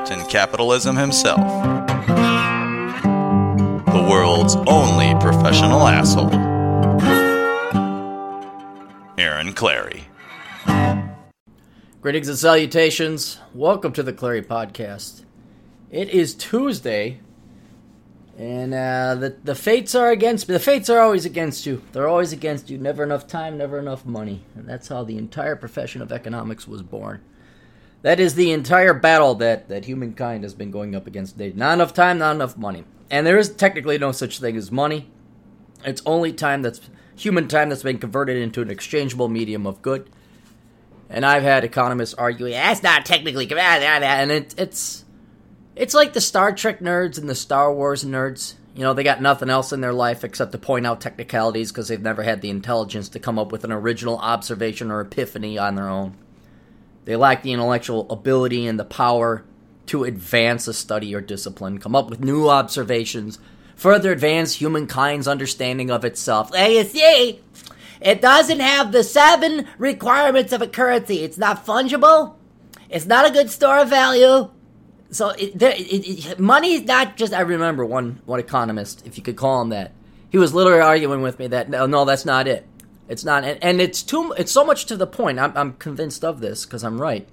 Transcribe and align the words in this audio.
Captain 0.00 0.24
Capitalism 0.28 0.96
himself, 0.96 1.40
the 3.84 4.06
world's 4.10 4.56
only 4.66 5.12
professional 5.20 5.86
asshole, 5.86 6.32
Aaron 9.18 9.52
Clarey. 9.52 10.04
Greetings 12.00 12.28
and 12.30 12.38
salutations. 12.38 13.40
Welcome 13.52 13.92
to 13.92 14.02
the 14.02 14.14
Clarey 14.14 14.42
Podcast. 14.42 15.24
It 15.90 16.08
is 16.08 16.32
Tuesday, 16.34 17.20
and 18.38 18.72
uh, 18.72 19.16
the 19.16 19.36
the 19.44 19.54
fates 19.54 19.94
are 19.94 20.10
against 20.10 20.48
me. 20.48 20.54
The 20.54 20.60
fates 20.60 20.88
are 20.88 21.00
always 21.00 21.26
against 21.26 21.66
you. 21.66 21.82
They're 21.92 22.08
always 22.08 22.32
against 22.32 22.70
you. 22.70 22.78
Never 22.78 23.02
enough 23.02 23.26
time, 23.26 23.58
never 23.58 23.78
enough 23.78 24.06
money, 24.06 24.44
and 24.56 24.66
that's 24.66 24.88
how 24.88 25.04
the 25.04 25.18
entire 25.18 25.56
profession 25.56 26.00
of 26.00 26.10
economics 26.10 26.66
was 26.66 26.80
born. 26.80 27.22
That 28.02 28.18
is 28.18 28.34
the 28.34 28.50
entire 28.50 28.94
battle 28.94 29.34
that 29.36 29.68
that 29.68 29.84
humankind 29.84 30.42
has 30.44 30.54
been 30.54 30.70
going 30.70 30.94
up 30.94 31.06
against 31.06 31.34
today. 31.34 31.52
Not 31.54 31.74
enough 31.74 31.92
time, 31.92 32.18
not 32.18 32.34
enough 32.34 32.56
money, 32.56 32.84
and 33.10 33.26
there 33.26 33.38
is 33.38 33.54
technically 33.54 33.98
no 33.98 34.12
such 34.12 34.38
thing 34.38 34.56
as 34.56 34.72
money. 34.72 35.10
It's 35.84 36.02
only 36.06 36.32
time 36.32 36.62
that's 36.62 36.80
human 37.16 37.48
time 37.48 37.68
that's 37.68 37.82
been 37.82 37.98
converted 37.98 38.36
into 38.36 38.62
an 38.62 38.70
exchangeable 38.70 39.28
medium 39.28 39.66
of 39.66 39.82
good. 39.82 40.08
And 41.10 41.26
I've 41.26 41.42
had 41.42 41.64
economists 41.64 42.14
arguing 42.14 42.52
that's 42.52 42.82
not 42.82 43.04
technically 43.04 43.46
correct, 43.46 43.84
ah, 43.84 43.98
ah, 44.00 44.00
ah. 44.02 44.04
and 44.04 44.30
it, 44.30 44.54
it's 44.56 45.04
it's 45.76 45.94
like 45.94 46.12
the 46.12 46.20
Star 46.20 46.52
Trek 46.52 46.80
nerds 46.80 47.18
and 47.18 47.28
the 47.28 47.34
Star 47.34 47.72
Wars 47.72 48.04
nerds. 48.04 48.54
You 48.74 48.82
know, 48.82 48.94
they 48.94 49.02
got 49.02 49.20
nothing 49.20 49.50
else 49.50 49.72
in 49.72 49.80
their 49.80 49.92
life 49.92 50.24
except 50.24 50.52
to 50.52 50.58
point 50.58 50.86
out 50.86 51.00
technicalities 51.00 51.72
because 51.72 51.88
they've 51.88 52.00
never 52.00 52.22
had 52.22 52.40
the 52.40 52.50
intelligence 52.50 53.08
to 53.10 53.18
come 53.18 53.38
up 53.38 53.50
with 53.50 53.64
an 53.64 53.72
original 53.72 54.16
observation 54.18 54.90
or 54.90 55.00
epiphany 55.00 55.58
on 55.58 55.74
their 55.74 55.88
own. 55.88 56.16
They 57.10 57.16
lack 57.16 57.42
the 57.42 57.52
intellectual 57.52 58.08
ability 58.08 58.68
and 58.68 58.78
the 58.78 58.84
power 58.84 59.44
to 59.86 60.04
advance 60.04 60.68
a 60.68 60.72
study 60.72 61.12
or 61.12 61.20
discipline, 61.20 61.78
come 61.78 61.96
up 61.96 62.08
with 62.08 62.20
new 62.20 62.48
observations, 62.48 63.40
further 63.74 64.12
advance 64.12 64.54
humankind's 64.54 65.26
understanding 65.26 65.90
of 65.90 66.04
itself. 66.04 66.54
Hey, 66.54 66.78
you 66.78 66.84
see, 66.84 67.40
it 68.00 68.22
doesn't 68.22 68.60
have 68.60 68.92
the 68.92 69.02
seven 69.02 69.66
requirements 69.76 70.52
of 70.52 70.62
a 70.62 70.68
currency. 70.68 71.24
It's 71.24 71.36
not 71.36 71.66
fungible. 71.66 72.36
It's 72.88 73.06
not 73.06 73.28
a 73.28 73.32
good 73.32 73.50
store 73.50 73.80
of 73.80 73.88
value. 73.88 74.48
So 75.10 75.30
it, 75.30 75.58
there, 75.58 75.74
it, 75.76 75.80
it, 75.80 76.38
money 76.38 76.74
is 76.74 76.82
not 76.84 77.16
just. 77.16 77.32
I 77.32 77.40
remember 77.40 77.84
one 77.84 78.20
one 78.24 78.38
economist, 78.38 79.04
if 79.04 79.16
you 79.16 79.24
could 79.24 79.34
call 79.34 79.60
him 79.62 79.70
that. 79.70 79.90
He 80.30 80.38
was 80.38 80.54
literally 80.54 80.82
arguing 80.82 81.22
with 81.22 81.40
me 81.40 81.48
that 81.48 81.68
no, 81.68 81.86
no, 81.86 82.04
that's 82.04 82.24
not 82.24 82.46
it. 82.46 82.68
It's 83.10 83.24
not, 83.24 83.42
and, 83.42 83.58
and 83.62 83.80
it's 83.80 84.04
too. 84.04 84.32
It's 84.38 84.52
so 84.52 84.64
much 84.64 84.86
to 84.86 84.96
the 84.96 85.06
point. 85.06 85.40
I'm, 85.40 85.52
I'm 85.56 85.72
convinced 85.74 86.24
of 86.24 86.38
this 86.38 86.64
because 86.64 86.84
I'm 86.84 87.00
right. 87.00 87.28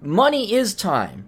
Money 0.00 0.52
is 0.52 0.72
time, 0.72 1.26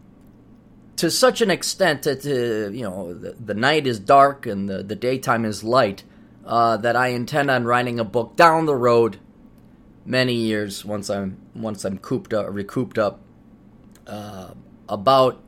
to 0.95 1.11
such 1.11 1.41
an 1.41 1.51
extent 1.51 2.05
that 2.05 2.25
uh, 2.25 2.71
you 2.71 2.85
know 2.85 3.13
the, 3.13 3.33
the 3.33 3.55
night 3.55 3.89
is 3.89 3.99
dark 3.99 4.47
and 4.47 4.69
the, 4.69 4.85
the 4.85 4.95
daytime 4.95 5.45
is 5.45 5.65
light. 5.65 6.05
Uh, 6.47 6.77
that 6.77 6.95
I 6.95 7.09
intend 7.09 7.51
on 7.51 7.65
writing 7.65 7.99
a 7.99 8.05
book 8.05 8.37
down 8.37 8.67
the 8.67 8.77
road, 8.77 9.19
many 10.07 10.35
years 10.35 10.85
once 10.85 11.11
I'm 11.11 11.39
once 11.57 11.85
I'm 11.85 11.99
cooped 11.99 12.33
up, 12.33 12.47
recouped 12.51 12.99
up, 12.99 13.21
uh, 14.07 14.55
about 14.89 15.43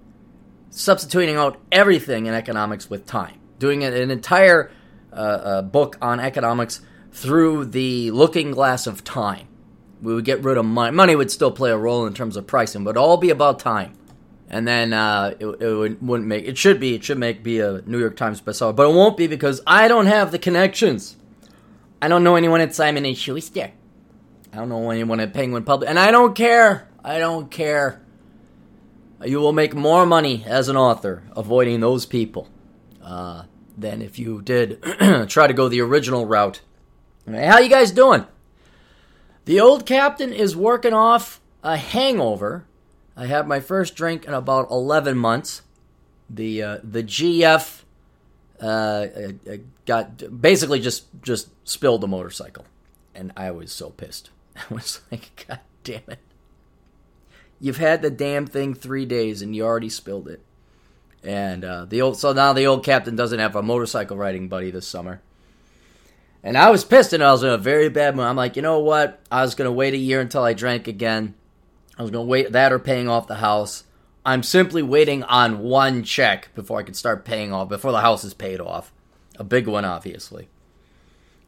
substituting 0.71 1.37
out 1.37 1.61
everything 1.71 2.27
in 2.27 2.34
economics 2.34 2.91
with 2.91 3.06
time, 3.06 3.38
doing 3.61 3.84
an 3.84 4.11
entire 4.11 4.72
uh, 5.12 5.16
uh, 5.16 5.62
book 5.62 5.97
on 6.03 6.19
economics 6.19 6.81
through 7.12 7.67
the 7.67 8.11
looking 8.11 8.50
glass 8.50 8.87
of 8.87 9.05
time. 9.05 9.47
We 10.00 10.15
would 10.15 10.25
get 10.25 10.43
rid 10.43 10.56
of 10.56 10.65
money. 10.65 10.91
Money 10.95 11.15
would 11.15 11.31
still 11.31 11.53
play 11.53 11.71
a 11.71 11.77
role 11.77 12.06
in 12.06 12.15
terms 12.15 12.37
of 12.37 12.47
pricing, 12.47 12.83
but 12.83 12.97
all 12.97 13.17
be 13.17 13.31
about 13.31 13.61
time. 13.61 13.95
And 14.49 14.67
then 14.67 14.93
uh, 14.93 15.34
it, 15.39 15.47
it 15.47 15.75
would, 15.75 16.06
wouldn't 16.06 16.28
make 16.28 16.45
it 16.45 16.59
should 16.59 16.81
be 16.81 16.95
it 16.95 17.05
should 17.05 17.19
make 17.19 17.43
be 17.43 17.61
a 17.61 17.83
New 17.87 17.99
York 17.99 18.17
Times 18.17 18.41
bestseller, 18.41 18.75
but 18.75 18.91
it 18.91 18.95
won't 18.95 19.17
be 19.17 19.27
because 19.27 19.62
I 19.67 19.89
don't 19.89 20.06
have 20.06 20.31
the 20.33 20.39
connections. 20.39 21.17
I 22.03 22.09
don't 22.09 22.25
know 22.25 22.34
anyone 22.34 22.61
at 22.61 22.75
Simon 22.75 23.06
and 23.06 23.17
Schuster. 23.17 23.71
I 24.53 24.56
don't 24.56 24.69
know 24.69 24.91
anyone 24.91 25.21
at 25.21 25.33
Penguin 25.33 25.65
Public, 25.65 25.89
and 25.89 25.99
I 25.99 26.11
don't 26.11 26.34
care. 26.34 26.89
I 27.03 27.19
don't 27.19 27.50
care. 27.50 28.03
You 29.25 29.39
will 29.39 29.53
make 29.53 29.75
more 29.75 30.05
money 30.05 30.44
as 30.47 30.69
an 30.69 30.77
author 30.77 31.23
avoiding 31.34 31.81
those 31.81 32.05
people 32.05 32.49
uh, 33.03 33.44
than 33.79 34.03
if 34.03 34.19
you 34.19 34.43
did 34.43 34.83
try 35.29 35.47
to 35.47 35.55
go 35.55 35.69
the 35.69 35.81
original 35.81 36.27
route. 36.27 36.61
How 37.27 37.59
you 37.59 37.69
guys 37.69 37.91
doing? 37.91 38.27
The 39.44 39.60
old 39.60 39.87
captain 39.87 40.33
is 40.33 40.56
working 40.56 40.93
off 40.93 41.41
a 41.62 41.77
hangover. 41.77 42.65
I 43.16 43.27
had 43.27 43.47
my 43.47 43.60
first 43.60 43.94
drink 43.94 44.25
in 44.25 44.34
about 44.34 44.71
11 44.71 45.16
months. 45.16 45.62
The 46.31 46.62
uh, 46.62 46.78
the 46.82 47.03
GF 47.03 47.82
uh, 48.61 48.65
uh, 48.65 49.56
got 49.84 50.41
basically 50.41 50.81
just 50.81 51.06
just 51.21 51.49
spilled 51.69 52.00
the 52.00 52.09
motorcycle, 52.09 52.65
and 53.15 53.32
I 53.37 53.50
was 53.50 53.71
so 53.71 53.91
pissed. 53.91 54.31
I 54.56 54.72
was 54.72 55.00
like, 55.11 55.44
God 55.47 55.61
damn 55.84 56.03
it! 56.09 56.21
You've 57.61 57.77
had 57.77 58.00
the 58.00 58.11
damn 58.11 58.47
thing 58.47 58.72
three 58.72 59.05
days, 59.05 59.43
and 59.43 59.55
you 59.55 59.65
already 59.65 59.91
spilled 59.91 60.27
it. 60.27 60.41
And 61.22 61.65
uh, 61.65 61.84
the 61.84 62.00
old 62.00 62.16
so 62.16 62.32
now 62.32 62.55
the 62.55 62.66
old 62.66 62.82
captain 62.82 63.15
doesn't 63.15 63.38
have 63.38 63.55
a 63.55 63.62
motorcycle 63.62 64.16
riding 64.16 64.49
buddy 64.49 64.71
this 64.71 64.88
summer. 64.88 65.21
And 66.43 66.59
I 66.59 66.71
was 66.71 66.85
pissed 66.85 67.13
and 67.13 67.23
I 67.23 67.31
was 67.33 67.43
in 67.43 67.51
a 67.51 67.59
very 67.59 67.89
bad 67.89 68.17
mood. 68.17 68.25
I'm 68.25 68.37
like, 68.37 68.57
you 68.57 68.63
know 68.63 68.81
what? 68.81 69.21
I 69.31 69.43
was 69.43 69.55
going 69.55 69.67
to 69.67 69.73
wait 69.73 69.95
a 69.95 69.99
year 69.99 70.21
until 70.21 70.43
I 70.43 70.55
drank 70.55 70.89
again. 70.89 71.35
I 71.97 72.03
was 72.03 72.11
going 72.11 72.27
to 72.27 72.31
wait 72.31 72.53
that 72.53 72.73
or 72.73 72.79
paying 72.79 73.09
off 73.09 73.29
the 73.29 73.37
house. 73.37 73.85
I'm 74.25 74.43
simply 74.43 74.83
waiting 74.83 75.23
on 75.25 75.61
one 75.61 76.03
check 76.03 76.55
before 76.55 76.81
I 76.81 76.85
can 76.85 76.95
start 76.95 77.25
paying 77.25 77.53
off, 77.53 77.69
before 77.69 77.93
the 77.93 78.01
house 78.01 78.25
is 78.25 78.35
paid 78.35 78.61
off. 78.61 78.93
A 79.39 79.45
big 79.45 79.67
one, 79.67 79.85
obviously. 79.85 80.49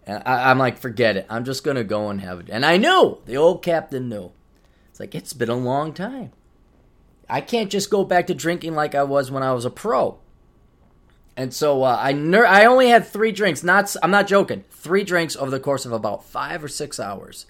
And 0.07 0.23
I, 0.27 0.51
am 0.51 0.59
like, 0.59 0.79
forget 0.79 1.17
it. 1.17 1.27
I'm 1.31 1.45
just 1.45 1.65
going 1.65 1.77
to 1.77 1.85
go 1.85 2.09
and 2.11 2.21
have 2.21 2.41
it. 2.41 2.49
And 2.51 2.65
I 2.65 2.77
knew. 2.77 3.19
The 3.27 3.37
old 3.37 3.63
captain 3.63 4.09
knew. 4.09 4.33
It's 4.91 5.01
like, 5.01 5.15
it's 5.15 5.33
been 5.33 5.49
a 5.49 5.57
long 5.57 5.93
time. 5.93 6.33
I 7.29 7.41
can't 7.41 7.71
just 7.71 7.91
go 7.91 8.05
back 8.05 8.27
to 8.27 8.35
drinking 8.35 8.75
like 8.75 8.95
I 8.95 9.03
was 9.03 9.31
when 9.31 9.43
I 9.43 9.53
was 9.53 9.65
a 9.65 9.71
pro. 9.71 10.19
And 11.37 11.53
so 11.53 11.83
uh, 11.83 11.99
I 12.01 12.13
ner- 12.13 12.47
I 12.47 12.65
only 12.65 12.89
had 12.89 13.07
three 13.07 13.33
drinks. 13.33 13.65
Not 13.65 13.95
I'm 14.03 14.11
not 14.11 14.29
joking. 14.29 14.65
Three 14.71 15.03
drinks 15.03 15.35
over 15.35 15.51
the 15.51 15.59
course 15.59 15.85
of 15.85 15.93
about 15.93 16.25
five 16.25 16.63
or 16.63 16.69
six 16.69 17.01
hours. 17.01 17.47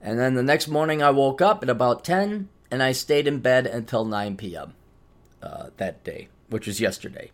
And 0.00 0.18
then 0.18 0.34
the 0.34 0.42
next 0.42 0.68
morning 0.68 1.02
I 1.02 1.10
woke 1.10 1.40
up 1.40 1.62
at 1.62 1.70
about 1.70 2.04
ten, 2.04 2.48
and 2.70 2.82
I 2.82 2.92
stayed 2.92 3.26
in 3.26 3.38
bed 3.38 3.66
until 3.66 4.04
nine 4.04 4.36
p.m. 4.36 4.74
Uh, 5.42 5.70
that 5.78 6.04
day, 6.04 6.28
which 6.50 6.66
was 6.66 6.80
yesterday. 6.80 7.30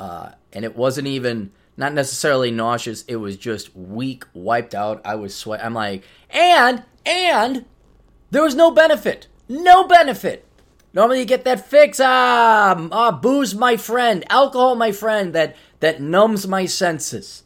Uh, 0.00 0.30
and 0.52 0.64
it 0.64 0.76
wasn't 0.76 1.06
even 1.06 1.52
not 1.76 1.92
necessarily 1.92 2.50
nauseous. 2.50 3.04
It 3.04 3.16
was 3.16 3.36
just 3.36 3.76
weak, 3.76 4.24
wiped 4.32 4.74
out. 4.74 5.00
I 5.04 5.14
was 5.14 5.34
sweat. 5.34 5.64
I'm 5.64 5.74
like, 5.74 6.02
and 6.30 6.82
and 7.06 7.66
there 8.32 8.42
was 8.42 8.56
no 8.56 8.72
benefit. 8.72 9.28
No 9.48 9.86
benefit. 9.86 10.44
Normally 10.94 11.20
you 11.20 11.24
get 11.26 11.44
that 11.44 11.68
fix, 11.68 12.00
ah, 12.00 12.88
ah, 12.90 13.12
booze, 13.12 13.54
my 13.54 13.76
friend, 13.76 14.24
alcohol, 14.30 14.74
my 14.74 14.92
friend, 14.92 15.34
that 15.34 15.56
that 15.80 16.00
numbs 16.00 16.46
my 16.46 16.66
senses. 16.66 17.44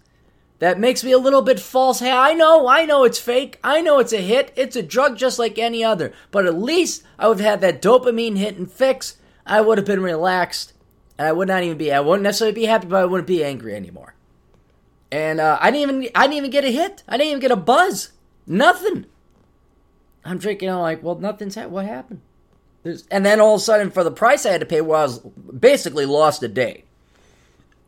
That 0.60 0.78
makes 0.78 1.02
me 1.02 1.10
a 1.10 1.18
little 1.18 1.42
bit 1.42 1.58
false. 1.58 1.98
Hey, 1.98 2.12
I 2.12 2.34
know, 2.34 2.68
I 2.68 2.84
know 2.84 3.02
it's 3.02 3.18
fake. 3.18 3.58
I 3.64 3.80
know 3.80 3.98
it's 3.98 4.12
a 4.12 4.18
hit. 4.18 4.52
It's 4.54 4.76
a 4.76 4.82
drug 4.82 5.18
just 5.18 5.36
like 5.36 5.58
any 5.58 5.82
other. 5.82 6.12
But 6.30 6.46
at 6.46 6.56
least 6.56 7.02
I 7.18 7.26
would 7.26 7.40
have 7.40 7.50
had 7.50 7.60
that 7.62 7.82
dopamine 7.82 8.38
hit 8.38 8.56
and 8.56 8.70
fix. 8.70 9.16
I 9.44 9.60
would 9.60 9.76
have 9.76 9.86
been 9.88 10.04
relaxed. 10.04 10.72
And 11.18 11.26
I 11.26 11.32
would 11.32 11.48
not 11.48 11.64
even 11.64 11.78
be, 11.78 11.92
I 11.92 11.98
wouldn't 11.98 12.22
necessarily 12.22 12.54
be 12.54 12.66
happy, 12.66 12.86
but 12.86 13.02
I 13.02 13.06
wouldn't 13.06 13.26
be 13.26 13.42
angry 13.42 13.74
anymore. 13.74 14.14
And 15.10 15.40
uh, 15.40 15.58
I 15.60 15.72
didn't 15.72 15.96
even, 15.96 16.10
I 16.14 16.22
didn't 16.22 16.36
even 16.36 16.50
get 16.50 16.64
a 16.64 16.70
hit. 16.70 17.02
I 17.08 17.16
didn't 17.16 17.30
even 17.30 17.40
get 17.40 17.50
a 17.50 17.56
buzz. 17.56 18.12
Nothing. 18.46 19.06
I'm 20.24 20.38
drinking. 20.38 20.70
I'm 20.70 20.78
like, 20.78 21.02
well, 21.02 21.16
nothing's 21.16 21.56
happened. 21.56 21.74
What 21.74 21.86
happened? 21.86 22.20
There's, 22.82 23.06
and 23.10 23.24
then 23.24 23.40
all 23.40 23.54
of 23.54 23.60
a 23.60 23.64
sudden, 23.64 23.90
for 23.90 24.02
the 24.04 24.10
price 24.10 24.44
I 24.44 24.50
had 24.50 24.60
to 24.60 24.66
pay, 24.66 24.80
well, 24.80 25.00
I 25.00 25.04
was 25.04 25.18
basically 25.18 26.06
lost 26.06 26.42
a 26.42 26.48
day. 26.48 26.84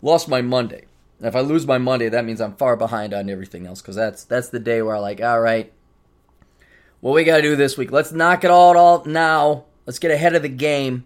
Lost 0.03 0.29
my 0.29 0.41
Monday. 0.43 0.85
And 1.19 1.27
if 1.27 1.37
I 1.37 1.41
lose 1.41 1.67
my 1.67 1.79
Monday, 1.79 2.09
that 2.09 2.25
means 2.25 2.41
I'm 2.41 2.57
far 2.57 2.77
behind 2.77 3.15
on 3.15 3.31
everything 3.31 3.67
else 3.67 3.81
because 3.81 3.97
that's 3.97 4.25
that's 4.25 4.49
the 4.49 4.59
day 4.59 4.83
where 4.83 4.97
I 4.97 4.99
like, 4.99 5.21
all 5.21 5.41
right, 5.41 5.73
what 7.01 7.15
we 7.15 7.25
got 7.25 7.37
to 7.37 7.43
do 7.43 7.57
this 7.57 7.77
week? 7.77 7.91
Let's 7.91 8.13
knock 8.13 8.45
it 8.45 8.51
all 8.51 8.77
out 8.79 9.07
now. 9.07 9.65
Let's 9.87 9.99
get 9.99 10.11
ahead 10.11 10.35
of 10.35 10.43
the 10.43 10.49
game. 10.49 11.05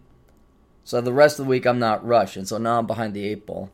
So 0.85 1.01
the 1.01 1.13
rest 1.13 1.39
of 1.39 1.45
the 1.45 1.51
week 1.51 1.67
I'm 1.67 1.79
not 1.79 2.07
rushed, 2.07 2.37
and 2.37 2.49
so 2.49 2.57
now 2.59 2.79
I'm 2.79 2.87
behind 2.87 3.15
the 3.15 3.25
eight 3.25 3.47
ball. 3.47 3.71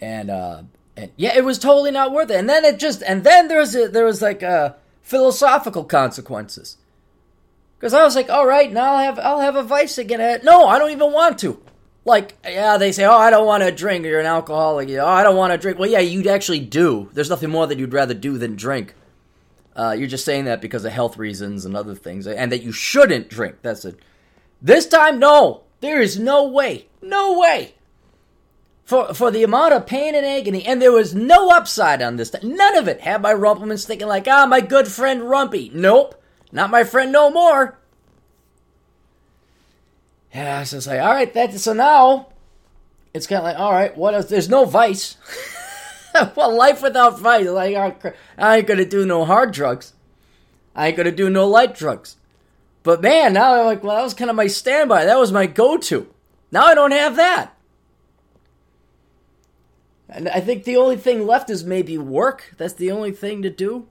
And 0.00 0.30
uh, 0.30 0.62
and 0.96 1.10
yeah, 1.16 1.36
it 1.36 1.44
was 1.44 1.58
totally 1.58 1.90
not 1.90 2.12
worth 2.12 2.30
it. 2.30 2.36
And 2.36 2.48
then 2.48 2.64
it 2.64 2.78
just 2.78 3.02
and 3.02 3.24
then 3.24 3.48
there 3.48 3.58
was 3.58 3.74
a, 3.74 3.88
there 3.88 4.04
was 4.04 4.20
like 4.20 4.42
uh, 4.42 4.74
philosophical 5.02 5.84
consequences. 5.84 6.76
Because 7.82 7.94
I 7.94 8.04
was 8.04 8.14
like, 8.14 8.30
all 8.30 8.46
right, 8.46 8.72
now 8.72 8.94
I'll 8.94 9.04
have 9.04 9.18
I'll 9.18 9.40
have 9.40 9.56
a 9.56 9.64
vice 9.64 9.98
again. 9.98 10.40
No, 10.44 10.68
I 10.68 10.78
don't 10.78 10.92
even 10.92 11.12
want 11.12 11.40
to. 11.40 11.60
Like, 12.04 12.36
yeah, 12.44 12.76
they 12.76 12.92
say, 12.92 13.04
oh, 13.04 13.16
I 13.16 13.28
don't 13.28 13.44
want 13.44 13.64
to 13.64 13.72
drink. 13.72 14.04
You're 14.04 14.20
an 14.20 14.26
alcoholic. 14.26 14.88
oh, 14.90 15.04
I 15.04 15.24
don't 15.24 15.34
want 15.34 15.52
to 15.52 15.58
drink. 15.58 15.80
Well, 15.80 15.90
yeah, 15.90 15.98
you'd 15.98 16.28
actually 16.28 16.60
do. 16.60 17.10
There's 17.12 17.28
nothing 17.28 17.50
more 17.50 17.66
that 17.66 17.80
you'd 17.80 17.92
rather 17.92 18.14
do 18.14 18.38
than 18.38 18.54
drink. 18.54 18.94
Uh, 19.74 19.96
you're 19.98 20.06
just 20.06 20.24
saying 20.24 20.44
that 20.44 20.60
because 20.60 20.84
of 20.84 20.92
health 20.92 21.16
reasons 21.16 21.64
and 21.64 21.76
other 21.76 21.96
things, 21.96 22.28
and 22.28 22.52
that 22.52 22.62
you 22.62 22.70
shouldn't 22.70 23.28
drink. 23.28 23.56
That's 23.62 23.84
it. 23.84 23.98
This 24.60 24.86
time, 24.86 25.18
no. 25.18 25.62
There 25.80 26.00
is 26.00 26.16
no 26.16 26.46
way. 26.46 26.86
No 27.02 27.36
way. 27.36 27.74
For, 28.84 29.12
for 29.12 29.32
the 29.32 29.42
amount 29.42 29.72
of 29.72 29.88
pain 29.88 30.14
and 30.14 30.24
agony, 30.24 30.64
and 30.64 30.80
there 30.80 30.92
was 30.92 31.16
no 31.16 31.50
upside 31.50 32.00
on 32.00 32.14
this. 32.14 32.32
None 32.44 32.76
of 32.76 32.86
it 32.86 33.00
had 33.00 33.22
my 33.22 33.32
Rumple 33.32 33.66
Minze 33.66 33.84
thinking 33.86 34.06
like, 34.06 34.28
ah, 34.28 34.46
my 34.46 34.60
good 34.60 34.86
friend 34.86 35.22
Rumpy. 35.22 35.72
Nope. 35.72 36.21
Not 36.52 36.70
my 36.70 36.84
friend 36.84 37.10
no 37.10 37.30
more. 37.30 37.78
Yeah, 40.34 40.56
I 40.56 40.60
was 40.60 40.70
just 40.70 40.86
like, 40.86 41.00
all 41.00 41.12
right, 41.12 41.32
that's 41.32 41.62
so 41.62 41.72
now 41.72 42.28
it's 43.14 43.26
kind 43.26 43.38
of 43.38 43.44
like, 43.44 43.58
all 43.58 43.72
right, 43.72 43.96
what 43.96 44.14
else? 44.14 44.26
There's 44.26 44.48
no 44.48 44.64
vice. 44.64 45.16
well, 46.36 46.54
life 46.54 46.82
without 46.82 47.18
vice, 47.18 47.48
like 47.48 48.14
I 48.38 48.58
ain't 48.58 48.66
gonna 48.66 48.84
do 48.84 49.04
no 49.04 49.24
hard 49.24 49.52
drugs. 49.52 49.94
I 50.74 50.88
ain't 50.88 50.96
gonna 50.96 51.12
do 51.12 51.28
no 51.28 51.46
light 51.48 51.74
drugs. 51.74 52.16
But 52.82 53.02
man, 53.02 53.34
now 53.34 53.60
I'm 53.60 53.66
like, 53.66 53.82
well, 53.82 53.96
that 53.96 54.02
was 54.02 54.14
kind 54.14 54.30
of 54.30 54.36
my 54.36 54.46
standby. 54.46 55.04
That 55.04 55.18
was 55.18 55.32
my 55.32 55.46
go-to. 55.46 56.08
Now 56.50 56.64
I 56.64 56.74
don't 56.74 56.90
have 56.90 57.16
that. 57.16 57.54
And 60.08 60.28
I 60.28 60.40
think 60.40 60.64
the 60.64 60.76
only 60.76 60.96
thing 60.96 61.26
left 61.26 61.48
is 61.48 61.64
maybe 61.64 61.96
work. 61.96 62.54
That's 62.58 62.74
the 62.74 62.90
only 62.90 63.12
thing 63.12 63.42
to 63.42 63.50
do. 63.50 63.86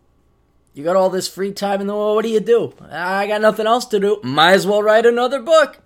You 0.73 0.83
got 0.83 0.95
all 0.95 1.09
this 1.09 1.27
free 1.27 1.51
time 1.51 1.81
in 1.81 1.88
the 1.88 1.95
world. 1.95 2.15
What 2.15 2.23
do 2.23 2.29
you 2.29 2.39
do? 2.39 2.73
I 2.89 3.27
got 3.27 3.41
nothing 3.41 3.68
else 3.68 3.85
to 3.88 4.00
do. 4.00 4.19
Might 4.23 4.53
as 4.53 4.65
well 4.65 4.81
write 4.81 5.06
another 5.06 5.41
book. 5.41 5.79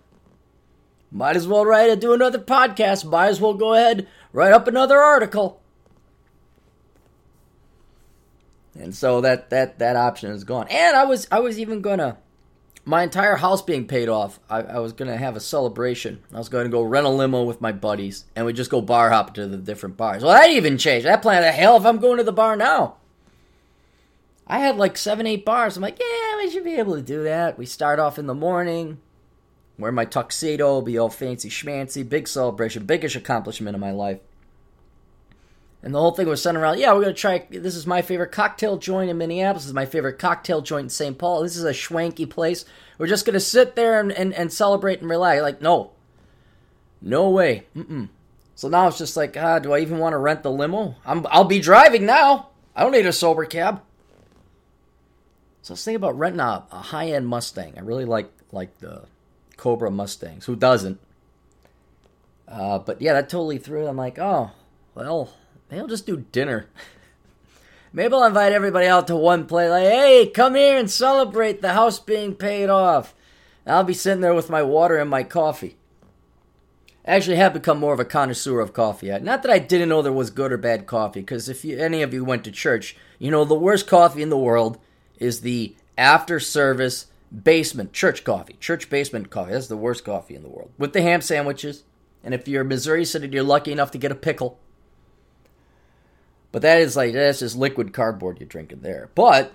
Might 1.11 1.35
as 1.35 1.47
well 1.47 1.65
write 1.65 1.99
do 1.99 2.13
another 2.13 2.39
podcast. 2.39 3.05
Might 3.05 3.29
as 3.29 3.41
well 3.41 3.53
go 3.53 3.73
ahead 3.73 4.07
write 4.35 4.51
up 4.51 4.67
another 4.67 4.99
article. 4.99 5.61
And 8.77 8.93
so 8.93 9.21
that 9.21 9.49
that 9.49 9.79
that 9.79 9.95
option 9.95 10.31
is 10.31 10.43
gone. 10.43 10.67
And 10.69 10.95
I 10.95 11.05
was 11.05 11.27
I 11.31 11.39
was 11.39 11.57
even 11.57 11.81
gonna 11.81 12.17
my 12.83 13.01
entire 13.01 13.37
house 13.37 13.61
being 13.61 13.87
paid 13.87 14.09
off. 14.09 14.39
I, 14.49 14.61
I 14.61 14.79
was 14.79 14.91
gonna 14.91 15.15
have 15.15 15.37
a 15.37 15.39
celebration. 15.39 16.21
I 16.33 16.37
was 16.37 16.49
going 16.49 16.65
to 16.65 16.69
go 16.69 16.83
rent 16.83 17.05
a 17.05 17.09
limo 17.09 17.43
with 17.43 17.61
my 17.61 17.71
buddies, 17.71 18.25
and 18.35 18.45
we 18.45 18.51
just 18.51 18.69
go 18.69 18.81
bar 18.81 19.09
hop 19.09 19.33
to 19.35 19.47
the 19.47 19.57
different 19.57 19.95
bars. 19.95 20.21
Well, 20.21 20.33
that 20.33 20.49
even 20.49 20.77
changed. 20.77 21.07
That 21.07 21.21
plan 21.21 21.43
of 21.43 21.53
hell 21.53 21.77
if 21.77 21.85
I'm 21.85 21.99
going 21.99 22.17
to 22.17 22.23
the 22.23 22.33
bar 22.33 22.57
now. 22.57 22.97
I 24.47 24.59
had 24.59 24.77
like 24.77 24.97
seven, 24.97 25.25
eight 25.25 25.45
bars. 25.45 25.75
I'm 25.75 25.83
like, 25.83 25.99
yeah, 25.99 26.37
we 26.37 26.51
should 26.51 26.63
be 26.63 26.75
able 26.75 26.95
to 26.95 27.01
do 27.01 27.23
that. 27.23 27.57
We 27.57 27.65
start 27.65 27.99
off 27.99 28.19
in 28.19 28.27
the 28.27 28.33
morning, 28.33 28.99
wear 29.77 29.91
my 29.91 30.05
tuxedo, 30.05 30.81
be 30.81 30.97
all 30.97 31.09
fancy 31.09 31.49
schmancy, 31.49 32.07
big 32.07 32.27
celebration, 32.27 32.85
biggest 32.85 33.15
accomplishment 33.15 33.75
of 33.75 33.81
my 33.81 33.91
life. 33.91 34.19
And 35.81 35.93
the 35.93 35.99
whole 35.99 36.11
thing 36.11 36.27
was 36.27 36.41
centered 36.41 36.61
around, 36.61 36.79
yeah, 36.79 36.93
we're 36.93 37.01
gonna 37.01 37.13
try. 37.13 37.45
This 37.49 37.75
is 37.75 37.85
my 37.85 38.01
favorite 38.01 38.31
cocktail 38.31 38.77
joint 38.77 39.11
in 39.11 39.19
Minneapolis. 39.19 39.63
This 39.63 39.69
is 39.69 39.73
my 39.75 39.85
favorite 39.85 40.17
cocktail 40.17 40.61
joint 40.61 40.85
in 40.85 40.89
St. 40.89 41.17
Paul. 41.17 41.43
This 41.43 41.57
is 41.57 41.63
a 41.63 41.73
schwanky 41.73 42.27
place. 42.27 42.65
We're 42.97 43.05
just 43.05 43.23
gonna 43.25 43.39
sit 43.39 43.75
there 43.75 43.99
and, 43.99 44.11
and, 44.11 44.33
and 44.33 44.51
celebrate 44.51 45.01
and 45.01 45.09
relax. 45.09 45.43
Like, 45.43 45.61
no, 45.61 45.91
no 47.01 47.29
way. 47.29 47.65
Mm-mm. 47.75 48.09
So 48.55 48.67
now 48.67 48.87
it's 48.87 48.97
just 48.97 49.15
like, 49.15 49.37
ah, 49.37 49.59
do 49.59 49.73
I 49.73 49.79
even 49.79 49.99
want 49.99 50.13
to 50.13 50.17
rent 50.17 50.41
the 50.41 50.51
limo? 50.51 50.95
I'm, 51.05 51.27
I'll 51.29 51.43
be 51.43 51.59
driving 51.59 52.05
now. 52.05 52.49
I 52.75 52.81
don't 52.81 52.91
need 52.91 53.05
a 53.05 53.13
sober 53.13 53.45
cab. 53.45 53.81
So 55.65 55.71
I 55.71 55.73
was 55.73 55.83
thinking 55.83 55.95
about 55.95 56.19
renting 56.19 56.41
a, 56.41 56.63
a 56.71 56.77
high 56.77 57.07
end 57.07 57.27
Mustang. 57.27 57.73
I 57.75 57.79
really 57.79 58.05
like 58.05 58.31
like 58.51 58.77
the 58.77 59.05
Cobra 59.57 59.89
Mustangs. 59.89 60.45
Who 60.45 60.55
doesn't? 60.55 60.99
Uh, 62.47 62.77
but 62.77 63.01
yeah, 63.01 63.13
that 63.13 63.29
totally 63.29 63.57
threw. 63.57 63.83
It. 63.83 63.89
I'm 63.89 63.97
like, 63.97 64.19
oh, 64.19 64.51
well, 64.93 65.33
maybe 65.67 65.81
I'll 65.81 65.87
just 65.87 66.05
do 66.05 66.23
dinner. 66.31 66.67
maybe 67.93 68.13
I'll 68.13 68.25
invite 68.25 68.51
everybody 68.51 68.85
out 68.85 69.07
to 69.07 69.15
one 69.15 69.47
place. 69.47 69.71
Like, 69.71 69.85
hey, 69.85 70.29
come 70.31 70.53
here 70.53 70.77
and 70.77 70.87
celebrate 70.87 71.63
the 71.63 71.73
house 71.73 71.97
being 71.97 72.35
paid 72.35 72.69
off. 72.69 73.15
And 73.65 73.73
I'll 73.73 73.83
be 73.83 73.95
sitting 73.95 74.21
there 74.21 74.35
with 74.35 74.51
my 74.51 74.61
water 74.61 74.97
and 74.99 75.09
my 75.09 75.23
coffee. 75.23 75.77
I 77.07 77.15
actually 77.15 77.37
have 77.37 77.53
become 77.53 77.79
more 77.79 77.93
of 77.95 77.99
a 77.99 78.05
connoisseur 78.05 78.59
of 78.59 78.73
coffee. 78.73 79.09
Not 79.17 79.41
that 79.41 79.51
I 79.51 79.57
didn't 79.57 79.89
know 79.89 80.03
there 80.03 80.13
was 80.13 80.29
good 80.29 80.51
or 80.51 80.57
bad 80.57 80.85
coffee, 80.85 81.21
because 81.21 81.49
if 81.49 81.65
you, 81.65 81.79
any 81.79 82.03
of 82.03 82.13
you 82.13 82.23
went 82.23 82.43
to 82.43 82.51
church, 82.51 82.95
you 83.17 83.31
know 83.31 83.45
the 83.45 83.55
worst 83.55 83.87
coffee 83.87 84.21
in 84.21 84.29
the 84.29 84.37
world 84.37 84.77
is 85.19 85.41
the 85.41 85.75
after 85.97 86.39
service 86.39 87.07
basement 87.43 87.93
church 87.93 88.23
coffee, 88.23 88.57
church 88.59 88.89
basement 88.89 89.29
coffee. 89.29 89.51
That's 89.51 89.67
the 89.67 89.77
worst 89.77 90.05
coffee 90.05 90.35
in 90.35 90.43
the 90.43 90.49
world 90.49 90.71
with 90.77 90.93
the 90.93 91.01
ham 91.01 91.21
sandwiches. 91.21 91.83
And 92.23 92.33
if 92.33 92.47
you're 92.47 92.63
a 92.63 92.65
Missouri 92.65 93.05
Synod, 93.05 93.33
you're 93.33 93.43
lucky 93.43 93.71
enough 93.71 93.91
to 93.91 93.97
get 93.97 94.11
a 94.11 94.15
pickle. 94.15 94.57
But 96.51 96.61
that 96.61 96.79
is 96.79 96.95
like 96.95 97.13
that's 97.13 97.39
just 97.39 97.57
liquid 97.57 97.93
cardboard 97.93 98.39
you're 98.39 98.47
drinking 98.47 98.81
there. 98.81 99.09
But 99.13 99.51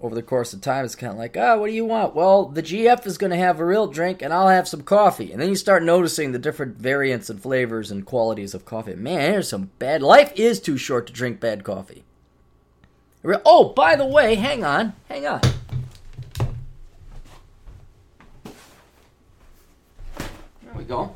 over 0.00 0.14
the 0.14 0.22
course 0.22 0.52
of 0.52 0.60
time, 0.60 0.84
it's 0.84 0.94
kind 0.96 1.12
of 1.12 1.18
like, 1.18 1.36
oh, 1.36 1.58
what 1.58 1.68
do 1.68 1.72
you 1.72 1.84
want? 1.84 2.14
Well, 2.14 2.46
the 2.46 2.62
GF 2.62 3.06
is 3.06 3.16
going 3.16 3.30
to 3.30 3.36
have 3.36 3.58
a 3.58 3.64
real 3.64 3.86
drink, 3.86 4.20
and 4.20 4.34
I'll 4.34 4.48
have 4.48 4.68
some 4.68 4.82
coffee. 4.82 5.32
And 5.32 5.40
then 5.40 5.48
you 5.48 5.56
start 5.56 5.82
noticing 5.82 6.32
the 6.32 6.38
different 6.38 6.76
variants 6.76 7.30
and 7.30 7.40
flavors 7.40 7.90
and 7.90 8.04
qualities 8.04 8.54
of 8.54 8.64
coffee. 8.64 8.94
Man, 8.96 9.32
there's 9.32 9.48
some 9.48 9.70
bad. 9.78 10.02
Life 10.02 10.32
is 10.36 10.60
too 10.60 10.76
short 10.76 11.06
to 11.06 11.12
drink 11.12 11.40
bad 11.40 11.64
coffee. 11.64 12.04
Oh, 13.44 13.70
by 13.70 13.96
the 13.96 14.06
way, 14.06 14.34
hang 14.34 14.64
on, 14.64 14.92
hang 15.08 15.26
on. 15.26 15.40
There 20.16 20.74
we 20.74 20.84
go. 20.84 21.14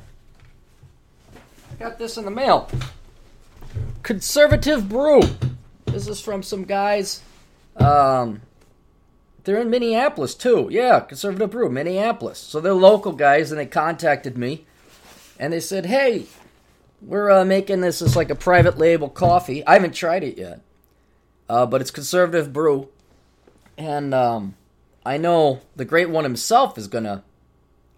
I 1.70 1.74
got 1.78 1.98
this 1.98 2.16
in 2.16 2.24
the 2.24 2.30
mail. 2.30 2.68
Conservative 4.02 4.88
Brew. 4.88 5.20
This 5.86 6.08
is 6.08 6.20
from 6.20 6.42
some 6.42 6.64
guys. 6.64 7.22
Um, 7.76 8.40
they're 9.44 9.60
in 9.60 9.70
Minneapolis 9.70 10.34
too. 10.34 10.68
Yeah, 10.70 11.00
Conservative 11.00 11.50
Brew, 11.50 11.68
Minneapolis. 11.68 12.38
So 12.38 12.60
they're 12.60 12.72
local 12.72 13.12
guys, 13.12 13.50
and 13.50 13.60
they 13.60 13.66
contacted 13.66 14.36
me, 14.38 14.64
and 15.38 15.52
they 15.52 15.60
said, 15.60 15.86
"Hey, 15.86 16.26
we're 17.00 17.30
uh, 17.30 17.44
making 17.44 17.80
this 17.80 18.02
as 18.02 18.16
like 18.16 18.30
a 18.30 18.34
private 18.34 18.78
label 18.78 19.08
coffee. 19.08 19.64
I 19.66 19.74
haven't 19.74 19.94
tried 19.94 20.24
it 20.24 20.38
yet, 20.38 20.60
uh, 21.48 21.66
but 21.66 21.80
it's 21.80 21.90
conservative 21.90 22.52
brew, 22.52 22.88
and 23.76 24.14
um, 24.14 24.56
I 25.04 25.16
know 25.16 25.60
the 25.76 25.84
great 25.84 26.10
one 26.10 26.24
himself 26.24 26.76
is 26.78 26.88
gonna 26.88 27.24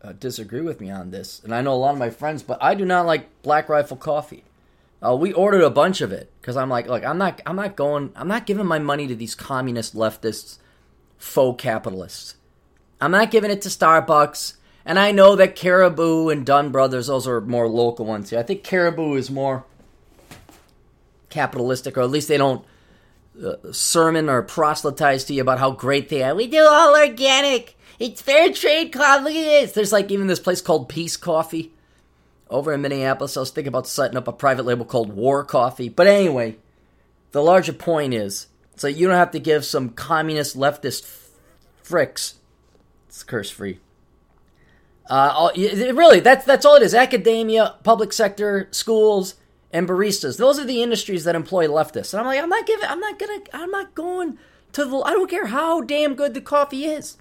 uh, 0.03 0.13
disagree 0.13 0.61
with 0.61 0.81
me 0.81 0.91
on 0.91 1.11
this, 1.11 1.41
and 1.45 1.55
I 1.55 1.61
know 1.61 1.75
a 1.75 1.77
lot 1.77 1.93
of 1.93 1.99
my 1.99 2.11
friends, 2.11 2.43
but 2.43 2.59
I 2.63 2.75
do 2.75 2.85
not 2.85 3.07
like 3.07 3.43
Black 3.43 3.69
Rifle 3.69 3.97
coffee. 3.97 4.45
Uh, 5.03 5.17
we 5.17 5.33
ordered 5.33 5.63
a 5.63 5.71
bunch 5.71 6.03
of 6.03 6.13
it 6.13 6.31
because 6.41 6.57
I'm 6.57 6.69
like, 6.69 6.87
look, 6.87 7.05
I'm 7.05 7.17
not, 7.17 7.41
I'm 7.47 7.57
not 7.57 7.75
going, 7.75 8.13
I'm 8.15 8.29
not 8.29 8.45
giving 8.45 8.67
my 8.67 8.79
money 8.79 9.07
to 9.07 9.15
these 9.15 9.35
communist 9.35 9.95
leftists, 9.95 10.59
faux 11.17 11.61
capitalists. 11.63 12.35
I'm 13.01 13.11
not 13.11 13.31
giving 13.31 13.51
it 13.51 13.63
to 13.63 13.71
Starbucks. 13.71 14.55
And 14.85 14.99
I 14.99 15.13
know 15.13 15.37
that 15.37 15.57
Caribou 15.57 16.31
and 16.31 16.45
Dunn 16.45 16.71
Brothers, 16.71 17.07
those 17.07 17.29
are 17.29 17.41
more 17.41 17.69
local 17.69 18.07
ones 18.07 18.31
here. 18.31 18.39
I 18.39 18.43
think 18.43 18.65
Caribou 18.65 19.15
is 19.15 19.31
more 19.31 19.65
capitalistic, 21.29 21.97
or 21.97 22.01
at 22.01 22.11
least 22.11 22.29
they 22.29 22.39
don't 22.39 22.65
sermon 23.73 24.29
or 24.29 24.43
proselytize 24.43 25.25
to 25.25 25.35
you 25.35 25.43
about 25.43 25.59
how 25.59 25.71
great 25.71 26.09
they 26.09 26.23
are. 26.23 26.35
We 26.35 26.47
do 26.47 26.67
all 26.67 26.97
organic. 26.97 27.77
It's 27.99 28.23
fair 28.23 28.53
trade 28.53 28.93
coffee. 28.93 29.25
Look 29.25 29.35
at 29.35 29.45
this. 29.45 29.73
There's 29.73 29.93
like 29.93 30.11
even 30.11 30.27
this 30.27 30.41
place 30.41 30.61
called 30.61 30.89
Peace 30.89 31.17
Coffee 31.17 31.73
over 32.49 32.73
in 32.73 32.83
Minneapolis. 32.83 33.37
I 33.37 33.41
was 33.41 33.51
thinking 33.51 33.69
about 33.69 33.87
setting 33.87 34.17
up 34.17 34.29
a 34.29 34.33
private 34.33 34.65
label 34.65 34.85
called 34.85 35.13
War 35.13 35.45
Coffee. 35.45 35.89
But 35.89 36.07
anyway, 36.07 36.57
the 37.33 37.43
larger 37.43 37.73
point 37.73 38.15
is 38.15 38.47
so 38.81 38.89
you 38.89 39.07
don't 39.07 39.17
have 39.17 39.33
to 39.33 39.39
give 39.39 39.67
some 39.67 39.91
communist 39.91 40.57
leftist 40.57 41.05
fricks. 41.85 42.35
It's 43.09 43.23
curse 43.23 43.51
free. 43.51 43.79
Uh, 45.07 45.51
really, 45.55 46.21
that's 46.21 46.47
that's 46.47 46.65
all 46.65 46.77
it 46.77 46.83
is. 46.83 46.95
Academia, 46.95 47.75
public 47.83 48.11
sector, 48.11 48.69
schools, 48.71 49.35
and 49.73 49.89
baristas. 49.89 50.37
Those 50.37 50.59
are 50.59 50.65
the 50.65 50.83
industries 50.83 51.25
that 51.25 51.35
employ 51.35 51.67
leftists. 51.67 52.13
And 52.13 52.21
I'm 52.21 52.27
like, 52.27 52.43
I'm 52.43 52.49
not 52.49 52.67
giving, 52.67 52.87
I'm 52.89 53.01
not 53.01 53.19
gonna, 53.19 53.41
I'm 53.53 53.71
not 53.71 53.95
going 53.95 54.39
to 54.73 54.85
the. 54.85 54.97
I 54.99 55.13
don't 55.13 55.31
care 55.31 55.47
how 55.47 55.81
damn 55.81 56.15
good 56.15 56.35
the 56.35 56.41
coffee 56.41 56.85
is. 56.87 57.17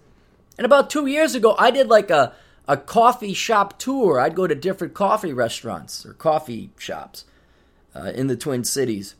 And 0.57 0.65
about 0.65 0.89
two 0.89 1.05
years 1.05 1.35
ago, 1.35 1.55
I 1.57 1.71
did 1.71 1.87
like 1.87 2.09
a 2.09 2.33
a 2.67 2.77
coffee 2.77 3.33
shop 3.33 3.79
tour. 3.79 4.19
I'd 4.19 4.35
go 4.35 4.45
to 4.45 4.55
different 4.55 4.93
coffee 4.93 5.33
restaurants 5.33 6.05
or 6.05 6.13
coffee 6.13 6.69
shops 6.77 7.25
uh, 7.95 8.11
in 8.13 8.27
the 8.27 8.35
Twin 8.35 8.63
Cities, 8.63 9.15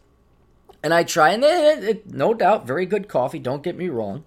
and 0.83 0.93
I 0.93 1.03
try, 1.03 1.31
and 1.31 1.43
it, 1.43 1.83
it, 1.83 2.13
no 2.13 2.33
doubt, 2.33 2.67
very 2.67 2.85
good 2.85 3.07
coffee. 3.07 3.39
Don't 3.39 3.63
get 3.63 3.75
me 3.77 3.89
wrong, 3.89 4.23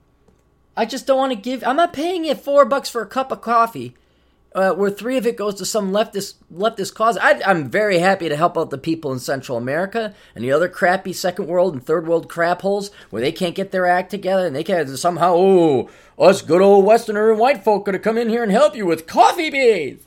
I 0.77 0.87
just 0.87 1.07
don't 1.07 1.19
want 1.19 1.33
to 1.33 1.37
give. 1.37 1.63
I'm 1.65 1.77
not 1.77 1.93
paying 1.93 2.25
you 2.25 2.35
four 2.35 2.65
bucks 2.65 2.89
for 2.89 3.03
a 3.03 3.07
cup 3.07 3.31
of 3.31 3.41
coffee, 3.41 3.95
uh, 4.55 4.73
where 4.73 4.91
three 4.91 5.17
of 5.17 5.27
it 5.27 5.37
goes 5.37 5.55
to 5.57 5.65
some 5.65 5.93
leftist 5.93 6.35
leftist 6.53 6.95
cause. 6.95 7.17
I, 7.17 7.41
I'm 7.45 7.69
very 7.71 7.99
happy 7.99 8.29
to 8.29 8.37
help 8.37 8.57
out 8.59 8.71
the 8.71 8.79
people 8.79 9.13
in 9.13 9.19
Central 9.19 9.59
America 9.59 10.15
and 10.35 10.45
the 10.45 10.53
other 10.53 10.69
crappy 10.69 11.13
second 11.13 11.47
world 11.47 11.75
and 11.75 11.85
third 11.85 12.07
world 12.07 12.29
crap 12.29 12.63
holes 12.63 12.91
where 13.11 13.23
they 13.23 13.33
can't 13.33 13.55
get 13.55 13.71
their 13.71 13.87
act 13.87 14.11
together 14.11 14.47
and 14.47 14.55
they 14.55 14.65
can't 14.65 14.89
somehow. 14.91 15.35
Oh, 15.35 15.91
us 16.19 16.43
good 16.43 16.63
old 16.63 16.85
Westerner 16.85 17.31
and 17.31 17.41
white 17.41 17.65
folk 17.65 17.87
gonna 17.87 17.99
come 17.99 18.19
in 18.19 18.29
here 18.29 18.43
and 18.43 18.53
help 18.53 18.77
you 18.77 18.87
with 18.87 19.07
coffee 19.07 19.51
beans. 19.51 20.03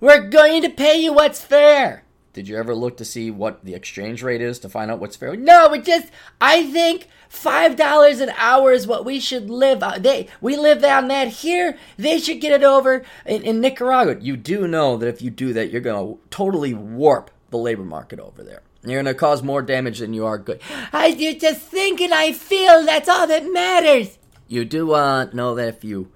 We're 0.00 0.28
going 0.28 0.62
to 0.62 0.68
pay 0.68 1.00
you 1.00 1.12
what's 1.12 1.40
fair. 1.40 2.04
Did 2.32 2.46
you 2.46 2.56
ever 2.56 2.74
look 2.74 2.96
to 2.98 3.04
see 3.04 3.30
what 3.30 3.64
the 3.64 3.74
exchange 3.74 4.22
rate 4.22 4.40
is 4.40 4.58
to 4.60 4.68
find 4.68 4.90
out 4.90 5.00
what's 5.00 5.16
fair? 5.16 5.34
No, 5.36 5.68
we 5.70 5.80
just 5.80 6.08
I 6.40 6.70
think 6.70 7.08
five 7.28 7.76
dollars 7.76 8.20
an 8.20 8.30
hour 8.36 8.72
is 8.72 8.86
what 8.86 9.04
we 9.04 9.18
should 9.18 9.50
live 9.50 9.82
on. 9.82 10.02
They 10.02 10.28
we 10.40 10.56
live 10.56 10.84
on 10.84 11.08
that 11.08 11.28
here. 11.28 11.78
They 11.96 12.18
should 12.18 12.40
get 12.40 12.52
it 12.52 12.62
over 12.62 13.04
in, 13.26 13.42
in 13.42 13.60
Nicaragua. 13.60 14.16
You 14.20 14.36
do 14.36 14.68
know 14.68 14.96
that 14.96 15.08
if 15.08 15.22
you 15.22 15.30
do 15.30 15.52
that, 15.54 15.70
you're 15.70 15.80
gonna 15.80 16.14
totally 16.30 16.74
warp 16.74 17.30
the 17.50 17.58
labor 17.58 17.84
market 17.84 18.20
over 18.20 18.42
there. 18.42 18.62
You're 18.84 19.02
gonna 19.02 19.14
cause 19.14 19.42
more 19.42 19.62
damage 19.62 19.98
than 19.98 20.12
you 20.12 20.24
are 20.26 20.38
good. 20.38 20.60
I 20.92 21.06
you 21.08 21.38
just 21.38 21.60
think 21.60 22.00
and 22.00 22.14
I 22.14 22.32
feel 22.32 22.84
that's 22.84 23.08
all 23.08 23.26
that 23.26 23.52
matters. 23.52 24.18
You 24.46 24.64
do 24.64 24.92
uh, 24.92 25.24
know 25.32 25.54
that 25.54 25.68
if 25.68 25.84
you 25.84 26.10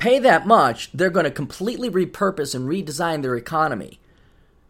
pay 0.00 0.18
that 0.18 0.46
much, 0.46 0.90
they're 0.92 1.10
going 1.10 1.24
to 1.24 1.30
completely 1.30 1.90
repurpose 1.90 2.54
and 2.54 2.68
redesign 2.68 3.22
their 3.22 3.36
economy 3.36 4.00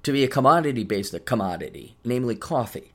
to 0.02 0.12
be 0.12 0.24
a 0.24 0.28
commodity 0.28 0.84
based 0.84 1.24
commodity, 1.24 1.96
namely 2.04 2.36
coffee. 2.36 2.92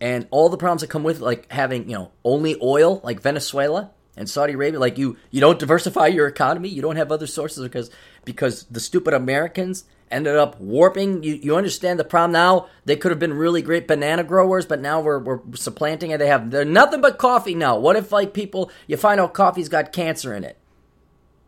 And 0.00 0.26
all 0.30 0.48
the 0.48 0.56
problems 0.56 0.82
that 0.82 0.90
come 0.90 1.02
with 1.02 1.20
it, 1.20 1.22
like 1.22 1.50
having, 1.50 1.88
you 1.88 1.96
know, 1.96 2.10
only 2.24 2.56
oil 2.60 3.00
like 3.02 3.22
Venezuela 3.22 3.90
and 4.16 4.28
Saudi 4.28 4.52
Arabia, 4.52 4.78
like 4.78 4.98
you 4.98 5.16
you 5.30 5.40
don't 5.40 5.58
diversify 5.58 6.08
your 6.08 6.26
economy, 6.26 6.68
you 6.68 6.82
don't 6.82 6.96
have 6.96 7.10
other 7.10 7.26
sources 7.26 7.62
because 7.62 7.90
because 8.24 8.64
the 8.64 8.80
stupid 8.80 9.14
Americans 9.14 9.84
ended 10.10 10.36
up 10.36 10.60
warping. 10.60 11.22
You 11.22 11.34
you 11.34 11.56
understand 11.56 11.98
the 11.98 12.04
problem 12.04 12.32
now? 12.32 12.68
They 12.84 12.96
could 12.96 13.12
have 13.12 13.18
been 13.18 13.32
really 13.32 13.62
great 13.62 13.88
banana 13.88 14.24
growers, 14.24 14.66
but 14.66 14.80
now 14.80 15.00
we're 15.00 15.20
we're 15.20 15.40
supplanting 15.54 16.12
and 16.12 16.20
They 16.20 16.26
have 16.26 16.50
they're 16.50 16.64
nothing 16.64 17.00
but 17.00 17.18
coffee 17.18 17.54
now. 17.54 17.78
What 17.78 17.96
if 17.96 18.12
like 18.12 18.34
people 18.34 18.70
you 18.86 18.96
find 18.96 19.20
out 19.20 19.32
coffee's 19.32 19.68
got 19.68 19.92
cancer 19.92 20.34
in 20.34 20.44
it? 20.44 20.58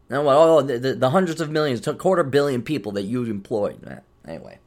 Now 0.09 0.23
what? 0.23 0.37
Oh, 0.37 0.63
the, 0.63 0.79
the, 0.79 0.95
the 0.95 1.11
hundreds 1.11 1.41
of 1.41 1.51
millions, 1.51 1.81
to 1.83 1.95
quarter 1.95 2.23
billion 2.23 2.63
people 2.63 2.93
that 2.93 3.03
you 3.03 3.25
employed. 3.25 4.01
Anyway. 4.27 4.61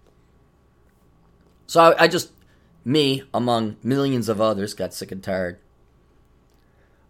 So 1.69 1.81
I, 1.81 2.05
I 2.05 2.07
just, 2.07 2.31
me, 2.83 3.21
among 3.31 3.77
millions 3.83 4.27
of 4.27 4.41
others, 4.41 4.73
got 4.73 4.91
sick 4.91 5.11
and 5.11 5.21
tired 5.21 5.59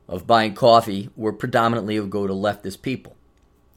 of 0.05 0.27
buying 0.27 0.53
coffee 0.53 1.09
where 1.15 1.31
predominantly 1.31 1.97
would 1.97 2.09
go 2.09 2.27
to 2.27 2.33
leftist 2.33 2.81
people. 2.81 3.15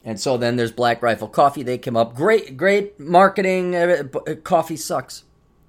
And 0.05 0.19
so 0.19 0.37
then 0.37 0.57
there's 0.57 0.73
Black 0.73 1.01
Rifle 1.01 1.29
Coffee. 1.29 1.63
They 1.63 1.79
came 1.79 1.97
up. 1.97 2.17
Great, 2.17 2.57
great 2.57 2.99
marketing. 2.99 4.11
Coffee 4.43 4.77
sucks. 4.77 5.23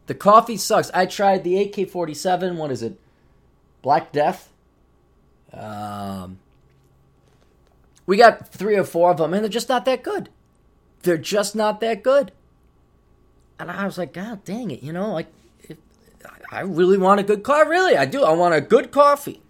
The 0.07 0.15
coffee 0.15 0.57
sucks. 0.57 0.89
I 0.95 1.05
tried 1.05 1.43
the 1.43 1.61
AK 1.61 1.87
47. 1.91 2.57
What 2.57 2.71
is 2.71 2.81
it? 2.81 2.99
Black 3.83 4.11
Death? 4.11 4.51
Um, 5.53 6.39
we 8.07 8.17
got 8.17 8.47
three 8.47 8.77
or 8.77 8.83
four 8.83 9.11
of 9.11 9.17
them, 9.17 9.35
and 9.35 9.43
they're 9.43 9.49
just 9.49 9.69
not 9.69 9.85
that 9.85 10.01
good. 10.01 10.29
They're 11.03 11.19
just 11.19 11.55
not 11.55 11.81
that 11.81 12.01
good. 12.01 12.31
And 13.59 13.71
I 13.71 13.85
was 13.85 13.97
like, 13.97 14.13
God 14.13 14.43
dang 14.43 14.71
it, 14.71 14.83
you 14.83 14.91
know, 14.91 15.13
like, 15.13 15.27
I 16.51 16.61
really 16.61 16.97
want 16.97 17.19
a 17.19 17.23
good 17.23 17.43
coffee. 17.43 17.69
Really, 17.69 17.97
I 17.97 18.05
do. 18.05 18.23
I 18.23 18.33
want 18.33 18.53
a 18.53 18.61
good 18.61 18.91
coffee. 18.91 19.41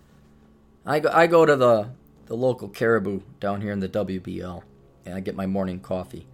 I 0.85 0.99
go, 0.99 1.09
I 1.11 1.27
go 1.27 1.45
to 1.45 1.55
the, 1.55 1.89
the 2.27 2.35
local 2.35 2.69
Caribou 2.69 3.21
down 3.39 3.61
here 3.61 3.71
in 3.71 3.79
the 3.79 3.89
WBL, 3.89 4.63
and 5.05 5.15
I 5.15 5.19
get 5.19 5.35
my 5.35 5.45
morning 5.45 5.81
coffee. 5.81 6.25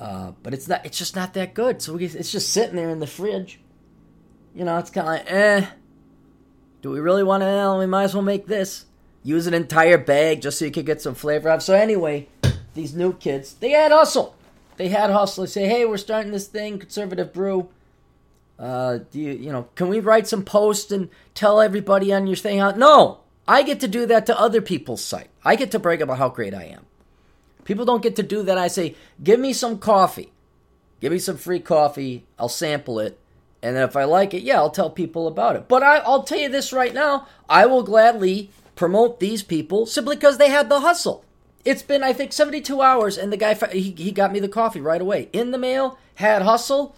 Uh, 0.00 0.32
but 0.42 0.54
it's 0.54 0.66
not. 0.66 0.86
It's 0.86 0.96
just 0.96 1.14
not 1.14 1.34
that 1.34 1.52
good. 1.54 1.82
So 1.82 1.94
we, 1.94 2.06
it's 2.06 2.32
just 2.32 2.52
sitting 2.52 2.76
there 2.76 2.88
in 2.88 3.00
the 3.00 3.06
fridge. 3.06 3.60
You 4.54 4.64
know, 4.64 4.78
it's 4.78 4.90
kind 4.90 5.06
of 5.06 5.14
like, 5.14 5.30
eh. 5.30 5.66
Do 6.80 6.90
we 6.90 7.00
really 7.00 7.24
want 7.24 7.42
to? 7.42 7.76
We 7.78 7.86
might 7.86 8.04
as 8.04 8.14
well 8.14 8.22
make 8.22 8.46
this. 8.46 8.86
Use 9.22 9.46
an 9.46 9.54
entire 9.54 9.98
bag 9.98 10.40
just 10.40 10.58
so 10.58 10.64
you 10.64 10.70
could 10.70 10.86
get 10.86 11.02
some 11.02 11.14
flavor 11.14 11.48
out. 11.48 11.62
So 11.62 11.74
anyway, 11.74 12.28
these 12.74 12.94
new 12.94 13.12
kids, 13.12 13.54
they 13.54 13.70
had 13.70 13.92
hustle. 13.92 14.36
They 14.78 14.88
had 14.88 15.10
hustle. 15.10 15.44
They 15.44 15.50
say, 15.50 15.66
hey, 15.66 15.84
we're 15.84 15.98
starting 15.98 16.32
this 16.32 16.46
thing, 16.46 16.78
conservative 16.78 17.32
brew. 17.32 17.68
Uh, 18.58 18.98
do 19.10 19.20
you, 19.20 19.32
you 19.32 19.52
know, 19.52 19.68
can 19.74 19.88
we 19.88 20.00
write 20.00 20.26
some 20.26 20.44
posts 20.44 20.90
and 20.90 21.10
tell 21.34 21.60
everybody 21.60 22.12
on 22.12 22.26
your 22.26 22.36
thing 22.36 22.60
out? 22.60 22.78
No, 22.78 23.20
I 23.46 23.62
get 23.62 23.80
to 23.80 23.88
do 23.88 24.06
that 24.06 24.26
to 24.26 24.40
other 24.40 24.60
people's 24.60 25.04
site. 25.04 25.28
I 25.44 25.56
get 25.56 25.72
to 25.72 25.78
brag 25.78 26.00
about 26.00 26.18
how 26.18 26.28
great 26.28 26.54
I 26.54 26.64
am. 26.64 26.86
People 27.64 27.84
don't 27.84 28.02
get 28.02 28.16
to 28.16 28.22
do 28.22 28.42
that. 28.44 28.56
I 28.56 28.68
say, 28.68 28.94
give 29.22 29.38
me 29.38 29.52
some 29.52 29.78
coffee. 29.78 30.32
Give 31.00 31.12
me 31.12 31.18
some 31.18 31.36
free 31.36 31.60
coffee. 31.60 32.24
I'll 32.38 32.48
sample 32.48 32.98
it. 32.98 33.18
And 33.62 33.76
then 33.76 33.82
if 33.82 33.96
I 33.96 34.04
like 34.04 34.32
it, 34.32 34.42
yeah, 34.42 34.56
I'll 34.56 34.70
tell 34.70 34.90
people 34.90 35.26
about 35.26 35.56
it. 35.56 35.68
But 35.68 35.82
I, 35.82 36.08
will 36.08 36.22
tell 36.22 36.38
you 36.38 36.48
this 36.48 36.72
right 36.72 36.94
now 36.94 37.26
I 37.48 37.66
will 37.66 37.82
gladly 37.82 38.50
promote 38.76 39.18
these 39.18 39.42
people 39.42 39.86
simply 39.86 40.14
because 40.14 40.38
they 40.38 40.50
had 40.50 40.68
the 40.68 40.80
hustle. 40.80 41.24
It's 41.64 41.82
been, 41.82 42.02
I 42.02 42.12
think, 42.12 42.32
72 42.32 42.80
hours, 42.80 43.18
and 43.18 43.32
the 43.32 43.36
guy, 43.36 43.54
he, 43.72 43.90
he 43.90 44.12
got 44.12 44.32
me 44.32 44.40
the 44.40 44.48
coffee 44.48 44.80
right 44.80 45.00
away. 45.00 45.28
In 45.32 45.50
the 45.50 45.58
mail, 45.58 45.98
had 46.14 46.42
hustle, 46.42 46.96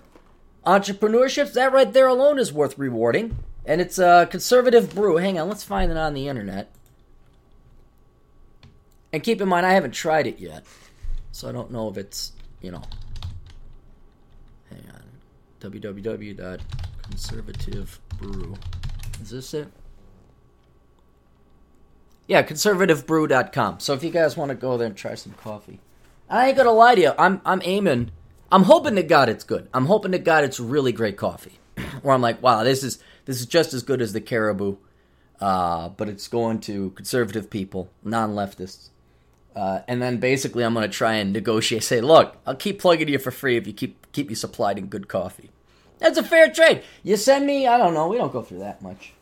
entrepreneurship. 0.67 1.52
That 1.52 1.73
right 1.73 1.93
there 1.93 2.07
alone 2.07 2.38
is 2.38 2.52
worth 2.52 2.79
rewarding. 2.79 3.38
And 3.64 3.81
it's 3.81 3.99
a 3.99 4.29
conservative 4.31 4.95
brew. 4.95 5.17
Hang 5.17 5.38
on, 5.38 5.49
let's 5.49 5.64
find 5.64 5.90
it 5.90 5.97
on 5.97 6.14
the 6.14 6.29
internet. 6.29 6.71
And 9.12 9.23
keep 9.23 9.40
in 9.40 9.49
mind, 9.49 9.67
I 9.67 9.73
haven't 9.73 9.93
tried 9.93 10.26
it 10.26 10.38
yet. 10.38 10.64
So 11.33 11.49
I 11.49 11.52
don't 11.52 11.71
know 11.71 11.88
if 11.88 11.97
it's, 11.97 12.33
you 12.61 12.71
know. 12.71 12.83
Hang 14.71 14.85
on. 14.93 15.02
www.conservativebrew. 15.61 18.59
Is 19.23 19.31
this 19.31 19.55
it? 19.55 19.69
Yeah, 22.31 22.45
conservativebrew.com. 22.45 23.81
So 23.81 23.93
if 23.93 24.05
you 24.05 24.11
guys 24.11 24.37
want 24.37 24.51
to 24.51 24.55
go 24.55 24.77
there 24.77 24.87
and 24.87 24.97
try 24.97 25.17
some 25.17 25.33
coffee. 25.33 25.81
I 26.29 26.47
ain't 26.47 26.57
gonna 26.57 26.71
lie 26.71 26.95
to 26.95 27.01
you. 27.01 27.13
I'm 27.19 27.41
I'm 27.45 27.61
aiming. 27.65 28.13
I'm 28.53 28.63
hoping 28.63 28.95
to 28.95 29.03
God 29.03 29.29
it's 29.29 29.43
good. 29.43 29.69
I'm 29.75 29.87
hoping 29.87 30.13
to 30.13 30.19
God 30.21 30.45
it's 30.45 30.61
really 30.61 30.93
great 30.93 31.17
coffee. 31.17 31.59
Where 32.03 32.15
I'm 32.15 32.21
like, 32.21 32.41
wow, 32.41 32.63
this 32.63 32.85
is 32.85 33.03
this 33.25 33.41
is 33.41 33.47
just 33.47 33.75
as 33.75 33.83
good 33.83 34.01
as 34.01 34.13
the 34.13 34.21
Caribou, 34.21 34.77
uh, 35.41 35.89
but 35.89 36.09
it's 36.09 36.29
going 36.29 36.61
to 36.61 36.91
conservative 36.91 37.51
people, 37.51 37.91
non-leftists. 38.05 38.91
Uh, 39.57 39.81
and 39.89 40.01
then 40.01 40.19
basically, 40.19 40.63
I'm 40.63 40.75
to 40.75 40.87
try 40.87 41.15
and 41.15 41.33
negotiate. 41.33 41.83
Say, 41.83 42.01
look, 42.01 42.37
I'll 42.47 42.55
keep 42.55 42.79
plugging 42.79 43.09
you 43.09 43.19
for 43.19 43.33
free 43.33 43.57
if 43.57 43.67
you 43.67 43.73
keep 43.73 44.13
keep 44.13 44.29
me 44.29 44.37
supplied 44.37 44.79
in 44.79 44.87
good 44.87 45.09
coffee. 45.09 45.51
That's 45.99 46.17
a 46.17 46.23
fair 46.23 46.49
trade. 46.49 46.85
You 47.03 47.17
send 47.17 47.45
me, 47.45 47.67
I 47.67 47.77
don't 47.77 47.93
know, 47.93 48.07
we 48.07 48.19
don't 48.19 48.33
go 48.33 48.43
through 48.43 48.61
that 48.61 48.83
much. 48.83 49.15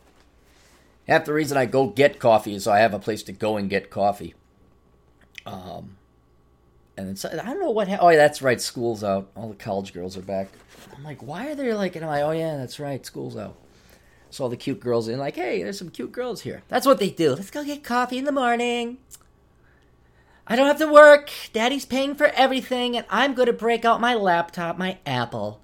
Half 1.09 1.25
the 1.25 1.33
reason 1.33 1.57
I 1.57 1.65
go 1.65 1.87
get 1.87 2.19
coffee 2.19 2.53
is 2.53 2.65
so 2.65 2.71
I 2.71 2.79
have 2.79 2.93
a 2.93 2.99
place 2.99 3.23
to 3.23 3.31
go 3.31 3.57
and 3.57 3.69
get 3.69 3.89
coffee. 3.89 4.35
Um, 5.45 5.97
and 6.95 7.09
it's, 7.09 7.25
I 7.25 7.35
don't 7.35 7.59
know 7.59 7.71
what. 7.71 7.87
Ha- 7.87 7.97
oh, 7.99 8.09
yeah, 8.09 8.17
that's 8.17 8.41
right. 8.41 8.61
School's 8.61 9.03
out. 9.03 9.31
All 9.35 9.49
the 9.49 9.55
college 9.55 9.93
girls 9.93 10.15
are 10.17 10.21
back. 10.21 10.49
I'm 10.95 11.03
like, 11.03 11.23
why 11.23 11.47
are 11.47 11.55
they 11.55 11.73
like? 11.73 11.95
And 11.95 12.05
I'm 12.05 12.11
like, 12.11 12.23
oh 12.23 12.31
yeah, 12.31 12.57
that's 12.57 12.79
right. 12.79 13.03
School's 13.05 13.35
out. 13.35 13.57
So 14.29 14.43
all 14.43 14.49
the 14.49 14.57
cute 14.57 14.79
girls 14.79 15.07
in, 15.07 15.17
like, 15.17 15.35
hey, 15.35 15.63
there's 15.63 15.79
some 15.79 15.89
cute 15.89 16.11
girls 16.11 16.41
here. 16.41 16.61
That's 16.67 16.85
what 16.85 16.99
they 16.99 17.09
do. 17.09 17.33
Let's 17.33 17.49
go 17.49 17.63
get 17.63 17.83
coffee 17.83 18.19
in 18.19 18.25
the 18.25 18.31
morning. 18.31 18.99
I 20.45 20.55
don't 20.55 20.67
have 20.67 20.77
to 20.77 20.91
work. 20.91 21.31
Daddy's 21.53 21.85
paying 21.85 22.13
for 22.13 22.27
everything, 22.27 22.95
and 22.95 23.05
I'm 23.09 23.33
going 23.33 23.47
to 23.47 23.53
break 23.53 23.85
out 23.85 24.01
my 24.01 24.13
laptop, 24.13 24.77
my 24.77 24.99
Apple. 25.05 25.61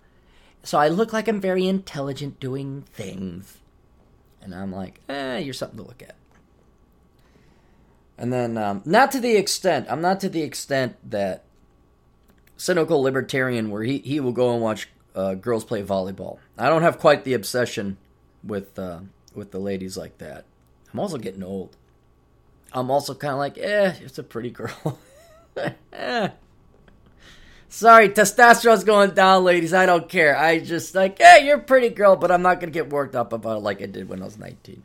So 0.63 0.79
I 0.79 0.87
look 0.87 1.13
like 1.13 1.27
I'm 1.27 1.41
very 1.41 1.67
intelligent 1.67 2.39
doing 2.39 2.83
things. 2.91 3.59
And 4.45 4.53
I'm 4.53 4.71
like, 4.71 5.01
eh, 5.09 5.39
you're 5.39 5.53
something 5.53 5.79
to 5.79 5.83
look 5.83 6.03
at. 6.03 6.15
And 8.17 8.31
then, 8.31 8.57
um, 8.57 8.83
not 8.85 9.11
to 9.11 9.19
the 9.19 9.35
extent, 9.35 9.87
I'm 9.89 10.01
not 10.01 10.19
to 10.21 10.29
the 10.29 10.43
extent 10.43 10.95
that 11.09 11.43
cynical 12.55 13.01
libertarian 13.01 13.71
where 13.71 13.83
he, 13.83 13.97
he 13.97 14.19
will 14.19 14.31
go 14.31 14.53
and 14.53 14.61
watch 14.61 14.87
uh, 15.15 15.33
girls 15.33 15.65
play 15.65 15.83
volleyball. 15.83 16.37
I 16.57 16.69
don't 16.69 16.83
have 16.83 16.99
quite 16.99 17.23
the 17.23 17.33
obsession 17.33 17.97
with 18.43 18.77
uh, 18.77 18.99
with 19.33 19.51
the 19.51 19.59
ladies 19.59 19.97
like 19.97 20.19
that. 20.19 20.45
I'm 20.93 20.99
also 20.99 21.17
getting 21.17 21.43
old. 21.43 21.75
I'm 22.71 22.91
also 22.91 23.15
kind 23.15 23.33
of 23.33 23.39
like, 23.39 23.57
eh, 23.57 23.95
it's 24.01 24.19
a 24.19 24.23
pretty 24.23 24.51
girl. 24.51 24.99
eh. 25.93 26.29
Sorry, 27.69 28.09
testosterone's 28.09 28.83
going 28.83 29.11
down, 29.11 29.43
ladies. 29.43 29.73
I 29.73 29.85
don't 29.85 30.07
care. 30.07 30.37
I 30.37 30.59
just 30.59 30.95
like, 30.95 31.19
hey, 31.19 31.45
you're 31.45 31.57
a 31.57 31.63
pretty 31.63 31.89
girl, 31.89 32.15
but 32.15 32.31
I'm 32.31 32.41
not 32.41 32.59
gonna 32.59 32.71
get 32.71 32.89
worked 32.89 33.15
up 33.15 33.33
about 33.33 33.57
it 33.57 33.61
like 33.61 33.81
I 33.81 33.85
did 33.85 34.07
when 34.07 34.21
I 34.21 34.25
was 34.25 34.37
19. 34.37 34.83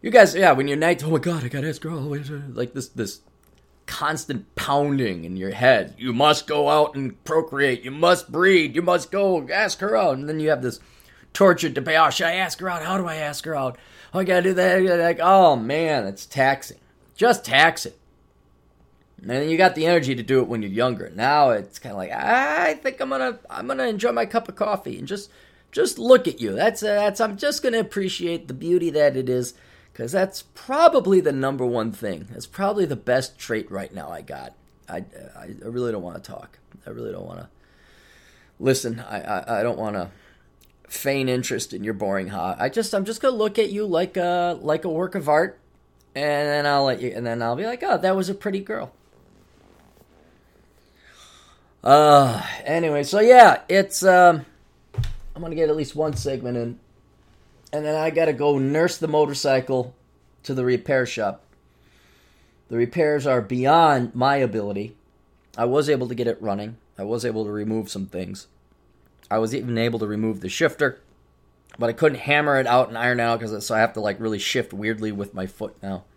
You 0.00 0.10
guys, 0.10 0.34
yeah, 0.34 0.52
when 0.52 0.68
you're 0.68 0.76
19, 0.76 1.08
oh 1.08 1.12
my 1.12 1.18
god, 1.18 1.44
I 1.44 1.48
gotta 1.48 1.68
ask 1.68 1.80
girl, 1.80 2.12
uh, 2.12 2.18
like 2.54 2.72
this, 2.72 2.88
this 2.88 3.20
constant 3.86 4.54
pounding 4.54 5.24
in 5.24 5.36
your 5.36 5.50
head. 5.50 5.94
You 5.98 6.12
must 6.12 6.46
go 6.46 6.68
out 6.68 6.94
and 6.94 7.22
procreate. 7.24 7.84
You 7.84 7.90
must 7.90 8.32
breed. 8.32 8.74
You 8.74 8.82
must 8.82 9.10
go 9.10 9.46
ask 9.48 9.80
her 9.80 9.96
out, 9.96 10.16
and 10.16 10.28
then 10.28 10.40
you 10.40 10.48
have 10.50 10.62
this 10.62 10.80
tortured 11.32 11.74
debate. 11.74 11.98
Oh, 11.98 12.10
should 12.10 12.26
I 12.26 12.34
ask 12.34 12.58
her 12.60 12.68
out? 12.68 12.82
How 12.82 12.96
do 12.96 13.06
I 13.06 13.16
ask 13.16 13.44
her 13.44 13.54
out? 13.54 13.78
Oh, 14.14 14.20
I 14.20 14.24
gotta 14.24 14.42
do 14.42 14.54
that. 14.54 14.82
Like, 14.82 15.20
oh 15.20 15.56
man, 15.56 16.06
it's 16.06 16.26
taxing. 16.26 16.78
Just 17.14 17.44
tax 17.44 17.86
it. 17.86 17.98
And 19.22 19.30
then 19.30 19.48
you 19.48 19.56
got 19.56 19.76
the 19.76 19.86
energy 19.86 20.16
to 20.16 20.22
do 20.22 20.40
it 20.40 20.48
when 20.48 20.62
you're 20.62 20.70
younger. 20.72 21.10
Now 21.14 21.50
it's 21.50 21.78
kind 21.78 21.92
of 21.92 21.96
like 21.96 22.10
I 22.10 22.74
think 22.74 23.00
I'm 23.00 23.08
gonna 23.08 23.38
I'm 23.48 23.68
gonna 23.68 23.86
enjoy 23.86 24.10
my 24.10 24.26
cup 24.26 24.48
of 24.48 24.56
coffee 24.56 24.98
and 24.98 25.06
just 25.06 25.30
just 25.70 25.96
look 25.96 26.26
at 26.26 26.40
you. 26.40 26.52
That's 26.52 26.80
that's 26.80 27.20
I'm 27.20 27.36
just 27.36 27.62
gonna 27.62 27.78
appreciate 27.78 28.48
the 28.48 28.54
beauty 28.54 28.90
that 28.90 29.16
it 29.16 29.28
is 29.28 29.54
because 29.92 30.10
that's 30.10 30.42
probably 30.54 31.20
the 31.20 31.30
number 31.30 31.64
one 31.64 31.92
thing. 31.92 32.26
That's 32.32 32.48
probably 32.48 32.84
the 32.84 32.96
best 32.96 33.38
trait 33.38 33.70
right 33.70 33.94
now 33.94 34.10
I 34.10 34.22
got. 34.22 34.54
I 34.88 35.04
I, 35.36 35.54
I 35.64 35.68
really 35.68 35.92
don't 35.92 36.02
want 36.02 36.22
to 36.22 36.30
talk. 36.30 36.58
I 36.84 36.90
really 36.90 37.12
don't 37.12 37.26
want 37.26 37.38
to 37.38 37.48
listen. 38.58 38.98
I 38.98 39.20
I, 39.20 39.60
I 39.60 39.62
don't 39.62 39.78
want 39.78 39.94
to 39.94 40.10
feign 40.88 41.28
interest 41.28 41.72
in 41.72 41.84
your 41.84 41.94
boring 41.94 42.26
hobby. 42.26 42.60
I 42.60 42.68
just 42.68 42.92
I'm 42.92 43.04
just 43.04 43.22
gonna 43.22 43.36
look 43.36 43.56
at 43.56 43.70
you 43.70 43.86
like 43.86 44.16
a 44.16 44.58
like 44.60 44.84
a 44.84 44.90
work 44.90 45.14
of 45.14 45.28
art, 45.28 45.60
and 46.16 46.48
then 46.48 46.66
I'll 46.66 46.86
let 46.86 47.00
you, 47.00 47.12
and 47.14 47.24
then 47.24 47.40
I'll 47.40 47.54
be 47.54 47.66
like, 47.66 47.84
oh, 47.84 47.98
that 47.98 48.16
was 48.16 48.28
a 48.28 48.34
pretty 48.34 48.58
girl. 48.58 48.92
Uh, 51.82 52.40
anyway, 52.64 53.02
so 53.02 53.20
yeah, 53.20 53.62
it's 53.68 54.04
um, 54.04 54.44
I'm 55.34 55.42
gonna 55.42 55.56
get 55.56 55.68
at 55.68 55.76
least 55.76 55.96
one 55.96 56.14
segment 56.14 56.56
in, 56.56 56.78
and 57.72 57.84
then 57.84 57.96
I 57.96 58.10
gotta 58.10 58.32
go 58.32 58.58
nurse 58.58 58.98
the 58.98 59.08
motorcycle 59.08 59.94
to 60.44 60.54
the 60.54 60.64
repair 60.64 61.06
shop. 61.06 61.42
The 62.68 62.76
repairs 62.76 63.26
are 63.26 63.42
beyond 63.42 64.14
my 64.14 64.36
ability. 64.36 64.96
I 65.58 65.64
was 65.64 65.90
able 65.90 66.08
to 66.08 66.14
get 66.14 66.28
it 66.28 66.40
running. 66.40 66.76
I 66.96 67.04
was 67.04 67.24
able 67.24 67.44
to 67.44 67.50
remove 67.50 67.90
some 67.90 68.06
things. 68.06 68.46
I 69.30 69.38
was 69.38 69.54
even 69.54 69.76
able 69.76 69.98
to 69.98 70.06
remove 70.06 70.40
the 70.40 70.48
shifter, 70.48 71.00
but 71.78 71.90
I 71.90 71.94
couldn't 71.94 72.20
hammer 72.20 72.60
it 72.60 72.66
out 72.66 72.88
and 72.88 72.96
iron 72.96 73.18
it 73.18 73.24
out 73.24 73.40
because 73.40 73.66
so 73.66 73.74
I 73.74 73.80
have 73.80 73.94
to 73.94 74.00
like 74.00 74.20
really 74.20 74.38
shift 74.38 74.72
weirdly 74.72 75.10
with 75.10 75.34
my 75.34 75.46
foot 75.46 75.76
now. 75.82 76.04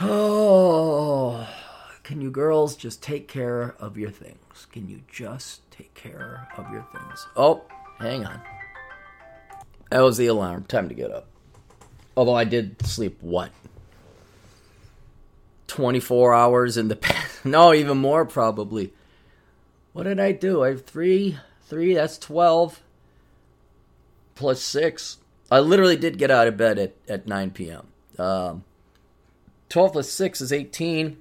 Oh. 0.00 1.46
Can 2.02 2.20
you 2.20 2.30
girls 2.30 2.74
just 2.74 3.02
take 3.02 3.28
care 3.28 3.74
of 3.78 3.96
your 3.96 4.10
things? 4.10 4.66
Can 4.72 4.88
you 4.88 5.02
just 5.10 5.70
take 5.70 5.94
care 5.94 6.48
of 6.56 6.70
your 6.72 6.86
things? 6.92 7.26
Oh, 7.36 7.62
hang 7.98 8.26
on. 8.26 8.40
That 9.90 10.00
was 10.00 10.16
the 10.16 10.26
alarm. 10.26 10.64
Time 10.64 10.88
to 10.88 10.94
get 10.94 11.12
up. 11.12 11.26
Although 12.16 12.34
I 12.34 12.44
did 12.44 12.84
sleep 12.84 13.18
what? 13.20 13.50
24 15.68 16.34
hours 16.34 16.76
in 16.76 16.88
the 16.88 16.96
past. 17.08 17.44
No, 17.44 17.72
even 17.72 17.98
more 17.98 18.24
probably. 18.24 18.92
What 19.92 20.04
did 20.04 20.18
I 20.18 20.32
do? 20.32 20.64
I 20.64 20.68
have 20.68 20.84
three, 20.84 21.38
three, 21.68 21.94
that's 21.94 22.18
12. 22.18 22.80
Plus 24.34 24.60
six. 24.60 25.18
I 25.50 25.60
literally 25.60 25.96
did 25.96 26.18
get 26.18 26.30
out 26.30 26.48
of 26.48 26.56
bed 26.56 26.78
at, 26.78 26.94
at 27.08 27.26
9 27.26 27.50
p.m. 27.50 27.86
Um, 28.18 28.64
12 29.68 29.92
plus 29.92 30.10
6 30.10 30.40
is 30.40 30.52
18. 30.52 31.18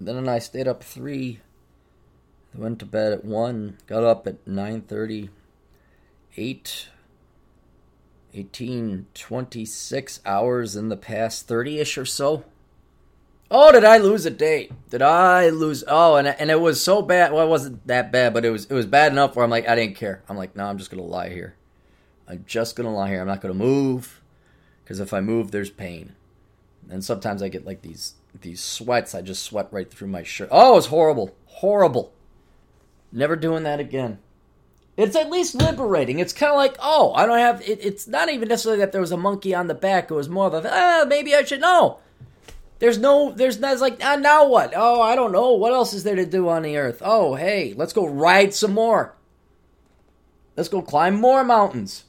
Then 0.00 0.28
I 0.28 0.38
stayed 0.38 0.68
up 0.68 0.82
three. 0.82 1.40
Went 2.54 2.78
to 2.80 2.86
bed 2.86 3.12
at 3.12 3.24
one. 3.24 3.78
Got 3.86 4.04
up 4.04 4.26
at 4.26 4.46
nine 4.46 4.82
thirty. 4.82 5.30
Eight. 6.36 6.88
18, 8.36 9.06
26 9.14 10.20
hours 10.26 10.74
in 10.74 10.88
the 10.88 10.96
past 10.96 11.46
30 11.46 11.78
ish 11.78 11.96
or 11.96 12.04
so. 12.04 12.44
Oh, 13.50 13.70
did 13.70 13.84
I 13.84 13.98
lose 13.98 14.26
a 14.26 14.30
date? 14.30 14.72
Did 14.90 15.02
I 15.02 15.50
lose? 15.50 15.84
Oh, 15.86 16.16
and 16.16 16.26
and 16.26 16.50
it 16.50 16.60
was 16.60 16.82
so 16.82 17.02
bad. 17.02 17.32
Well, 17.32 17.46
it 17.46 17.50
wasn't 17.50 17.86
that 17.86 18.10
bad, 18.10 18.34
but 18.34 18.44
it 18.44 18.50
was 18.50 18.64
it 18.64 18.74
was 18.74 18.86
bad 18.86 19.12
enough 19.12 19.36
where 19.36 19.44
I'm 19.44 19.50
like, 19.50 19.68
I 19.68 19.76
didn't 19.76 19.94
care. 19.94 20.24
I'm 20.28 20.36
like, 20.36 20.56
no, 20.56 20.64
I'm 20.64 20.78
just 20.78 20.90
gonna 20.90 21.02
lie 21.02 21.28
here. 21.28 21.54
I'm 22.26 22.44
just 22.46 22.74
gonna 22.74 22.92
lie 22.92 23.08
here. 23.08 23.20
I'm 23.20 23.28
not 23.28 23.40
gonna 23.40 23.54
move 23.54 24.20
because 24.82 24.98
if 24.98 25.14
I 25.14 25.20
move, 25.20 25.50
there's 25.52 25.70
pain. 25.70 26.16
And 26.90 27.04
sometimes 27.04 27.42
I 27.42 27.48
get 27.48 27.64
like 27.64 27.82
these 27.82 28.14
these 28.40 28.60
sweats. 28.60 29.14
I 29.14 29.22
just 29.22 29.42
sweat 29.42 29.68
right 29.70 29.90
through 29.90 30.08
my 30.08 30.22
shirt. 30.22 30.48
Oh, 30.50 30.76
it's 30.76 30.86
horrible. 30.86 31.34
Horrible. 31.46 32.12
Never 33.12 33.36
doing 33.36 33.62
that 33.62 33.80
again. 33.80 34.18
It's 34.96 35.16
at 35.16 35.30
least 35.30 35.54
liberating. 35.54 36.18
It's 36.18 36.32
kind 36.32 36.52
of 36.52 36.56
like, 36.56 36.76
oh, 36.80 37.12
I 37.14 37.26
don't 37.26 37.38
have. 37.38 37.60
It, 37.68 37.84
it's 37.84 38.06
not 38.06 38.28
even 38.28 38.48
necessarily 38.48 38.80
that 38.80 38.92
there 38.92 39.00
was 39.00 39.12
a 39.12 39.16
monkey 39.16 39.54
on 39.54 39.66
the 39.66 39.74
back. 39.74 40.10
It 40.10 40.14
was 40.14 40.28
more 40.28 40.46
of 40.46 40.54
a, 40.54 40.70
ah, 40.72 41.04
maybe 41.06 41.34
I 41.34 41.42
should 41.42 41.60
know. 41.60 41.98
There's 42.78 42.98
no, 42.98 43.32
there's 43.32 43.58
not, 43.58 43.72
it's 43.72 43.80
like, 43.80 43.98
ah, 44.02 44.16
now 44.16 44.46
what? 44.48 44.72
Oh, 44.76 45.00
I 45.00 45.16
don't 45.16 45.32
know. 45.32 45.52
What 45.52 45.72
else 45.72 45.94
is 45.94 46.04
there 46.04 46.16
to 46.16 46.26
do 46.26 46.48
on 46.48 46.62
the 46.62 46.76
earth? 46.76 47.02
Oh, 47.04 47.34
hey, 47.34 47.74
let's 47.76 47.92
go 47.92 48.06
ride 48.06 48.54
some 48.54 48.72
more. 48.72 49.14
Let's 50.56 50.68
go 50.68 50.82
climb 50.82 51.20
more 51.20 51.44
mountains. 51.44 52.04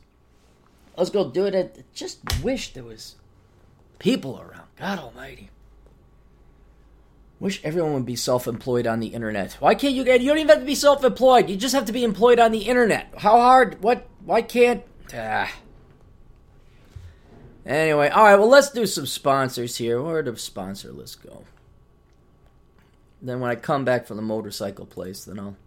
Let's 0.97 1.09
go 1.09 1.29
do 1.29 1.45
it. 1.45 1.55
At, 1.55 1.93
just 1.93 2.19
wish 2.43 2.73
there 2.73 2.83
was 2.83 3.15
people 3.99 4.39
around. 4.39 4.67
God 4.77 4.99
Almighty. 4.99 5.49
Wish 7.39 7.61
everyone 7.63 7.93
would 7.93 8.05
be 8.05 8.15
self-employed 8.15 8.87
on 8.87 8.99
the 8.99 9.07
internet. 9.07 9.53
Why 9.53 9.75
can't 9.75 9.93
you 9.93 10.03
get? 10.03 10.21
You 10.21 10.29
don't 10.29 10.37
even 10.37 10.49
have 10.49 10.59
to 10.59 10.65
be 10.65 10.75
self-employed. 10.75 11.49
You 11.49 11.57
just 11.57 11.75
have 11.75 11.85
to 11.85 11.91
be 11.91 12.03
employed 12.03 12.39
on 12.39 12.51
the 12.51 12.59
internet. 12.59 13.13
How 13.17 13.39
hard? 13.39 13.81
What? 13.83 14.07
Why 14.23 14.41
can't? 14.41 14.83
Ah. 15.13 15.51
Anyway, 17.65 18.09
all 18.09 18.23
right. 18.23 18.35
Well, 18.35 18.47
let's 18.47 18.69
do 18.69 18.85
some 18.85 19.05
sponsors 19.05 19.77
here. 19.77 20.01
Where 20.01 20.21
the 20.21 20.37
sponsor 20.37 20.91
list 20.91 21.23
go? 21.23 21.43
Then 23.21 23.39
when 23.39 23.51
I 23.51 23.55
come 23.55 23.83
back 23.83 24.05
from 24.05 24.17
the 24.17 24.23
motorcycle 24.23 24.85
place, 24.85 25.25
then 25.25 25.39
I'll 25.39 25.57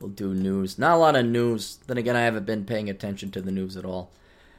we'll 0.00 0.10
do 0.10 0.34
news. 0.34 0.78
Not 0.78 0.94
a 0.94 0.98
lot 0.98 1.14
of 1.14 1.26
news. 1.26 1.78
Then 1.86 1.98
again, 1.98 2.16
I 2.16 2.22
haven't 2.22 2.46
been 2.46 2.64
paying 2.64 2.90
attention 2.90 3.30
to 3.32 3.40
the 3.40 3.52
news 3.52 3.76
at 3.76 3.84
all. 3.84 4.10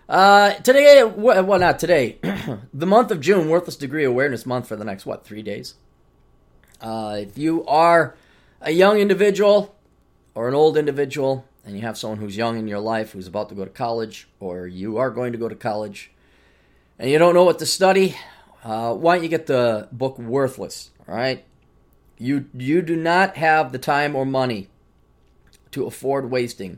Uh, 0.07 0.53
today, 0.55 1.03
well, 1.03 1.59
not 1.59 1.79
today. 1.79 2.19
the 2.73 2.85
month 2.85 3.11
of 3.11 3.21
June, 3.21 3.49
Worthless 3.49 3.75
Degree 3.75 4.03
Awareness 4.03 4.45
Month 4.45 4.67
for 4.67 4.75
the 4.75 4.85
next 4.85 5.05
what 5.05 5.25
three 5.25 5.41
days? 5.41 5.75
Uh, 6.85 7.17
if 7.19 7.35
you 7.35 7.65
are 7.65 8.15
a 8.61 8.69
young 8.69 8.99
individual 8.99 9.75
or 10.35 10.47
an 10.47 10.53
old 10.53 10.77
individual 10.77 11.43
and 11.65 11.75
you 11.75 11.81
have 11.81 11.97
someone 11.97 12.19
who's 12.19 12.37
young 12.37 12.59
in 12.59 12.67
your 12.67 12.79
life 12.79 13.13
who's 13.13 13.25
about 13.25 13.49
to 13.49 13.55
go 13.55 13.65
to 13.65 13.71
college 13.71 14.27
or 14.39 14.67
you 14.67 14.97
are 14.97 15.09
going 15.09 15.31
to 15.31 15.37
go 15.39 15.49
to 15.49 15.55
college 15.55 16.11
and 16.99 17.09
you 17.09 17.17
don't 17.17 17.33
know 17.33 17.43
what 17.43 17.57
to 17.57 17.65
study, 17.65 18.15
uh, 18.63 18.93
why 18.93 19.15
don't 19.15 19.23
you 19.23 19.29
get 19.29 19.47
the 19.47 19.87
book 19.91 20.19
Worthless? 20.19 20.91
All 21.07 21.15
right, 21.15 21.43
you 22.19 22.45
you 22.53 22.83
do 22.83 22.95
not 22.95 23.35
have 23.35 23.71
the 23.71 23.79
time 23.79 24.15
or 24.15 24.23
money 24.23 24.69
to 25.71 25.87
afford 25.87 26.29
wasting 26.29 26.77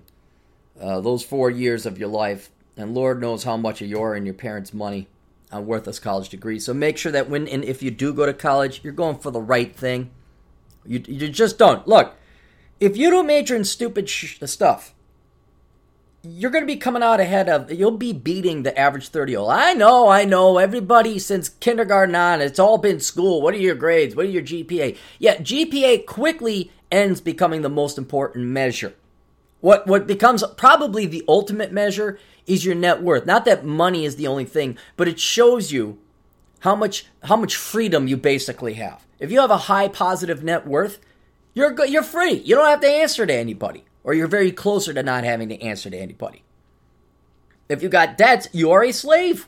uh, 0.80 1.02
those 1.02 1.24
four 1.24 1.52
years 1.52 1.86
of 1.86 1.98
your 1.98 2.10
life, 2.10 2.50
and 2.78 2.96
Lord 2.96 3.20
knows 3.20 3.43
how 3.43 3.58
much 3.58 3.82
of 3.82 3.89
your 3.89 4.15
and 4.15 4.26
your 4.26 4.36
parents' 4.36 4.74
money 4.74 5.10
Uh, 5.51 5.57
a 5.57 5.62
worthless 5.62 5.99
college 5.99 6.29
degree. 6.29 6.60
So 6.60 6.73
make 6.73 6.97
sure 6.97 7.12
that 7.12 7.29
when 7.29 7.47
and 7.47 7.63
if 7.63 7.81
you 7.81 7.91
do 7.91 8.13
go 8.13 8.25
to 8.25 8.33
college, 8.33 8.81
you're 8.83 8.93
going 8.93 9.17
for 9.17 9.31
the 9.31 9.41
right 9.41 9.75
thing. 9.75 10.12
You 10.86 11.03
you 11.07 11.29
just 11.29 11.57
don't 11.57 11.88
look. 11.88 12.15
If 12.79 12.97
you 12.97 13.10
don't 13.10 13.27
major 13.27 13.55
in 13.55 13.63
stupid 13.63 14.10
sh- 14.10 14.38
stuff, 14.45 14.93
you're 16.21 16.51
going 16.51 16.63
to 16.63 16.73
be 16.73 16.77
coming 16.77 17.01
out 17.01 17.19
ahead 17.19 17.49
of. 17.49 17.71
You'll 17.71 17.91
be 17.91 18.13
beating 18.13 18.63
the 18.63 18.77
average 18.77 19.10
thirty 19.10 19.31
year 19.33 19.39
old. 19.39 19.51
I 19.51 19.73
know, 19.73 20.10
I 20.10 20.25
know. 20.25 20.57
Everybody 20.57 21.17
since 21.19 21.49
kindergarten 21.49 22.15
on, 22.15 22.41
it's 22.41 22.60
all 22.60 22.77
been 22.77 22.99
school. 22.99 23.41
What 23.41 23.53
are 23.53 23.57
your 23.57 23.75
grades? 23.75 24.15
What 24.15 24.25
are 24.25 24.29
your 24.29 24.43
GPA? 24.43 24.97
Yeah, 25.19 25.38
GPA 25.38 26.05
quickly 26.05 26.71
ends 26.91 27.21
becoming 27.21 27.62
the 27.62 27.69
most 27.69 27.97
important 27.97 28.47
measure. 28.47 28.93
What 29.62 29.88
what 29.88 30.07
becomes 30.07 30.43
probably 30.57 31.05
the 31.05 31.23
ultimate 31.27 31.71
measure 31.71 32.19
is 32.47 32.65
your 32.65 32.75
net 32.75 33.03
worth. 33.03 33.25
Not 33.25 33.45
that 33.45 33.65
money 33.65 34.05
is 34.05 34.15
the 34.15 34.27
only 34.27 34.45
thing, 34.45 34.77
but 34.95 35.07
it 35.07 35.19
shows 35.19 35.71
you 35.71 35.99
how 36.62 36.75
much 36.75 37.05
how 37.23 37.36
much 37.36 37.55
freedom 37.55 38.07
you 38.07 38.17
basically 38.17 38.73
have. 38.75 39.05
If 39.19 39.31
you 39.31 39.39
have 39.39 39.51
a 39.51 39.57
high 39.57 39.89
positive 39.89 40.43
net 40.43 40.65
worth, 40.65 40.99
you're 41.53 41.71
good, 41.71 41.89
you're 41.89 42.03
free. 42.03 42.33
You 42.33 42.55
don't 42.55 42.67
have 42.67 42.81
to 42.81 42.88
answer 42.89 43.25
to 43.25 43.33
anybody, 43.33 43.83
or 44.03 44.13
you're 44.13 44.27
very 44.27 44.51
closer 44.51 44.93
to 44.93 45.03
not 45.03 45.23
having 45.23 45.49
to 45.49 45.62
answer 45.62 45.89
to 45.89 45.97
anybody. 45.97 46.43
If 47.69 47.83
you 47.83 47.89
got 47.89 48.17
debts, 48.17 48.47
you 48.53 48.71
are 48.71 48.83
a 48.83 48.91
slave. 48.91 49.47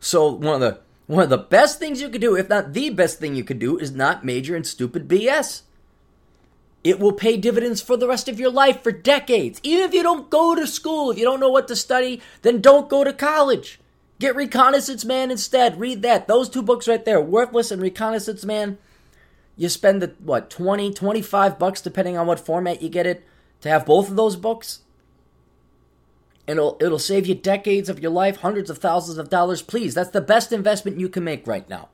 So 0.00 0.30
one 0.30 0.54
of 0.54 0.60
the 0.60 0.80
one 1.06 1.24
of 1.24 1.30
the 1.30 1.38
best 1.38 1.78
things 1.78 2.00
you 2.00 2.08
could 2.08 2.20
do, 2.20 2.36
if 2.36 2.48
not 2.48 2.72
the 2.72 2.90
best 2.90 3.18
thing 3.18 3.34
you 3.34 3.44
could 3.44 3.58
do, 3.58 3.78
is 3.78 3.92
not 3.92 4.24
major 4.24 4.56
in 4.56 4.64
stupid 4.64 5.06
BS. 5.06 5.62
It 6.84 7.00
will 7.00 7.12
pay 7.12 7.38
dividends 7.38 7.80
for 7.80 7.96
the 7.96 8.06
rest 8.06 8.28
of 8.28 8.38
your 8.38 8.50
life 8.50 8.82
for 8.82 8.92
decades. 8.92 9.58
Even 9.62 9.86
if 9.86 9.94
you 9.94 10.02
don't 10.02 10.28
go 10.28 10.54
to 10.54 10.66
school, 10.66 11.10
if 11.10 11.18
you 11.18 11.24
don't 11.24 11.40
know 11.40 11.48
what 11.48 11.66
to 11.68 11.76
study, 11.76 12.20
then 12.42 12.60
don't 12.60 12.90
go 12.90 13.02
to 13.02 13.12
college. 13.12 13.80
Get 14.20 14.36
Reconnaissance 14.36 15.02
Man 15.02 15.30
instead. 15.30 15.80
Read 15.80 16.02
that. 16.02 16.28
Those 16.28 16.50
two 16.50 16.62
books 16.62 16.86
right 16.86 17.04
there, 17.04 17.20
Worthless 17.20 17.70
and 17.70 17.80
Reconnaissance 17.80 18.44
Man. 18.44 18.76
You 19.56 19.70
spend 19.70 20.02
the 20.02 20.14
what, 20.18 20.50
20, 20.50 20.92
25 20.92 21.58
bucks 21.58 21.80
depending 21.80 22.18
on 22.18 22.26
what 22.26 22.38
format 22.38 22.82
you 22.82 22.90
get 22.90 23.06
it 23.06 23.24
to 23.62 23.68
have 23.70 23.86
both 23.86 24.10
of 24.10 24.16
those 24.16 24.36
books. 24.36 24.80
It'll 26.46 26.76
it'll 26.80 26.98
save 26.98 27.26
you 27.26 27.34
decades 27.34 27.88
of 27.88 28.00
your 28.00 28.10
life, 28.10 28.36
hundreds 28.36 28.68
of 28.68 28.78
thousands 28.78 29.16
of 29.16 29.30
dollars. 29.30 29.62
Please, 29.62 29.94
that's 29.94 30.10
the 30.10 30.20
best 30.20 30.52
investment 30.52 31.00
you 31.00 31.08
can 31.08 31.24
make 31.24 31.46
right 31.46 31.68
now. 31.70 31.88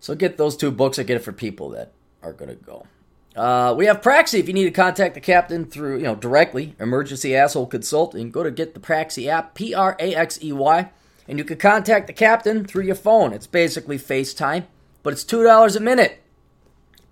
So 0.00 0.16
get 0.16 0.36
those 0.36 0.56
two 0.56 0.72
books. 0.72 0.98
I 0.98 1.04
get 1.04 1.16
it 1.16 1.24
for 1.24 1.32
people 1.32 1.68
that 1.70 1.92
are 2.22 2.32
gonna 2.32 2.56
go. 2.56 2.86
Uh, 3.36 3.74
we 3.76 3.86
have 3.86 4.00
Praxey. 4.00 4.40
If 4.40 4.48
you 4.48 4.54
need 4.54 4.64
to 4.64 4.70
contact 4.70 5.14
the 5.14 5.20
captain 5.20 5.64
through, 5.64 5.98
you 5.98 6.04
know, 6.04 6.16
directly, 6.16 6.74
emergency 6.80 7.36
asshole 7.36 7.66
consulting, 7.66 8.30
go 8.30 8.42
to 8.42 8.50
get 8.50 8.74
the 8.74 8.80
Praxey 8.80 9.28
app, 9.28 9.54
P 9.54 9.72
R 9.72 9.96
A 10.00 10.14
X 10.14 10.42
E 10.42 10.52
Y, 10.52 10.90
and 11.28 11.38
you 11.38 11.44
can 11.44 11.58
contact 11.58 12.06
the 12.06 12.12
captain 12.12 12.64
through 12.64 12.84
your 12.84 12.96
phone. 12.96 13.32
It's 13.32 13.46
basically 13.46 13.98
FaceTime, 13.98 14.64
but 15.02 15.12
it's 15.12 15.24
$2 15.24 15.76
a 15.76 15.80
minute. 15.80 16.22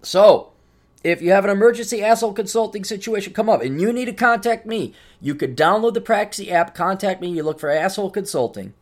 So, 0.02 0.52
if 1.04 1.22
you 1.22 1.30
have 1.30 1.44
an 1.44 1.50
emergency 1.50 2.02
asshole 2.02 2.32
consulting 2.32 2.84
situation 2.84 3.32
come 3.32 3.48
up 3.48 3.62
and 3.62 3.80
you 3.80 3.92
need 3.92 4.06
to 4.06 4.12
contact 4.12 4.66
me, 4.66 4.94
you 5.20 5.36
could 5.36 5.56
download 5.56 5.94
the 5.94 6.00
Praxey 6.00 6.50
app, 6.50 6.74
contact 6.74 7.20
me, 7.20 7.28
you 7.30 7.44
look 7.44 7.60
for 7.60 7.70
asshole 7.70 8.10
consulting. 8.10 8.74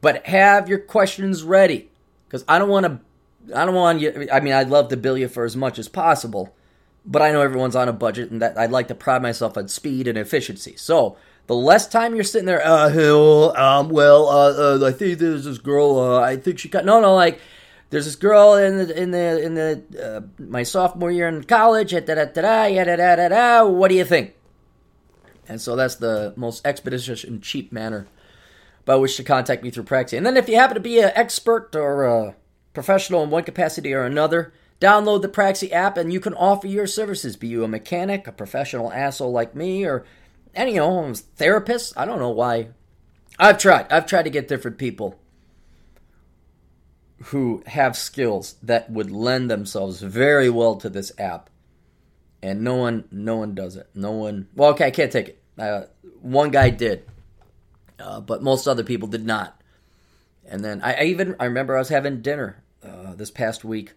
But 0.00 0.26
have 0.26 0.68
your 0.68 0.78
questions 0.78 1.42
ready. 1.42 1.90
Because 2.26 2.44
I 2.48 2.58
don't 2.58 2.68
want 2.68 2.86
to 2.86 3.00
I 3.54 3.64
don't 3.64 3.74
want 3.74 4.00
you 4.00 4.28
I 4.32 4.40
mean 4.40 4.52
I'd 4.52 4.70
love 4.70 4.88
to 4.88 4.96
bill 4.96 5.18
you 5.18 5.28
for 5.28 5.44
as 5.44 5.56
much 5.56 5.78
as 5.78 5.88
possible, 5.88 6.54
but 7.04 7.22
I 7.22 7.32
know 7.32 7.42
everyone's 7.42 7.76
on 7.76 7.88
a 7.88 7.92
budget 7.92 8.30
and 8.30 8.42
that 8.42 8.58
I'd 8.58 8.70
like 8.70 8.88
to 8.88 8.94
pride 8.94 9.22
myself 9.22 9.56
on 9.56 9.68
speed 9.68 10.08
and 10.08 10.18
efficiency. 10.18 10.76
So 10.76 11.16
the 11.46 11.54
less 11.54 11.86
time 11.86 12.14
you're 12.14 12.24
sitting 12.24 12.46
there, 12.46 12.64
uh, 12.66 12.88
um, 13.56 13.88
well, 13.88 14.28
uh, 14.28 14.78
uh, 14.80 14.86
I 14.86 14.90
think 14.90 15.20
there's 15.20 15.44
this 15.44 15.58
girl, 15.58 15.98
uh, 15.98 16.20
I 16.20 16.36
think 16.36 16.58
she 16.58 16.68
got, 16.68 16.84
no, 16.84 17.00
no, 17.00 17.14
like, 17.14 17.38
there's 17.90 18.04
this 18.04 18.16
girl 18.16 18.54
in 18.54 18.78
the 18.78 19.00
in 19.00 19.10
the 19.12 19.42
in 19.44 19.54
the 19.54 19.84
uh, 20.04 20.42
my 20.42 20.64
sophomore 20.64 21.12
year 21.12 21.28
in 21.28 21.44
college. 21.44 21.92
Da 21.92 22.00
da 22.00 22.14
da 22.14 22.24
da 22.24 22.68
da 22.68 22.96
da 22.96 23.16
da 23.16 23.28
da. 23.28 23.64
What 23.64 23.88
do 23.88 23.94
you 23.94 24.04
think? 24.04 24.34
And 25.48 25.60
so 25.60 25.76
that's 25.76 25.94
the 25.94 26.34
most 26.36 26.66
expeditious 26.66 27.22
and 27.22 27.40
cheap 27.40 27.70
manner 27.70 28.08
by 28.84 28.96
which 28.96 29.16
to 29.16 29.22
contact 29.22 29.62
me 29.62 29.70
through 29.70 29.84
Praxey. 29.84 30.16
And 30.16 30.26
then 30.26 30.36
if 30.36 30.48
you 30.48 30.56
happen 30.56 30.74
to 30.74 30.80
be 30.80 30.98
an 30.98 31.12
expert 31.14 31.76
or 31.76 32.04
a 32.04 32.34
professional 32.76 33.24
in 33.24 33.30
one 33.30 33.42
capacity 33.42 33.94
or 33.94 34.04
another, 34.04 34.52
download 34.82 35.22
the 35.22 35.28
Praxey 35.28 35.72
app 35.72 35.96
and 35.96 36.12
you 36.12 36.20
can 36.20 36.34
offer 36.34 36.66
your 36.66 36.86
services. 36.86 37.34
Be 37.34 37.48
you 37.48 37.64
a 37.64 37.68
mechanic, 37.68 38.26
a 38.26 38.32
professional 38.32 38.92
asshole 38.92 39.32
like 39.32 39.56
me, 39.56 39.86
or 39.86 40.04
any 40.54 40.74
you 40.74 40.80
know 40.80 41.14
therapist. 41.14 41.94
I 41.96 42.04
don't 42.04 42.18
know 42.18 42.28
why. 42.28 42.68
I've 43.38 43.56
tried. 43.56 43.90
I've 43.90 44.04
tried 44.04 44.24
to 44.24 44.30
get 44.30 44.46
different 44.46 44.76
people 44.76 45.18
who 47.24 47.62
have 47.66 47.96
skills 47.96 48.56
that 48.62 48.90
would 48.90 49.10
lend 49.10 49.50
themselves 49.50 50.02
very 50.02 50.50
well 50.50 50.76
to 50.76 50.90
this 50.90 51.10
app, 51.18 51.48
and 52.42 52.62
no 52.62 52.74
one, 52.74 53.08
no 53.10 53.36
one 53.36 53.54
does 53.54 53.76
it. 53.76 53.88
No 53.94 54.12
one. 54.12 54.48
Well, 54.54 54.72
okay, 54.72 54.88
I 54.88 54.90
can't 54.90 55.10
take 55.10 55.28
it. 55.28 55.42
Uh, 55.58 55.84
one 56.20 56.50
guy 56.50 56.68
did, 56.68 57.06
uh, 57.98 58.20
but 58.20 58.42
most 58.42 58.66
other 58.66 58.84
people 58.84 59.08
did 59.08 59.24
not. 59.24 59.58
And 60.44 60.62
then 60.62 60.82
I, 60.82 60.92
I 60.92 61.02
even 61.04 61.36
I 61.40 61.46
remember 61.46 61.74
I 61.74 61.78
was 61.78 61.88
having 61.88 62.20
dinner 62.20 62.62
uh, 62.86 63.14
this 63.14 63.30
past 63.30 63.64
week, 63.64 63.92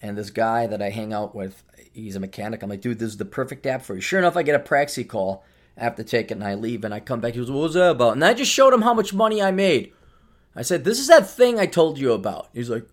and 0.00 0.16
this 0.16 0.30
guy 0.30 0.66
that 0.66 0.80
I 0.80 0.90
hang 0.90 1.12
out 1.12 1.34
with, 1.34 1.62
he's 1.92 2.16
a 2.16 2.20
mechanic. 2.20 2.62
I'm 2.62 2.70
like, 2.70 2.80
dude, 2.80 2.98
this 2.98 3.10
is 3.10 3.16
the 3.16 3.24
perfect 3.24 3.66
app 3.66 3.82
for 3.82 3.94
you. 3.94 4.00
Sure 4.00 4.18
enough, 4.18 4.36
I 4.36 4.42
get 4.42 4.54
a 4.54 4.64
Praxey 4.64 5.06
call 5.06 5.44
I 5.76 5.84
have 5.84 5.96
to 5.96 6.04
take 6.04 6.30
it 6.30 6.34
and 6.34 6.44
I 6.44 6.52
leave, 6.54 6.84
and 6.84 6.92
I 6.92 7.00
come 7.00 7.20
back. 7.20 7.32
He 7.32 7.40
goes, 7.40 7.50
"What 7.50 7.62
was 7.62 7.74
that 7.74 7.92
about?" 7.92 8.12
And 8.12 8.22
I 8.22 8.34
just 8.34 8.52
showed 8.52 8.74
him 8.74 8.82
how 8.82 8.92
much 8.92 9.14
money 9.14 9.40
I 9.40 9.52
made. 9.52 9.92
I 10.54 10.62
said, 10.62 10.84
This 10.84 10.98
is 10.98 11.08
that 11.08 11.28
thing 11.30 11.58
I 11.58 11.66
told 11.66 11.98
you 11.98 12.12
about. 12.12 12.48
He's 12.52 12.70
like, 12.70 12.86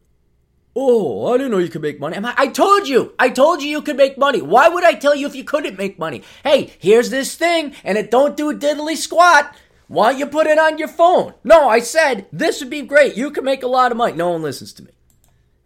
Oh, 0.75 1.33
I 1.33 1.37
didn't 1.37 1.51
know 1.51 1.57
you 1.57 1.67
could 1.67 1.81
make 1.81 1.99
money. 1.99 2.17
Like, 2.17 2.39
I 2.39 2.47
told 2.47 2.87
you. 2.87 3.13
I 3.19 3.29
told 3.29 3.61
you 3.61 3.69
you 3.69 3.81
could 3.81 3.97
make 3.97 4.17
money. 4.17 4.41
Why 4.41 4.69
would 4.69 4.83
I 4.83 4.93
tell 4.93 5.15
you 5.15 5.27
if 5.27 5.35
you 5.35 5.43
couldn't 5.43 5.77
make 5.77 5.99
money? 5.99 6.23
Hey, 6.43 6.73
here's 6.79 7.09
this 7.09 7.35
thing, 7.35 7.73
and 7.83 7.97
it 7.97 8.11
don't 8.11 8.37
do 8.37 8.57
diddly 8.57 8.95
squat. 8.95 9.55
Why 9.87 10.11
don't 10.11 10.19
you 10.19 10.27
put 10.27 10.47
it 10.47 10.59
on 10.59 10.77
your 10.77 10.87
phone? 10.87 11.33
No, 11.43 11.67
I 11.67 11.79
said 11.79 12.27
this 12.31 12.61
would 12.61 12.69
be 12.69 12.83
great. 12.83 13.17
You 13.17 13.31
can 13.31 13.43
make 13.43 13.63
a 13.63 13.67
lot 13.67 13.91
of 13.91 13.97
money. 13.97 14.13
No 14.13 14.29
one 14.29 14.43
listens 14.43 14.71
to 14.73 14.83
me. 14.83 14.91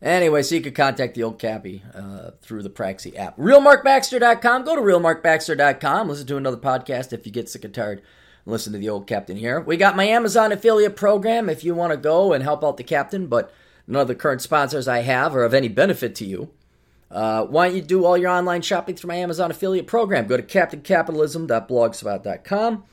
Anyway, 0.03 0.43
so 0.43 0.53
you 0.53 0.61
can 0.61 0.73
contact 0.73 1.15
the 1.15 1.23
old 1.23 1.39
Cappy 1.39 1.81
uh, 1.95 2.31
through 2.41 2.61
the 2.61 2.69
Praxey 2.69 3.17
app. 3.17 3.37
RealMarkBaxter.com. 3.37 4.65
Go 4.65 4.75
to 4.75 4.81
RealMarkBaxter.com. 4.81 6.09
Listen 6.09 6.27
to 6.27 6.37
another 6.37 6.57
podcast 6.57 7.13
if 7.13 7.25
you 7.25 7.31
get 7.31 7.49
sick 7.49 7.63
and 7.63 7.73
tired 7.73 8.03
listen 8.45 8.73
to 8.73 8.79
the 8.79 8.89
old 8.89 9.07
captain 9.07 9.37
here. 9.37 9.61
We 9.61 9.77
got 9.77 9.95
my 9.95 10.03
Amazon 10.05 10.51
affiliate 10.51 10.97
program 10.97 11.49
if 11.49 11.63
you 11.63 11.75
want 11.75 11.91
to 11.91 11.97
go 11.97 12.33
and 12.33 12.43
help 12.43 12.63
out 12.63 12.77
the 12.77 12.83
captain, 12.83 13.27
but 13.27 13.53
none 13.87 14.01
of 14.01 14.07
the 14.07 14.15
current 14.15 14.41
sponsors 14.41 14.87
I 14.87 14.99
have 14.99 15.35
are 15.35 15.43
of 15.43 15.53
any 15.53 15.67
benefit 15.67 16.15
to 16.15 16.25
you. 16.25 16.49
Uh, 17.09 17.45
why 17.45 17.67
don't 17.67 17.75
you 17.75 17.81
do 17.81 18.05
all 18.05 18.17
your 18.17 18.31
online 18.31 18.63
shopping 18.63 18.95
through 18.95 19.09
my 19.09 19.15
Amazon 19.15 19.51
affiliate 19.51 19.87
program? 19.87 20.27
Go 20.27 20.37
to 20.37 20.43
captaincapitalism.blogspot.com, 20.43 22.83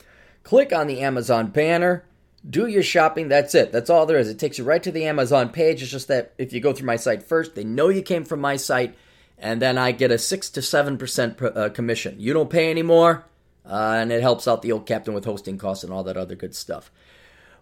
click 0.43 0.73
on 0.73 0.87
the 0.87 1.01
Amazon 1.01 1.49
banner, 1.49 2.05
do 2.49 2.67
your 2.67 2.83
shopping. 2.83 3.29
That's 3.29 3.55
it. 3.55 3.73
That's 3.73 3.91
all 3.91 4.07
there 4.07 4.19
is. 4.19 4.29
It 4.29 4.39
takes 4.39 4.59
you 4.59 4.65
right 4.65 4.83
to 4.83 4.93
the 4.93 5.07
Amazon 5.07 5.51
page. 5.51 5.83
It's 5.83 5.91
just 5.91 6.09
that 6.09 6.33
if 6.39 6.53
you 6.53 6.61
go 6.61 6.73
through 6.73 6.87
my 6.87 6.97
site 6.97 7.23
first, 7.23 7.55
they 7.55 7.65
know 7.65 7.89
you 7.89 8.03
came 8.03 8.25
from 8.25 8.41
my 8.41 8.57
site, 8.57 8.97
and 9.39 9.61
then 9.61 9.77
I 9.79 9.93
get 9.93 10.11
a 10.11 10.19
6 10.19 10.51
to 10.51 10.61
7% 10.61 11.57
uh, 11.57 11.69
commission. 11.71 12.17
You 12.19 12.33
don't 12.33 12.51
pay 12.51 12.71
any 12.71 12.83
more. 12.83 13.27
Uh, 13.65 13.99
and 14.01 14.11
it 14.11 14.23
helps 14.23 14.49
out 14.49 14.63
the 14.63 14.73
old 14.73 14.87
captain 14.87 15.15
with 15.15 15.25
hosting 15.25 15.59
costs 15.59 15.85
and 15.85 15.93
all 15.93 16.03
that 16.05 16.17
other 16.17 16.35
good 16.35 16.55
stuff. 16.55 16.91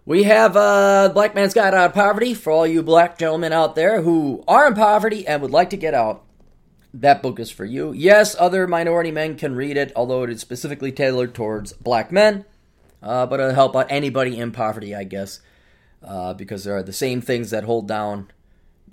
We 0.05 0.23
have 0.23 0.55
uh, 0.55 1.11
Black 1.13 1.35
Man's 1.35 1.53
Guide 1.53 1.73
Out 1.73 1.89
of 1.89 1.93
Poverty 1.93 2.33
for 2.33 2.51
all 2.51 2.65
you 2.65 2.81
black 2.81 3.19
gentlemen 3.19 3.53
out 3.53 3.75
there 3.75 4.01
who 4.01 4.43
are 4.47 4.67
in 4.67 4.73
poverty 4.73 5.27
and 5.27 5.41
would 5.41 5.51
like 5.51 5.69
to 5.71 5.77
get 5.77 5.93
out. 5.93 6.23
That 6.93 7.21
book 7.21 7.39
is 7.39 7.51
for 7.51 7.65
you. 7.65 7.91
Yes, 7.91 8.35
other 8.39 8.65
minority 8.65 9.11
men 9.11 9.37
can 9.37 9.55
read 9.55 9.77
it, 9.77 9.91
although 9.95 10.23
it 10.23 10.31
is 10.31 10.41
specifically 10.41 10.91
tailored 10.91 11.35
towards 11.35 11.73
black 11.73 12.11
men. 12.11 12.45
Uh, 13.01 13.25
but 13.25 13.39
it'll 13.39 13.53
help 13.53 13.75
out 13.75 13.87
anybody 13.89 14.37
in 14.37 14.51
poverty, 14.51 14.93
I 14.93 15.03
guess, 15.03 15.39
uh, 16.03 16.33
because 16.33 16.63
there 16.63 16.75
are 16.75 16.83
the 16.83 16.93
same 16.93 17.21
things 17.21 17.51
that 17.51 17.63
hold 17.63 17.87
down 17.87 18.29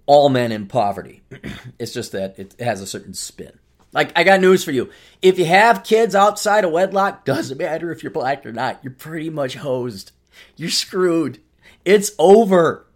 all 0.07 0.29
men 0.29 0.53
in 0.53 0.67
poverty. 0.67 1.23
it's 1.79 1.93
just 1.93 2.13
that 2.13 2.39
it 2.39 2.55
has 2.61 2.81
a 2.81 2.87
certain 2.87 3.15
spin. 3.15 3.59
Like, 3.93 4.13
I 4.17 4.25
got 4.25 4.41
news 4.41 4.63
for 4.63 4.73
you. 4.73 4.91
If 5.23 5.39
you 5.39 5.47
have 5.47 5.85
kids 5.85 6.15
outside 6.15 6.65
of 6.65 6.73
wedlock, 6.73 7.25
doesn't 7.25 7.59
matter 7.59 7.91
if 7.91 8.03
you're 8.03 8.13
black 8.13 8.47
or 8.47 8.53
not, 8.53 8.81
you're 8.83 8.93
pretty 8.93 9.31
much 9.31 9.57
hosed. 9.57 10.13
You're 10.57 10.71
screwed. 10.71 11.41
It's 11.85 12.13
over. 12.19 12.87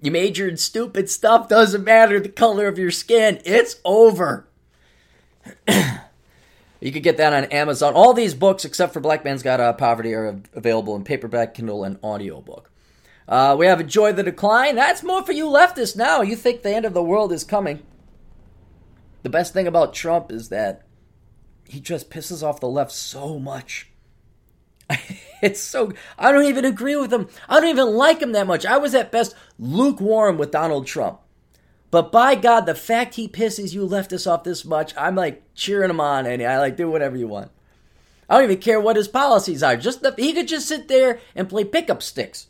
You 0.00 0.10
majored 0.10 0.50
in 0.50 0.56
stupid 0.56 1.08
stuff, 1.08 1.48
doesn't 1.48 1.82
matter 1.82 2.20
the 2.20 2.28
color 2.28 2.68
of 2.68 2.78
your 2.78 2.90
skin. 2.90 3.40
It's 3.44 3.76
over. 3.84 4.46
you 6.84 6.92
can 6.92 7.00
get 7.00 7.16
that 7.16 7.32
on 7.32 7.44
Amazon. 7.44 7.94
All 7.94 8.12
these 8.12 8.34
books, 8.34 8.66
except 8.66 8.92
for 8.92 9.00
Black 9.00 9.24
Man's 9.24 9.46
Out 9.46 9.58
of 9.58 9.78
Poverty, 9.78 10.12
are 10.12 10.42
available 10.52 10.94
in 10.94 11.02
paperback, 11.02 11.54
Kindle, 11.54 11.82
and 11.82 11.98
audiobook. 12.04 12.70
Uh, 13.26 13.56
we 13.58 13.64
have 13.64 13.80
Enjoy 13.80 14.12
the 14.12 14.22
Decline. 14.22 14.76
That's 14.76 15.02
more 15.02 15.24
for 15.24 15.32
you 15.32 15.46
leftists 15.46 15.96
now. 15.96 16.20
You 16.20 16.36
think 16.36 16.60
the 16.60 16.74
end 16.74 16.84
of 16.84 16.92
the 16.92 17.02
world 17.02 17.32
is 17.32 17.42
coming. 17.42 17.82
The 19.22 19.30
best 19.30 19.54
thing 19.54 19.66
about 19.66 19.94
Trump 19.94 20.30
is 20.30 20.50
that 20.50 20.82
he 21.66 21.80
just 21.80 22.10
pisses 22.10 22.42
off 22.42 22.60
the 22.60 22.68
left 22.68 22.92
so 22.92 23.38
much. 23.38 23.90
it's 25.40 25.62
so 25.62 25.90
I 26.18 26.32
don't 26.32 26.44
even 26.44 26.66
agree 26.66 26.96
with 26.96 27.10
him. 27.10 27.28
I 27.48 27.60
don't 27.60 27.70
even 27.70 27.94
like 27.94 28.20
him 28.20 28.32
that 28.32 28.46
much. 28.46 28.66
I 28.66 28.76
was 28.76 28.94
at 28.94 29.10
best 29.10 29.34
lukewarm 29.58 30.36
with 30.36 30.50
Donald 30.50 30.86
Trump. 30.86 31.20
But 31.94 32.10
by 32.10 32.34
God, 32.34 32.66
the 32.66 32.74
fact 32.74 33.14
he 33.14 33.28
pisses 33.28 33.72
you 33.72 33.86
left 33.86 34.12
us 34.12 34.26
off 34.26 34.42
this 34.42 34.64
much, 34.64 34.92
I'm 34.96 35.14
like 35.14 35.44
cheering 35.54 35.90
him 35.90 36.00
on 36.00 36.26
and 36.26 36.42
I 36.42 36.58
like 36.58 36.76
do 36.76 36.90
whatever 36.90 37.16
you 37.16 37.28
want. 37.28 37.52
I 38.28 38.34
don't 38.34 38.50
even 38.50 38.60
care 38.60 38.80
what 38.80 38.96
his 38.96 39.06
policies 39.06 39.62
are. 39.62 39.76
Just 39.76 40.02
the, 40.02 40.12
he 40.18 40.32
could 40.32 40.48
just 40.48 40.66
sit 40.66 40.88
there 40.88 41.20
and 41.36 41.48
play 41.48 41.62
pickup 41.62 42.02
sticks. 42.02 42.48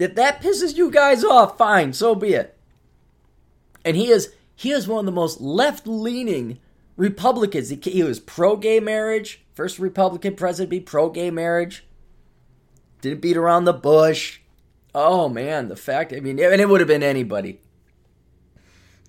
If 0.00 0.16
that 0.16 0.42
pisses 0.42 0.76
you 0.76 0.90
guys 0.90 1.22
off, 1.22 1.56
fine, 1.56 1.92
so 1.92 2.16
be 2.16 2.32
it. 2.32 2.58
And 3.84 3.96
he 3.96 4.08
is 4.08 4.34
he 4.56 4.72
is 4.72 4.88
one 4.88 4.98
of 4.98 5.06
the 5.06 5.12
most 5.12 5.40
left 5.40 5.86
leaning 5.86 6.58
Republicans. 6.96 7.68
He, 7.68 7.76
he 7.76 8.02
was 8.02 8.18
pro 8.18 8.56
gay 8.56 8.80
marriage, 8.80 9.44
first 9.54 9.78
Republican 9.78 10.34
president 10.34 10.72
to 10.72 10.76
be 10.78 10.80
pro 10.80 11.10
gay 11.10 11.30
marriage. 11.30 11.86
Didn't 13.02 13.20
beat 13.20 13.36
around 13.36 13.66
the 13.66 13.72
bush. 13.72 14.40
Oh 14.92 15.28
man, 15.28 15.68
the 15.68 15.76
fact, 15.76 16.12
I 16.12 16.18
mean, 16.18 16.40
and 16.40 16.60
it 16.60 16.68
would 16.68 16.80
have 16.80 16.88
been 16.88 17.04
anybody. 17.04 17.60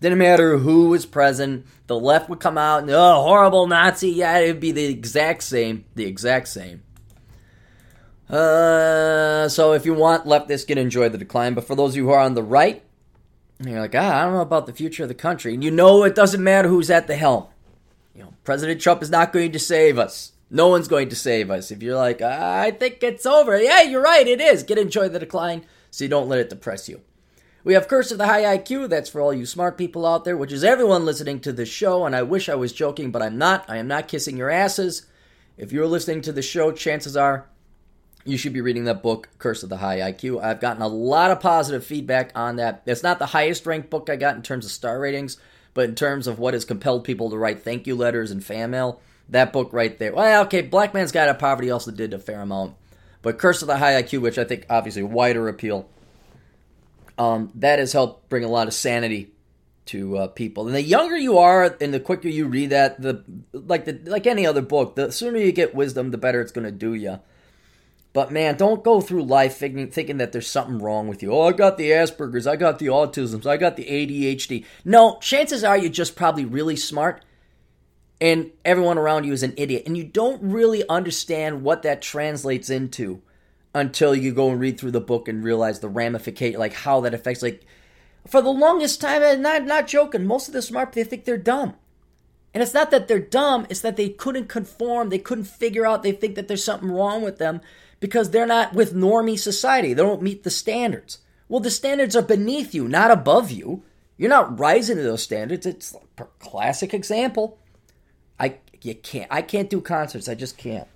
Didn't 0.06 0.20
matter 0.20 0.60
who 0.60 0.90
was 0.90 1.04
present. 1.04 1.66
The 1.88 2.00
left 2.00 2.30
would 2.30 2.40
come 2.40 2.60
out 2.60 2.84
and, 2.84 2.92
oh, 2.92 3.24
horrible 3.24 3.66
Nazi. 3.66 4.12
Yeah, 4.12 4.38
it 4.38 4.50
would 4.50 4.60
be 4.60 4.72
the 4.72 4.86
exact 4.86 5.42
same. 5.42 5.86
The 5.96 6.06
exact 6.06 6.48
same. 6.48 6.84
Uh, 8.30 9.50
so 9.50 9.74
if 9.74 9.84
you 9.84 9.96
want 9.96 10.26
leftists, 10.26 10.68
can 10.68 10.78
enjoy 10.78 11.10
the 11.10 11.18
decline. 11.18 11.56
But 11.56 11.66
for 11.66 11.74
those 11.74 11.94
of 11.94 11.96
you 11.96 12.06
who 12.06 12.12
are 12.12 12.20
on 12.20 12.36
the 12.36 12.44
right, 12.44 12.84
you're 13.60 13.80
like, 13.80 13.96
ah, 13.96 14.22
I 14.22 14.26
don't 14.26 14.36
know 14.36 14.42
about 14.42 14.68
the 14.68 14.74
future 14.74 15.02
of 15.02 15.10
the 15.10 15.16
country. 15.16 15.56
And 15.56 15.64
you 15.64 15.72
know 15.72 16.04
it 16.04 16.14
doesn't 16.14 16.44
matter 16.44 16.68
who's 16.68 16.92
at 16.92 17.08
the 17.08 17.16
helm. 17.16 17.48
You 18.14 18.26
know, 18.26 18.34
President 18.44 18.80
Trump 18.80 19.02
is 19.02 19.10
not 19.10 19.34
going 19.34 19.54
to 19.54 19.60
save 19.60 19.98
us. 19.98 20.34
No 20.52 20.68
one's 20.68 20.88
going 20.88 21.10
to 21.10 21.16
save 21.16 21.50
us. 21.50 21.72
If 21.72 21.82
you're 21.82 21.98
like, 21.98 22.22
I 22.22 22.70
think 22.70 23.02
it's 23.02 23.26
over. 23.26 23.60
Yeah, 23.60 23.82
you're 23.82 24.04
right, 24.04 24.28
it 24.28 24.40
is. 24.40 24.62
Get 24.62 24.78
enjoy 24.78 25.10
the 25.10 25.18
decline 25.18 25.66
so 25.90 26.04
you 26.04 26.12
don't 26.12 26.30
let 26.30 26.42
it 26.42 26.52
depress 26.52 26.88
you. 26.88 27.02
We 27.66 27.74
have 27.74 27.88
Curse 27.88 28.12
of 28.12 28.20
the 28.20 28.28
High 28.28 28.44
IQ. 28.60 28.90
That's 28.90 29.10
for 29.10 29.20
all 29.20 29.34
you 29.34 29.48
smart 29.48 29.76
people 29.76 30.06
out 30.06 30.24
there, 30.24 30.38
which 30.38 30.52
is 30.52 30.64
everyone 30.64 31.04
listening 31.04 31.40
to 31.40 31.52
this 31.52 31.68
show. 31.68 32.06
And 32.06 32.16
I 32.16 32.22
wish 32.22 32.48
I 32.48 32.54
was 32.54 32.72
joking, 32.72 33.10
but 33.10 33.24
I'm 33.24 33.40
not. 33.40 33.68
I 33.68 33.78
am 33.78 33.88
not 33.88 34.08
kissing 34.08 34.38
your 34.38 34.52
asses. 34.52 35.08
If 35.58 35.72
you're 35.72 35.88
listening 35.88 36.22
to 36.22 36.32
the 36.32 36.44
show, 36.44 36.72
chances 36.72 37.18
are 37.18 37.48
you 38.24 38.38
should 38.38 38.54
be 38.54 38.62
reading 38.62 38.84
that 38.84 39.02
book, 39.02 39.30
Curse 39.40 39.64
of 39.64 39.70
the 39.70 39.78
High 39.78 39.98
IQ. 40.12 40.44
I've 40.44 40.60
gotten 40.60 40.84
a 40.84 40.88
lot 40.88 41.32
of 41.32 41.40
positive 41.40 41.84
feedback 41.84 42.32
on 42.36 42.58
that. 42.58 42.84
It's 42.86 43.02
not 43.02 43.18
the 43.18 43.26
highest 43.26 43.66
ranked 43.66 43.90
book 43.90 44.12
I 44.12 44.16
got 44.16 44.36
in 44.36 44.44
terms 44.44 44.66
of 44.66 44.72
star 44.72 45.00
ratings, 45.00 45.38
but 45.74 45.90
in 45.90 45.96
terms 45.96 46.28
of 46.28 46.38
what 46.38 46.54
has 46.54 46.66
compelled 46.66 47.04
people 47.04 47.32
to 47.32 47.38
write 47.38 47.64
thank 47.64 47.88
you 47.88 47.96
letters 47.96 48.30
and 48.30 48.46
fan 48.46 48.70
mail, 48.70 49.02
that 49.30 49.52
book 49.52 49.74
right 49.74 49.98
there. 49.98 50.14
Well, 50.14 50.44
okay, 50.44 50.62
Black 50.62 50.94
Man's 50.94 51.12
Guide 51.12 51.26
to 51.26 51.34
Poverty 51.34 51.72
also 51.72 51.90
did 51.90 52.14
a 52.14 52.20
fair 52.20 52.42
amount. 52.42 52.76
But 53.24 53.40
Curse 53.40 53.64
of 53.64 53.68
the 53.68 53.78
High 53.78 54.04
IQ, 54.04 54.22
which 54.22 54.38
I 54.38 54.44
think 54.44 54.68
obviously 54.70 55.02
wider 55.02 55.48
appeal, 55.48 55.90
um, 57.18 57.52
that 57.56 57.80
has 57.80 57.94
helped 57.94 58.30
bring 58.30 58.44
a 58.44 58.50
lot 58.50 58.68
of 58.68 58.74
sanity 58.74 59.32
to 59.88 60.18
uh, 60.18 60.28
people. 60.28 60.66
And 60.68 60.76
the 60.76 60.82
younger 60.82 61.18
you 61.18 61.38
are, 61.38 61.76
and 61.80 61.94
the 61.94 62.00
quicker 62.00 62.28
you 62.28 62.48
read 62.48 62.72
that, 62.72 63.02
the 63.02 63.24
like 63.54 63.86
the 63.86 64.00
like 64.06 64.28
any 64.28 64.46
other 64.46 64.62
book, 64.62 64.96
the 64.96 65.12
sooner 65.12 65.38
you 65.38 65.52
get 65.52 65.76
wisdom, 65.76 66.12
the 66.12 66.18
better 66.18 66.42
it's 66.42 66.52
going 66.52 66.66
to 66.66 66.72
do 66.72 66.94
you. 66.94 67.20
But 68.14 68.32
man, 68.32 68.56
don't 68.56 68.82
go 68.82 69.02
through 69.02 69.24
life 69.24 69.58
thinking, 69.58 69.92
thinking 69.92 70.18
that 70.20 70.32
there's 70.32 70.48
something 70.48 70.80
wrong 70.80 71.10
with 71.10 71.22
you. 71.22 71.34
Oh, 71.34 71.50
I 71.50 71.52
got 71.52 71.78
the 71.78 71.92
Asperger's, 71.92 72.48
I 72.48 72.56
got 72.56 72.80
the 72.80 72.86
autisms, 72.86 73.46
I 73.46 73.58
got 73.58 73.76
the 73.76 73.84
ADHD. 73.84 74.64
No, 74.86 75.20
chances 75.20 75.66
are 75.66 75.78
you're 75.78 75.92
just 75.92 76.16
probably 76.16 76.46
really 76.46 76.78
smart 76.78 77.26
and 78.22 78.52
everyone 78.64 78.98
around 78.98 79.26
you 79.26 79.34
is 79.34 79.44
an 79.44 79.54
idiot. 79.58 79.84
And 79.86 79.98
you 79.98 80.06
don't 80.06 80.42
really 80.42 80.88
understand 80.88 81.62
what 81.62 81.82
that 81.82 82.02
translates 82.02 82.70
into 82.70 83.22
until 83.76 84.16
you 84.16 84.34
go 84.34 84.50
and 84.50 84.60
read 84.60 84.80
through 84.80 84.92
the 84.92 85.02
book 85.02 85.28
and 85.28 85.44
realize 85.44 85.82
the 85.82 85.90
ramification, 85.90 86.58
like 86.58 86.74
how 86.74 87.02
that 87.02 87.14
affects. 87.14 87.44
Like, 87.44 87.64
for 88.26 88.42
the 88.42 88.50
longest 88.50 89.02
time, 89.02 89.22
and 89.22 89.46
I'm 89.46 89.66
not, 89.66 89.66
not 89.66 89.88
joking, 89.88 90.26
most 90.26 90.48
of 90.48 90.54
the 90.54 90.62
smart, 90.62 90.94
they 90.94 91.04
think 91.04 91.26
they're 91.26 91.38
dumb. 91.38 91.76
And 92.54 92.64
it's 92.64 92.74
not 92.74 92.90
that 92.92 93.10
they're 93.10 93.20
dumb, 93.20 93.68
it's 93.70 93.82
that 93.82 93.98
they 93.98 94.08
couldn't 94.10 94.48
conform, 94.48 95.10
they 95.10 95.20
couldn't 95.20 95.44
figure 95.44 95.86
out, 95.86 96.04
they 96.04 96.14
think 96.14 96.36
that 96.36 96.48
there's 96.48 96.64
something 96.64 96.90
wrong 96.90 97.22
with 97.22 97.38
them 97.38 97.60
because 98.00 98.32
they're 98.32 98.48
not 98.48 98.74
with 98.74 98.96
normie 98.96 99.38
society. 99.38 99.94
They 99.94 100.02
don't 100.02 100.22
meet 100.22 100.44
the 100.44 100.50
standards. 100.50 101.20
Well, 101.50 101.60
the 101.60 101.70
standards 101.70 102.16
are 102.16 102.22
beneath 102.22 102.74
you, 102.74 102.88
not 102.88 103.12
above 103.12 103.52
you. 103.52 103.84
You're 104.18 104.30
not 104.30 104.58
rising 104.58 104.96
to 104.96 105.04
those 105.04 105.22
standards. 105.22 105.66
It's 105.66 105.94
a 106.18 106.24
classic 106.40 106.94
example. 106.94 107.60
I 108.40 108.56
you 108.82 108.96
can't 108.96 109.28
I 109.30 109.42
can't 109.42 109.70
do 109.70 109.82
concerts. 109.82 110.30
I 110.30 110.36
just 110.36 110.58
can't. 110.58 110.88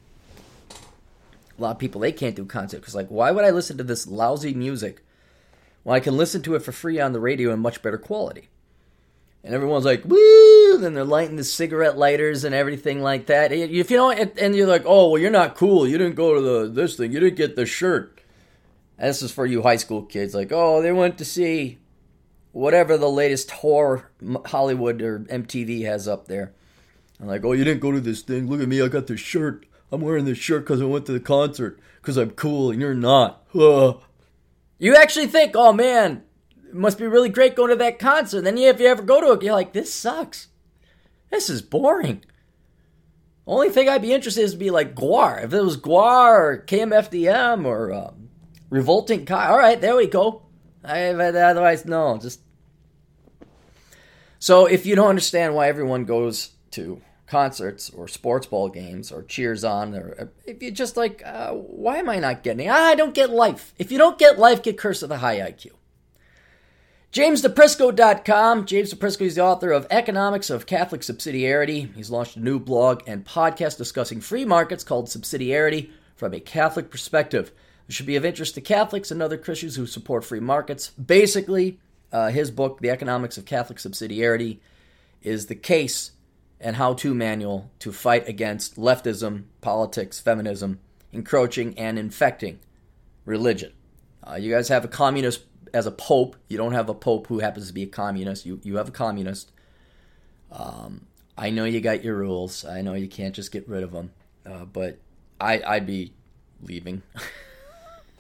A 1.60 1.62
lot 1.62 1.72
of 1.72 1.80
people 1.80 2.02
they 2.02 2.12
can't 2.12 2.36
do 2.36 2.46
concerts 2.46 2.82
because 2.82 2.96
like 2.96 3.10
why 3.10 3.32
would 3.32 3.46
I 3.46 3.50
listen 3.52 3.78
to 3.78 3.84
this 3.84 4.08
lousy 4.08 4.54
music 4.54 5.04
when 5.84 5.96
I 5.96 6.00
can 6.00 6.18
listen 6.18 6.42
to 6.44 6.56
it 6.56 6.64
for 6.64 6.72
free 6.72 7.00
on 7.00 7.14
the 7.14 7.20
radio 7.20 7.52
in 7.52 7.60
much 7.60 7.82
better 7.82 7.98
quality? 7.98 8.50
and 9.44 9.54
everyone's 9.54 9.86
like, 9.86 10.04
woo! 10.06 10.78
Then 10.78 10.94
they're 10.94 11.04
lighting 11.04 11.38
the 11.38 11.44
cigarette 11.44 11.98
lighters 11.98 12.44
and 12.44 12.54
everything 12.54 13.02
like 13.02 13.28
that. 13.28 13.52
If 13.52 13.90
you 13.90 13.98
know, 13.98 14.12
and 14.12 14.56
you're 14.56 14.68
like, 14.68 14.84
oh, 14.86 15.12
well, 15.12 15.22
you're 15.22 15.32
not 15.32 15.56
cool. 15.56 15.88
You 15.88 15.98
didn't 15.98 16.16
go 16.16 16.36
to 16.36 16.42
the 16.42 16.68
this 16.68 16.96
thing. 16.96 17.12
You 17.12 17.20
didn't 17.20 17.38
get 17.38 17.56
the 17.56 17.66
shirt. 17.66 18.22
And 18.98 19.10
this 19.10 19.22
is 19.22 19.32
for 19.32 19.46
you 19.46 19.62
high 19.62 19.78
school 19.78 20.04
kids. 20.04 20.36
Like, 20.36 20.52
oh, 20.52 20.82
they 20.82 20.92
went 20.92 21.18
to 21.20 21.26
see 21.26 21.78
whatever 22.52 22.98
the 22.98 23.10
latest 23.10 23.52
horror 23.52 24.10
Hollywood 24.48 25.02
or 25.02 25.20
MTV 25.20 25.86
has 25.86 26.08
up 26.08 26.28
there. 26.28 26.54
I'm 27.22 27.28
like, 27.28 27.46
oh, 27.46 27.54
you 27.54 27.64
didn't 27.64 27.82
go 27.82 27.92
to 27.92 28.02
this 28.02 28.22
thing. 28.22 28.50
Look 28.50 28.62
at 28.62 28.68
me. 28.68 28.82
I 28.82 28.88
got 28.88 29.08
this 29.08 29.22
shirt. 29.22 29.66
I'm 29.92 30.02
wearing 30.02 30.26
this 30.26 30.38
shirt 30.38 30.64
because 30.64 30.82
I 30.82 30.86
went 30.86 31.06
to 31.08 31.12
the 31.12 31.20
concert 31.20 31.80
because 32.02 32.18
I'm 32.18 32.32
cool 32.32 32.72
and 32.72 32.80
you're 32.80 32.94
not. 32.94 33.46
You 33.54 34.96
actually 34.96 35.28
think, 35.28 35.54
oh 35.56 35.74
man, 35.74 36.24
it 36.68 36.76
must 36.76 36.98
be 36.98 37.08
really 37.08 37.30
great 37.30 37.56
going 37.56 37.70
to 37.70 37.76
that 37.78 38.00
concert. 38.00 38.42
Then 38.42 38.58
if 38.58 38.80
you 38.80 38.88
ever 38.88 39.02
go 39.02 39.20
to 39.20 39.32
it, 39.32 39.44
you're 39.44 39.54
like, 39.54 39.74
this 39.74 39.94
sucks. 39.94 40.48
This 41.32 41.50
is 41.50 41.62
boring. 41.62 42.24
Only 43.46 43.70
thing 43.70 43.90
I'd 43.90 44.04
be 44.04 44.14
interested 44.14 44.42
in 44.42 44.46
is 44.46 44.52
to 44.52 44.58
be 44.58 44.70
like 44.70 44.94
GWAR. 44.94 45.44
If 45.44 45.54
it 45.54 45.62
was 45.62 45.78
GWAR 45.78 46.40
or 46.40 46.64
KMFDM 46.68 47.66
or 47.66 47.92
um, 47.92 48.30
Revolting 48.70 49.26
Kai, 49.26 49.48
all 49.48 49.58
right, 49.58 49.82
there 49.82 49.96
we 49.96 50.06
go. 50.06 50.44
I, 50.84 51.10
otherwise, 51.10 51.86
no, 51.86 52.18
just. 52.20 52.42
So 54.38 54.68
if 54.68 54.86
you 54.86 54.96
don't 54.96 55.10
understand 55.10 55.56
why 55.56 55.68
everyone 55.68 56.06
goes 56.06 56.52
to 56.72 57.02
concerts 57.30 57.90
or 57.92 58.08
sports 58.08 58.48
ball 58.48 58.70
games 58.70 59.12
or 59.12 59.24
cheers 59.24 59.64
on, 59.64 59.94
or 59.94 60.32
if 60.46 60.62
you're 60.62 60.72
just 60.72 60.98
like, 60.98 61.22
uh, 61.26 61.52
why 61.52 61.98
am 61.98 62.10
I 62.10 62.20
not 62.20 62.44
getting 62.44 62.66
it? 62.66 62.72
I 62.72 62.96
don't 62.96 63.14
get 63.14 63.30
life. 63.30 63.74
If 63.78 63.92
you 63.92 63.98
don't 63.98 64.18
get 64.18 64.40
life, 64.40 64.64
get 64.64 64.78
Curse 64.78 65.04
of 65.04 65.10
the 65.10 65.20
High 65.20 65.38
IQ. 65.40 65.72
JamesDeprisco.com. 67.12 68.66
James 68.66 68.94
Deprisco 68.94 69.22
is 69.22 69.36
the 69.36 69.44
author 69.44 69.72
of 69.72 69.88
Economics 69.90 70.52
of 70.52 70.68
Catholic 70.68 71.02
Subsidiarity. 71.02 71.94
He's 71.96 72.12
launched 72.12 72.36
a 72.36 72.40
new 72.40 72.60
blog 72.60 73.02
and 73.08 73.26
podcast 73.26 73.78
discussing 73.78 74.22
free 74.22 74.46
markets 74.46 74.84
called 74.84 75.08
Subsidiarity 75.08 75.90
from 76.16 76.36
a 76.36 76.40
Catholic 76.40 76.92
perspective. 76.92 77.52
It 77.88 77.94
should 77.94 78.06
be 78.06 78.16
of 78.16 78.26
interest 78.26 78.54
to 78.56 78.62
Catholics 78.62 79.10
and 79.10 79.24
other 79.24 79.40
Christians 79.40 79.76
who 79.76 79.88
support 79.88 80.24
free 80.24 80.40
markets. 80.40 80.90
Basically, 80.92 81.80
uh, 82.12 82.30
his 82.30 82.52
book, 82.52 82.80
The 82.80 82.92
Economics 82.92 83.40
of 83.40 83.46
Catholic 83.46 83.80
Subsidiarity, 83.80 84.60
is 85.24 85.48
the 85.48 85.56
case 85.56 86.12
and 86.62 86.76
how 86.76 86.94
to 86.94 87.14
manual 87.14 87.72
to 87.80 87.92
fight 87.92 88.28
against 88.28 88.76
leftism, 88.76 89.44
politics, 89.62 90.20
feminism, 90.20 90.80
encroaching, 91.12 91.78
and 91.78 91.98
infecting 91.98 92.60
religion. 93.26 93.72
Uh, 94.28 94.36
you 94.36 94.52
guys 94.54 94.68
have 94.68 94.84
a 94.84 94.90
communist 94.90 95.44
as 95.74 95.86
a 95.86 95.92
pope. 95.92 96.36
You 96.48 96.58
don't 96.58 96.74
have 96.74 96.90
a 96.90 96.94
pope 96.94 97.28
who 97.28 97.40
happens 97.40 97.68
to 97.68 97.74
be 97.74 97.84
a 97.84 97.88
communist. 97.88 98.46
You 98.46 98.60
you 98.64 98.78
have 98.78 98.90
a 98.90 98.92
communist. 98.92 99.52
Um, 100.52 101.06
I 101.38 101.50
know 101.52 101.66
you 101.66 101.80
got 101.80 102.04
your 102.04 102.16
rules. 102.16 102.66
I 102.66 102.82
know 102.82 102.94
you 102.94 103.08
can't 103.08 103.34
just 103.34 103.52
get 103.52 103.68
rid 103.68 103.84
of 103.84 103.92
them. 103.92 104.12
Uh, 104.46 104.66
but 104.66 105.00
I 105.40 105.62
I'd 105.66 105.86
be 105.86 106.14
leaving. 106.62 107.02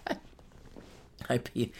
I'd 1.29 1.49
be. 1.53 1.73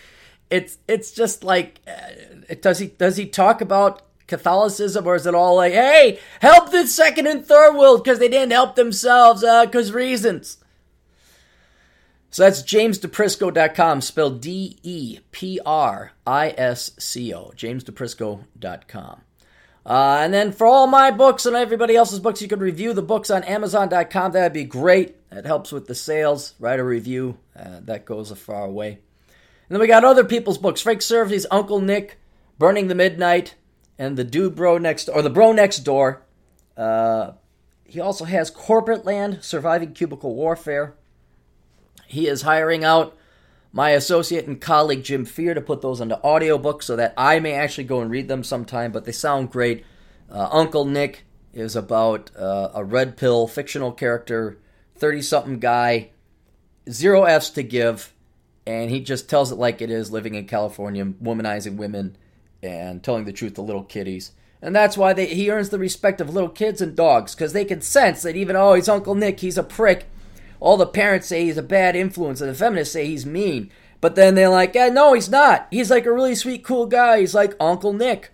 It's 0.49 0.79
it's 0.87 1.11
just 1.11 1.43
like 1.43 1.79
uh, 1.87 2.55
does 2.61 2.79
he 2.79 2.87
does 2.87 3.17
he 3.17 3.25
talk 3.27 3.61
about 3.61 4.01
Catholicism 4.29 5.05
or 5.05 5.15
is 5.15 5.27
it 5.27 5.35
all 5.35 5.55
like 5.57 5.73
hey 5.73 6.19
help 6.39 6.71
the 6.71 6.87
second 6.87 7.27
and 7.27 7.45
third 7.45 7.75
world 7.75 8.03
because 8.03 8.19
they 8.19 8.29
didn't 8.29 8.53
help 8.53 8.75
themselves 8.75 9.41
because 9.41 9.91
uh, 9.91 9.93
reasons. 9.93 10.57
So 12.31 12.43
that's 12.43 12.61
jamesdeprisco.com, 12.61 14.01
spelled 14.01 14.41
D 14.41 14.77
E 14.83 15.19
P 15.31 15.59
R 15.65 16.11
I 16.27 16.53
S 16.57 16.91
C 16.99 17.33
O, 17.33 17.51
jamesdeprisco.com. 17.55 19.21
Uh, 19.85 20.19
and 20.21 20.33
then 20.33 20.51
for 20.51 20.67
all 20.67 20.85
my 20.85 21.09
books 21.09 21.47
and 21.47 21.55
everybody 21.55 21.95
else's 21.95 22.19
books, 22.19 22.41
you 22.41 22.47
can 22.47 22.59
review 22.59 22.93
the 22.93 23.01
books 23.01 23.31
on 23.31 23.43
Amazon.com. 23.43 24.31
That'd 24.33 24.53
be 24.53 24.63
great. 24.63 25.15
It 25.31 25.45
helps 25.45 25.71
with 25.71 25.87
the 25.87 25.95
sales. 25.95 26.53
Write 26.59 26.79
a 26.79 26.83
review. 26.83 27.39
Uh, 27.55 27.79
that 27.85 28.05
goes 28.05 28.29
a 28.29 28.35
far 28.35 28.69
way. 28.69 28.89
And 28.89 28.99
then 29.75 29.79
we 29.79 29.87
got 29.87 30.05
other 30.05 30.23
people's 30.23 30.59
books. 30.59 30.81
Frank 30.81 31.01
Cervi's 31.01 31.47
Uncle 31.49 31.81
Nick, 31.81 32.19
Burning 32.59 32.87
the 32.87 32.95
Midnight, 32.95 33.55
and 33.99 34.17
the 34.17 34.23
Dude 34.23 34.55
Bro 34.55 34.79
Next 34.79 35.09
or 35.09 35.21
the 35.21 35.29
Bro 35.29 35.51
Next 35.51 35.79
Door. 35.79 36.23
Uh, 36.75 37.33
he 37.83 37.99
also 37.99 38.23
has 38.25 38.49
Corporate 38.49 39.03
Land, 39.03 39.39
Surviving 39.41 39.93
Cubicle 39.93 40.33
Warfare. 40.33 40.95
He 42.07 42.27
is 42.27 42.43
hiring 42.43 42.83
out 42.83 43.15
my 43.73 43.91
associate 43.91 44.47
and 44.47 44.59
colleague 44.59 45.03
Jim 45.03 45.25
Fear 45.25 45.53
to 45.53 45.61
put 45.61 45.81
those 45.81 45.99
into 45.99 46.19
audiobooks 46.23 46.83
so 46.83 46.95
that 46.95 47.13
I 47.17 47.39
may 47.39 47.53
actually 47.53 47.83
go 47.83 48.01
and 48.01 48.09
read 48.09 48.27
them 48.27 48.43
sometime, 48.43 48.91
but 48.91 49.05
they 49.05 49.11
sound 49.11 49.51
great. 49.51 49.85
Uh, 50.31 50.47
Uncle 50.51 50.85
Nick 50.85 51.25
is 51.53 51.75
about 51.75 52.31
uh, 52.35 52.69
a 52.73 52.83
red 52.83 53.17
pill 53.17 53.47
fictional 53.47 53.91
character, 53.91 54.57
30 54.95 55.21
something 55.21 55.59
guy, 55.59 56.11
zero 56.89 57.25
F's 57.25 57.49
to 57.51 57.63
give, 57.63 58.13
and 58.65 58.89
he 58.89 59.01
just 59.01 59.29
tells 59.29 59.51
it 59.51 59.55
like 59.55 59.81
it 59.81 59.91
is 59.91 60.11
living 60.11 60.35
in 60.35 60.45
California, 60.47 61.05
womanizing 61.05 61.75
women 61.75 62.15
and 62.61 63.03
telling 63.03 63.25
the 63.25 63.33
truth 63.33 63.55
to 63.55 63.61
little 63.61 63.83
kiddies. 63.83 64.31
And 64.61 64.75
that's 64.75 64.97
why 64.97 65.13
they, 65.13 65.27
he 65.27 65.49
earns 65.49 65.69
the 65.69 65.79
respect 65.79 66.19
of 66.19 66.33
little 66.33 66.49
kids 66.49 66.81
and 66.81 66.95
dogs, 66.95 67.33
because 67.33 67.53
they 67.53 67.65
can 67.65 67.81
sense 67.81 68.21
that 68.23 68.35
even, 68.35 68.55
oh, 68.55 68.73
he's 68.73 68.89
Uncle 68.89 69.15
Nick, 69.15 69.39
he's 69.39 69.57
a 69.57 69.63
prick 69.63 70.07
all 70.59 70.77
the 70.77 70.85
parents 70.85 71.27
say 71.27 71.45
he's 71.45 71.57
a 71.57 71.63
bad 71.63 71.95
influence, 71.95 72.41
and 72.41 72.49
the 72.49 72.55
feminists 72.55 72.93
say 72.93 73.05
he's 73.05 73.25
mean. 73.25 73.71
But 74.01 74.15
then 74.15 74.35
they're 74.35 74.49
like, 74.49 74.75
yeah, 74.75 74.89
no, 74.89 75.13
he's 75.13 75.29
not. 75.29 75.67
He's 75.71 75.91
like 75.91 76.05
a 76.05 76.11
really 76.11 76.35
sweet, 76.35 76.63
cool 76.63 76.85
guy. 76.85 77.19
He's 77.19 77.35
like 77.35 77.55
Uncle 77.59 77.93
Nick. 77.93 78.31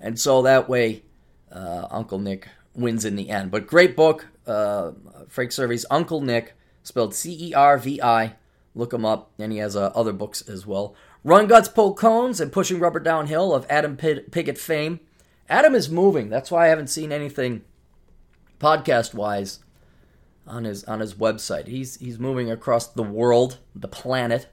And 0.00 0.18
so 0.18 0.42
that 0.42 0.68
way, 0.68 1.02
uh, 1.50 1.86
Uncle 1.90 2.18
Nick 2.18 2.48
wins 2.74 3.04
in 3.04 3.16
the 3.16 3.30
end. 3.30 3.50
But 3.50 3.66
great 3.66 3.96
book, 3.96 4.26
uh, 4.46 4.92
Frank 5.28 5.50
Cervi's 5.50 5.86
Uncle 5.90 6.20
Nick, 6.20 6.54
spelled 6.82 7.14
C 7.14 7.48
E 7.48 7.54
R 7.54 7.78
V 7.78 8.00
I. 8.02 8.34
Look 8.74 8.92
him 8.92 9.04
up, 9.04 9.32
and 9.38 9.50
he 9.50 9.58
has 9.58 9.74
uh, 9.74 9.90
other 9.94 10.12
books 10.12 10.42
as 10.42 10.64
well. 10.64 10.94
Run 11.22 11.46
Guts, 11.46 11.68
Pull 11.68 11.94
Cones, 11.94 12.40
and 12.40 12.52
Pushing 12.52 12.80
Rubber 12.80 13.00
Downhill 13.00 13.54
of 13.54 13.66
Adam 13.68 13.96
Piggott 13.96 14.58
fame. 14.58 15.00
Adam 15.48 15.74
is 15.74 15.90
moving. 15.90 16.30
That's 16.30 16.50
why 16.50 16.66
I 16.66 16.68
haven't 16.68 16.88
seen 16.88 17.12
anything 17.12 17.62
podcast 18.58 19.14
wise 19.14 19.60
on 20.46 20.64
his 20.64 20.84
on 20.84 21.00
his 21.00 21.14
website. 21.14 21.66
He's 21.66 21.96
he's 21.96 22.18
moving 22.18 22.50
across 22.50 22.86
the 22.86 23.02
world, 23.02 23.58
the 23.74 23.88
planet, 23.88 24.48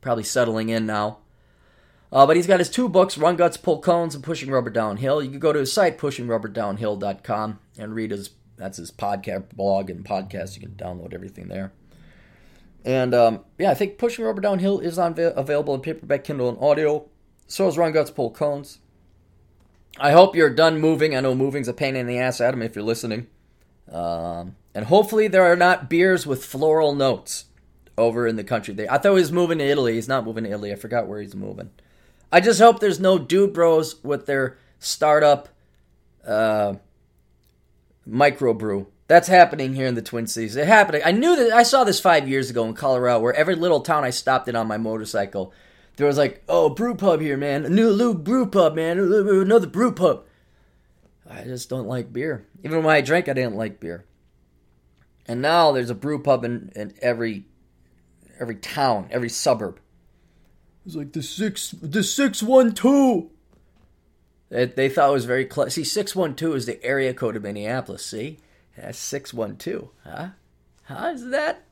probably 0.00 0.24
settling 0.24 0.70
in 0.70 0.86
now. 0.86 1.18
Uh, 2.10 2.26
but 2.26 2.36
he's 2.36 2.46
got 2.46 2.58
his 2.60 2.68
two 2.68 2.88
books, 2.88 3.16
Run 3.16 3.36
Guts, 3.36 3.56
Pull 3.56 3.80
Cones, 3.80 4.14
and 4.14 4.22
Pushing 4.22 4.50
Rubber 4.50 4.68
Downhill. 4.70 5.22
You 5.22 5.30
can 5.30 5.38
go 5.38 5.52
to 5.52 5.60
his 5.60 5.72
site, 5.72 5.96
pushingrubberdownhill.com, 5.98 7.58
and 7.78 7.94
read 7.94 8.10
his 8.10 8.30
that's 8.56 8.76
his 8.76 8.90
podcast 8.90 9.54
blog 9.54 9.88
and 9.88 10.04
podcast. 10.04 10.54
You 10.56 10.66
can 10.66 10.76
download 10.76 11.14
everything 11.14 11.48
there. 11.48 11.72
And 12.84 13.14
um, 13.14 13.44
yeah, 13.58 13.70
I 13.70 13.74
think 13.74 13.98
Pushing 13.98 14.24
Rubber 14.24 14.40
Downhill 14.40 14.80
is 14.80 14.98
on 14.98 15.14
available 15.18 15.74
in 15.74 15.80
paperback, 15.80 16.24
Kindle, 16.24 16.48
and 16.48 16.58
audio. 16.60 17.08
So 17.46 17.68
is 17.68 17.78
Run 17.78 17.92
Guts, 17.92 18.10
Pull 18.10 18.30
Cones. 18.30 18.78
I 19.98 20.12
hope 20.12 20.34
you're 20.34 20.50
done 20.50 20.80
moving. 20.80 21.14
I 21.14 21.20
know 21.20 21.34
moving's 21.34 21.68
a 21.68 21.74
pain 21.74 21.96
in 21.96 22.06
the 22.06 22.18
ass, 22.18 22.40
Adam, 22.40 22.62
if 22.62 22.74
you're 22.74 22.84
listening. 22.84 23.26
Um, 23.90 24.56
and 24.74 24.86
hopefully 24.86 25.28
there 25.28 25.44
are 25.44 25.56
not 25.56 25.90
beers 25.90 26.26
with 26.26 26.44
floral 26.44 26.94
notes. 26.94 27.44
over 27.98 28.26
in 28.26 28.36
the 28.36 28.44
country 28.44 28.72
there. 28.74 28.90
I 28.90 28.96
thought 28.98 29.10
he 29.10 29.20
was 29.20 29.32
moving 29.32 29.58
to 29.58 29.64
Italy. 29.64 29.94
He's 29.94 30.08
not 30.08 30.24
moving 30.24 30.44
to 30.44 30.50
Italy. 30.50 30.72
I 30.72 30.76
forgot 30.76 31.06
where 31.06 31.20
he's 31.20 31.34
moving. 31.34 31.70
I 32.32 32.40
just 32.40 32.58
hope 32.60 32.80
there's 32.80 32.98
no 32.98 33.18
dude 33.18 33.52
bros 33.52 34.02
with 34.02 34.24
their 34.26 34.56
startup 34.78 35.50
uh, 36.26 36.74
microbrew. 38.08 38.86
That's 39.12 39.28
happening 39.28 39.74
here 39.74 39.86
in 39.86 39.94
the 39.94 40.00
Twin 40.00 40.26
Cities. 40.26 40.56
It 40.56 40.66
happened. 40.66 41.02
I 41.04 41.12
knew 41.12 41.36
that. 41.36 41.52
I 41.52 41.64
saw 41.64 41.84
this 41.84 42.00
five 42.00 42.26
years 42.26 42.48
ago 42.48 42.64
in 42.64 42.72
Colorado, 42.72 43.20
where 43.20 43.34
every 43.34 43.54
little 43.54 43.82
town 43.82 44.04
I 44.04 44.08
stopped 44.08 44.48
in 44.48 44.56
on 44.56 44.66
my 44.66 44.78
motorcycle, 44.78 45.52
there 45.96 46.06
was 46.06 46.16
like, 46.16 46.42
"Oh, 46.48 46.70
brew 46.70 46.94
pub 46.94 47.20
here, 47.20 47.36
man. 47.36 47.66
A 47.66 47.68
new, 47.68 47.94
new 47.94 48.14
brew 48.14 48.46
pub, 48.46 48.74
man. 48.74 48.98
Another 48.98 49.66
brew 49.66 49.92
pub." 49.92 50.24
I 51.28 51.44
just 51.44 51.68
don't 51.68 51.86
like 51.86 52.10
beer. 52.10 52.46
Even 52.64 52.82
when 52.82 52.96
I 52.96 53.02
drank, 53.02 53.28
I 53.28 53.34
didn't 53.34 53.56
like 53.56 53.80
beer. 53.80 54.06
And 55.26 55.42
now 55.42 55.72
there's 55.72 55.90
a 55.90 55.94
brew 55.94 56.22
pub 56.22 56.42
in, 56.42 56.72
in 56.74 56.94
every 57.02 57.44
every 58.40 58.56
town, 58.56 59.08
every 59.10 59.28
suburb. 59.28 59.78
It's 60.86 60.94
like 60.94 61.12
the 61.12 61.22
six 61.22 61.72
the 61.72 62.02
six 62.02 62.42
one 62.42 62.72
two. 62.72 63.30
They, 64.48 64.64
they 64.64 64.88
thought 64.88 65.10
it 65.10 65.12
was 65.12 65.26
very 65.26 65.44
close. 65.44 65.74
See, 65.74 65.84
six 65.84 66.16
one 66.16 66.34
two 66.34 66.54
is 66.54 66.64
the 66.64 66.82
area 66.82 67.12
code 67.12 67.36
of 67.36 67.42
Minneapolis. 67.42 68.06
See, 68.06 68.38
that's 68.76 68.98
six 68.98 69.32
one 69.34 69.56
two. 69.56 69.90
Huh? 70.04 70.28
How 70.84 71.10
is 71.10 71.28
that? 71.30 71.64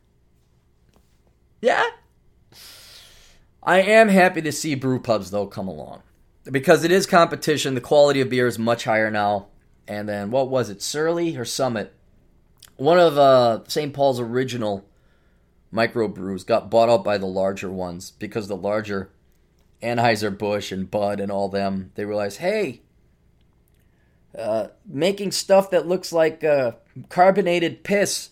Yeah. 1.60 1.84
I 3.62 3.82
am 3.82 4.08
happy 4.08 4.40
to 4.42 4.52
see 4.52 4.74
brew 4.74 5.00
pubs 5.00 5.30
though 5.30 5.46
come 5.46 5.68
along 5.68 6.02
because 6.44 6.84
it 6.84 6.90
is 6.90 7.06
competition. 7.06 7.74
The 7.74 7.80
quality 7.80 8.20
of 8.20 8.30
beer 8.30 8.46
is 8.46 8.58
much 8.58 8.84
higher 8.84 9.10
now. 9.10 9.48
And 9.86 10.08
then 10.08 10.30
what 10.30 10.48
was 10.48 10.70
it, 10.70 10.82
Surly 10.82 11.36
or 11.36 11.44
Summit? 11.44 11.92
One 12.76 12.98
of 12.98 13.18
uh, 13.18 13.64
St. 13.66 13.92
Paul's 13.92 14.20
original 14.20 14.86
microbrews 15.72 16.46
got 16.46 16.70
bought 16.70 16.88
out 16.88 17.04
by 17.04 17.18
the 17.18 17.26
larger 17.26 17.70
ones 17.70 18.10
because 18.12 18.48
the 18.48 18.56
larger 18.56 19.10
Anheuser 19.82 20.36
Busch 20.36 20.72
and 20.72 20.90
Bud 20.90 21.20
and 21.20 21.30
all 21.30 21.48
them 21.48 21.92
they 21.94 22.04
realized, 22.04 22.38
hey, 22.38 22.82
uh, 24.36 24.68
making 24.86 25.32
stuff 25.32 25.70
that 25.70 25.86
looks 25.86 26.12
like 26.12 26.44
uh, 26.44 26.72
carbonated 27.08 27.82
piss 27.84 28.30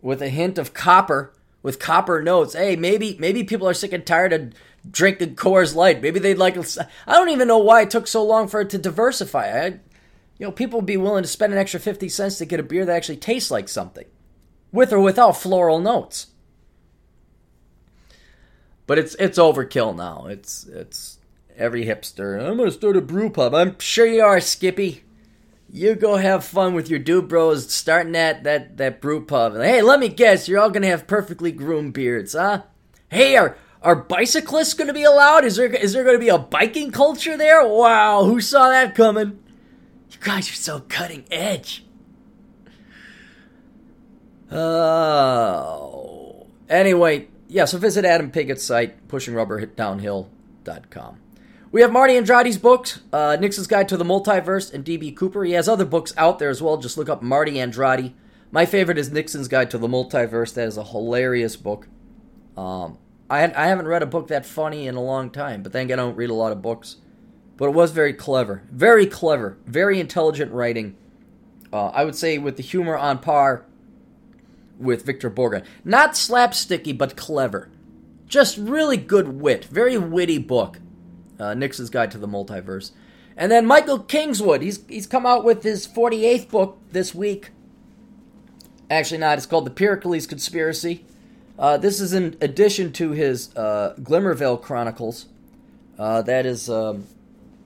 with 0.00 0.22
a 0.22 0.28
hint 0.28 0.58
of 0.58 0.74
copper 0.74 1.32
with 1.62 1.80
copper 1.80 2.22
notes. 2.22 2.54
Hey, 2.54 2.76
maybe 2.76 3.16
maybe 3.18 3.42
people 3.42 3.68
are 3.68 3.74
sick 3.74 3.92
and 3.92 4.06
tired 4.06 4.32
of 4.32 4.52
drinking 4.88 5.34
Coors 5.34 5.74
Light. 5.74 6.00
Maybe 6.00 6.20
they'd 6.20 6.38
like. 6.38 6.56
I 6.56 7.12
don't 7.12 7.30
even 7.30 7.48
know 7.48 7.58
why 7.58 7.82
it 7.82 7.90
took 7.90 8.06
so 8.06 8.24
long 8.24 8.46
for 8.46 8.60
it 8.60 8.70
to 8.70 8.78
diversify. 8.78 9.48
I, 9.48 9.66
you 10.38 10.46
know, 10.46 10.52
people 10.52 10.78
would 10.78 10.86
be 10.86 10.96
willing 10.96 11.24
to 11.24 11.28
spend 11.28 11.52
an 11.52 11.58
extra 11.58 11.80
fifty 11.80 12.08
cents 12.08 12.38
to 12.38 12.44
get 12.44 12.60
a 12.60 12.62
beer 12.62 12.84
that 12.84 12.94
actually 12.94 13.16
tastes 13.16 13.50
like 13.50 13.68
something, 13.68 14.06
with 14.70 14.92
or 14.92 15.00
without 15.00 15.38
floral 15.38 15.80
notes. 15.80 16.28
But 18.86 18.98
it's 18.98 19.16
it's 19.16 19.38
overkill 19.38 19.96
now. 19.96 20.26
It's 20.26 20.64
it's 20.66 21.18
every 21.56 21.84
hipster. 21.84 22.40
I'm 22.40 22.58
gonna 22.58 22.70
start 22.70 22.96
a 22.96 23.00
brew 23.00 23.28
pub. 23.28 23.54
I'm 23.54 23.76
sure 23.80 24.06
you 24.06 24.22
are, 24.22 24.38
Skippy. 24.38 25.02
You 25.68 25.94
go 25.94 26.16
have 26.16 26.44
fun 26.44 26.74
with 26.74 26.88
your 26.88 26.98
dude 26.98 27.28
bros 27.28 27.72
starting 27.72 28.12
that 28.12 28.44
that 28.44 28.76
that 28.76 29.00
brew 29.00 29.24
pub. 29.24 29.56
Hey, 29.56 29.82
let 29.82 30.00
me 30.00 30.08
guess, 30.08 30.48
you're 30.48 30.60
all 30.60 30.70
gonna 30.70 30.86
have 30.86 31.06
perfectly 31.06 31.52
groomed 31.52 31.92
beards, 31.92 32.34
huh? 32.34 32.62
Hey, 33.08 33.36
are 33.36 33.56
are 33.82 33.96
bicyclists 33.96 34.74
gonna 34.74 34.94
be 34.94 35.02
allowed? 35.02 35.44
Is 35.44 35.56
there 35.56 35.66
is 35.66 35.92
there 35.92 36.04
gonna 36.04 36.18
be 36.18 36.28
a 36.28 36.38
biking 36.38 36.92
culture 36.92 37.36
there? 37.36 37.66
Wow, 37.66 38.24
who 38.24 38.40
saw 38.40 38.68
that 38.68 38.94
coming? 38.94 39.40
You 40.10 40.18
guys 40.20 40.50
are 40.50 40.54
so 40.54 40.80
cutting 40.80 41.24
edge. 41.30 41.84
Oh. 44.50 46.46
Anyway, 46.68 47.28
yeah, 47.48 47.64
so 47.64 47.78
visit 47.78 48.04
Adam 48.04 48.30
Piggott's 48.30 48.64
site, 48.64 49.08
pushingrubberdownhill.com. 49.08 51.18
We 51.72 51.80
have 51.80 51.92
Marty 51.92 52.16
Andrade's 52.16 52.58
books, 52.58 53.00
uh, 53.12 53.36
Nixon's 53.40 53.66
Guide 53.66 53.88
to 53.88 53.96
the 53.96 54.04
Multiverse, 54.04 54.72
and 54.72 54.84
D.B. 54.84 55.12
Cooper. 55.12 55.44
He 55.44 55.52
has 55.52 55.68
other 55.68 55.84
books 55.84 56.14
out 56.16 56.38
there 56.38 56.48
as 56.48 56.62
well. 56.62 56.76
Just 56.76 56.96
look 56.96 57.08
up 57.08 57.22
Marty 57.22 57.58
Andrade. 57.58 58.14
My 58.52 58.64
favorite 58.64 58.98
is 58.98 59.10
Nixon's 59.10 59.48
Guide 59.48 59.70
to 59.72 59.78
the 59.78 59.88
Multiverse. 59.88 60.54
That 60.54 60.68
is 60.68 60.76
a 60.76 60.84
hilarious 60.84 61.56
book. 61.56 61.88
Um, 62.56 62.98
I, 63.28 63.42
I 63.44 63.66
haven't 63.66 63.88
read 63.88 64.02
a 64.02 64.06
book 64.06 64.28
that 64.28 64.46
funny 64.46 64.86
in 64.86 64.94
a 64.94 65.02
long 65.02 65.30
time, 65.30 65.62
but 65.62 65.72
then 65.72 65.86
again, 65.86 65.98
I 65.98 66.04
don't 66.04 66.16
read 66.16 66.30
a 66.30 66.34
lot 66.34 66.52
of 66.52 66.62
books. 66.62 66.96
But 67.56 67.66
it 67.66 67.74
was 67.74 67.90
very 67.90 68.12
clever. 68.12 68.62
Very 68.70 69.06
clever. 69.06 69.58
Very 69.66 69.98
intelligent 69.98 70.52
writing. 70.52 70.96
Uh, 71.72 71.86
I 71.86 72.04
would 72.04 72.14
say 72.14 72.38
with 72.38 72.56
the 72.56 72.62
humor 72.62 72.96
on 72.96 73.18
par 73.18 73.64
with 74.78 75.04
Victor 75.04 75.30
Borge. 75.30 75.64
Not 75.84 76.12
slapsticky, 76.12 76.96
but 76.96 77.16
clever. 77.16 77.70
Just 78.26 78.56
really 78.56 78.96
good 78.96 79.40
wit. 79.40 79.64
Very 79.64 79.96
witty 79.96 80.38
book. 80.38 80.80
Uh, 81.38 81.54
Nixon's 81.54 81.90
Guide 81.90 82.10
to 82.12 82.18
the 82.18 82.28
Multiverse. 82.28 82.92
And 83.36 83.52
then 83.52 83.66
Michael 83.66 83.98
Kingswood. 83.98 84.62
He's, 84.62 84.84
he's 84.86 85.06
come 85.06 85.26
out 85.26 85.44
with 85.44 85.62
his 85.62 85.86
48th 85.86 86.48
book 86.48 86.78
this 86.90 87.14
week. 87.14 87.50
Actually, 88.90 89.18
not. 89.18 89.36
It's 89.36 89.46
called 89.46 89.66
The 89.66 89.70
Pericles 89.70 90.26
Conspiracy. 90.26 91.04
Uh, 91.58 91.76
this 91.76 92.00
is 92.00 92.12
in 92.12 92.36
addition 92.40 92.92
to 92.92 93.10
his 93.12 93.54
uh, 93.56 93.94
Glimmervale 94.00 94.60
Chronicles. 94.60 95.26
Uh, 95.98 96.22
that 96.22 96.46
is 96.46 96.68
um, 96.68 97.06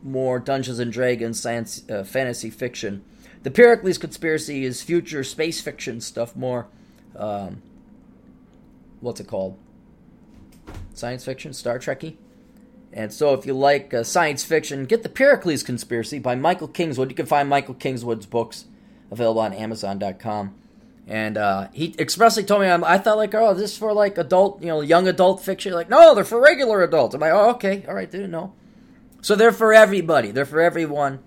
more 0.02 0.38
Dungeons 0.38 0.78
and 0.78 0.92
Dragons 0.92 1.40
science 1.40 1.88
uh, 1.90 2.04
fantasy 2.04 2.50
fiction. 2.50 3.04
The 3.42 3.50
Pericles 3.50 3.98
Conspiracy 3.98 4.64
is 4.64 4.82
future 4.82 5.24
space 5.24 5.60
fiction 5.60 6.00
stuff, 6.00 6.36
more 6.36 6.66
um, 7.16 7.62
what's 9.00 9.20
it 9.20 9.26
called? 9.26 9.58
Science 10.94 11.24
fiction, 11.24 11.52
Star 11.52 11.78
Trekky. 11.78 12.16
And 12.92 13.12
so, 13.12 13.34
if 13.34 13.46
you 13.46 13.54
like 13.54 13.94
uh, 13.94 14.02
science 14.02 14.44
fiction, 14.44 14.84
get 14.84 15.02
the 15.02 15.08
Pericles 15.08 15.62
Conspiracy 15.62 16.18
by 16.18 16.34
Michael 16.34 16.68
Kingswood. 16.68 17.10
You 17.10 17.14
can 17.14 17.26
find 17.26 17.48
Michael 17.48 17.74
Kingswood's 17.74 18.26
books 18.26 18.64
available 19.10 19.40
on 19.40 19.52
Amazon.com. 19.52 20.54
And 21.06 21.36
uh, 21.36 21.68
he 21.72 21.94
expressly 21.98 22.44
told 22.44 22.62
me, 22.62 22.68
I'm, 22.68 22.84
i 22.84 22.98
thought 22.98 23.16
like, 23.16 23.34
oh, 23.34 23.54
this 23.54 23.72
is 23.72 23.78
for 23.78 23.92
like 23.92 24.18
adult, 24.18 24.60
you 24.60 24.68
know, 24.68 24.80
young 24.80 25.08
adult 25.08 25.42
fiction. 25.42 25.72
Like, 25.72 25.88
no, 25.88 26.14
they're 26.14 26.24
for 26.24 26.40
regular 26.40 26.82
adults. 26.82 27.14
I'm 27.14 27.20
like, 27.20 27.32
oh, 27.32 27.50
okay, 27.50 27.84
all 27.88 27.94
right, 27.94 28.10
didn't 28.10 28.30
know. 28.30 28.54
So 29.22 29.34
they're 29.34 29.52
for 29.52 29.72
everybody. 29.72 30.30
They're 30.30 30.44
for 30.44 30.60
everyone. 30.60 31.20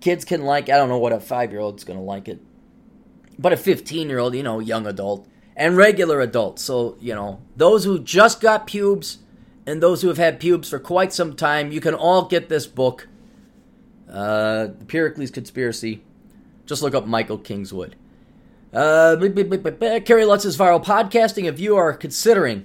Kids 0.00 0.24
can 0.24 0.42
like. 0.42 0.68
I 0.68 0.76
don't 0.76 0.88
know 0.88 0.98
what 0.98 1.12
a 1.12 1.20
five 1.20 1.52
year 1.52 1.60
old's 1.60 1.84
gonna 1.84 2.02
like 2.02 2.28
it 2.28 2.40
but 3.38 3.52
a 3.52 3.56
15 3.56 4.08
year 4.08 4.18
old, 4.18 4.34
you 4.34 4.42
know, 4.42 4.58
young 4.58 4.86
adult, 4.86 5.26
and 5.56 5.76
regular 5.76 6.20
adults. 6.20 6.62
So, 6.62 6.96
you 7.00 7.14
know, 7.14 7.40
those 7.56 7.84
who 7.84 8.00
just 8.00 8.40
got 8.40 8.66
pubes 8.66 9.18
and 9.68 9.82
those 9.82 10.00
who 10.00 10.08
have 10.08 10.16
had 10.16 10.40
pubes 10.40 10.70
for 10.70 10.78
quite 10.78 11.12
some 11.12 11.36
time, 11.36 11.70
you 11.70 11.80
can 11.80 11.94
all 11.94 12.24
get 12.24 12.48
this 12.48 12.66
book, 12.66 13.06
uh, 14.10 14.68
The 14.78 14.84
Pericles 14.86 15.30
Conspiracy. 15.30 16.02
Just 16.64 16.82
look 16.82 16.94
up 16.94 17.06
Michael 17.06 17.36
Kingswood. 17.36 17.94
Uh, 18.72 19.16
Lutz's 19.18 20.56
Viral 20.56 20.82
Podcasting. 20.82 21.44
If 21.44 21.60
you 21.60 21.76
are 21.76 21.92
considering 21.92 22.64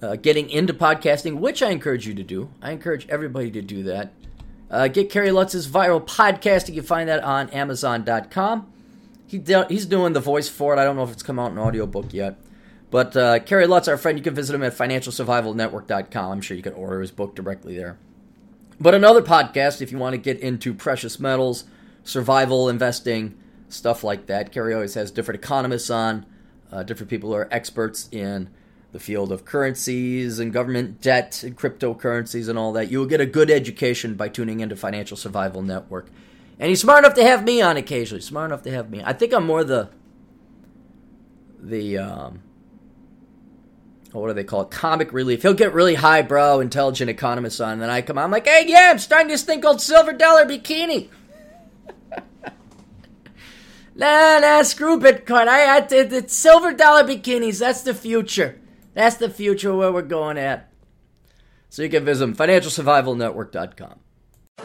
uh, 0.00 0.14
getting 0.14 0.48
into 0.48 0.72
podcasting, 0.72 1.38
which 1.38 1.60
I 1.60 1.70
encourage 1.70 2.06
you 2.06 2.14
to 2.14 2.22
do, 2.22 2.50
I 2.62 2.70
encourage 2.70 3.08
everybody 3.08 3.50
to 3.50 3.62
do 3.62 3.82
that. 3.84 4.12
Uh, 4.70 4.86
get 4.86 5.10
Kerry 5.10 5.32
Lutz's 5.32 5.66
Viral 5.66 6.06
Podcasting. 6.06 6.68
You 6.68 6.82
can 6.82 6.84
find 6.84 7.08
that 7.08 7.24
on 7.24 7.50
Amazon.com. 7.50 8.72
He 9.26 9.42
he's 9.68 9.86
doing 9.86 10.12
the 10.12 10.20
voice 10.20 10.48
for 10.48 10.72
it. 10.72 10.78
I 10.78 10.84
don't 10.84 10.94
know 10.94 11.02
if 11.02 11.10
it's 11.10 11.24
come 11.24 11.40
out 11.40 11.50
in 11.50 11.58
audiobook 11.58 12.14
yet. 12.14 12.38
But 12.90 13.16
uh, 13.16 13.40
Kerry 13.40 13.66
Lutz, 13.66 13.88
our 13.88 13.96
friend, 13.96 14.16
you 14.16 14.22
can 14.22 14.34
visit 14.34 14.54
him 14.54 14.62
at 14.62 14.76
financialsurvivalnetwork.com. 14.76 16.32
I'm 16.32 16.40
sure 16.40 16.56
you 16.56 16.62
can 16.62 16.74
order 16.74 17.00
his 17.00 17.10
book 17.10 17.34
directly 17.34 17.76
there. 17.76 17.98
But 18.80 18.94
another 18.94 19.22
podcast, 19.22 19.80
if 19.80 19.90
you 19.90 19.98
want 19.98 20.14
to 20.14 20.18
get 20.18 20.38
into 20.38 20.74
precious 20.74 21.18
metals, 21.18 21.64
survival 22.04 22.68
investing, 22.68 23.36
stuff 23.68 24.04
like 24.04 24.26
that. 24.26 24.52
Kerry 24.52 24.74
always 24.74 24.94
has 24.94 25.10
different 25.10 25.42
economists 25.42 25.90
on, 25.90 26.26
uh, 26.70 26.82
different 26.82 27.10
people 27.10 27.30
who 27.30 27.36
are 27.36 27.48
experts 27.50 28.08
in 28.12 28.50
the 28.92 29.00
field 29.00 29.32
of 29.32 29.44
currencies 29.44 30.38
and 30.38 30.52
government 30.52 31.00
debt 31.00 31.42
and 31.42 31.56
cryptocurrencies 31.56 32.48
and 32.48 32.58
all 32.58 32.72
that. 32.72 32.90
You 32.90 32.98
will 32.98 33.06
get 33.06 33.20
a 33.20 33.26
good 33.26 33.50
education 33.50 34.14
by 34.14 34.28
tuning 34.28 34.60
into 34.60 34.76
Financial 34.76 35.16
Survival 35.16 35.62
Network. 35.62 36.08
And 36.58 36.68
he's 36.68 36.80
smart 36.80 37.04
enough 37.04 37.14
to 37.16 37.24
have 37.24 37.44
me 37.44 37.60
on 37.60 37.76
occasionally. 37.76 38.22
Smart 38.22 38.50
enough 38.50 38.62
to 38.62 38.70
have 38.70 38.90
me. 38.90 39.02
I 39.04 39.12
think 39.12 39.32
I'm 39.32 39.44
more 39.44 39.64
the 39.64 39.90
the 41.60 41.98
um 41.98 42.40
what 44.20 44.28
do 44.28 44.34
they 44.34 44.44
call 44.44 44.62
it? 44.62 44.70
Comic 44.70 45.12
relief. 45.12 45.42
He'll 45.42 45.54
get 45.54 45.74
really 45.74 45.94
highbrow, 45.94 46.60
intelligent 46.60 47.10
economists 47.10 47.60
on, 47.60 47.74
and 47.74 47.82
then 47.82 47.90
I 47.90 48.02
come 48.02 48.18
on, 48.18 48.24
I'm 48.24 48.30
like, 48.30 48.46
hey, 48.46 48.64
yeah, 48.66 48.90
I'm 48.90 48.98
starting 48.98 49.28
this 49.28 49.42
thing 49.42 49.60
called 49.60 49.80
Silver 49.80 50.12
Dollar 50.12 50.44
Bikini. 50.44 51.08
nah, 53.94 54.38
nah, 54.38 54.62
screw 54.62 54.98
Bitcoin. 54.98 55.48
I, 55.48 55.76
I 55.76 55.78
it, 55.78 56.12
it's 56.12 56.34
silver 56.34 56.72
dollar 56.72 57.04
bikinis. 57.04 57.58
That's 57.58 57.82
the 57.82 57.94
future. 57.94 58.58
That's 58.94 59.16
the 59.16 59.28
future 59.28 59.74
where 59.74 59.92
we're 59.92 60.02
going 60.02 60.38
at. 60.38 60.72
So 61.68 61.82
you 61.82 61.90
can 61.90 62.04
visit 62.04 62.30
financialsurvivalnetwork.com. 62.30 64.00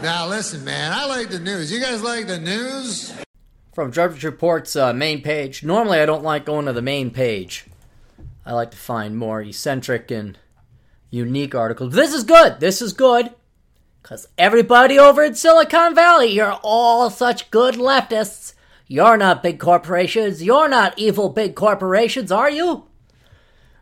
Now 0.02 0.28
listen, 0.28 0.64
man, 0.64 0.94
I 0.94 1.06
like 1.06 1.30
the 1.30 1.40
news. 1.40 1.72
You 1.72 1.82
guys 1.82 2.02
like 2.02 2.28
the 2.28 2.40
news? 2.40 3.14
From 3.74 3.92
Drudge 3.92 4.24
Report's 4.24 4.76
uh, 4.76 4.94
main 4.94 5.22
page. 5.22 5.64
Normally, 5.64 6.00
I 6.00 6.06
don't 6.06 6.24
like 6.24 6.46
going 6.46 6.66
to 6.66 6.74
the 6.74 6.82
main 6.82 7.12
page 7.12 7.66
I 8.46 8.54
like 8.54 8.72
to 8.72 8.78
find 8.78 9.18
more 9.18 9.42
eccentric 9.42 10.10
and 10.12 10.38
unique 11.10 11.54
articles. 11.54 11.94
This 11.94 12.14
is 12.14 12.24
good. 12.24 12.60
This 12.60 12.82
is 12.82 12.94
good. 12.94 13.32
Because 14.02 14.28
everybody 14.38 14.98
over 14.98 15.24
in 15.24 15.36
Silicon 15.36 15.94
Valley, 15.94 16.32
you're 16.32 16.58
all 16.64 17.10
such 17.12 17.52
good 17.52 17.76
leftists. 17.76 18.54
You're 18.88 19.18
not 19.18 19.44
big 19.44 19.60
corporations. 19.60 20.42
You're 20.42 20.68
not 20.68 20.98
evil 20.98 21.30
big 21.30 21.56
corporations, 21.56 22.32
are 22.32 22.50
you? 22.50 22.88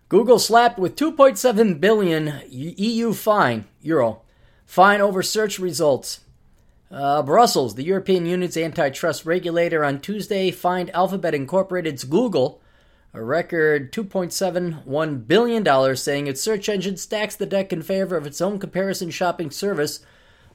Google 0.10 0.40
slapped 0.40 0.78
with 0.78 0.96
2.7 0.96 1.80
billion 1.80 2.42
EU 2.50 3.14
fine, 3.14 3.66
euro, 3.82 4.24
fine 4.66 5.00
over 5.02 5.24
search 5.24 5.58
results. 5.60 6.22
Uh, 6.92 7.22
Brussels, 7.22 7.76
the 7.76 7.84
European 7.84 8.26
Union's 8.26 8.58
antitrust 8.58 9.26
regulator, 9.26 9.86
on 9.86 10.00
Tuesday 10.00 10.50
fined 10.50 10.90
Alphabet 10.90 11.36
Incorporated's 11.36 12.04
Google 12.04 12.60
a 13.14 13.24
record 13.24 13.92
$2.71 13.92 15.28
billion, 15.28 15.96
saying 15.96 16.28
its 16.28 16.42
search 16.42 16.70
engine 16.70 16.98
stacks 16.98 17.36
the 17.36 17.46
deck 17.46 17.74
in 17.74 17.82
favor 17.82 18.16
of 18.16 18.28
its 18.28 18.42
own 18.42 18.60
comparison 18.60 19.10
shopping 19.10 19.50
service, 19.50 20.02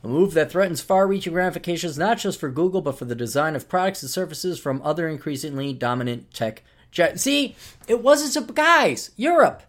a 0.02 0.08
move 0.08 0.34
that 0.34 0.52
threatens 0.52 0.80
far 0.80 1.06
reaching 1.06 1.32
ramifications 1.32 1.98
not 1.98 2.18
just 2.18 2.38
for 2.38 2.50
Google, 2.50 2.80
but 2.80 2.98
for 2.98 3.06
the 3.06 3.14
design 3.14 3.56
of 3.56 3.68
products 3.68 4.02
and 4.02 4.10
services 4.10 4.60
from 4.60 4.82
other 4.82 5.08
increasingly 5.08 5.72
dominant 5.72 6.32
tech. 6.32 6.62
giants. 6.90 7.22
See, 7.22 7.56
it 7.88 8.02
wasn't, 8.02 8.54
guys, 8.54 9.10
Europe. 9.16 9.62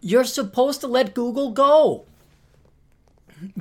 You're 0.00 0.24
supposed 0.24 0.80
to 0.80 0.86
let 0.86 1.14
Google 1.14 1.50
go. 1.52 2.06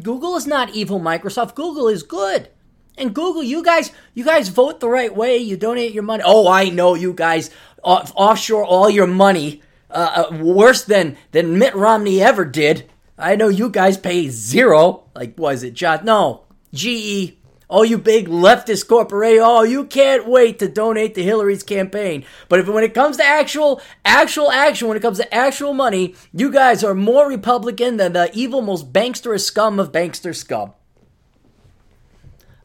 Google 0.02 0.36
is 0.36 0.48
not 0.48 0.72
evil 0.72 1.00
Microsoft. 1.00 1.56
Google 1.56 1.88
is 1.88 2.04
good. 2.04 2.50
And 2.98 3.14
Google, 3.14 3.44
you 3.44 3.64
guys, 3.64 3.92
you 4.14 4.24
guys 4.24 4.50
vote 4.50 4.80
the 4.80 4.90
right 4.90 5.16
way. 5.16 5.38
You 5.38 5.58
donate 5.58 5.94
your 5.94 6.04
money. 6.04 6.24
Oh, 6.26 6.48
I 6.48 6.70
know 6.70 6.94
you 6.94 7.14
guys 7.14 7.50
off- 7.84 8.14
offshore 8.16 8.66
all 8.66 8.90
your 8.90 9.08
money 9.08 9.62
uh, 9.90 10.26
uh, 10.32 10.38
worse 10.38 10.84
than 10.84 11.18
than 11.32 11.58
Mitt 11.58 11.76
Romney 11.76 12.22
ever 12.22 12.46
did. 12.46 12.90
I 13.18 13.36
know 13.36 13.48
you 13.48 13.70
guys 13.70 13.98
pay 13.98 14.30
zero. 14.30 15.04
Like 15.16 15.38
was 15.38 15.64
it 15.64 15.74
John? 15.74 16.06
No, 16.06 16.44
GE. 16.74 17.38
Oh, 17.70 17.82
you 17.82 17.98
big 17.98 18.28
leftist 18.28 18.88
corporate, 18.88 19.40
Oh, 19.42 19.64
you 19.64 19.86
can't 19.86 20.28
wait 20.28 20.60
to 20.60 20.68
donate 20.68 21.16
to 21.16 21.24
Hillary's 21.24 21.64
campaign. 21.64 22.24
But 22.48 22.60
if 22.60 22.68
when 22.68 22.84
it 22.84 22.94
comes 22.94 23.18
to 23.18 23.26
actual, 23.26 23.82
actual 24.06 24.52
action, 24.52 24.88
when 24.88 24.96
it 24.96 25.00
comes 25.00 25.18
to 25.18 25.34
actual 25.34 25.74
money, 25.74 26.14
you 26.34 26.52
guys 26.52 26.84
are 26.84 26.94
more 26.94 27.28
Republican 27.28 27.98
than 27.98 28.14
the 28.14 28.30
evil, 28.34 28.62
most 28.62 28.94
bankster 28.94 29.40
scum 29.42 29.80
of 29.80 29.92
bankster 29.92 30.36
scum. 30.36 30.74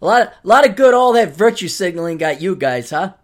A 0.02 0.04
lot, 0.04 0.32
a 0.44 0.46
lot 0.46 0.68
of 0.68 0.76
good. 0.76 0.92
All 0.92 1.14
that 1.14 1.34
virtue 1.34 1.68
signaling 1.68 2.18
got 2.18 2.42
you 2.42 2.54
guys, 2.54 2.90
huh? 2.90 3.14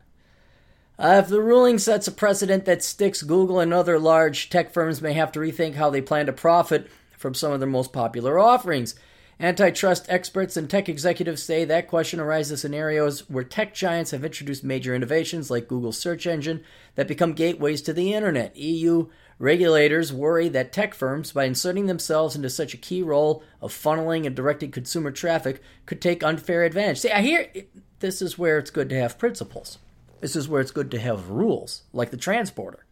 Uh, 0.96 1.20
if 1.22 1.28
the 1.28 1.40
ruling 1.40 1.78
sets 1.78 2.06
a 2.06 2.12
precedent 2.12 2.64
that 2.66 2.82
sticks, 2.82 3.22
Google 3.22 3.58
and 3.58 3.74
other 3.74 3.98
large 3.98 4.48
tech 4.48 4.72
firms 4.72 5.02
may 5.02 5.12
have 5.12 5.32
to 5.32 5.40
rethink 5.40 5.74
how 5.74 5.90
they 5.90 6.00
plan 6.00 6.26
to 6.26 6.32
profit 6.32 6.88
from 7.18 7.34
some 7.34 7.52
of 7.52 7.60
their 7.60 7.68
most 7.68 7.92
popular 7.92 8.38
offerings. 8.38 8.94
Antitrust 9.40 10.06
experts 10.08 10.56
and 10.56 10.70
tech 10.70 10.88
executives 10.88 11.42
say 11.42 11.64
that 11.64 11.88
question 11.88 12.20
arises 12.20 12.52
in 12.52 12.56
scenarios 12.58 13.28
where 13.28 13.42
tech 13.42 13.74
giants 13.74 14.12
have 14.12 14.24
introduced 14.24 14.62
major 14.62 14.94
innovations 14.94 15.50
like 15.50 15.66
Google's 15.66 15.98
search 15.98 16.26
engine 16.26 16.62
that 16.94 17.08
become 17.08 17.32
gateways 17.32 17.82
to 17.82 17.92
the 17.92 18.14
internet. 18.14 18.56
EU 18.56 19.08
regulators 19.40 20.12
worry 20.12 20.48
that 20.48 20.72
tech 20.72 20.94
firms, 20.94 21.32
by 21.32 21.44
inserting 21.44 21.86
themselves 21.86 22.36
into 22.36 22.48
such 22.48 22.74
a 22.74 22.78
key 22.78 23.02
role 23.02 23.42
of 23.60 23.72
funneling 23.72 24.24
and 24.24 24.36
directing 24.36 24.70
consumer 24.70 25.10
traffic, 25.10 25.60
could 25.86 26.00
take 26.00 26.22
unfair 26.22 26.62
advantage. 26.62 27.00
See, 27.00 27.10
I 27.10 27.20
hear 27.20 27.50
this 27.98 28.22
is 28.22 28.38
where 28.38 28.58
it's 28.58 28.70
good 28.70 28.88
to 28.90 29.00
have 29.00 29.18
principles. 29.18 29.78
This 30.24 30.36
is 30.36 30.48
where 30.48 30.62
it's 30.62 30.70
good 30.70 30.90
to 30.92 30.98
have 30.98 31.28
rules, 31.28 31.82
like 31.92 32.10
the 32.10 32.16
transporter. 32.16 32.86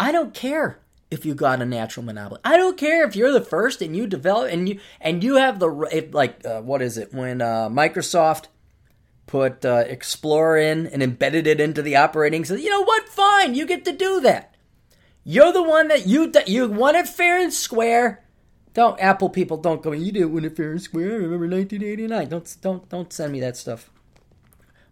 I 0.00 0.10
don't 0.10 0.32
care 0.32 0.80
if 1.10 1.26
you 1.26 1.34
got 1.34 1.60
a 1.60 1.66
natural 1.66 2.02
monopoly. 2.02 2.40
I 2.46 2.56
don't 2.56 2.78
care 2.78 3.06
if 3.06 3.14
you're 3.14 3.30
the 3.30 3.42
first 3.42 3.82
and 3.82 3.94
you 3.94 4.06
develop 4.06 4.50
and 4.50 4.70
you 4.70 4.80
and 5.02 5.22
you 5.22 5.34
have 5.34 5.58
the 5.58 5.70
if, 5.92 6.14
like 6.14 6.42
uh, 6.46 6.62
what 6.62 6.80
is 6.80 6.96
it 6.96 7.12
when 7.12 7.42
uh, 7.42 7.68
Microsoft 7.68 8.46
put 9.26 9.66
uh, 9.66 9.84
Explorer 9.86 10.56
in 10.56 10.86
and 10.86 11.02
embedded 11.02 11.46
it 11.46 11.60
into 11.60 11.82
the 11.82 11.96
operating 11.96 12.46
system. 12.46 12.64
You 12.64 12.70
know 12.70 12.84
what? 12.84 13.10
Fine, 13.10 13.54
you 13.54 13.66
get 13.66 13.84
to 13.84 13.92
do 13.92 14.22
that. 14.22 14.54
You're 15.24 15.52
the 15.52 15.62
one 15.62 15.88
that 15.88 16.06
you 16.06 16.32
you 16.46 16.68
won 16.68 16.96
it 16.96 17.06
fair 17.06 17.38
and 17.38 17.52
square. 17.52 18.24
Don't 18.72 18.98
Apple 18.98 19.28
people 19.28 19.58
don't 19.58 19.82
go. 19.82 19.92
You 19.92 20.10
didn't 20.10 20.32
win 20.32 20.46
it 20.46 20.56
fair 20.56 20.70
and 20.70 20.80
square. 20.80 21.10
I 21.10 21.16
remember 21.16 21.46
1989. 21.46 22.28
Don't 22.30 22.56
don't 22.62 22.88
don't 22.88 23.12
send 23.12 23.30
me 23.30 23.40
that 23.40 23.58
stuff. 23.58 23.90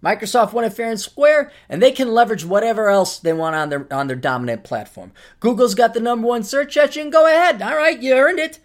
Microsoft 0.05 0.53
won 0.53 0.65
it 0.65 0.75
fair 0.75 0.91
and 0.91 1.01
square, 1.01 1.51
and 1.69 1.83
they 1.83 1.91
can 1.91 2.13
leverage 2.13 2.45
whatever 2.45 2.91
else 2.91 3.19
they 3.19 3.33
want 3.33 3.57
on 3.57 3.71
their 3.71 3.93
on 3.93 4.07
their 4.07 4.17
dominant 4.17 4.63
platform. 4.63 5.13
Google's 5.41 5.75
got 5.75 5.95
the 5.95 6.01
number 6.01 6.29
one 6.29 6.43
search 6.43 6.77
engine. 6.77 7.09
Go 7.09 7.27
ahead. 7.27 7.63
All 7.63 7.77
right, 7.77 8.01
you 8.01 8.13
earned 8.13 8.39
it. 8.39 8.59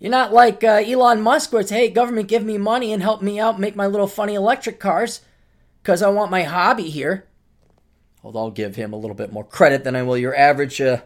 You're 0.00 0.10
not 0.10 0.32
like 0.32 0.64
uh, 0.64 0.82
Elon 0.84 1.22
Musk, 1.22 1.52
where 1.52 1.60
it's 1.60 1.70
hey, 1.70 1.90
government, 1.90 2.26
give 2.26 2.42
me 2.42 2.58
money 2.58 2.92
and 2.92 3.02
help 3.02 3.22
me 3.22 3.38
out, 3.38 3.60
make 3.60 3.76
my 3.76 3.86
little 3.86 4.08
funny 4.08 4.34
electric 4.34 4.80
cars, 4.80 5.20
because 5.82 6.02
I 6.02 6.08
want 6.08 6.30
my 6.30 6.42
hobby 6.42 6.90
here. 6.90 7.26
Although 8.24 8.40
I'll 8.40 8.50
give 8.50 8.76
him 8.76 8.92
a 8.92 8.96
little 8.96 9.14
bit 9.14 9.32
more 9.32 9.44
credit 9.44 9.84
than 9.84 9.94
I 9.94 10.02
will 10.02 10.18
your 10.18 10.34
average. 10.34 10.80
Uh, 10.80 11.02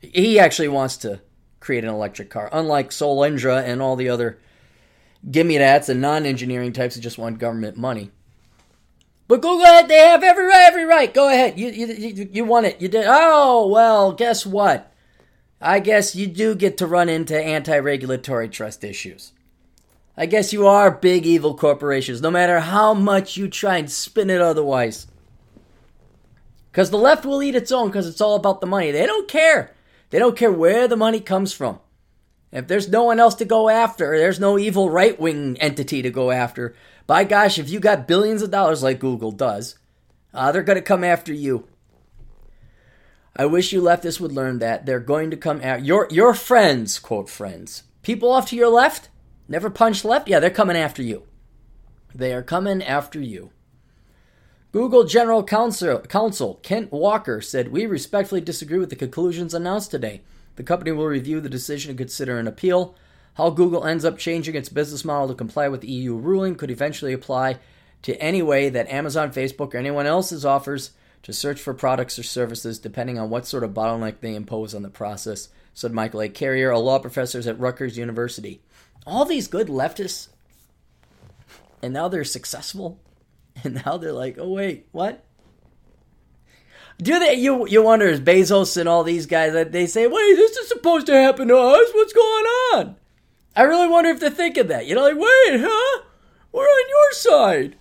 he 0.00 0.38
actually 0.38 0.68
wants 0.68 0.96
to 0.98 1.20
create 1.60 1.84
an 1.84 1.90
electric 1.90 2.30
car, 2.30 2.50
unlike 2.52 2.90
Solyndra 2.90 3.62
and 3.64 3.80
all 3.80 3.96
the 3.96 4.08
other 4.08 4.38
gimme 5.28 5.58
that's 5.58 5.88
and 5.88 6.00
non-engineering 6.00 6.72
types 6.72 6.94
that 6.94 7.00
just 7.00 7.18
want 7.18 7.38
government 7.38 7.76
money. 7.76 8.10
But 9.28 9.42
Google, 9.42 9.86
they 9.86 9.98
have 9.98 10.24
every 10.24 10.46
right, 10.46 10.66
every 10.68 10.84
right. 10.84 11.12
Go 11.12 11.28
ahead. 11.28 11.58
You, 11.58 11.68
you, 11.68 12.28
you 12.32 12.44
won 12.44 12.64
it. 12.64 12.80
You 12.80 12.88
did. 12.88 13.04
Oh, 13.06 13.68
well, 13.68 14.12
guess 14.12 14.46
what? 14.46 14.90
I 15.60 15.80
guess 15.80 16.16
you 16.16 16.26
do 16.26 16.54
get 16.54 16.78
to 16.78 16.86
run 16.86 17.10
into 17.10 17.38
anti 17.38 17.78
regulatory 17.78 18.48
trust 18.48 18.82
issues. 18.84 19.32
I 20.16 20.26
guess 20.26 20.52
you 20.52 20.66
are 20.66 20.90
big 20.90 21.26
evil 21.26 21.54
corporations, 21.54 22.22
no 22.22 22.30
matter 22.30 22.58
how 22.58 22.94
much 22.94 23.36
you 23.36 23.48
try 23.48 23.76
and 23.76 23.90
spin 23.90 24.30
it 24.30 24.40
otherwise. 24.40 25.06
Because 26.72 26.90
the 26.90 26.96
left 26.96 27.24
will 27.24 27.42
eat 27.42 27.54
its 27.54 27.70
own 27.70 27.88
because 27.88 28.06
it's 28.06 28.20
all 28.20 28.34
about 28.34 28.60
the 28.60 28.66
money. 28.66 28.90
They 28.90 29.06
don't 29.06 29.28
care. 29.28 29.74
They 30.10 30.18
don't 30.18 30.36
care 30.36 30.50
where 30.50 30.88
the 30.88 30.96
money 30.96 31.20
comes 31.20 31.52
from. 31.52 31.80
If 32.50 32.66
there's 32.66 32.88
no 32.88 33.04
one 33.04 33.20
else 33.20 33.34
to 33.36 33.44
go 33.44 33.68
after, 33.68 34.16
there's 34.16 34.40
no 34.40 34.58
evil 34.58 34.88
right 34.88 35.18
wing 35.20 35.56
entity 35.60 36.02
to 36.02 36.10
go 36.10 36.30
after, 36.30 36.74
by 37.08 37.24
gosh, 37.24 37.58
if 37.58 37.70
you 37.70 37.80
got 37.80 38.06
billions 38.06 38.42
of 38.42 38.50
dollars 38.50 38.82
like 38.82 39.00
Google 39.00 39.32
does, 39.32 39.78
uh, 40.34 40.52
they're 40.52 40.62
going 40.62 40.76
to 40.76 40.82
come 40.82 41.02
after 41.02 41.32
you. 41.32 41.66
I 43.34 43.46
wish 43.46 43.72
you 43.72 43.80
leftists 43.80 44.20
would 44.20 44.30
learn 44.30 44.58
that 44.58 44.84
they're 44.84 45.00
going 45.00 45.30
to 45.30 45.36
come 45.36 45.62
at 45.62 45.84
your 45.86 46.06
your 46.10 46.34
friends, 46.34 46.98
quote 46.98 47.30
friends. 47.30 47.84
People 48.02 48.30
off 48.30 48.50
to 48.50 48.56
your 48.56 48.68
left, 48.68 49.08
never 49.48 49.70
punch 49.70 50.04
left. 50.04 50.28
Yeah, 50.28 50.38
they're 50.38 50.50
coming 50.50 50.76
after 50.76 51.02
you. 51.02 51.22
They 52.14 52.34
are 52.34 52.42
coming 52.42 52.82
after 52.82 53.20
you. 53.20 53.52
Google 54.72 55.04
General 55.04 55.42
Counsel, 55.42 56.00
Counsel 56.00 56.60
Kent 56.62 56.92
Walker 56.92 57.40
said, 57.40 57.72
"We 57.72 57.86
respectfully 57.86 58.42
disagree 58.42 58.78
with 58.78 58.90
the 58.90 58.96
conclusions 58.96 59.54
announced 59.54 59.90
today. 59.90 60.20
The 60.56 60.62
company 60.62 60.92
will 60.92 61.06
review 61.06 61.40
the 61.40 61.48
decision 61.48 61.92
and 61.92 61.98
consider 61.98 62.38
an 62.38 62.46
appeal." 62.46 62.94
How 63.38 63.50
Google 63.50 63.84
ends 63.84 64.04
up 64.04 64.18
changing 64.18 64.56
its 64.56 64.68
business 64.68 65.04
model 65.04 65.28
to 65.28 65.34
comply 65.34 65.68
with 65.68 65.80
the 65.80 65.90
EU 65.90 66.16
ruling 66.16 66.56
could 66.56 66.72
eventually 66.72 67.12
apply 67.12 67.58
to 68.02 68.20
any 68.20 68.42
way 68.42 68.68
that 68.68 68.88
Amazon, 68.88 69.30
Facebook, 69.30 69.74
or 69.74 69.76
anyone 69.76 70.06
else's 70.06 70.44
offers 70.44 70.90
to 71.22 71.32
search 71.32 71.60
for 71.60 71.72
products 71.72 72.18
or 72.18 72.24
services, 72.24 72.80
depending 72.80 73.16
on 73.16 73.30
what 73.30 73.46
sort 73.46 73.62
of 73.62 73.70
bottleneck 73.70 74.18
they 74.18 74.34
impose 74.34 74.74
on 74.74 74.82
the 74.82 74.90
process, 74.90 75.50
said 75.72 75.92
Michael 75.92 76.22
A. 76.22 76.28
Carrier, 76.28 76.70
a 76.70 76.80
law 76.80 76.98
professor 76.98 77.38
at 77.48 77.60
Rutgers 77.60 77.96
University. 77.96 78.60
All 79.06 79.24
these 79.24 79.46
good 79.46 79.68
leftists, 79.68 80.30
and 81.80 81.94
now 81.94 82.08
they're 82.08 82.24
successful, 82.24 82.98
and 83.62 83.84
now 83.86 83.98
they're 83.98 84.12
like, 84.12 84.36
oh, 84.40 84.50
wait, 84.50 84.88
what? 84.90 85.24
Do 87.00 87.20
they? 87.20 87.34
You 87.34 87.68
you 87.68 87.84
wonder 87.84 88.06
is 88.06 88.20
Bezos 88.20 88.76
and 88.76 88.88
all 88.88 89.04
these 89.04 89.26
guys 89.26 89.52
they 89.70 89.86
say, 89.86 90.08
wait, 90.08 90.34
this 90.34 90.56
is 90.56 90.68
supposed 90.68 91.06
to 91.06 91.14
happen 91.14 91.46
to 91.46 91.56
us? 91.56 91.90
What's 91.94 92.12
going 92.12 92.44
on? 92.74 92.96
I 93.58 93.62
really 93.62 93.88
wonder 93.88 94.10
if 94.10 94.20
they're 94.20 94.30
thinking 94.30 94.68
that. 94.68 94.86
You 94.86 94.94
know, 94.94 95.02
like, 95.02 95.16
wait, 95.16 95.60
huh? 95.60 96.02
We're 96.52 96.62
on 96.62 96.88
your 96.88 97.12
side. 97.12 97.76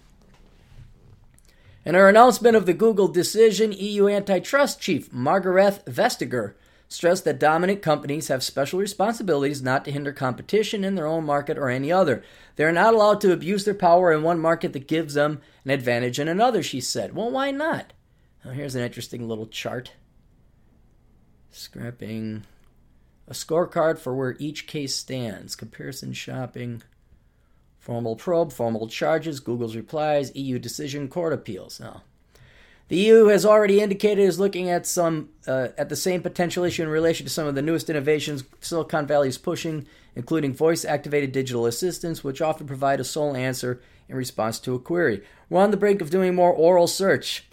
In 1.85 1.93
her 1.93 2.09
announcement 2.09 2.55
of 2.55 2.65
the 2.65 2.73
Google 2.73 3.07
decision, 3.07 3.71
EU 3.73 4.07
antitrust 4.07 4.81
chief 4.81 5.11
Margrethe 5.11 5.83
Vestager 5.85 6.55
stressed 6.87 7.25
that 7.25 7.39
dominant 7.39 7.83
companies 7.83 8.29
have 8.29 8.41
special 8.41 8.79
responsibilities 8.79 9.61
not 9.61 9.85
to 9.85 9.91
hinder 9.91 10.11
competition 10.11 10.83
in 10.83 10.95
their 10.95 11.05
own 11.05 11.23
market 11.23 11.59
or 11.59 11.69
any 11.69 11.91
other. 11.91 12.23
They 12.55 12.63
are 12.63 12.71
not 12.71 12.95
allowed 12.95 13.21
to 13.21 13.31
abuse 13.31 13.63
their 13.63 13.75
power 13.75 14.11
in 14.11 14.23
one 14.23 14.39
market 14.39 14.73
that 14.73 14.87
gives 14.87 15.13
them 15.13 15.41
an 15.63 15.69
advantage 15.69 16.19
in 16.19 16.27
another, 16.27 16.63
she 16.63 16.81
said. 16.81 17.15
Well, 17.15 17.29
why 17.29 17.51
not? 17.51 17.93
Here's 18.51 18.73
an 18.73 18.81
interesting 18.81 19.27
little 19.27 19.45
chart. 19.45 19.91
Scrapping 21.51 22.45
a 23.27 23.33
scorecard 23.33 23.99
for 23.99 24.15
where 24.15 24.35
each 24.39 24.67
case 24.67 24.95
stands, 24.95 25.55
comparison 25.55 26.13
shopping, 26.13 26.81
formal 27.79 28.15
probe, 28.15 28.51
formal 28.51 28.87
charges, 28.87 29.39
Google's 29.39 29.75
replies, 29.75 30.35
EU 30.35 30.59
decision, 30.59 31.07
court 31.07 31.33
appeals. 31.33 31.79
Now, 31.79 32.03
The 32.87 32.97
EU 32.97 33.25
has 33.25 33.45
already 33.45 33.81
indicated 33.81 34.21
is 34.21 34.39
looking 34.39 34.69
at 34.69 34.85
some 34.85 35.29
uh, 35.45 35.69
at 35.77 35.89
the 35.89 35.95
same 35.95 36.21
potential 36.21 36.63
issue 36.63 36.83
in 36.83 36.89
relation 36.89 37.25
to 37.25 37.31
some 37.31 37.47
of 37.47 37.55
the 37.55 37.61
newest 37.61 37.89
innovations 37.89 38.45
Silicon 38.61 39.05
Valley 39.05 39.27
is 39.27 39.37
pushing, 39.37 39.85
including 40.15 40.53
voice-activated 40.53 41.33
digital 41.33 41.65
assistants, 41.65 42.23
which 42.23 42.41
often 42.41 42.65
provide 42.65 43.01
a 43.01 43.03
sole 43.03 43.35
answer 43.35 43.81
in 44.07 44.15
response 44.15 44.57
to 44.59 44.73
a 44.73 44.79
query. 44.79 45.21
We're 45.49 45.61
on 45.61 45.71
the 45.71 45.77
brink 45.77 46.01
of 46.01 46.09
doing 46.09 46.33
more 46.33 46.53
oral 46.53 46.87
search. 46.87 47.45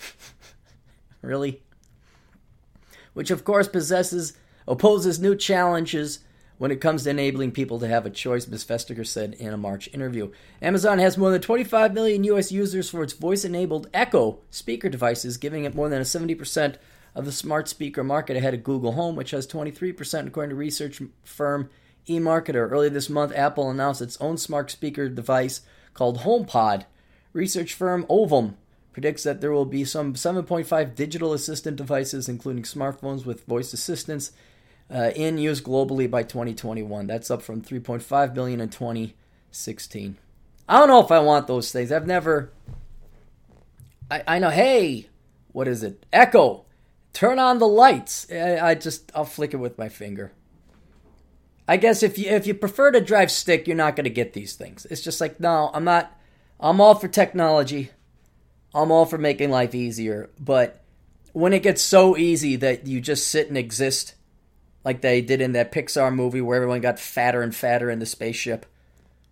really? 1.20 1.62
Which 3.12 3.32
of 3.32 3.44
course 3.44 3.66
possesses 3.66 4.34
opposes 4.66 5.20
new 5.20 5.36
challenges 5.36 6.20
when 6.58 6.70
it 6.70 6.80
comes 6.80 7.02
to 7.02 7.10
enabling 7.10 7.52
people 7.52 7.80
to 7.80 7.88
have 7.88 8.06
a 8.06 8.10
choice, 8.10 8.46
Ms. 8.46 8.64
Vestager 8.64 9.06
said 9.06 9.34
in 9.34 9.52
a 9.52 9.56
March 9.56 9.88
interview. 9.92 10.30
Amazon 10.62 10.98
has 10.98 11.18
more 11.18 11.30
than 11.30 11.40
25 11.40 11.92
million 11.92 12.24
US 12.24 12.52
users 12.52 12.88
for 12.88 13.02
its 13.02 13.12
voice 13.12 13.44
enabled 13.44 13.88
Echo 13.92 14.38
speaker 14.50 14.88
devices, 14.88 15.36
giving 15.36 15.64
it 15.64 15.74
more 15.74 15.88
than 15.88 16.00
a 16.00 16.04
70% 16.04 16.76
of 17.14 17.24
the 17.24 17.32
smart 17.32 17.68
speaker 17.68 18.04
market 18.04 18.36
ahead 18.36 18.54
of 18.54 18.64
Google 18.64 18.92
Home, 18.92 19.16
which 19.16 19.32
has 19.32 19.46
23%, 19.46 20.26
according 20.26 20.50
to 20.50 20.56
research 20.56 21.02
firm 21.24 21.70
eMarketer. 22.08 22.70
Earlier 22.70 22.90
this 22.90 23.10
month, 23.10 23.32
Apple 23.34 23.70
announced 23.70 24.02
its 24.02 24.20
own 24.20 24.36
smart 24.36 24.70
speaker 24.70 25.08
device 25.08 25.62
called 25.92 26.20
HomePod. 26.20 26.84
Research 27.32 27.74
firm 27.74 28.06
Ovum 28.08 28.56
predicts 28.92 29.24
that 29.24 29.40
there 29.40 29.52
will 29.52 29.64
be 29.64 29.84
some 29.84 30.14
7.5 30.14 30.94
digital 30.94 31.32
assistant 31.32 31.76
devices, 31.76 32.28
including 32.28 32.62
smartphones 32.62 33.26
with 33.26 33.44
voice 33.44 33.72
assistants 33.72 34.30
uh, 34.92 35.10
in 35.14 35.38
use 35.38 35.60
globally 35.60 36.10
by 36.10 36.22
2021. 36.22 37.06
That's 37.06 37.30
up 37.30 37.42
from 37.42 37.62
3.5 37.62 38.34
billion 38.34 38.60
in 38.60 38.68
2016. 38.68 40.16
I 40.68 40.78
don't 40.78 40.88
know 40.88 41.00
if 41.00 41.10
I 41.10 41.20
want 41.20 41.46
those 41.46 41.72
things. 41.72 41.92
I've 41.92 42.06
never. 42.06 42.52
I, 44.10 44.22
I 44.26 44.38
know. 44.38 44.50
Hey, 44.50 45.08
what 45.52 45.68
is 45.68 45.82
it? 45.82 46.04
Echo, 46.12 46.64
turn 47.12 47.38
on 47.38 47.58
the 47.58 47.68
lights. 47.68 48.26
I, 48.30 48.70
I 48.70 48.74
just 48.74 49.10
I'll 49.14 49.24
flick 49.24 49.54
it 49.54 49.58
with 49.58 49.78
my 49.78 49.88
finger. 49.88 50.32
I 51.66 51.76
guess 51.76 52.02
if 52.02 52.18
you 52.18 52.28
if 52.30 52.46
you 52.46 52.54
prefer 52.54 52.90
to 52.90 53.00
drive 53.00 53.30
stick, 53.30 53.66
you're 53.66 53.76
not 53.76 53.96
going 53.96 54.04
to 54.04 54.10
get 54.10 54.32
these 54.32 54.54
things. 54.54 54.86
It's 54.90 55.00
just 55.00 55.20
like 55.20 55.40
no, 55.40 55.70
I'm 55.72 55.84
not. 55.84 56.18
I'm 56.60 56.80
all 56.80 56.94
for 56.94 57.08
technology. 57.08 57.90
I'm 58.74 58.90
all 58.90 59.06
for 59.06 59.18
making 59.18 59.50
life 59.50 59.74
easier, 59.74 60.30
but 60.38 60.82
when 61.32 61.52
it 61.52 61.62
gets 61.62 61.82
so 61.82 62.16
easy 62.16 62.56
that 62.56 62.86
you 62.86 63.00
just 63.00 63.28
sit 63.28 63.48
and 63.48 63.56
exist 63.56 64.14
like 64.84 65.00
they 65.00 65.20
did 65.20 65.40
in 65.40 65.52
that 65.52 65.72
Pixar 65.72 66.14
movie 66.14 66.40
where 66.40 66.56
everyone 66.56 66.80
got 66.80 66.98
fatter 66.98 67.42
and 67.42 67.54
fatter 67.54 67.90
in 67.90 67.98
the 67.98 68.06
spaceship, 68.06 68.66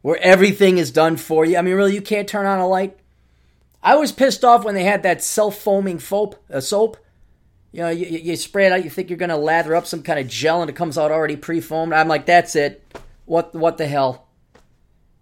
where 0.00 0.18
everything 0.20 0.78
is 0.78 0.90
done 0.90 1.16
for 1.16 1.44
you. 1.44 1.56
I 1.56 1.62
mean, 1.62 1.74
really, 1.74 1.94
you 1.94 2.02
can't 2.02 2.28
turn 2.28 2.46
on 2.46 2.58
a 2.58 2.66
light. 2.66 2.98
I 3.82 3.96
was 3.96 4.12
pissed 4.12 4.44
off 4.44 4.64
when 4.64 4.74
they 4.74 4.84
had 4.84 5.02
that 5.02 5.22
self 5.22 5.58
foaming 5.58 5.98
soap. 5.98 6.42
Uh, 6.50 6.60
soap. 6.60 6.96
You 7.72 7.80
know, 7.80 7.88
you, 7.88 8.06
you 8.06 8.36
spray 8.36 8.66
it 8.66 8.72
out. 8.72 8.84
You 8.84 8.90
think 8.90 9.10
you're 9.10 9.18
gonna 9.18 9.36
lather 9.36 9.74
up 9.74 9.86
some 9.86 10.02
kind 10.02 10.18
of 10.18 10.28
gel, 10.28 10.60
and 10.60 10.70
it 10.70 10.76
comes 10.76 10.96
out 10.96 11.10
already 11.10 11.36
pre 11.36 11.60
foamed. 11.60 11.92
I'm 11.92 12.08
like, 12.08 12.26
that's 12.26 12.56
it. 12.56 12.82
What 13.24 13.54
what 13.54 13.78
the 13.78 13.86
hell? 13.86 14.26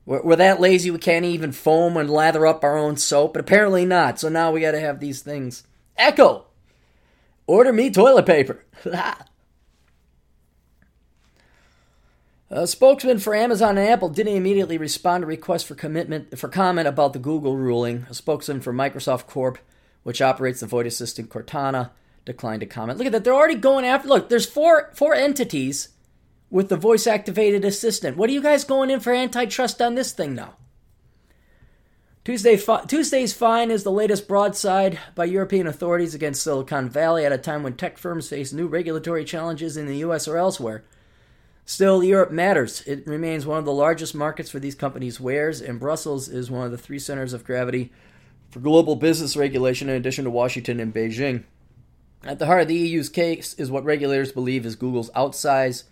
We're, 0.06 0.22
we're 0.22 0.36
that 0.36 0.60
lazy 0.60 0.90
we 0.90 0.98
can't 0.98 1.24
even 1.24 1.52
foam 1.52 1.96
and 1.96 2.10
lather 2.10 2.46
up 2.46 2.64
our 2.64 2.76
own 2.76 2.96
soap, 2.96 3.34
but 3.34 3.40
apparently 3.40 3.84
not. 3.84 4.18
So 4.18 4.28
now 4.28 4.50
we 4.50 4.60
got 4.60 4.72
to 4.72 4.80
have 4.80 5.00
these 5.00 5.22
things. 5.22 5.64
Echo, 5.96 6.46
order 7.46 7.72
me 7.72 7.90
toilet 7.90 8.26
paper. 8.26 8.64
A 12.52 12.66
spokesman 12.66 13.20
for 13.20 13.32
Amazon 13.32 13.78
and 13.78 13.88
Apple 13.88 14.08
didn't 14.08 14.34
immediately 14.34 14.76
respond 14.76 15.22
to 15.22 15.26
requests 15.26 15.62
for 15.62 15.76
commitment 15.76 16.36
for 16.36 16.48
comment 16.48 16.88
about 16.88 17.12
the 17.12 17.20
Google 17.20 17.56
ruling. 17.56 18.06
A 18.10 18.14
spokesman 18.14 18.60
for 18.60 18.72
Microsoft 18.72 19.28
Corp, 19.28 19.58
which 20.02 20.20
operates 20.20 20.58
the 20.58 20.66
voice 20.66 20.86
assistant 20.86 21.30
Cortana, 21.30 21.90
declined 22.24 22.58
to 22.58 22.66
comment. 22.66 22.98
Look 22.98 23.06
at 23.06 23.12
that; 23.12 23.22
they're 23.22 23.32
already 23.32 23.54
going 23.54 23.84
after. 23.84 24.08
Look, 24.08 24.30
there's 24.30 24.46
four 24.46 24.90
four 24.94 25.14
entities 25.14 25.90
with 26.50 26.70
the 26.70 26.76
voice 26.76 27.06
activated 27.06 27.64
assistant. 27.64 28.16
What 28.16 28.28
are 28.28 28.32
you 28.32 28.42
guys 28.42 28.64
going 28.64 28.90
in 28.90 28.98
for 28.98 29.12
antitrust 29.14 29.80
on 29.80 29.94
this 29.94 30.10
thing 30.10 30.34
now? 30.34 30.54
Tuesday, 32.24 32.56
Tuesday's 32.88 33.32
fine 33.32 33.70
is 33.70 33.84
the 33.84 33.92
latest 33.92 34.26
broadside 34.26 34.98
by 35.14 35.24
European 35.24 35.68
authorities 35.68 36.16
against 36.16 36.42
Silicon 36.42 36.90
Valley 36.90 37.24
at 37.24 37.32
a 37.32 37.38
time 37.38 37.62
when 37.62 37.74
tech 37.74 37.96
firms 37.96 38.28
face 38.28 38.52
new 38.52 38.66
regulatory 38.66 39.24
challenges 39.24 39.76
in 39.76 39.86
the 39.86 39.98
US 39.98 40.26
or 40.26 40.36
elsewhere. 40.36 40.82
Still, 41.70 42.02
Europe 42.02 42.32
matters. 42.32 42.82
It 42.84 43.06
remains 43.06 43.46
one 43.46 43.60
of 43.60 43.64
the 43.64 43.72
largest 43.72 44.12
markets 44.12 44.50
for 44.50 44.58
these 44.58 44.74
companies' 44.74 45.20
wares, 45.20 45.60
and 45.60 45.78
Brussels 45.78 46.28
is 46.28 46.50
one 46.50 46.64
of 46.64 46.72
the 46.72 46.76
three 46.76 46.98
centers 46.98 47.32
of 47.32 47.44
gravity 47.44 47.92
for 48.50 48.58
global 48.58 48.96
business 48.96 49.36
regulation 49.36 49.88
in 49.88 49.94
addition 49.94 50.24
to 50.24 50.30
Washington 50.30 50.80
and 50.80 50.92
Beijing. 50.92 51.44
At 52.24 52.40
the 52.40 52.46
heart 52.46 52.62
of 52.62 52.66
the 52.66 52.74
EU's 52.74 53.08
case 53.08 53.54
is 53.54 53.70
what 53.70 53.84
regulators 53.84 54.32
believe 54.32 54.66
is 54.66 54.74
Google's 54.74 55.10
outsized 55.10 55.84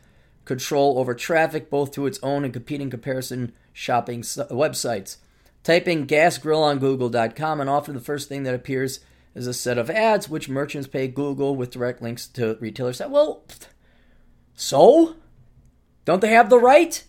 control 0.44 0.98
over 0.98 1.14
traffic, 1.14 1.70
both 1.70 1.92
to 1.92 2.06
its 2.06 2.18
own 2.24 2.42
and 2.42 2.52
competing 2.52 2.90
comparison 2.90 3.52
shopping 3.72 4.22
websites. 4.22 5.18
Typing 5.62 6.06
gas 6.06 6.38
grill 6.38 6.64
on 6.64 6.80
google.com, 6.80 7.60
and 7.60 7.70
often 7.70 7.94
the 7.94 8.00
first 8.00 8.28
thing 8.28 8.42
that 8.42 8.54
appears 8.54 8.98
is 9.36 9.46
a 9.46 9.54
set 9.54 9.78
of 9.78 9.90
ads 9.90 10.28
which 10.28 10.48
merchants 10.48 10.88
pay 10.88 11.06
Google 11.06 11.54
with 11.54 11.70
direct 11.70 12.02
links 12.02 12.26
to 12.26 12.58
retailers. 12.58 13.00
Well, 13.00 13.44
so? 14.56 15.14
Don't 16.08 16.22
they 16.22 16.30
have 16.30 16.48
the 16.48 16.58
right? 16.58 17.04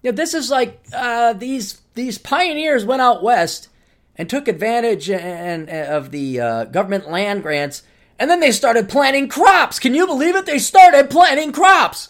Yeah, 0.00 0.12
this 0.12 0.32
is 0.32 0.50
like 0.50 0.82
uh, 0.90 1.34
these 1.34 1.82
these 1.92 2.16
pioneers 2.16 2.82
went 2.82 3.02
out 3.02 3.22
west 3.22 3.68
and 4.16 4.26
took 4.26 4.48
advantage 4.48 5.10
and, 5.10 5.68
and 5.68 5.88
of 5.90 6.10
the 6.10 6.40
uh, 6.40 6.64
government 6.64 7.10
land 7.10 7.42
grants, 7.42 7.82
and 8.18 8.30
then 8.30 8.40
they 8.40 8.52
started 8.52 8.88
planting 8.88 9.28
crops. 9.28 9.78
Can 9.78 9.92
you 9.92 10.06
believe 10.06 10.34
it? 10.34 10.46
They 10.46 10.58
started 10.58 11.10
planting 11.10 11.52
crops. 11.52 12.08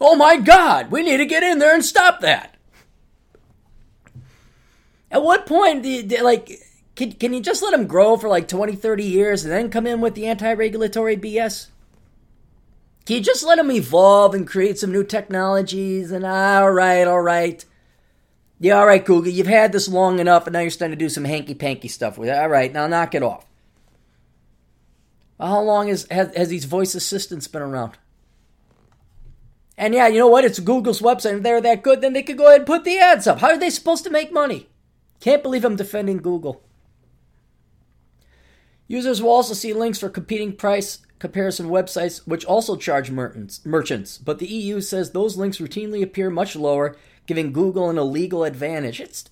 Oh 0.00 0.14
my 0.14 0.36
God, 0.36 0.92
we 0.92 1.02
need 1.02 1.16
to 1.16 1.26
get 1.26 1.42
in 1.42 1.58
there 1.58 1.74
and 1.74 1.84
stop 1.84 2.20
that. 2.20 2.54
At 5.10 5.24
what 5.24 5.46
point 5.46 5.82
do 5.82 5.88
you, 5.88 6.22
like 6.22 6.60
can, 6.94 7.10
can 7.10 7.32
you 7.32 7.40
just 7.40 7.60
let 7.60 7.72
them 7.72 7.88
grow 7.88 8.16
for 8.16 8.28
like 8.28 8.46
20, 8.46 8.76
30 8.76 9.02
years 9.02 9.42
and 9.42 9.52
then 9.52 9.68
come 9.68 9.88
in 9.88 10.00
with 10.00 10.14
the 10.14 10.26
anti-regulatory 10.26 11.16
BS? 11.16 11.70
Can 13.06 13.16
you 13.16 13.22
just 13.22 13.44
let 13.44 13.56
them 13.56 13.70
evolve 13.70 14.34
and 14.34 14.46
create 14.46 14.78
some 14.78 14.90
new 14.90 15.04
technologies? 15.04 16.10
And 16.10 16.24
ah, 16.24 16.62
all 16.62 16.70
right, 16.70 17.06
all 17.06 17.20
right. 17.20 17.64
Yeah, 18.60 18.78
all 18.78 18.86
right, 18.86 19.04
Google, 19.04 19.30
you've 19.30 19.46
had 19.46 19.72
this 19.72 19.88
long 19.88 20.20
enough, 20.20 20.46
and 20.46 20.54
now 20.54 20.60
you're 20.60 20.70
starting 20.70 20.96
to 20.96 21.04
do 21.04 21.10
some 21.10 21.24
hanky 21.24 21.54
panky 21.54 21.88
stuff 21.88 22.16
with 22.16 22.30
it. 22.30 22.38
All 22.38 22.48
right, 22.48 22.72
now 22.72 22.86
knock 22.86 23.14
it 23.14 23.22
off. 23.22 23.46
How 25.38 25.60
long 25.60 25.88
has, 25.88 26.06
has, 26.10 26.34
has 26.34 26.48
these 26.48 26.64
voice 26.64 26.94
assistants 26.94 27.46
been 27.46 27.60
around? 27.60 27.98
And 29.76 29.92
yeah, 29.92 30.06
you 30.06 30.18
know 30.18 30.28
what? 30.28 30.44
It's 30.44 30.60
Google's 30.60 31.00
website. 31.00 31.38
If 31.38 31.42
they're 31.42 31.60
that 31.60 31.82
good, 31.82 32.00
then 32.00 32.12
they 32.12 32.22
could 32.22 32.38
go 32.38 32.46
ahead 32.46 32.60
and 32.60 32.66
put 32.66 32.84
the 32.84 32.98
ads 32.98 33.26
up. 33.26 33.40
How 33.40 33.48
are 33.48 33.58
they 33.58 33.70
supposed 33.70 34.04
to 34.04 34.10
make 34.10 34.32
money? 34.32 34.68
Can't 35.20 35.42
believe 35.42 35.64
I'm 35.64 35.76
defending 35.76 36.18
Google. 36.18 36.62
Users 38.86 39.20
will 39.20 39.30
also 39.30 39.54
see 39.54 39.72
links 39.72 39.98
for 39.98 40.08
competing 40.08 40.54
price 40.54 41.03
comparison 41.18 41.68
websites 41.68 42.26
which 42.26 42.44
also 42.44 42.76
charge 42.76 43.10
merchants, 43.10 44.18
but 44.18 44.38
the 44.38 44.46
EU 44.46 44.80
says 44.80 45.10
those 45.10 45.36
links 45.36 45.58
routinely 45.58 46.02
appear 46.02 46.30
much 46.30 46.56
lower, 46.56 46.96
giving 47.26 47.52
Google 47.52 47.90
an 47.90 47.98
illegal 47.98 48.44
advantage. 48.44 49.00
It's 49.00 49.30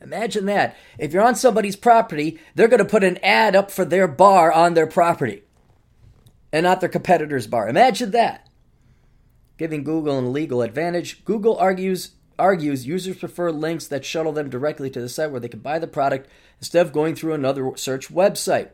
Imagine 0.00 0.46
that. 0.46 0.76
If 0.98 1.12
you're 1.12 1.24
on 1.24 1.34
somebody's 1.34 1.76
property, 1.76 2.38
they're 2.54 2.68
going 2.68 2.78
to 2.78 2.84
put 2.84 3.02
an 3.02 3.18
ad 3.22 3.56
up 3.56 3.70
for 3.70 3.84
their 3.84 4.06
bar 4.06 4.52
on 4.52 4.74
their 4.74 4.86
property 4.86 5.42
and 6.52 6.64
not 6.64 6.80
their 6.80 6.88
competitor's 6.88 7.46
bar. 7.46 7.68
Imagine 7.68 8.10
that. 8.12 8.48
Giving 9.56 9.84
Google 9.84 10.18
an 10.18 10.26
illegal 10.26 10.62
advantage. 10.62 11.24
Google 11.24 11.56
argues 11.56 12.10
argues 12.38 12.86
users 12.86 13.16
prefer 13.16 13.50
links 13.50 13.86
that 13.86 14.04
shuttle 14.04 14.32
them 14.32 14.50
directly 14.50 14.90
to 14.90 15.00
the 15.00 15.08
site 15.08 15.30
where 15.30 15.40
they 15.40 15.48
can 15.48 15.60
buy 15.60 15.78
the 15.78 15.86
product 15.86 16.28
instead 16.58 16.84
of 16.84 16.92
going 16.92 17.14
through 17.14 17.32
another 17.32 17.72
search 17.76 18.08
website. 18.08 18.68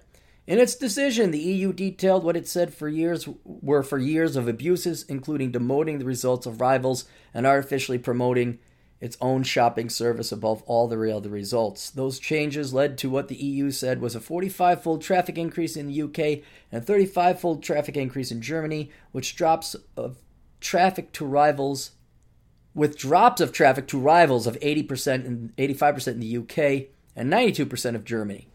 In 0.46 0.58
its 0.58 0.74
decision, 0.74 1.30
the 1.30 1.38
EU 1.38 1.72
detailed 1.72 2.24
what 2.24 2.36
it 2.36 2.48
said 2.48 2.74
for 2.74 2.88
years 2.88 3.28
were 3.44 3.84
for 3.84 3.98
years 3.98 4.34
of 4.34 4.48
abuses, 4.48 5.04
including 5.08 5.52
demoting 5.52 5.98
the 5.98 6.04
results 6.04 6.46
of 6.46 6.60
rivals 6.60 7.04
and 7.32 7.46
artificially 7.46 7.98
promoting 7.98 8.58
its 9.00 9.16
own 9.20 9.42
shopping 9.42 9.88
service 9.88 10.30
above 10.30 10.62
all 10.64 10.88
the 10.88 11.16
other 11.16 11.28
results. 11.28 11.90
Those 11.90 12.18
changes 12.18 12.72
led 12.72 12.98
to 12.98 13.10
what 13.10 13.28
the 13.28 13.36
EU 13.36 13.70
said 13.70 14.00
was 14.00 14.14
a 14.14 14.20
45 14.20 14.82
fold 14.82 15.02
traffic 15.02 15.38
increase 15.38 15.76
in 15.76 15.88
the 15.88 16.02
UK 16.02 16.44
and 16.70 16.80
a 16.82 16.84
35 16.84 17.40
fold 17.40 17.62
traffic 17.62 17.96
increase 17.96 18.30
in 18.30 18.40
Germany, 18.40 18.90
which 19.10 19.36
drops 19.36 19.74
of 19.96 20.18
traffic 20.60 21.12
to 21.12 21.24
rivals 21.24 21.92
with 22.74 22.96
drops 22.96 23.40
of 23.40 23.52
traffic 23.52 23.86
to 23.88 23.98
rivals 23.98 24.46
of 24.46 24.58
80% 24.60 25.26
and 25.26 25.56
85% 25.56 26.06
in 26.08 26.20
the 26.20 26.36
UK 26.38 26.88
and 27.14 27.30
92% 27.30 27.94
of 27.94 28.04
Germany. 28.04 28.48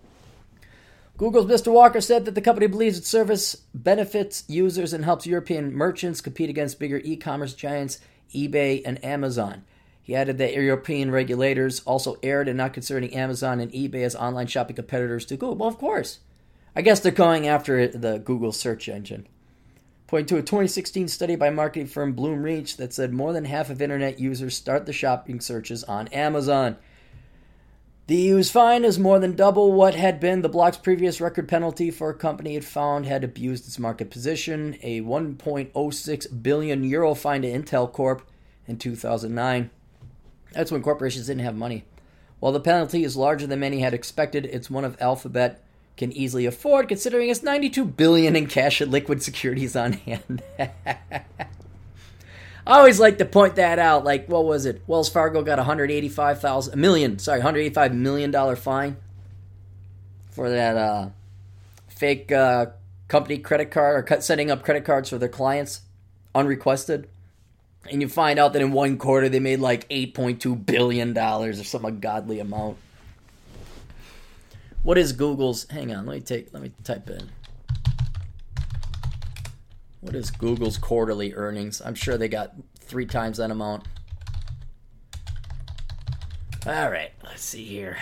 Google's 1.18 1.48
Mr. 1.48 1.72
Walker 1.74 2.00
said 2.00 2.26
that 2.26 2.36
the 2.36 2.42
company 2.42 2.68
believes 2.68 3.00
its 3.00 3.08
service 3.08 3.56
benefits 3.74 4.44
users 4.48 4.94
and 4.94 5.04
helps 5.04 5.26
European 5.26 5.74
merchants 5.74 6.22
compete 6.22 6.50
against 6.50 6.78
bigger 6.78 7.02
e 7.04 7.18
commerce 7.18 7.56
giants 7.56 8.00
eBay 8.36 8.84
and 8.86 9.04
Amazon. 9.04 9.64
He 10.04 10.16
added 10.16 10.38
that 10.38 10.54
European 10.54 11.10
regulators 11.10 11.82
also 11.82 12.18
erred 12.22 12.48
in 12.48 12.58
not 12.58 12.74
considering 12.74 13.14
Amazon 13.16 13.60
and 13.60 13.72
eBay 13.72 14.04
as 14.04 14.16
online 14.16 14.46
shopping 14.46 14.76
competitors 14.76 15.26
to 15.26 15.36
Google. 15.36 15.56
Well, 15.56 15.70
of 15.70 15.80
course. 15.80 16.20
I 16.76 16.84
guess 16.84 17.00
they're 17.00 17.12
going 17.12 17.48
after 17.48 17.88
the 17.88 18.20
Google 18.20 18.52
search 18.52 18.88
engine. 18.88 19.28
Pointing 20.06 20.28
to 20.28 20.38
a 20.38 20.42
2016 20.44 21.08
study 21.08 21.36
by 21.36 21.50
marketing 21.50 21.88
firm 21.88 22.16
Bloomreach 22.16 22.78
that 22.78 22.94
said 22.94 23.12
more 23.12 23.34
than 23.34 23.46
half 23.46 23.72
of 23.72 23.82
internet 23.82 24.20
users 24.20 24.56
start 24.56 24.86
the 24.86 24.94
shopping 24.94 25.42
searches 25.42 25.84
on 25.84 26.08
Amazon. 26.10 26.78
The 28.08 28.16
EU's 28.16 28.50
fine 28.50 28.86
is 28.86 28.98
more 28.98 29.20
than 29.20 29.36
double 29.36 29.74
what 29.74 29.94
had 29.94 30.22
been 30.22 30.42
the 30.42 30.48
bloc's 30.48 30.78
previous 30.78 31.20
record 31.20 31.50
penalty 31.50 31.92
for 31.92 32.10
a 32.10 32.16
company 32.16 32.56
it 32.56 32.64
found 32.64 33.06
had 33.06 33.22
abused 33.22 33.68
its 33.68 33.78
market 33.78 34.10
position, 34.10 34.78
a 34.82 35.02
1.06 35.02 36.42
billion 36.42 36.86
euro 36.86 37.14
fine 37.14 37.42
to 37.42 37.52
Intel 37.52 37.92
Corp 37.92 38.22
in 38.66 38.78
2009. 38.78 39.70
That's 40.54 40.72
when 40.72 40.84
corporations 40.84 41.28
didn't 41.28 41.44
have 41.44 41.58
money. 41.58 41.84
While 42.40 42.54
the 42.54 42.62
penalty 42.62 43.04
is 43.04 43.18
larger 43.18 43.46
than 43.46 43.60
many 43.60 43.82
had 43.82 43.94
expected, 43.94 44.46
it's 44.46 44.70
one 44.70 44.86
of 44.86 44.96
Alphabet 45.02 45.62
can 45.98 46.14
easily 46.14 46.46
afford 46.46 46.88
considering 46.88 47.28
it's 47.28 47.44
92 47.44 47.84
billion 47.84 48.38
in 48.38 48.48
cash 48.48 48.80
and 48.80 48.90
liquid 48.90 49.22
securities 49.22 49.76
on 49.76 49.92
hand. 49.94 50.42
I 52.68 52.80
always 52.80 53.00
like 53.00 53.18
to 53.20 53.26
point 53.26 53.56
that 53.56 53.80
out. 53.80 54.04
Like, 54.04 54.28
what 54.28 54.44
was 54.44 54.66
it? 54.66 54.82
Wells 54.88 55.08
Fargo 55.08 55.42
got 55.42 55.58
185,000 55.58 56.74
a 56.74 56.76
million, 56.76 57.18
sorry, 57.18 57.40
185 57.40 57.96
million 57.96 58.30
dollar 58.30 58.58
fine 58.58 58.98
for 60.32 60.50
that 60.50 60.76
uh, 60.76 61.10
fake 61.88 62.30
uh, 62.30 62.68
company 63.08 63.38
credit 63.38 63.72
card 63.72 64.12
or 64.12 64.22
setting 64.22 64.52
up 64.52 64.64
credit 64.64 64.84
cards 64.84 65.10
for 65.10 65.18
their 65.18 65.30
clients 65.30 65.82
unrequested. 66.36 67.08
And 67.90 68.02
you 68.02 68.10
find 68.10 68.38
out 68.38 68.52
that 68.52 68.62
in 68.62 68.74
one 68.74 68.98
quarter 68.98 69.30
they 69.30 69.40
made 69.40 69.62
like 69.62 69.88
8.2 69.88 70.66
billion 70.66 71.14
dollars 71.14 71.62
or 71.62 71.64
some 71.64 71.86
ungodly 71.86 72.42
amount. 72.42 72.78
What 74.84 74.98
is 74.98 75.14
Google's? 75.14 75.70
Hang 75.70 75.96
on, 75.96 76.06
let 76.06 76.16
me 76.16 76.20
take 76.20 76.54
let 76.54 76.62
me 76.62 76.74
type 76.84 77.10
in. 77.10 77.30
What 80.08 80.16
is 80.16 80.32
Google's 80.32 80.78
quarterly 80.78 81.34
earnings? 81.34 81.82
I'm 81.84 81.94
sure 81.94 82.18
they 82.18 82.30
got 82.30 82.54
three 82.80 83.06
times 83.06 83.40
that 83.40 83.52
amount. 83.52 83.84
All 86.66 86.90
right, 86.90 87.12
let's 87.26 87.44
see 87.44 87.66
here. 87.66 87.98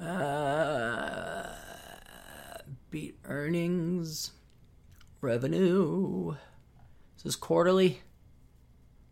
Uh, 0.00 1.52
beat 2.90 3.16
earnings, 3.26 4.32
revenue. 5.20 6.34
This 7.14 7.26
is 7.26 7.36
quarterly. 7.36 8.00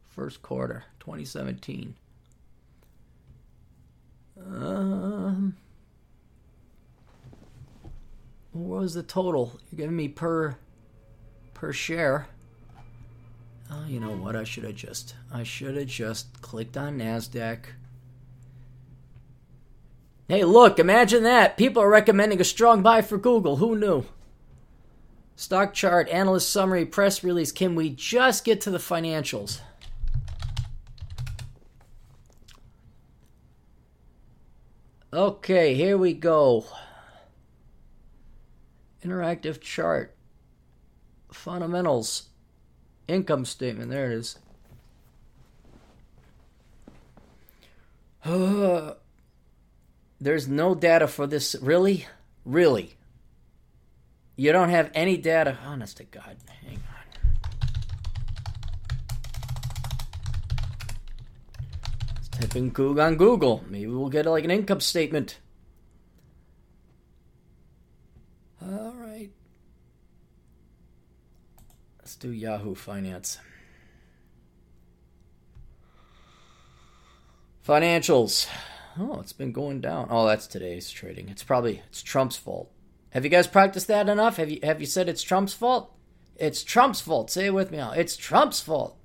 First 0.03 0.43
quarter, 0.43 0.87
2017. 0.99 1.95
Um. 4.45 5.57
What 8.57 8.81
was 8.81 8.95
the 8.95 9.03
total? 9.03 9.53
You're 9.71 9.79
giving 9.79 9.97
me 9.97 10.09
per 10.09 10.57
per 11.53 11.73
share. 11.73 12.29
Oh, 13.71 13.85
you 13.87 14.01
know 14.01 14.13
what? 14.13 14.35
I 14.35 14.45
should 14.45 14.65
have 14.65 14.75
just 14.75 15.15
I 15.33 15.43
should 15.43 15.77
have 15.77 15.89
just 15.89 16.41
clicked 16.41 16.77
on 16.77 16.99
Nasdaq. 16.99 17.67
Hey, 20.29 20.43
look, 20.45 20.79
imagine 20.79 21.23
that. 21.23 21.57
People 21.57 21.83
are 21.83 21.89
recommending 21.89 22.41
a 22.41 22.45
strong 22.45 22.83
buy 22.83 23.03
for 23.03 23.19
Google. 23.19 23.57
Who 23.57 23.77
knew? 23.77 24.07
Stock 25.37 25.75
chart, 25.75 26.09
analyst 26.09 26.51
summary, 26.51 26.87
press 26.87 27.23
release. 27.23 27.53
Can 27.53 27.75
we 27.75 27.91
just 27.91 28.45
get 28.45 28.61
to 28.63 28.71
the 28.71 28.79
financials? 28.79 29.61
Okay, 35.13 35.75
here 35.75 35.97
we 35.97 36.15
go. 36.15 36.65
Interactive 39.07 39.61
chart. 39.61 40.17
Fundamentals. 41.33 42.25
Income 43.07 43.45
statement. 43.45 43.91
There 43.91 44.11
it 44.11 44.17
is. 44.17 44.39
There's 50.21 50.49
no 50.49 50.75
data 50.75 51.07
for 51.07 51.29
this. 51.29 51.55
Really? 51.61 52.07
Really? 52.45 52.97
You 54.35 54.51
don't 54.51 54.71
have 54.71 54.91
any 54.93 55.17
data? 55.17 55.57
Honest 55.65 55.99
to 55.99 56.05
God. 56.05 56.37
Hang 56.65 56.75
on. 56.75 56.81
Type 62.33 62.57
in 62.57 62.71
Google 62.71 63.05
on 63.05 63.17
Google. 63.17 63.65
Maybe 63.69 63.87
we'll 63.87 64.09
get 64.09 64.27
like 64.27 64.45
an 64.45 64.51
income 64.51 64.81
statement. 64.81 65.39
All 68.67 68.95
right. 68.99 69.31
Let's 71.99 72.17
do 72.17 72.33
Yahoo 72.33 72.75
Finance. 72.75 73.39
Financials. 77.67 78.49
Oh, 78.99 79.21
it's 79.21 79.33
been 79.33 79.53
going 79.53 79.81
down. 79.81 80.09
Oh, 80.11 80.27
that's 80.27 80.47
today's 80.47 80.91
trading. 80.91 81.29
It's 81.29 81.43
probably 81.43 81.83
it's 81.89 82.03
Trump's 82.03 82.37
fault. 82.37 82.71
Have 83.11 83.25
you 83.25 83.31
guys 83.31 83.47
practiced 83.47 83.89
that 83.89 84.09
enough? 84.09 84.37
Have 84.37 84.51
you 84.51 84.59
have 84.63 84.81
you 84.81 84.87
said 84.87 85.09
it's 85.09 85.23
Trump's 85.23 85.53
fault? 85.53 85.93
It's 86.37 86.63
Trump's 86.63 87.01
fault. 87.01 87.31
Say 87.31 87.47
it 87.47 87.55
with 87.55 87.71
me. 87.71 87.79
It's 87.79 88.17
Trump's 88.17 88.61
fault. 88.61 88.99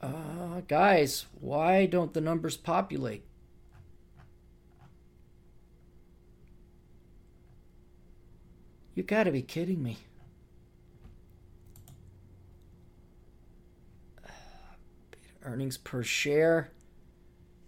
Uh, 0.00 0.60
guys, 0.66 1.26
why 1.40 1.86
don't 1.86 2.14
the 2.14 2.20
numbers 2.20 2.56
populate? 2.56 3.24
You 8.98 9.04
gotta 9.04 9.30
be 9.30 9.42
kidding 9.42 9.80
me. 9.80 9.96
Earnings 15.44 15.76
per 15.76 16.02
share 16.02 16.72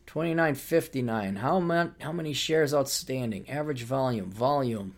29.59. 0.09 1.37
How 1.37 1.61
man, 1.61 1.95
how 2.01 2.11
many 2.11 2.33
shares 2.33 2.75
outstanding? 2.75 3.49
Average 3.49 3.85
volume, 3.85 4.33
volume. 4.33 4.97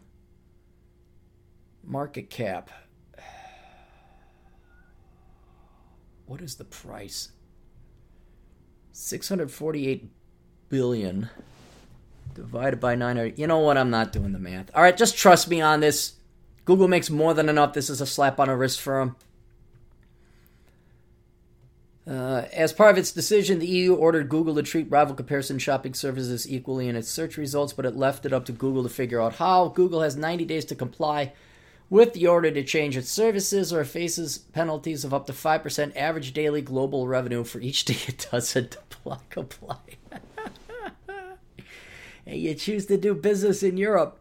Market 1.84 2.30
cap. 2.30 2.70
What 6.24 6.40
is 6.40 6.54
the 6.54 6.64
price? 6.64 7.32
648 8.92 10.10
billion 10.70 11.28
divided 12.32 12.80
by 12.80 12.94
900. 12.94 13.38
You 13.38 13.46
know 13.46 13.58
what? 13.58 13.76
I'm 13.76 13.90
not 13.90 14.14
doing 14.14 14.32
the 14.32 14.38
math. 14.38 14.74
All 14.74 14.82
right, 14.82 14.96
just 14.96 15.18
trust 15.18 15.50
me 15.50 15.60
on 15.60 15.80
this. 15.80 16.14
Google 16.64 16.88
makes 16.88 17.10
more 17.10 17.34
than 17.34 17.48
enough. 17.48 17.72
This 17.72 17.90
is 17.90 18.00
a 18.00 18.06
slap 18.06 18.38
on 18.38 18.48
the 18.48 18.56
wrist 18.56 18.80
for 18.80 19.00
them. 19.00 19.16
Uh, 22.04 22.46
as 22.52 22.72
part 22.72 22.90
of 22.90 22.98
its 22.98 23.12
decision, 23.12 23.60
the 23.60 23.66
EU 23.66 23.94
ordered 23.94 24.28
Google 24.28 24.56
to 24.56 24.62
treat 24.62 24.90
rival 24.90 25.14
comparison 25.14 25.58
shopping 25.58 25.94
services 25.94 26.50
equally 26.50 26.88
in 26.88 26.96
its 26.96 27.08
search 27.08 27.36
results, 27.36 27.72
but 27.72 27.86
it 27.86 27.96
left 27.96 28.26
it 28.26 28.32
up 28.32 28.44
to 28.46 28.52
Google 28.52 28.82
to 28.82 28.88
figure 28.88 29.20
out 29.20 29.36
how. 29.36 29.68
Google 29.68 30.02
has 30.02 30.16
90 30.16 30.44
days 30.44 30.64
to 30.64 30.74
comply 30.74 31.32
with 31.88 32.14
the 32.14 32.26
order 32.26 32.50
to 32.50 32.64
change 32.64 32.96
its 32.96 33.10
services 33.10 33.70
or 33.72 33.84
faces 33.84 34.38
penalties 34.38 35.04
of 35.04 35.12
up 35.14 35.26
to 35.26 35.32
5% 35.32 35.94
average 35.94 36.32
daily 36.32 36.62
global 36.62 37.06
revenue 37.06 37.44
for 37.44 37.60
each 37.60 37.84
day 37.86 37.98
it 38.08 38.26
doesn't 38.32 38.78
comply. 39.30 39.76
and 42.26 42.38
you 42.38 42.54
choose 42.54 42.86
to 42.86 42.96
do 42.96 43.14
business 43.14 43.62
in 43.62 43.76
Europe. 43.76 44.18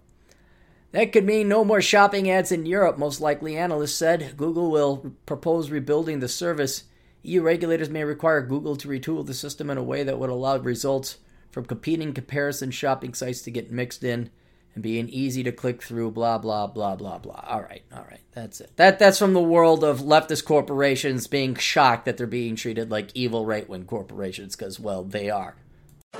That 0.91 1.11
could 1.11 1.25
mean 1.25 1.47
no 1.47 1.63
more 1.63 1.81
shopping 1.81 2.29
ads 2.29 2.51
in 2.51 2.65
Europe, 2.65 2.97
most 2.97 3.21
likely, 3.21 3.55
analysts 3.57 3.95
said. 3.95 4.33
Google 4.35 4.69
will 4.69 5.13
propose 5.25 5.69
rebuilding 5.69 6.19
the 6.19 6.27
service 6.27 6.83
EU 7.23 7.41
regulators 7.41 7.89
may 7.89 8.03
require 8.03 8.41
Google 8.41 8.75
to 8.77 8.87
retool 8.87 9.25
the 9.25 9.33
system 9.33 9.69
in 9.69 9.77
a 9.77 9.83
way 9.83 10.03
that 10.03 10.17
would 10.17 10.29
allow 10.29 10.57
results 10.57 11.17
from 11.51 11.65
competing 11.65 12.13
comparison 12.13 12.71
shopping 12.71 13.13
sites 13.13 13.41
to 13.43 13.51
get 13.51 13.71
mixed 13.71 14.03
in 14.03 14.31
and 14.73 14.81
being 14.81 15.07
easy 15.09 15.43
to 15.43 15.51
click 15.51 15.83
through 15.83 16.09
blah 16.09 16.37
blah 16.37 16.65
blah 16.65 16.95
blah 16.95 17.17
blah 17.17 17.43
all 17.45 17.61
right 17.61 17.83
all 17.93 18.05
right 18.09 18.21
that's 18.31 18.61
it 18.61 18.71
that 18.77 18.97
that's 18.97 19.19
from 19.19 19.33
the 19.33 19.39
world 19.41 19.83
of 19.83 19.99
leftist 19.99 20.45
corporations 20.45 21.27
being 21.27 21.53
shocked 21.55 22.05
that 22.05 22.15
they're 22.15 22.25
being 22.25 22.55
treated 22.55 22.89
like 22.89 23.11
evil 23.13 23.45
right-wing 23.45 23.85
corporations 23.85 24.55
because 24.55 24.79
well 24.79 25.03
they 25.03 25.29
are 25.29 25.55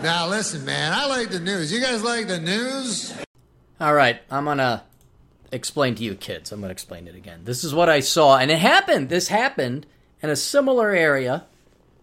Now 0.03 0.27
listen, 0.27 0.65
man, 0.65 0.93
I 0.93 1.05
like 1.07 1.29
the 1.29 1.39
news. 1.39 1.71
You 1.71 1.79
guys 1.81 2.03
like 2.03 2.27
the 2.27 2.39
news? 2.39 3.13
All 3.81 3.93
right 3.93 4.21
i'm 4.29 4.45
gonna 4.45 4.83
explain 5.51 5.95
to 5.95 6.03
you 6.03 6.15
kids 6.15 6.51
i'm 6.51 6.61
gonna 6.61 6.71
explain 6.71 7.07
it 7.07 7.15
again 7.15 7.41
this 7.43 7.63
is 7.63 7.73
what 7.73 7.89
i 7.89 7.99
saw 7.99 8.37
and 8.37 8.51
it 8.51 8.59
happened 8.59 9.09
this 9.09 9.27
happened 9.27 9.85
in 10.21 10.29
a 10.29 10.35
similar 10.35 10.91
area 10.91 11.45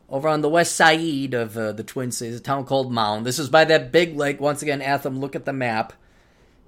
over 0.08 0.28
on 0.28 0.40
the 0.40 0.48
west 0.48 0.74
side 0.74 1.34
of 1.34 1.56
uh, 1.56 1.72
the 1.72 1.84
Twin 1.84 2.10
Cities, 2.10 2.36
a 2.36 2.40
town 2.40 2.64
called 2.64 2.90
Mound. 2.90 3.26
This 3.26 3.38
is 3.38 3.50
by 3.50 3.64
that 3.66 3.92
big 3.92 4.16
lake. 4.16 4.40
Once 4.40 4.62
again, 4.62 4.80
Atham, 4.80 5.20
look 5.20 5.36
at 5.36 5.44
the 5.44 5.52
map. 5.52 5.92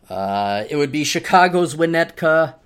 Uh, 0.09 0.65
it 0.69 0.77
would 0.77 0.93
be 0.93 1.05
Chicago's 1.05 1.75
Winnetka, 1.75 2.57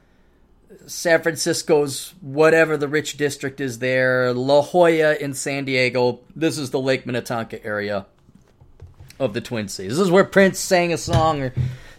San 0.86 1.22
Francisco's 1.22 2.14
whatever 2.20 2.76
the 2.76 2.88
rich 2.88 3.16
district 3.16 3.61
is 3.61 3.78
there, 3.78 4.32
La 4.32 4.62
Jolla 4.62 5.14
in 5.14 5.34
San 5.34 5.64
Diego. 5.64 6.20
This 6.34 6.59
is 6.59 6.70
the 6.70 6.80
Lake 6.80 7.07
Minnetonka 7.07 7.64
area 7.64 8.07
of 9.20 9.34
the 9.34 9.40
Twin 9.40 9.68
Cities. 9.68 9.92
This 9.92 10.07
is 10.07 10.11
where 10.11 10.24
Prince 10.24 10.59
sang 10.59 10.92
a 10.92 10.99
song 10.99 11.42
or 11.42 11.53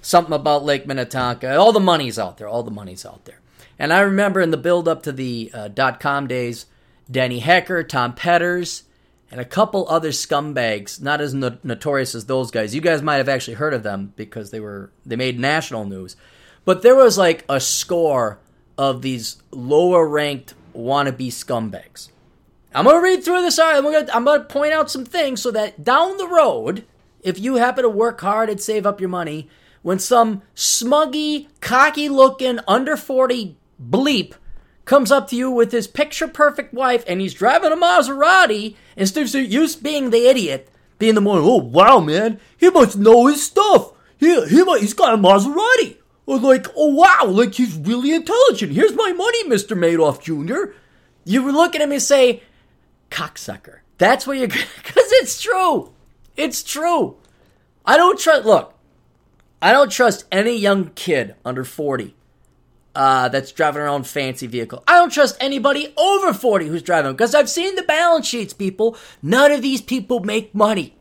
something 0.06 0.34
about 0.34 0.64
Lake 0.64 0.86
Minnetonka. 0.86 1.58
All 1.58 1.72
the 1.72 1.80
money's 1.80 2.20
out 2.20 2.38
there. 2.38 2.48
All 2.48 2.62
the 2.62 2.70
money's 2.70 3.06
out 3.06 3.26
there. 3.26 3.42
And 3.80 3.92
I 3.92 4.02
remember 4.02 4.40
in 4.40 4.52
the 4.52 4.58
build 4.58 4.88
up 4.88 5.02
to 5.04 5.12
the 5.12 5.52
uh, 5.54 5.68
dot 5.68 6.00
com 6.00 6.28
days, 6.28 6.68
Denny 7.10 7.40
Hecker, 7.40 7.84
Tom 7.84 8.14
Petters, 8.14 8.84
and 9.32 9.42
a 9.42 9.46
couple 9.46 9.88
other 9.90 10.12
scumbags, 10.12 11.02
not 11.02 11.22
as 11.22 11.34
no- 11.34 11.58
notorious 11.64 12.14
as 12.14 12.26
those 12.26 12.52
guys. 12.52 12.76
You 12.76 12.82
guys 12.82 13.02
might 13.02 13.18
have 13.18 13.28
actually 13.28 13.56
heard 13.56 13.74
of 13.74 13.84
them 13.84 14.14
because 14.16 14.52
they 14.52 14.60
were 14.60 14.92
they 15.06 15.16
made 15.16 15.40
national 15.40 15.86
news. 15.86 16.16
But 16.64 16.84
there 16.84 16.96
was 16.96 17.18
like 17.18 17.44
a 17.50 17.60
score 17.60 18.40
of 18.78 19.02
these 19.02 19.42
lower 19.52 20.08
ranked 20.08 20.54
wannabe 20.76 21.28
scumbags. 21.28 22.10
I'm 22.74 22.86
gonna 22.86 23.02
read 23.02 23.24
through 23.24 23.42
this. 23.42 23.58
I'm 23.58 23.84
gonna 23.84 24.08
I'm 24.14 24.26
gonna 24.26 24.44
point 24.44 24.74
out 24.74 24.92
some 24.92 25.06
things 25.06 25.42
so 25.42 25.50
that 25.52 25.84
down 25.84 26.18
the 26.18 26.28
road, 26.28 26.86
if 27.24 27.40
you 27.40 27.56
happen 27.56 27.84
to 27.84 27.90
work 27.90 28.22
hard 28.22 28.50
and 28.50 28.62
save 28.62 28.86
up 28.86 29.00
your 29.00 29.10
money, 29.10 29.50
when 29.86 30.00
some 30.00 30.42
smuggy, 30.56 31.46
cocky 31.62 32.10
looking, 32.10 32.58
under 32.68 32.98
40 32.98 33.56
bleep 33.80 34.34
comes 34.84 35.12
up 35.12 35.28
to 35.28 35.36
you 35.36 35.52
with 35.52 35.72
his 35.72 35.86
picture 35.86 36.28
perfect 36.28 36.74
wife 36.74 37.04
and 37.08 37.22
he's 37.22 37.36
driving 37.36 37.72
a 37.72 37.76
Maserati 37.76 38.76
instead 38.96 39.28
of 39.28 39.36
you 39.36 39.68
being 39.84 40.10
the 40.10 40.28
idiot, 40.28 40.72
being 40.98 41.14
the 41.14 41.22
more, 41.22 41.38
oh 41.38 41.58
wow 41.58 42.00
man, 42.00 42.40
he 42.58 42.72
must 42.72 42.98
know 42.98 43.28
his 43.28 43.46
stuff. 43.46 43.92
He, 44.18 44.34
he 44.48 44.64
he's 44.80 44.96
got 44.96 45.14
a 45.14 45.18
Maserati. 45.18 45.98
Or 46.26 46.40
like, 46.40 46.66
oh 46.76 46.96
wow, 46.96 47.28
like 47.28 47.54
he's 47.54 47.78
really 47.78 48.12
intelligent. 48.12 48.72
Here's 48.72 48.96
my 48.96 49.14
money, 49.14 49.44
Mr. 49.44 49.78
Madoff 49.78 50.20
Jr. 50.20 50.74
You 51.26 51.52
look 51.52 51.76
at 51.76 51.82
him 51.82 51.92
and 51.92 52.02
say, 52.02 52.42
cocksucker. 53.12 53.82
That's 54.00 54.26
what 54.26 54.38
you're, 54.40 54.48
because 54.48 54.66
it's 54.96 55.40
true. 55.40 55.94
It's 56.36 56.64
true. 56.64 57.18
I 57.86 57.98
don't 57.98 58.18
trust, 58.18 58.48
look, 58.48 58.75
I 59.62 59.72
don't 59.72 59.92
trust 59.92 60.26
any 60.32 60.56
young 60.56 60.92
kid 60.92 61.36
under 61.44 61.64
40 61.64 62.16
uh, 62.96 63.30
that's 63.30 63.52
driving 63.52 63.82
around 63.82 64.08
fancy 64.08 64.48
vehicle. 64.48 64.84
I 64.88 64.94
don't 64.94 65.12
trust 65.12 65.38
anybody 65.40 65.94
over 65.98 66.34
40 66.34 66.68
who's 66.68 66.84
driving 66.84 67.14
because 67.14 67.36
I've 67.36 67.50
seen 67.50 67.76
the 67.76 67.84
balance 67.84 68.28
sheets, 68.28 68.54
people. 68.54 68.98
None 69.22 69.52
of 69.52 69.62
these 69.62 69.82
people 69.82 70.20
make 70.22 70.56
money. 70.56 70.96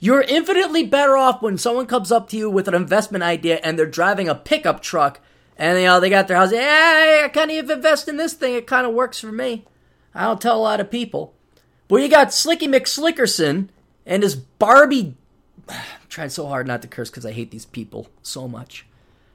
You're 0.00 0.22
infinitely 0.22 0.84
better 0.84 1.16
off 1.16 1.42
when 1.42 1.58
someone 1.58 1.86
comes 1.86 2.10
up 2.10 2.28
to 2.30 2.36
you 2.36 2.50
with 2.50 2.66
an 2.66 2.74
investment 2.74 3.22
idea 3.22 3.60
and 3.62 3.78
they're 3.78 3.86
driving 3.86 4.28
a 4.28 4.34
pickup 4.34 4.82
truck 4.82 5.20
and 5.56 5.78
you 5.78 5.84
know 5.84 6.00
they 6.00 6.10
got 6.10 6.28
their 6.28 6.36
house. 6.36 6.52
Yeah, 6.52 7.22
I 7.24 7.28
kind 7.28 7.50
of 7.50 7.70
invest 7.70 8.08
in 8.08 8.16
this 8.16 8.32
thing. 8.34 8.54
It 8.54 8.66
kind 8.66 8.86
of 8.86 8.94
works 8.94 9.20
for 9.20 9.30
me. 9.30 9.64
I 10.14 10.24
don't 10.24 10.40
tell 10.40 10.56
a 10.56 10.60
lot 10.60 10.80
of 10.80 10.90
people. 10.90 11.34
But 11.88 11.96
you 12.02 12.08
got 12.08 12.28
Slicky 12.28 12.66
McSlickerson 12.66 13.68
and 14.04 14.22
his 14.22 14.34
Barbie. 14.34 15.14
I'm 16.18 16.30
so 16.30 16.46
hard 16.46 16.66
not 16.66 16.82
to 16.82 16.88
curse 16.88 17.10
because 17.10 17.26
I 17.26 17.32
hate 17.32 17.50
these 17.50 17.66
people 17.66 18.08
so 18.22 18.48
much. 18.48 18.86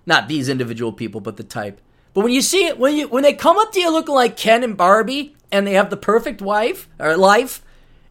Not 0.06 0.28
these 0.28 0.50
individual 0.50 0.94
people, 0.94 1.22
but 1.22 1.38
the 1.38 1.44
type. 1.44 1.82
But 2.14 2.24
when 2.24 2.34
you 2.34 2.42
see 2.42 2.66
it, 2.66 2.80
when 2.80 2.96
you 2.96 3.08
when 3.08 3.24
they 3.24 3.34
come 3.34 3.58
up 3.58 3.72
to 3.74 3.80
you 3.80 3.92
looking 3.92 4.16
like 4.16 4.38
Ken 4.38 4.64
and 4.64 4.78
Barbie, 4.78 5.36
and 5.52 5.66
they 5.66 5.74
have 5.74 5.90
the 5.90 5.98
perfect 5.98 6.42
wife 6.42 6.90
or 7.00 7.16
life, 7.18 7.62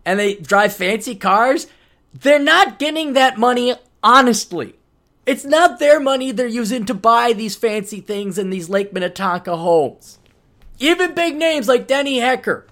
and 0.05 0.19
they 0.19 0.35
drive 0.35 0.75
fancy 0.75 1.14
cars, 1.14 1.67
they're 2.14 2.39
not 2.39 2.79
getting 2.79 3.14
that 3.14 3.39
money 3.39 3.75
honestly. 4.03 4.75
It's 5.27 5.45
not 5.45 5.81
their 5.81 5.99
money 5.99 6.31
they're 6.31 6.47
using 6.47 6.87
to 6.87 6.95
buy 6.95 7.33
these 7.33 7.57
fancy 7.57 8.01
things 8.01 8.39
in 8.39 8.51
these 8.51 8.69
Lake 8.69 8.93
Minnetonka 8.93 9.57
homes. 9.57 10.21
Even 10.79 11.14
big 11.14 11.37
names 11.37 11.67
like 11.67 11.89
Denny 11.89 12.19
Hecker. 12.19 12.67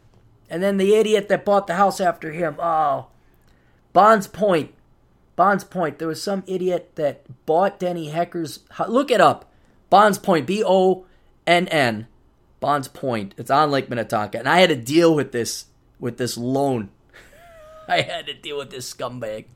And 0.49 0.63
then 0.63 0.77
the 0.77 0.95
idiot 0.95 1.29
that 1.29 1.45
bought 1.45 1.67
the 1.67 1.75
house 1.75 2.01
after 2.01 2.31
him. 2.31 2.57
Oh. 2.61 3.09
Bonds 3.93 4.29
Point. 4.29 4.73
Bonds 5.37 5.65
Point. 5.65 5.99
There 5.99 6.09
was 6.09 6.23
some 6.23 6.45
idiot 6.47 6.93
that 6.95 7.25
bought 7.47 7.79
Denny 7.79 8.11
Hecker's. 8.11 8.61
Look 8.89 9.11
it 9.11 9.21
up. 9.21 9.51
Bonds 9.91 10.19
Point. 10.19 10.47
B 10.47 10.63
O 10.65 11.07
N 11.47 11.69
N. 11.69 12.07
Bonds 12.61 12.89
Point. 12.89 13.35
It's 13.37 13.51
on 13.51 13.71
Lake 13.71 13.89
Minnetonka. 13.89 14.39
And 14.39 14.49
I 14.49 14.61
had 14.61 14.69
to 14.71 14.77
deal 14.77 15.15
with 15.15 15.33
this 15.33 15.67
with 15.99 16.19
this 16.19 16.37
loan 16.37 16.91
I 17.89 18.01
had 18.01 18.27
to 18.27 18.35
deal 18.35 18.59
with 18.59 18.71
this 18.71 18.93
scumbag 18.93 19.47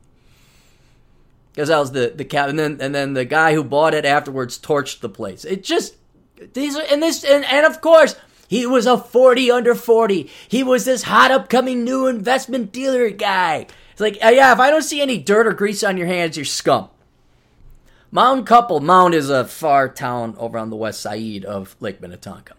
because 1.51 1.69
I 1.69 1.79
was 1.79 1.91
the 1.91 2.13
the 2.15 2.25
cap, 2.25 2.49
and 2.49 2.59
then 2.59 2.77
and 2.79 2.93
then 2.93 3.13
the 3.13 3.25
guy 3.25 3.53
who 3.53 3.63
bought 3.63 3.93
it 3.93 4.05
afterwards 4.05 4.59
torched 4.59 4.99
the 4.99 5.09
place. 5.09 5.45
It 5.45 5.63
just 5.63 5.95
these 6.53 6.75
are 6.75 6.83
and 6.89 7.01
this 7.01 7.23
and, 7.23 7.43
and 7.45 7.65
of 7.65 7.81
course 7.81 8.15
he 8.47 8.65
was 8.65 8.85
a 8.85 8.97
forty 8.97 9.51
under 9.51 9.75
forty. 9.75 10.29
He 10.47 10.63
was 10.63 10.85
this 10.85 11.03
hot 11.03 11.31
upcoming 11.31 11.83
new 11.83 12.07
investment 12.07 12.71
dealer 12.71 13.09
guy. 13.09 13.67
It's 13.99 14.15
like 14.15 14.25
uh, 14.25 14.29
yeah, 14.29 14.53
if 14.53 14.59
I 14.59 14.69
don't 14.69 14.81
see 14.81 15.01
any 15.01 15.17
dirt 15.17 15.45
or 15.45 15.51
grease 15.51 15.83
on 15.83 15.97
your 15.97 16.07
hands, 16.07 16.37
you're 16.37 16.45
scum. 16.45 16.87
Mound 18.11 18.47
Couple 18.47 18.79
Mound 18.79 19.13
is 19.13 19.29
a 19.29 19.43
far 19.43 19.89
town 19.89 20.35
over 20.37 20.57
on 20.57 20.69
the 20.69 20.77
west 20.77 21.01
side 21.01 21.43
of 21.43 21.75
Lake 21.81 21.99
Minnetonka. 21.99 22.53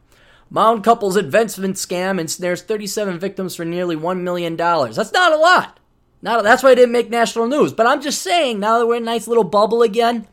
Mound 0.50 0.84
couple's 0.84 1.16
investment 1.16 1.76
scam 1.76 2.20
ensnares 2.20 2.60
37 2.60 3.18
victims 3.18 3.56
for 3.56 3.64
nearly 3.64 3.96
$1 3.96 4.20
million. 4.20 4.54
That's 4.54 5.12
not 5.12 5.32
a 5.32 5.36
lot. 5.36 5.80
Not, 6.20 6.44
that's 6.44 6.62
why 6.62 6.72
I 6.72 6.74
didn't 6.74 6.92
make 6.92 7.08
national 7.08 7.46
news. 7.46 7.72
But 7.72 7.86
I'm 7.86 8.02
just 8.02 8.20
saying, 8.20 8.60
now 8.60 8.78
that 8.78 8.86
we're 8.86 8.96
in 8.96 9.04
a 9.04 9.06
nice 9.06 9.26
little 9.26 9.42
bubble 9.42 9.80
again, 9.80 10.26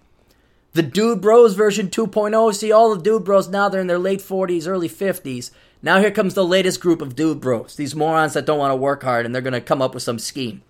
the 0.73 0.83
Dude 0.83 1.21
Bros 1.21 1.53
version 1.53 1.87
2.0, 1.87 2.53
see 2.53 2.73
all 2.73 2.93
the 2.93 3.01
Dude 3.01 3.23
Bros 3.23 3.47
now, 3.47 3.69
they're 3.69 3.79
in 3.79 3.87
their 3.87 3.97
late 3.97 4.19
40s, 4.19 4.67
early 4.67 4.89
50s. 4.89 5.51
Now 5.81 6.01
here 6.01 6.11
comes 6.11 6.33
the 6.33 6.43
latest 6.43 6.81
group 6.81 7.01
of 7.01 7.15
Dude 7.15 7.39
Bros, 7.39 7.77
these 7.77 7.95
morons 7.95 8.33
that 8.33 8.45
don't 8.45 8.59
want 8.59 8.71
to 8.71 8.75
work 8.75 9.03
hard 9.03 9.25
and 9.25 9.33
they're 9.33 9.41
going 9.41 9.53
to 9.53 9.61
come 9.61 9.81
up 9.81 9.93
with 9.93 10.03
some 10.03 10.19
scheme. 10.19 10.63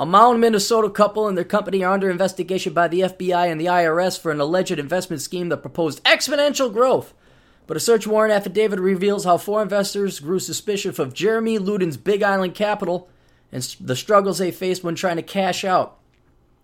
A 0.00 0.06
Mound, 0.06 0.40
Minnesota 0.40 0.88
couple 0.88 1.28
and 1.28 1.36
their 1.36 1.44
company 1.44 1.84
are 1.84 1.92
under 1.92 2.10
investigation 2.10 2.72
by 2.72 2.88
the 2.88 3.00
FBI 3.00 3.52
and 3.52 3.60
the 3.60 3.66
IRS 3.66 4.18
for 4.18 4.32
an 4.32 4.40
alleged 4.40 4.78
investment 4.78 5.20
scheme 5.20 5.50
that 5.50 5.58
proposed 5.58 6.02
exponential 6.04 6.72
growth 6.72 7.12
but 7.70 7.76
a 7.76 7.80
search 7.80 8.04
warrant 8.04 8.34
affidavit 8.34 8.80
reveals 8.80 9.24
how 9.24 9.36
four 9.36 9.62
investors 9.62 10.18
grew 10.18 10.40
suspicious 10.40 10.98
of 10.98 11.14
Jeremy 11.14 11.56
Luden's 11.56 11.96
Big 11.96 12.20
Island 12.20 12.52
Capital 12.52 13.08
and 13.52 13.62
the 13.80 13.94
struggles 13.94 14.38
they 14.38 14.50
faced 14.50 14.82
when 14.82 14.96
trying 14.96 15.14
to 15.18 15.22
cash 15.22 15.62
out. 15.62 15.96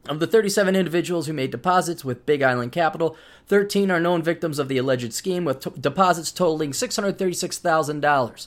Of 0.09 0.19
the 0.19 0.27
37 0.27 0.75
individuals 0.75 1.29
who 1.29 1.33
made 1.33 1.53
deposits 1.53 2.05
with 2.05 2.27
Big 2.27 2.43
Island 2.43 2.73
Capital, 2.73 3.17
13 3.47 3.89
are 3.89 4.01
known 4.01 4.21
victims 4.21 4.59
of 4.59 4.67
the 4.67 4.79
alleged 4.79 5.13
scheme, 5.13 5.45
with 5.45 5.61
t- 5.61 5.71
deposits 5.81 6.33
totaling 6.33 6.73
$636,000. 6.73 8.47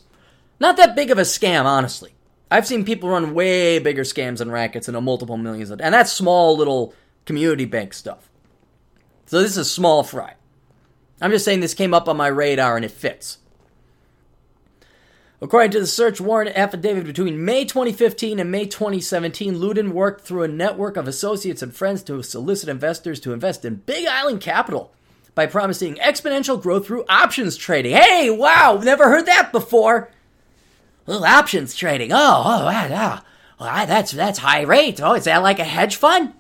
Not 0.60 0.76
that 0.76 0.98
big 0.98 1.12
of 1.12 1.18
a 1.18 1.22
scam, 1.22 1.64
honestly. 1.64 2.12
I've 2.52 2.68
seen 2.68 2.84
people 2.84 3.10
run 3.10 3.34
way 3.34 3.80
bigger 3.80 4.04
scams 4.04 4.42
and 4.42 4.52
rackets 4.52 4.88
into 4.88 5.02
multiple 5.02 5.38
millions, 5.38 5.70
of, 5.70 5.82
and 5.82 5.94
that's 5.94 6.12
small 6.12 6.58
little 6.58 6.94
community 7.26 7.66
bank 7.66 7.94
stuff. 7.94 8.30
So 9.28 9.42
this 9.42 9.58
is 9.58 9.72
small 9.72 10.04
fry. 10.04 10.34
I'm 11.22 11.32
just 11.32 11.46
saying 11.46 11.60
this 11.60 11.74
came 11.74 11.94
up 11.94 12.08
on 12.08 12.18
my 12.18 12.28
radar 12.28 12.76
and 12.76 12.86
it 12.86 12.92
fits. 12.92 13.38
According 15.42 15.72
to 15.72 15.80
the 15.80 15.88
search 15.88 16.20
warrant 16.20 16.58
affidavit 16.58 17.06
between 17.06 17.46
May 17.46 17.64
2015 17.64 18.40
and 18.40 18.52
May 18.52 18.66
2017, 18.66 19.56
Luden 19.56 19.92
worked 19.92 20.26
through 20.26 20.44
a 20.44 20.50
network 20.50 20.98
of 20.98 21.08
associates 21.08 21.62
and 21.62 21.74
friends 21.74 22.04
to 22.04 22.22
solicit 22.24 22.68
investors 22.68 23.22
to 23.22 23.32
invest 23.32 23.64
in 23.64 23.76
Big 23.76 24.06
Island 24.06 24.42
Capital 24.42 24.92
by 25.36 25.46
promising 25.46 25.96
exponential 25.96 26.62
growth 26.62 26.88
through 26.88 27.06
options 27.08 27.56
trading. 27.56 27.96
Hey, 27.96 28.30
wow, 28.30 28.82
never 28.84 29.08
heard 29.08 29.28
that 29.28 29.54
before. 29.54 30.12
Little 31.10 31.26
options 31.26 31.74
trading. 31.74 32.12
Oh, 32.14 32.18
oh, 32.46 32.66
wow, 32.66 33.24
well, 33.60 33.88
that's 33.88 34.12
that's 34.12 34.38
high 34.38 34.62
rate. 34.62 35.02
Oh, 35.02 35.16
is 35.16 35.24
that 35.24 35.42
like 35.42 35.58
a 35.58 35.64
hedge 35.64 35.96
fund? 35.96 36.34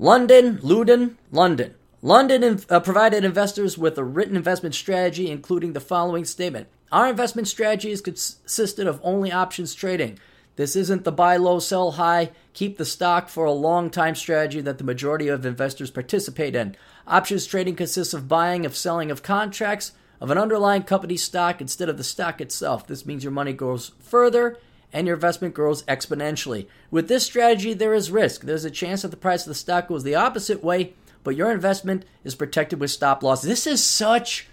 London, 0.00 0.58
Luden, 0.58 1.14
London. 1.30 1.76
London 2.02 2.60
uh, 2.68 2.80
provided 2.80 3.24
investors 3.24 3.78
with 3.78 3.96
a 3.96 4.02
written 4.02 4.34
investment 4.34 4.74
strategy, 4.74 5.30
including 5.30 5.72
the 5.72 5.78
following 5.78 6.24
statement 6.24 6.66
Our 6.90 7.08
investment 7.08 7.46
strategy 7.46 7.92
is 7.92 8.00
consisted 8.00 8.88
of 8.88 9.00
only 9.04 9.30
options 9.30 9.72
trading. 9.72 10.18
This 10.56 10.74
isn't 10.74 11.04
the 11.04 11.12
buy 11.12 11.36
low, 11.36 11.60
sell 11.60 11.92
high, 11.92 12.32
keep 12.54 12.76
the 12.76 12.84
stock 12.84 13.28
for 13.28 13.44
a 13.44 13.52
long 13.52 13.88
time 13.88 14.16
strategy 14.16 14.60
that 14.62 14.78
the 14.78 14.84
majority 14.84 15.28
of 15.28 15.46
investors 15.46 15.92
participate 15.92 16.56
in. 16.56 16.74
Options 17.06 17.46
trading 17.46 17.76
consists 17.76 18.14
of 18.14 18.26
buying 18.26 18.66
of 18.66 18.74
selling 18.74 19.12
of 19.12 19.22
contracts 19.22 19.92
of 20.20 20.30
an 20.30 20.38
underlying 20.38 20.82
company's 20.82 21.22
stock 21.22 21.60
instead 21.60 21.88
of 21.88 21.96
the 21.96 22.04
stock 22.04 22.40
itself. 22.40 22.86
This 22.86 23.06
means 23.06 23.24
your 23.24 23.32
money 23.32 23.52
goes 23.52 23.92
further 23.98 24.58
and 24.92 25.06
your 25.06 25.16
investment 25.16 25.54
grows 25.54 25.82
exponentially. 25.84 26.68
With 26.90 27.08
this 27.08 27.26
strategy, 27.26 27.74
there 27.74 27.94
is 27.94 28.10
risk. 28.10 28.42
There's 28.42 28.64
a 28.64 28.70
chance 28.70 29.02
that 29.02 29.08
the 29.08 29.16
price 29.16 29.42
of 29.42 29.48
the 29.48 29.54
stock 29.54 29.88
goes 29.88 30.04
the 30.04 30.14
opposite 30.14 30.62
way 30.62 30.94
but 31.26 31.34
your 31.34 31.50
investment 31.50 32.04
is 32.22 32.36
protected 32.36 32.78
with 32.78 32.88
stop 32.88 33.20
loss. 33.20 33.42
This 33.42 33.66
is 33.66 33.82
such 33.82 34.46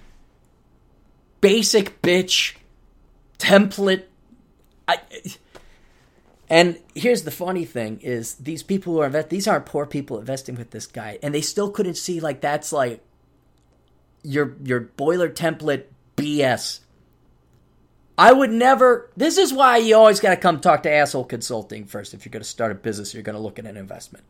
basic 1.39 2.01
bitch 2.01 2.55
template. 3.37 4.05
I, 4.87 4.97
and 6.49 6.79
here's 6.95 7.25
the 7.25 7.31
funny 7.31 7.63
thing 7.63 7.99
is 8.01 8.33
these 8.35 8.63
people 8.63 8.93
who 8.93 9.01
are 9.01 9.05
invest 9.05 9.29
these 9.29 9.47
aren't 9.47 9.67
poor 9.67 9.85
people 9.85 10.17
investing 10.17 10.55
with 10.55 10.71
this 10.71 10.87
guy 10.87 11.19
and 11.21 11.31
they 11.31 11.41
still 11.41 11.69
couldn't 11.69 11.93
see 11.93 12.19
like 12.19 12.41
that's 12.41 12.73
like 12.73 13.03
your 14.23 14.55
your 14.63 14.79
boiler 14.79 15.29
template 15.29 15.85
BS. 16.17 16.79
I 18.17 18.31
would 18.31 18.51
never. 18.51 19.09
This 19.17 19.37
is 19.37 19.53
why 19.53 19.77
you 19.77 19.95
always 19.95 20.19
got 20.19 20.31
to 20.31 20.37
come 20.37 20.59
talk 20.59 20.83
to 20.83 20.91
asshole 20.91 21.25
consulting 21.25 21.85
first. 21.85 22.13
If 22.13 22.25
you're 22.25 22.31
going 22.31 22.43
to 22.43 22.49
start 22.49 22.71
a 22.71 22.75
business, 22.75 23.13
you're 23.13 23.23
going 23.23 23.35
to 23.35 23.41
look 23.41 23.59
at 23.59 23.65
an 23.65 23.77
investment. 23.77 24.23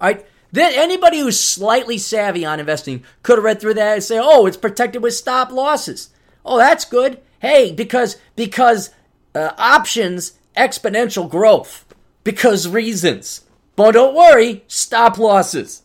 All 0.00 0.08
right. 0.08 0.26
Then 0.52 0.72
anybody 0.74 1.18
who's 1.18 1.40
slightly 1.40 1.98
savvy 1.98 2.44
on 2.44 2.60
investing 2.60 3.04
could 3.22 3.38
have 3.38 3.44
read 3.44 3.60
through 3.60 3.74
that 3.74 3.94
and 3.94 4.02
say, 4.02 4.18
"Oh, 4.20 4.46
it's 4.46 4.56
protected 4.56 5.02
with 5.02 5.14
stop 5.14 5.50
losses." 5.50 6.10
Oh, 6.44 6.58
that's 6.58 6.84
good. 6.84 7.20
Hey, 7.40 7.72
because 7.72 8.16
because 8.36 8.90
uh, 9.34 9.52
options 9.58 10.38
exponential 10.56 11.28
growth 11.28 11.84
because 12.24 12.68
reasons. 12.68 13.42
But 13.74 13.92
don't 13.92 14.14
worry, 14.14 14.64
stop 14.68 15.18
losses. 15.18 15.82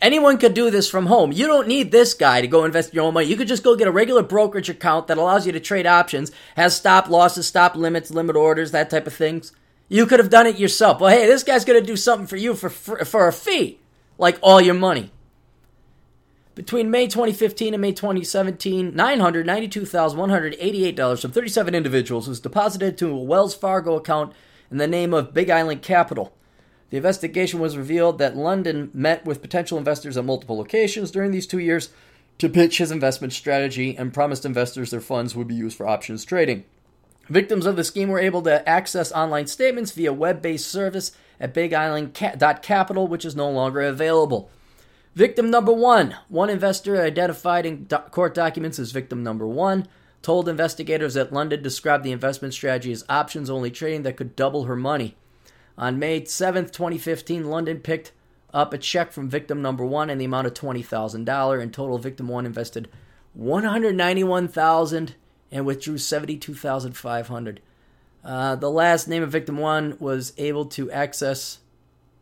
Anyone 0.00 0.38
could 0.38 0.54
do 0.54 0.70
this 0.70 0.88
from 0.88 1.06
home. 1.06 1.32
You 1.32 1.48
don't 1.48 1.66
need 1.66 1.90
this 1.90 2.14
guy 2.14 2.40
to 2.40 2.46
go 2.46 2.64
invest 2.64 2.94
your 2.94 3.04
own 3.04 3.14
money. 3.14 3.26
You 3.26 3.36
could 3.36 3.48
just 3.48 3.64
go 3.64 3.74
get 3.74 3.88
a 3.88 3.92
regular 3.92 4.22
brokerage 4.22 4.68
account 4.68 5.08
that 5.08 5.18
allows 5.18 5.44
you 5.44 5.50
to 5.52 5.60
trade 5.60 5.86
options, 5.86 6.30
has 6.54 6.76
stop 6.76 7.08
losses, 7.08 7.48
stop 7.48 7.74
limits, 7.74 8.12
limit 8.12 8.36
orders, 8.36 8.70
that 8.70 8.90
type 8.90 9.08
of 9.08 9.14
things. 9.14 9.50
You 9.88 10.06
could 10.06 10.20
have 10.20 10.30
done 10.30 10.46
it 10.46 10.58
yourself. 10.58 11.00
Well, 11.00 11.10
hey, 11.10 11.26
this 11.26 11.42
guy's 11.42 11.64
going 11.64 11.80
to 11.80 11.86
do 11.86 11.96
something 11.96 12.28
for 12.28 12.36
you 12.36 12.54
for 12.54 12.70
for 12.70 13.26
a 13.26 13.32
fee, 13.32 13.80
like 14.18 14.38
all 14.40 14.60
your 14.60 14.74
money. 14.74 15.10
Between 16.54 16.90
May 16.90 17.06
2015 17.06 17.72
and 17.72 17.80
May 17.80 17.92
2017, 17.92 18.92
$992,188 18.92 21.22
from 21.22 21.30
37 21.30 21.74
individuals 21.74 22.28
was 22.28 22.40
deposited 22.40 22.98
to 22.98 23.10
a 23.10 23.16
Wells 23.16 23.54
Fargo 23.54 23.94
account 23.94 24.32
in 24.70 24.76
the 24.78 24.88
name 24.88 25.14
of 25.14 25.32
Big 25.32 25.50
Island 25.50 25.82
Capital. 25.82 26.32
The 26.90 26.96
investigation 26.96 27.60
was 27.60 27.76
revealed 27.76 28.18
that 28.18 28.36
London 28.36 28.90
met 28.94 29.24
with 29.24 29.42
potential 29.42 29.78
investors 29.78 30.16
at 30.16 30.24
multiple 30.24 30.56
locations 30.56 31.10
during 31.10 31.30
these 31.30 31.46
two 31.46 31.58
years 31.58 31.90
to 32.38 32.48
pitch 32.48 32.78
his 32.78 32.90
investment 32.90 33.32
strategy 33.32 33.96
and 33.96 34.14
promised 34.14 34.46
investors 34.46 34.90
their 34.90 35.00
funds 35.00 35.34
would 35.34 35.48
be 35.48 35.54
used 35.54 35.76
for 35.76 35.86
options 35.86 36.24
trading. 36.24 36.64
Victims 37.28 37.66
of 37.66 37.76
the 37.76 37.84
scheme 37.84 38.08
were 38.08 38.18
able 38.18 38.40
to 38.42 38.66
access 38.66 39.12
online 39.12 39.46
statements 39.46 39.92
via 39.92 40.12
web 40.12 40.40
based 40.40 40.68
service 40.68 41.12
at 41.38 41.52
bigisland.capital, 41.52 43.06
which 43.06 43.24
is 43.24 43.36
no 43.36 43.50
longer 43.50 43.82
available. 43.82 44.50
Victim 45.14 45.50
number 45.50 45.72
one 45.72 46.16
one 46.28 46.48
investor 46.48 47.02
identified 47.02 47.66
in 47.66 47.86
court 47.86 48.34
documents 48.34 48.78
as 48.78 48.92
victim 48.92 49.22
number 49.22 49.46
one 49.46 49.86
told 50.22 50.48
investigators 50.48 51.14
that 51.14 51.32
London 51.32 51.62
described 51.62 52.04
the 52.04 52.12
investment 52.12 52.54
strategy 52.54 52.92
as 52.92 53.04
options 53.08 53.50
only 53.50 53.70
trading 53.70 54.02
that 54.02 54.16
could 54.16 54.34
double 54.36 54.64
her 54.64 54.76
money. 54.76 55.16
On 55.78 55.96
May 55.96 56.22
7th, 56.22 56.72
2015, 56.72 57.48
London 57.48 57.78
picked 57.78 58.10
up 58.52 58.74
a 58.74 58.78
check 58.78 59.12
from 59.12 59.30
victim 59.30 59.62
number 59.62 59.86
one 59.86 60.10
in 60.10 60.18
the 60.18 60.24
amount 60.24 60.48
of 60.48 60.54
$20,000. 60.54 61.62
In 61.62 61.70
total, 61.70 61.98
victim 61.98 62.26
one 62.26 62.44
invested 62.44 62.88
$191,000 63.38 65.14
and 65.52 65.64
withdrew 65.64 65.96
72500 65.96 67.60
uh, 68.24 68.56
The 68.56 68.70
last 68.70 69.06
name 69.06 69.22
of 69.22 69.30
victim 69.30 69.58
one 69.58 69.96
was 70.00 70.32
able 70.36 70.66
to 70.66 70.90
access, 70.90 71.60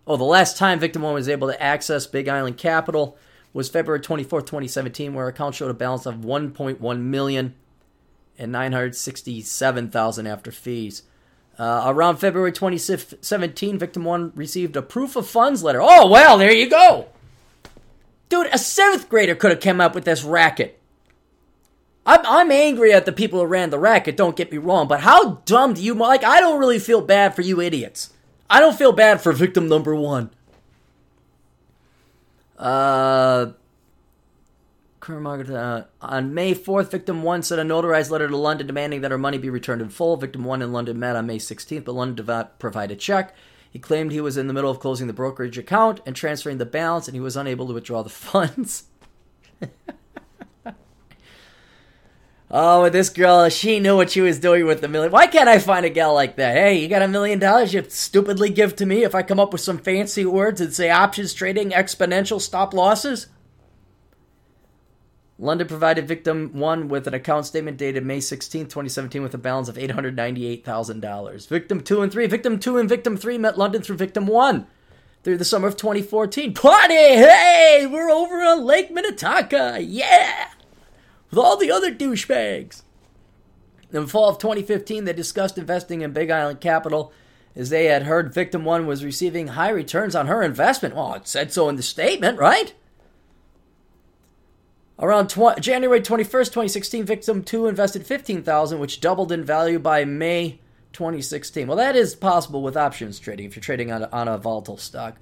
oh, 0.07 0.19
the 0.19 0.25
last 0.25 0.59
time 0.59 0.79
victim 0.79 1.01
one 1.01 1.15
was 1.15 1.29
able 1.29 1.49
to 1.49 1.63
access 1.63 2.07
Big 2.07 2.29
Island 2.29 2.59
Capital 2.59 3.17
was 3.55 3.71
February 3.71 4.01
24th, 4.01 4.45
2017, 4.45 5.15
where 5.15 5.29
account 5.29 5.55
showed 5.55 5.71
a 5.71 5.75
balance 5.75 6.05
of 6.05 6.17
1.1 6.17 7.01
million 7.01 7.55
and 8.39 8.53
967,000 8.53 10.27
after 10.27 10.53
fees. 10.53 11.05
Uh, 11.59 11.85
around 11.87 12.19
February 12.19 12.53
2017, 12.53 13.79
Victim 13.79 14.05
1 14.05 14.33
received 14.35 14.77
a 14.77 14.83
proof 14.83 15.17
of 15.17 15.27
funds 15.27 15.63
letter. 15.63 15.81
Oh, 15.83 16.07
well, 16.07 16.37
there 16.37 16.53
you 16.53 16.69
go. 16.69 17.07
Dude, 18.29 18.49
a 18.53 18.59
seventh 18.59 19.09
grader 19.09 19.35
could 19.35 19.51
have 19.51 19.61
come 19.61 19.81
up 19.81 19.95
with 19.95 20.05
this 20.05 20.23
racket. 20.23 20.79
I'm, 22.05 22.21
I'm 22.25 22.53
angry 22.53 22.93
at 22.93 23.07
the 23.07 23.13
people 23.13 23.41
who 23.41 23.47
ran 23.47 23.71
the 23.71 23.79
racket, 23.79 24.17
don't 24.17 24.37
get 24.37 24.53
me 24.53 24.59
wrong, 24.59 24.87
but 24.87 25.01
how 25.01 25.43
dumb 25.47 25.75
do 25.75 25.83
you, 25.83 25.95
like, 25.95 26.23
I 26.23 26.41
don't 26.41 26.61
really 26.61 26.79
feel 26.79 27.01
bad 27.01 27.35
for 27.35 27.43
you 27.43 27.61
idiots. 27.61 28.13
I 28.51 28.61
don't 28.61 28.77
feel 28.77 28.93
bad 28.93 29.21
for 29.21 29.33
victim 29.33 29.69
number 29.69 29.95
one. 29.95 30.31
Uh, 32.59 33.53
uh, 35.09 35.85
on 36.01 36.35
May 36.35 36.55
4th, 36.55 36.91
victim 36.91 37.23
1 37.23 37.43
sent 37.43 37.61
a 37.61 37.65
notarized 37.65 38.11
letter 38.11 38.29
to 38.29 38.37
London 38.37 38.67
demanding 38.67 39.03
that 39.03 39.11
her 39.11 39.19
money 39.19 39.39
be 39.39 39.51
returned 39.51 39.81
in 39.81 39.89
full. 39.89 40.17
Victim 40.17 40.45
1 40.45 40.63
in 40.63 40.73
London 40.73 40.99
met 40.99 41.17
on 41.17 41.27
May 41.27 41.39
16th, 41.39 41.85
but 41.85 41.95
London 41.95 42.17
did 42.17 42.27
not 42.27 42.59
provide 42.59 42.91
a 42.91 42.97
check. 42.97 43.35
He 43.71 43.79
claimed 43.79 44.11
he 44.11 44.21
was 44.21 44.37
in 44.37 44.47
the 44.47 44.53
middle 44.53 44.71
of 44.71 44.81
closing 44.81 45.07
the 45.07 45.13
brokerage 45.13 45.59
account 45.59 46.01
and 46.07 46.17
transferring 46.17 46.59
the 46.59 46.67
balance, 46.67 47.07
and 47.07 47.15
he 47.15 47.21
was 47.21 47.37
unable 47.37 47.67
to 47.69 47.75
withdraw 47.75 48.03
the 48.03 48.11
funds. 48.11 48.85
oh, 52.51 52.89
this 52.89 53.09
girl, 53.09 53.49
she 53.49 53.79
knew 53.79 53.97
what 53.97 54.11
she 54.11 54.21
was 54.21 54.41
doing 54.41 54.67
with 54.67 54.81
the 54.81 54.89
million. 54.89 55.13
Why 55.13 55.27
can't 55.27 55.49
I 55.49 55.59
find 55.59 55.87
a 55.87 55.91
gal 55.91 56.15
like 56.15 56.37
that? 56.37 56.57
Hey, 56.57 56.79
you 56.79 56.89
got 56.89 57.03
a 57.03 57.09
million 57.09 57.39
dollars 57.39 57.75
you 57.75 57.85
stupidly 57.89 58.51
give 58.51 58.75
to 58.77 58.87
me 58.87 59.05
if 59.05 59.15
I 59.15 59.23
come 59.23 59.39
up 59.39 59.53
with 59.53 59.61
some 59.61 59.79
fancy 59.79 60.25
words 60.25 60.61
and 60.61 60.73
say 60.73 60.91
options 60.91 61.33
trading, 61.33 61.71
exponential, 61.71 62.41
stop 62.41 62.75
losses? 62.75 63.29
London 65.39 65.67
provided 65.67 66.09
victim 66.09 66.51
one 66.55 66.89
with 66.89 67.07
an 67.07 67.13
account 67.13 67.45
statement 67.45 67.77
dated 67.77 68.05
May 68.05 68.21
16, 68.21 68.65
2017, 68.65 69.23
with 69.23 69.35
a 69.35 69.39
balance 69.39 69.69
of 69.69 69.77
$898,000. 69.77 71.49
Victim 71.49 71.83
two 71.83 72.01
and 72.01 72.11
three, 72.11 72.27
victim 72.27 72.59
two 72.59 72.79
and 72.79 72.89
victim 72.89 73.17
three 73.17 73.37
met 73.37 73.59
London 73.59 73.83
through 73.83 73.97
victim 73.97 74.27
one 74.27 74.67
through 75.23 75.37
the 75.37 75.45
summer 75.45 75.69
of 75.69 75.77
2014. 75.77 76.55
Party! 76.55 76.95
Hey, 76.95 77.87
we're 77.91 78.11
over 78.11 78.37
on 78.37 78.65
Lake 78.65 78.91
Minnetonka. 78.91 79.81
Yeah! 79.83 80.51
With 81.29 81.39
all 81.39 81.59
the 81.59 81.71
other 81.71 81.93
douchebags. 81.93 82.83
In 83.93 84.03
the 84.03 84.09
fall 84.09 84.31
of 84.31 84.39
2015, 84.39 85.05
they 85.05 85.13
discussed 85.13 85.59
investing 85.59 86.01
in 86.01 86.13
Big 86.13 86.31
Island 86.31 86.61
Capital 86.61 87.13
as 87.55 87.71
they 87.71 87.87
had 87.87 88.05
heard 88.05 88.33
victim 88.33 88.65
one 88.65 88.87
was 88.87 89.05
receiving 89.05 89.49
high 89.49 89.71
returns 89.71 90.15
on 90.15 90.29
her 90.29 90.43
investment. 90.43 90.95
Well, 90.95 91.15
it 91.15 91.29
said 91.29 91.53
so 91.53 91.69
in 91.69 91.77
the 91.77 91.83
statement, 91.83 92.39
right? 92.39 92.75
Around 94.99 95.29
January 95.61 96.01
21st, 96.01 96.47
2016, 96.47 97.05
Victim 97.05 97.45
2 97.45 97.67
invested 97.67 98.07
15000 98.07 98.79
which 98.79 99.01
doubled 99.01 99.31
in 99.31 99.45
value 99.45 99.79
by 99.79 100.07
May 100.07 100.59
2016. 100.95 101.67
Well, 101.67 101.77
that 101.77 101.95
is 101.95 102.15
possible 102.15 102.63
with 102.63 102.79
options 102.79 103.19
trading 103.19 103.45
if 103.45 103.57
you're 103.57 103.63
trading 103.63 103.93
on 103.93 104.05
a, 104.05 104.09
on 104.11 104.27
a 104.27 104.39
volatile 104.39 104.79
stock. 104.79 105.17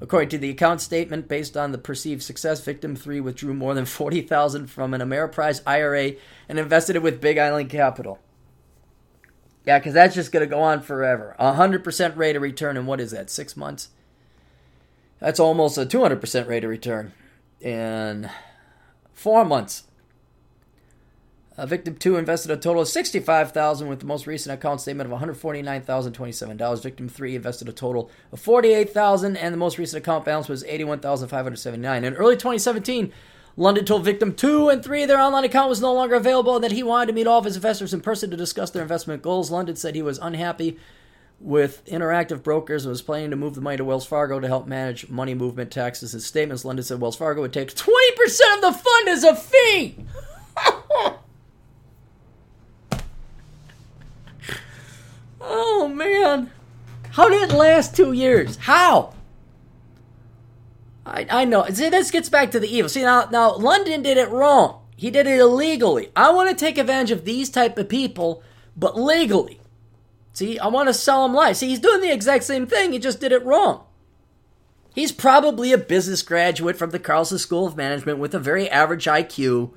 According 0.00 0.30
to 0.30 0.38
the 0.38 0.50
account 0.50 0.80
statement, 0.80 1.28
based 1.28 1.56
on 1.56 1.70
the 1.70 1.78
perceived 1.78 2.24
success, 2.24 2.60
Victim 2.60 2.96
3 2.96 3.20
withdrew 3.20 3.54
more 3.54 3.74
than 3.74 3.86
40000 3.86 4.66
from 4.66 4.92
an 4.92 5.00
Ameriprise 5.00 5.62
IRA 5.64 6.14
and 6.48 6.58
invested 6.58 6.96
it 6.96 7.02
with 7.02 7.20
Big 7.20 7.38
Island 7.38 7.70
Capital. 7.70 8.18
Yeah, 9.64 9.78
because 9.78 9.94
that's 9.94 10.16
just 10.16 10.32
going 10.32 10.46
to 10.46 10.52
go 10.52 10.60
on 10.60 10.82
forever. 10.82 11.36
A 11.38 11.52
100% 11.52 12.16
rate 12.16 12.34
of 12.34 12.42
return 12.42 12.76
in 12.76 12.86
what 12.86 13.00
is 13.00 13.12
that, 13.12 13.30
six 13.30 13.56
months? 13.56 13.90
That's 15.20 15.40
almost 15.40 15.78
a 15.78 15.86
200% 15.86 16.48
rate 16.48 16.64
of 16.64 16.70
return. 16.70 17.12
And 17.62 18.28
four 19.14 19.44
months. 19.44 19.84
Uh, 21.56 21.64
victim 21.64 21.94
two 21.94 22.16
invested 22.16 22.50
a 22.50 22.56
total 22.56 22.82
of 22.82 22.88
sixty-five 22.88 23.52
thousand, 23.52 23.86
with 23.88 24.00
the 24.00 24.06
most 24.06 24.26
recent 24.26 24.52
account 24.52 24.80
statement 24.80 25.06
of 25.06 25.12
one 25.12 25.20
hundred 25.20 25.34
forty-nine 25.34 25.82
thousand 25.82 26.12
twenty-seven 26.12 26.56
dollars. 26.56 26.80
Victim 26.80 27.08
three 27.08 27.36
invested 27.36 27.68
a 27.68 27.72
total 27.72 28.10
of 28.32 28.40
forty-eight 28.40 28.90
thousand, 28.90 29.36
and 29.36 29.54
the 29.54 29.58
most 29.58 29.78
recent 29.78 30.02
account 30.02 30.24
balance 30.24 30.48
was 30.48 30.64
eighty-one 30.64 30.98
thousand 30.98 31.28
five 31.28 31.44
hundred 31.44 31.56
seventy-nine. 31.56 32.02
In 32.02 32.14
early 32.14 32.34
2017, 32.34 33.12
London 33.56 33.84
told 33.84 34.04
victim 34.04 34.34
two 34.34 34.68
and 34.68 34.82
three 34.82 35.06
their 35.06 35.20
online 35.20 35.44
account 35.44 35.68
was 35.68 35.80
no 35.80 35.94
longer 35.94 36.16
available, 36.16 36.56
and 36.56 36.64
that 36.64 36.72
he 36.72 36.82
wanted 36.82 37.06
to 37.06 37.12
meet 37.12 37.28
all 37.28 37.38
of 37.38 37.44
his 37.44 37.54
investors 37.54 37.94
in 37.94 38.00
person 38.00 38.30
to 38.32 38.36
discuss 38.36 38.70
their 38.70 38.82
investment 38.82 39.22
goals. 39.22 39.52
London 39.52 39.76
said 39.76 39.94
he 39.94 40.02
was 40.02 40.18
unhappy 40.18 40.76
with 41.40 41.84
Interactive 41.86 42.42
Brokers 42.42 42.84
and 42.84 42.90
was 42.90 43.02
planning 43.02 43.30
to 43.30 43.36
move 43.36 43.54
the 43.54 43.60
money 43.60 43.76
to 43.76 43.84
Wells 43.84 44.06
Fargo 44.06 44.40
to 44.40 44.48
help 44.48 44.66
manage 44.66 45.08
money 45.10 45.34
movement 45.34 45.70
taxes 45.70 46.14
and 46.14 46.22
statements. 46.22 46.64
London 46.64 46.84
said 46.84 47.00
Wells 47.00 47.16
Fargo 47.16 47.42
would 47.42 47.52
take 47.52 47.74
20% 47.74 47.84
of 48.54 48.60
the 48.62 48.72
fund 48.72 49.08
as 49.08 49.24
a 49.24 49.36
fee. 49.36 49.96
oh, 55.40 55.88
man. 55.88 56.50
How 57.10 57.28
did 57.28 57.50
it 57.50 57.54
last 57.54 57.94
two 57.94 58.12
years? 58.12 58.56
How? 58.56 59.14
I, 61.06 61.26
I 61.30 61.44
know. 61.44 61.66
See, 61.68 61.90
this 61.90 62.10
gets 62.10 62.28
back 62.28 62.50
to 62.52 62.60
the 62.60 62.68
evil. 62.68 62.88
See, 62.88 63.02
now, 63.02 63.28
now 63.30 63.54
London 63.56 64.02
did 64.02 64.16
it 64.16 64.30
wrong. 64.30 64.80
He 64.96 65.10
did 65.10 65.26
it 65.26 65.38
illegally. 65.38 66.10
I 66.16 66.30
want 66.32 66.50
to 66.50 66.56
take 66.56 66.78
advantage 66.78 67.10
of 67.10 67.24
these 67.24 67.50
type 67.50 67.76
of 67.76 67.88
people, 67.88 68.42
but 68.76 68.98
legally. 68.98 69.60
See, 70.34 70.58
I 70.58 70.66
want 70.66 70.88
to 70.88 70.94
sell 70.94 71.24
him 71.24 71.32
life. 71.32 71.56
See, 71.56 71.68
he's 71.68 71.78
doing 71.78 72.00
the 72.00 72.12
exact 72.12 72.44
same 72.44 72.66
thing, 72.66 72.92
he 72.92 72.98
just 72.98 73.20
did 73.20 73.32
it 73.32 73.44
wrong. 73.44 73.84
He's 74.94 75.12
probably 75.12 75.72
a 75.72 75.78
business 75.78 76.22
graduate 76.22 76.76
from 76.76 76.90
the 76.90 76.98
Carlson 76.98 77.38
School 77.38 77.66
of 77.66 77.76
Management 77.76 78.18
with 78.18 78.34
a 78.34 78.38
very 78.38 78.68
average 78.68 79.06
IQ, 79.06 79.72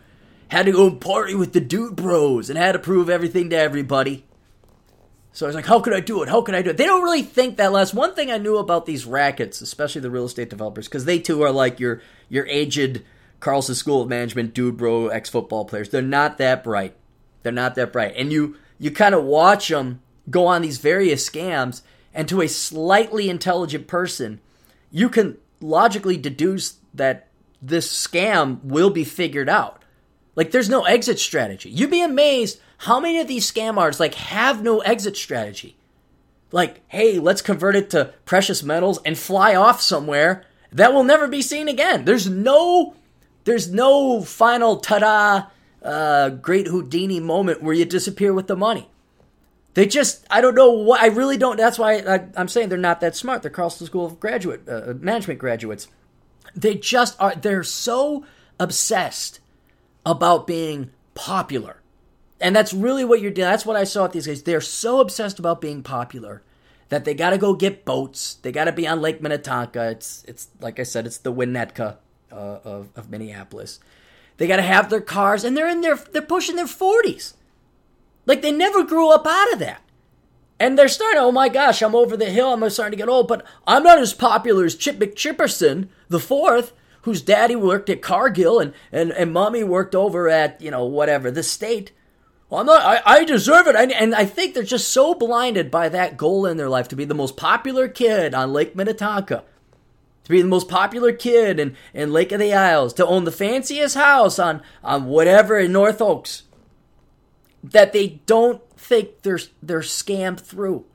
had 0.49 0.65
to 0.65 0.71
go 0.71 0.87
and 0.87 1.01
party 1.01 1.33
with 1.33 1.53
the 1.53 1.59
dude 1.59 1.95
bros 1.95 2.49
and 2.49 2.57
had 2.57 2.73
to 2.73 2.79
prove 2.79 3.09
everything 3.09 3.49
to 3.49 3.57
everybody. 3.57 4.25
So 5.31 5.45
I 5.45 5.49
was 5.49 5.55
like, 5.55 5.65
how 5.65 5.79
could 5.79 5.93
I 5.93 5.99
do 5.99 6.23
it? 6.23 6.29
How 6.29 6.41
could 6.41 6.55
I 6.55 6.63
do 6.63 6.71
it? 6.71 6.77
They 6.77 6.85
don't 6.85 7.03
really 7.03 7.21
think 7.21 7.57
that 7.57 7.71
less. 7.71 7.93
One 7.93 8.15
thing 8.15 8.31
I 8.31 8.37
knew 8.37 8.57
about 8.57 8.87
these 8.87 9.05
rackets, 9.05 9.61
especially 9.61 10.01
the 10.01 10.09
real 10.09 10.25
estate 10.25 10.49
developers, 10.49 10.87
because 10.87 11.05
they 11.05 11.19
too 11.19 11.43
are 11.43 11.51
like 11.51 11.79
your 11.79 12.01
your 12.29 12.47
aged 12.47 13.03
Carlson 13.39 13.75
School 13.75 14.01
of 14.01 14.09
Management 14.09 14.55
dude 14.55 14.77
bro 14.77 15.09
ex 15.09 15.29
football 15.29 15.65
players. 15.65 15.89
They're 15.89 16.01
not 16.01 16.39
that 16.39 16.63
bright. 16.63 16.95
They're 17.43 17.51
not 17.51 17.75
that 17.75 17.93
bright. 17.93 18.13
And 18.17 18.31
you 18.31 18.57
you 18.79 18.89
kind 18.89 19.13
of 19.13 19.23
watch 19.23 19.67
them 19.67 20.01
go 20.29 20.47
on 20.47 20.61
these 20.61 20.77
various 20.77 21.27
scams 21.27 21.81
and 22.13 22.27
to 22.27 22.41
a 22.41 22.47
slightly 22.47 23.29
intelligent 23.29 23.87
person, 23.87 24.39
you 24.91 25.09
can 25.09 25.37
logically 25.61 26.17
deduce 26.17 26.77
that 26.93 27.27
this 27.61 27.87
scam 27.91 28.63
will 28.63 28.89
be 28.89 29.03
figured 29.03 29.49
out. 29.49 29.83
Like 30.35 30.51
there's 30.51 30.69
no 30.69 30.83
exit 30.83 31.19
strategy. 31.19 31.69
You'd 31.69 31.91
be 31.91 32.01
amazed 32.01 32.59
how 32.79 32.99
many 32.99 33.19
of 33.19 33.27
these 33.27 33.51
scam 33.51 33.77
artists 33.77 33.99
like 33.99 34.15
have 34.15 34.61
no 34.61 34.79
exit 34.79 35.17
strategy. 35.17 35.75
Like, 36.51 36.81
hey, 36.87 37.19
let's 37.19 37.41
convert 37.41 37.75
it 37.75 37.89
to 37.89 38.13
precious 38.25 38.63
metals 38.63 38.99
and 39.05 39.17
fly 39.17 39.55
off 39.55 39.81
somewhere 39.81 40.45
that 40.71 40.93
will 40.93 41.03
never 41.03 41.27
be 41.27 41.41
seen 41.41 41.67
again. 41.67 42.05
There's 42.05 42.29
no 42.29 42.95
there's 43.43 43.71
no 43.71 44.21
final 44.21 44.77
ta-da 44.77 45.47
uh, 45.81 46.29
great 46.29 46.67
Houdini 46.67 47.19
moment 47.19 47.63
where 47.63 47.73
you 47.73 47.85
disappear 47.85 48.33
with 48.33 48.47
the 48.47 48.55
money. 48.57 48.89
They 49.77 49.85
just, 49.85 50.25
I 50.31 50.41
don't 50.41 50.55
know 50.55 50.71
what, 50.71 51.03
I 51.03 51.05
really 51.05 51.37
don't, 51.37 51.55
that's 51.55 51.77
why 51.77 51.97
I, 51.99 52.25
am 52.35 52.47
saying 52.47 52.69
they're 52.69 52.79
not 52.79 52.99
that 53.01 53.15
smart. 53.15 53.43
They're 53.43 53.51
Carlson 53.51 53.85
School 53.85 54.07
of 54.07 54.19
Graduate, 54.19 54.67
uh, 54.67 54.95
Management 54.99 55.39
graduates. 55.39 55.87
They 56.55 56.73
just 56.73 57.15
are, 57.21 57.35
they're 57.35 57.61
so 57.61 58.25
obsessed 58.59 59.39
about 60.03 60.47
being 60.47 60.89
popular. 61.13 61.83
And 62.41 62.55
that's 62.55 62.73
really 62.73 63.05
what 63.05 63.21
you're 63.21 63.29
doing. 63.29 63.47
That's 63.47 63.67
what 63.67 63.75
I 63.75 63.83
saw 63.83 64.01
with 64.01 64.13
these 64.13 64.25
guys. 64.25 64.41
They're 64.41 64.61
so 64.61 64.99
obsessed 64.99 65.37
about 65.37 65.61
being 65.61 65.83
popular 65.83 66.41
that 66.89 67.05
they 67.05 67.13
got 67.13 67.29
to 67.29 67.37
go 67.37 67.53
get 67.53 67.85
boats. 67.85 68.39
They 68.41 68.51
got 68.51 68.65
to 68.65 68.71
be 68.71 68.87
on 68.87 68.99
Lake 68.99 69.21
Minnetonka. 69.21 69.91
It's 69.91 70.23
it's 70.27 70.47
like 70.59 70.79
I 70.79 70.83
said, 70.83 71.05
it's 71.05 71.19
the 71.19 71.31
Winnetka 71.31 71.97
uh, 72.31 72.35
of 72.63 72.89
of 72.95 73.11
Minneapolis. 73.11 73.79
They 74.37 74.47
got 74.47 74.57
to 74.57 74.63
have 74.63 74.89
their 74.89 75.01
cars, 75.01 75.43
and 75.43 75.55
they're 75.55 75.69
in 75.69 75.81
their 75.81 75.97
they're 75.97 76.23
pushing 76.23 76.55
their 76.55 76.65
forties. 76.65 77.35
Like 78.27 78.43
they 78.43 78.51
never 78.51 78.83
grew 78.83 79.09
up 79.09 79.25
out 79.25 79.53
of 79.53 79.59
that. 79.59 79.81
And 80.59 80.77
they're 80.77 80.87
starting, 80.87 81.19
oh 81.19 81.31
my 81.31 81.49
gosh, 81.49 81.81
I'm 81.81 81.95
over 81.95 82.17
the 82.17 82.29
hill, 82.29 82.51
I'm 82.51 82.69
starting 82.69 82.97
to 82.97 83.03
get 83.03 83.09
old, 83.09 83.27
but 83.27 83.45
I'm 83.65 83.83
not 83.83 83.99
as 83.99 84.13
popular 84.13 84.65
as 84.65 84.75
Chip 84.75 84.97
McChipperson, 84.97 85.87
the 86.09 86.19
fourth, 86.19 86.73
whose 87.03 87.21
daddy 87.21 87.55
worked 87.55 87.89
at 87.89 88.01
Cargill 88.01 88.59
and, 88.59 88.73
and, 88.91 89.11
and 89.11 89.31
mommy 89.31 89.63
worked 89.63 89.95
over 89.95 90.27
at, 90.29 90.59
you 90.59 90.71
know, 90.71 90.83
whatever, 90.83 91.31
the 91.31 91.43
state. 91.43 91.91
Well, 92.49 92.61
I'm 92.61 92.65
not, 92.65 92.81
I, 92.81 93.01
I 93.05 93.23
deserve 93.23 93.67
it. 93.67 93.75
I, 93.75 93.83
and 93.83 94.15
I 94.15 94.25
think 94.25 94.53
they're 94.53 94.63
just 94.63 94.89
so 94.89 95.13
blinded 95.13 95.69
by 95.69 95.89
that 95.89 96.17
goal 96.17 96.45
in 96.45 96.57
their 96.57 96.69
life 96.69 96.87
to 96.89 96.95
be 96.95 97.05
the 97.05 97.13
most 97.13 97.37
popular 97.37 97.87
kid 97.87 98.33
on 98.33 98.51
Lake 98.51 98.75
Minnetonka, 98.75 99.43
to 100.23 100.29
be 100.29 100.41
the 100.41 100.47
most 100.47 100.67
popular 100.67 101.13
kid 101.13 101.59
in, 101.59 101.77
in 101.93 102.11
Lake 102.11 102.31
of 102.31 102.39
the 102.39 102.53
Isles, 102.53 102.93
to 102.95 103.05
own 103.05 103.25
the 103.25 103.31
fanciest 103.31 103.95
house 103.95 104.39
on, 104.39 104.63
on 104.83 105.05
whatever 105.05 105.59
in 105.59 105.71
North 105.71 106.01
Oaks, 106.01 106.43
that 107.71 107.93
they 107.93 108.21
don't 108.25 108.61
think 108.77 109.21
they're, 109.21 109.39
they're 109.61 109.79
scammed 109.79 110.39
through. 110.39 110.85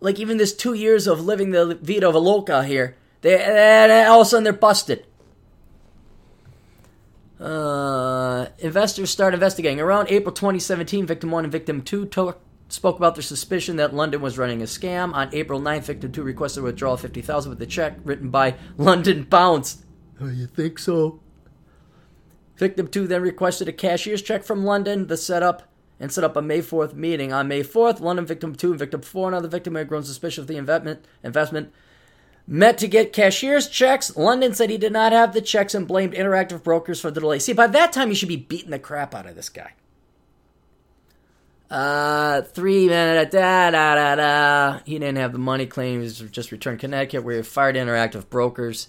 Like 0.00 0.18
even 0.18 0.38
this 0.38 0.54
two 0.54 0.74
years 0.74 1.06
of 1.06 1.24
living 1.24 1.50
the 1.50 1.78
Vita 1.80 2.08
of 2.08 2.14
a 2.14 2.18
Loca 2.18 2.64
here, 2.64 2.96
they, 3.20 4.04
all 4.06 4.22
of 4.22 4.26
a 4.26 4.30
sudden 4.30 4.44
they're 4.44 4.52
busted. 4.52 5.06
Uh, 7.38 8.46
investors 8.58 9.10
start 9.10 9.32
investigating. 9.34 9.80
Around 9.80 10.08
April 10.10 10.32
2017, 10.32 11.06
victim 11.06 11.30
1 11.30 11.44
and 11.44 11.52
victim 11.52 11.82
2 11.82 12.06
to- 12.06 12.36
spoke 12.68 12.96
about 12.96 13.14
their 13.14 13.22
suspicion 13.22 13.76
that 13.76 13.94
London 13.94 14.20
was 14.20 14.36
running 14.38 14.60
a 14.60 14.66
scam. 14.66 15.14
On 15.14 15.28
April 15.32 15.60
9th, 15.60 15.84
victim 15.84 16.12
2 16.12 16.22
requested 16.22 16.62
a 16.62 16.64
withdrawal 16.64 16.94
of 16.94 17.00
50000 17.00 17.50
with 17.50 17.62
a 17.62 17.66
check 17.66 17.96
written 18.04 18.30
by 18.30 18.56
London 18.76 19.24
Bounced. 19.24 19.84
Oh, 20.20 20.28
you 20.28 20.46
think 20.46 20.78
so? 20.78 21.20
Victim 22.56 22.88
2 22.88 23.06
then 23.06 23.22
requested 23.22 23.68
a 23.68 23.72
cashier's 23.72 24.20
check 24.20 24.44
from 24.44 24.64
London, 24.64 25.06
the 25.06 25.16
setup, 25.16 25.62
and 26.00 26.10
set 26.10 26.24
up 26.24 26.34
a 26.34 26.42
May 26.42 26.60
4th 26.60 26.94
meeting. 26.94 27.32
On 27.32 27.46
May 27.46 27.62
4th, 27.62 28.00
London 28.00 28.26
victim 28.26 28.56
2 28.56 28.70
and 28.70 28.78
victim 28.78 29.02
4, 29.02 29.28
another 29.28 29.48
victim 29.48 29.76
had 29.76 29.86
grown 29.86 30.02
suspicious 30.02 30.38
of 30.38 30.46
the 30.48 30.56
investment, 30.56 31.04
investment 31.22 31.72
Met 32.52 32.78
to 32.78 32.88
get 32.88 33.12
cashier's 33.12 33.68
checks. 33.68 34.16
London 34.16 34.54
said 34.54 34.70
he 34.70 34.76
did 34.76 34.92
not 34.92 35.12
have 35.12 35.32
the 35.32 35.40
checks 35.40 35.72
and 35.72 35.86
blamed 35.86 36.14
Interactive 36.14 36.64
Brokers 36.64 37.00
for 37.00 37.12
the 37.12 37.20
delay. 37.20 37.38
See, 37.38 37.52
by 37.52 37.68
that 37.68 37.92
time, 37.92 38.08
you 38.08 38.16
should 38.16 38.28
be 38.28 38.34
beating 38.34 38.72
the 38.72 38.78
crap 38.80 39.14
out 39.14 39.26
of 39.26 39.36
this 39.36 39.48
guy. 39.48 39.74
Uh, 41.70 42.42
three 42.42 42.88
minute 42.88 43.30
da 43.30 43.70
da 43.70 43.94
da 43.94 44.14
da. 44.16 44.80
He 44.84 44.98
didn't 44.98 45.18
have 45.18 45.30
the 45.30 45.38
money 45.38 45.66
claim. 45.66 46.02
He 46.02 46.08
just 46.08 46.50
returned 46.50 46.80
Connecticut 46.80 47.22
where 47.22 47.36
he 47.36 47.42
fired 47.42 47.76
Interactive 47.76 48.28
Brokers. 48.28 48.88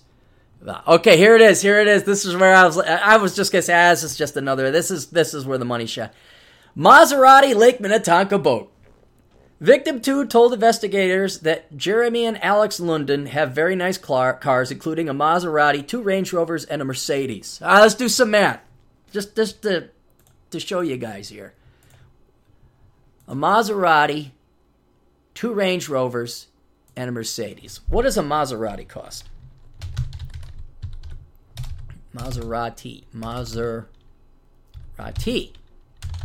Okay, 0.88 1.16
here 1.16 1.36
it 1.36 1.42
is. 1.42 1.62
Here 1.62 1.80
it 1.80 1.88
is. 1.88 2.04
This 2.04 2.26
is 2.26 2.36
where 2.36 2.56
I 2.56 2.66
was. 2.66 2.80
I 2.80 3.18
was 3.18 3.36
just 3.36 3.52
gonna 3.52 3.62
say, 3.62 3.76
ah, 3.76 3.92
this 3.92 4.02
is 4.04 4.18
just 4.18 4.36
another. 4.38 4.72
This 4.72 4.90
is 4.90 5.08
this 5.08 5.36
is 5.36 5.46
where 5.46 5.60
the 5.60 5.66
money 5.66 5.86
shot. 5.86 6.12
Maserati 6.76 7.56
Lake 7.56 7.82
Minnetonka 7.82 8.38
boat. 8.38 8.72
Victim 9.60 10.02
2 10.02 10.26
told 10.26 10.54
investigators 10.54 11.40
that 11.42 11.78
Jeremy 11.78 12.26
and 12.26 12.44
Alex 12.44 12.80
London 12.80 13.28
have 13.28 13.52
very 13.52 13.76
nice 13.76 13.98
cars, 13.98 14.72
including 14.72 15.08
a 15.08 15.14
Maserati, 15.14 15.88
two 15.88 16.02
Range 16.02 16.34
Rovers, 16.34 16.66
and 16.66 16.82
a 16.82 16.86
Mercedes. 16.86 17.62
Uh, 17.62 17.80
let's 17.82 17.94
do 17.94 18.10
some 18.10 18.32
math. 18.32 18.60
Just, 19.12 19.36
just 19.36 19.62
to, 19.62 19.90
to 20.50 20.60
show 20.60 20.82
you 20.82 20.98
guys 20.98 21.30
here. 21.30 21.54
A 23.28 23.36
Maserati, 23.36 24.32
two 25.36 25.54
Range 25.54 25.88
Rovers, 25.88 26.48
and 26.96 27.10
a 27.10 27.12
Mercedes. 27.12 27.82
What 27.88 28.02
does 28.04 28.18
a 28.18 28.24
Maserati 28.24 28.88
cost? 28.88 29.30
Maserati. 32.16 33.04
Maserati 33.16 33.92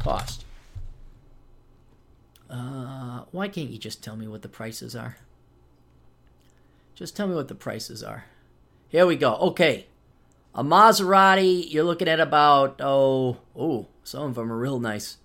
cost. 0.07 0.45
Uh, 2.49 3.23
why 3.33 3.49
can't 3.49 3.71
you 3.71 3.79
just 3.79 4.05
tell 4.05 4.17
me 4.17 4.29
what 4.29 4.43
the 4.43 4.49
prices 4.49 4.95
are? 4.95 5.17
Just 6.95 7.17
tell 7.17 7.27
me 7.27 7.35
what 7.35 7.49
the 7.49 7.55
prices 7.55 8.03
are. 8.05 8.25
Here 8.89 9.05
we 9.05 9.17
go. 9.17 9.35
Okay. 9.35 9.87
A 10.55 10.63
Maserati, 10.63 11.71
you're 11.71 11.85
looking 11.85 12.09
at 12.09 12.21
about, 12.21 12.81
oh, 12.81 13.39
oh, 13.55 13.89
some 14.05 14.23
of 14.23 14.35
them 14.37 14.51
are 14.51 14.57
real 14.57 14.79
nice. 14.79 15.19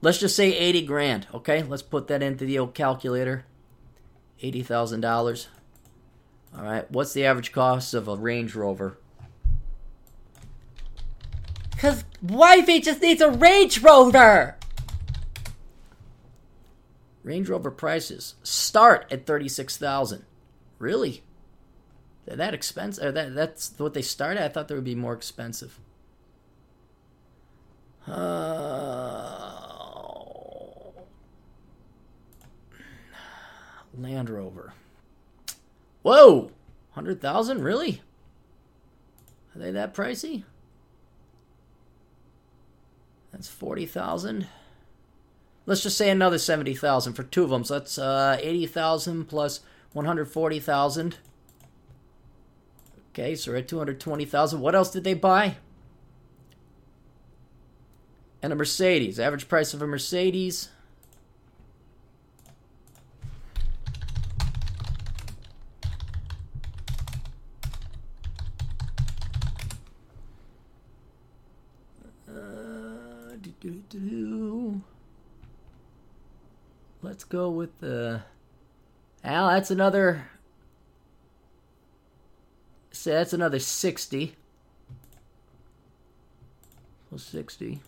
Let's 0.00 0.18
just 0.18 0.34
say 0.34 0.56
80 0.56 0.86
grand, 0.86 1.26
okay? 1.32 1.62
Let's 1.62 1.82
put 1.82 2.08
that 2.08 2.22
into 2.22 2.44
the 2.44 2.58
old 2.58 2.74
calculator. 2.74 3.44
$80,000. 4.42 5.46
All 6.56 6.64
right, 6.64 6.90
what's 6.90 7.12
the 7.12 7.24
average 7.24 7.52
cost 7.52 7.94
of 7.94 8.08
a 8.08 8.16
Range 8.16 8.52
Rover? 8.56 8.96
Because 11.82 12.04
wifey 12.22 12.78
just 12.78 13.02
needs 13.02 13.20
a 13.20 13.28
Range 13.28 13.82
Rover! 13.82 14.56
Range 17.24 17.48
Rover 17.48 17.72
prices 17.72 18.36
start 18.44 19.08
at 19.10 19.26
thirty-six 19.26 19.76
thousand. 19.78 20.24
Really? 20.78 21.24
They're 22.24 22.36
that 22.36 22.54
expensive? 22.54 23.14
That 23.14 23.34
that's 23.34 23.74
what 23.78 23.94
they 23.94 24.02
start 24.02 24.36
at. 24.36 24.44
I 24.44 24.48
thought 24.48 24.68
they 24.68 24.76
would 24.76 24.84
be 24.84 24.94
more 24.94 25.12
expensive. 25.12 25.80
Uh, 28.06 28.12
Land 33.98 34.30
Rover. 34.30 34.72
Whoa, 36.02 36.52
hundred 36.92 37.20
thousand? 37.20 37.64
Really? 37.64 38.02
Are 39.56 39.58
they 39.58 39.72
that 39.72 39.94
pricey? 39.94 40.44
That's 43.32 43.48
forty 43.48 43.86
thousand. 43.86 44.46
Let's 45.64 45.82
just 45.82 45.96
say 45.96 46.10
another 46.10 46.38
70,000 46.38 47.12
for 47.12 47.22
two 47.22 47.44
of 47.44 47.50
them. 47.50 47.64
So 47.64 47.78
that's 47.78 47.96
uh, 47.96 48.36
80,000 48.40 49.26
plus 49.26 49.60
140,000. 49.92 51.16
Okay, 53.10 53.36
so 53.36 53.52
we're 53.52 53.58
at 53.58 53.68
220,000. 53.68 54.60
What 54.60 54.74
else 54.74 54.90
did 54.90 55.04
they 55.04 55.14
buy? 55.14 55.56
And 58.42 58.52
a 58.52 58.56
Mercedes. 58.56 59.20
Average 59.20 59.48
price 59.48 59.72
of 59.72 59.82
a 59.82 59.86
Mercedes. 59.86 60.68
Uh, 72.28 73.36
do, 73.40 73.52
do, 73.60 73.70
do. 73.70 73.81
Let's 77.02 77.24
go 77.24 77.50
with 77.50 77.78
the. 77.80 78.22
Al, 79.24 79.48
that's 79.48 79.70
another. 79.70 80.28
Say 82.90 83.12
that's 83.12 83.32
another 83.32 83.58
60. 83.58 84.34
So 87.10 87.16
60. 87.16 87.80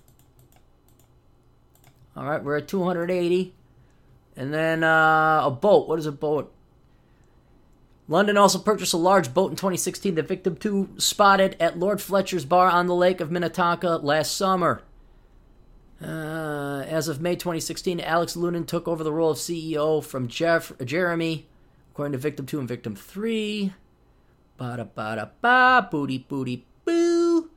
All 2.17 2.25
right, 2.25 2.43
we're 2.43 2.57
at 2.57 2.69
280. 2.69 3.55
And 4.37 4.53
then 4.53 4.85
uh, 4.85 5.43
a 5.45 5.51
boat. 5.51 5.89
What 5.89 5.99
is 5.99 6.07
a 6.07 6.13
boat? 6.13 6.53
London 8.07 8.37
also 8.37 8.59
purchased 8.59 8.93
a 8.93 8.99
large 8.99 9.33
boat 9.33 9.51
in 9.51 9.57
2016 9.57 10.17
that 10.17 10.29
victim 10.29 10.57
two 10.57 10.91
spotted 10.99 11.57
at 11.59 11.79
Lord 11.79 12.03
Fletcher's 12.03 12.45
bar 12.45 12.69
on 12.69 12.87
the 12.87 12.95
lake 12.95 13.21
of 13.21 13.31
Minnetonka 13.31 13.97
last 14.03 14.37
summer. 14.37 14.83
Uh, 16.05 16.85
as 16.87 17.09
of 17.09 17.23
May 17.23 17.35
2016, 17.35 17.99
Alex 18.01 18.37
Lunin 18.37 18.67
took 18.67 18.87
over 18.87 19.03
the 19.03 19.13
role 19.13 19.31
of 19.31 19.39
CEO 19.39 20.05
from 20.05 20.29
Jeff 20.29 20.71
Jeremy, 20.85 21.47
according 21.93 22.13
to 22.13 22.19
Victim 22.19 22.45
2 22.45 22.59
and 22.59 22.69
Victim 22.69 22.95
3. 22.95 23.73
Ba 24.59 24.77
da 24.77 24.85
ba 24.85 25.17
da 25.17 25.29
ba, 25.41 25.89
booty 25.91 26.19
booty 26.19 26.67
boo. 26.85 27.49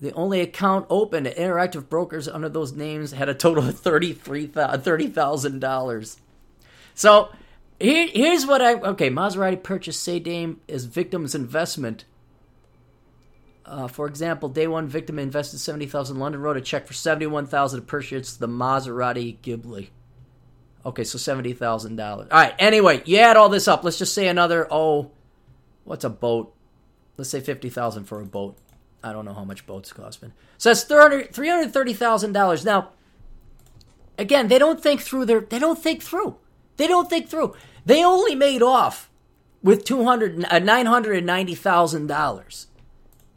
The 0.00 0.12
only 0.12 0.40
account 0.40 0.86
open 0.88 1.24
to 1.24 1.34
interactive 1.34 1.88
brokers 1.88 2.28
under 2.28 2.48
those 2.48 2.72
names 2.72 3.10
had 3.12 3.28
a 3.28 3.34
total 3.34 3.68
of 3.68 3.82
$30,000. 3.82 6.16
So 6.94 7.30
here, 7.80 8.08
here's 8.12 8.46
what 8.46 8.62
I. 8.62 8.74
Okay, 8.74 9.10
Maserati 9.10 9.60
purchased 9.62 10.02
Say 10.02 10.20
Dame 10.20 10.60
as 10.68 10.84
victim's 10.84 11.34
investment. 11.34 12.04
Uh, 13.64 13.86
for 13.86 14.06
example, 14.06 14.48
day 14.48 14.66
one 14.66 14.88
victim 14.88 15.18
invested 15.18 15.58
70000 15.58 16.18
London 16.18 16.40
wrote 16.40 16.56
a 16.56 16.60
check 16.60 16.86
for 16.86 16.94
71000 16.94 17.80
to 17.80 17.86
purchase 17.86 18.36
the 18.36 18.48
Maserati 18.48 19.38
Ghibli. 19.42 19.88
Okay, 20.84 21.04
so 21.04 21.16
$70,000. 21.16 22.00
All 22.00 22.26
right, 22.30 22.54
anyway, 22.58 23.02
you 23.04 23.18
add 23.18 23.36
all 23.36 23.48
this 23.48 23.68
up. 23.68 23.84
Let's 23.84 23.98
just 23.98 24.14
say 24.14 24.26
another, 24.26 24.66
oh, 24.70 25.12
what's 25.84 26.02
a 26.04 26.10
boat? 26.10 26.52
Let's 27.16 27.30
say 27.30 27.40
50000 27.40 28.04
for 28.04 28.20
a 28.20 28.24
boat. 28.26 28.56
I 29.04 29.12
don't 29.12 29.24
know 29.24 29.34
how 29.34 29.44
much 29.44 29.66
boats 29.66 29.92
cost, 29.92 30.20
but 30.20 30.30
so 30.58 30.70
that's 30.70 30.84
$330,000. 30.84 32.64
Now, 32.64 32.88
again, 34.18 34.48
they 34.48 34.58
don't 34.58 34.82
think 34.82 35.00
through 35.02 35.26
their, 35.26 35.40
they 35.40 35.60
don't 35.60 35.80
think 35.80 36.02
through. 36.02 36.36
They 36.78 36.88
don't 36.88 37.08
think 37.08 37.28
through. 37.28 37.54
They 37.84 38.04
only 38.04 38.34
made 38.34 38.62
off 38.62 39.08
with 39.62 39.84
two 39.84 40.04
hundred 40.04 40.44
uh, 40.50 40.58
nine 40.58 40.86
hundred 40.86 41.24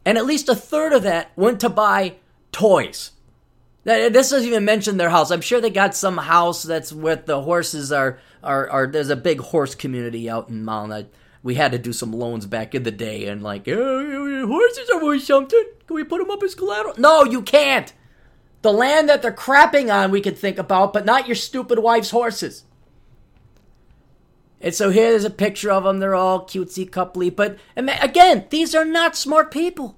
and 0.05 0.17
at 0.17 0.25
least 0.25 0.47
a 0.47 0.55
third 0.55 0.93
of 0.93 1.03
that 1.03 1.31
went 1.35 1.59
to 1.61 1.69
buy 1.69 2.15
toys. 2.51 3.11
This 3.83 4.31
doesn't 4.31 4.47
even 4.47 4.65
mention 4.65 4.97
their 4.97 5.09
house. 5.09 5.29
I'm 5.29 5.41
sure 5.41 5.61
they 5.61 5.69
got 5.69 5.95
some 5.95 6.17
house 6.17 6.63
that's 6.63 6.91
where 6.93 7.17
the 7.17 7.41
horses 7.41 7.91
are. 7.91 8.19
Are, 8.43 8.69
are 8.69 8.87
there's 8.87 9.09
a 9.09 9.15
big 9.15 9.39
horse 9.39 9.75
community 9.75 10.29
out 10.29 10.49
in 10.49 10.63
Mount. 10.63 11.07
We 11.43 11.55
had 11.55 11.71
to 11.71 11.79
do 11.79 11.93
some 11.93 12.11
loans 12.11 12.45
back 12.45 12.73
in 12.73 12.83
the 12.83 12.91
day, 12.91 13.25
and 13.25 13.43
like 13.43 13.67
horses 13.67 14.89
are 14.91 15.03
worth 15.03 15.23
something. 15.23 15.63
Can 15.85 15.95
we 15.95 16.03
put 16.03 16.19
them 16.19 16.31
up 16.31 16.41
as 16.43 16.55
collateral? 16.55 16.95
No, 16.97 17.23
you 17.23 17.41
can't. 17.41 17.91
The 18.61 18.73
land 18.73 19.09
that 19.09 19.21
they're 19.21 19.31
crapping 19.31 19.93
on, 19.93 20.09
we 20.09 20.21
could 20.21 20.37
think 20.37 20.57
about, 20.57 20.93
but 20.93 21.05
not 21.05 21.27
your 21.27 21.35
stupid 21.35 21.77
wife's 21.79 22.09
horses. 22.09 22.63
And 24.65 24.73
so 24.73 24.89
here's 24.89 25.23
a 25.23 25.29
picture 25.29 25.71
of 25.71 25.83
them. 25.83 25.99
They're 25.99 26.15
all 26.15 26.43
cutesy 26.43 26.89
coupley. 26.89 27.33
But 27.33 27.59
again, 27.77 28.47
these 28.49 28.73
are 28.73 28.83
not 28.83 29.15
smart 29.15 29.51
people. 29.51 29.95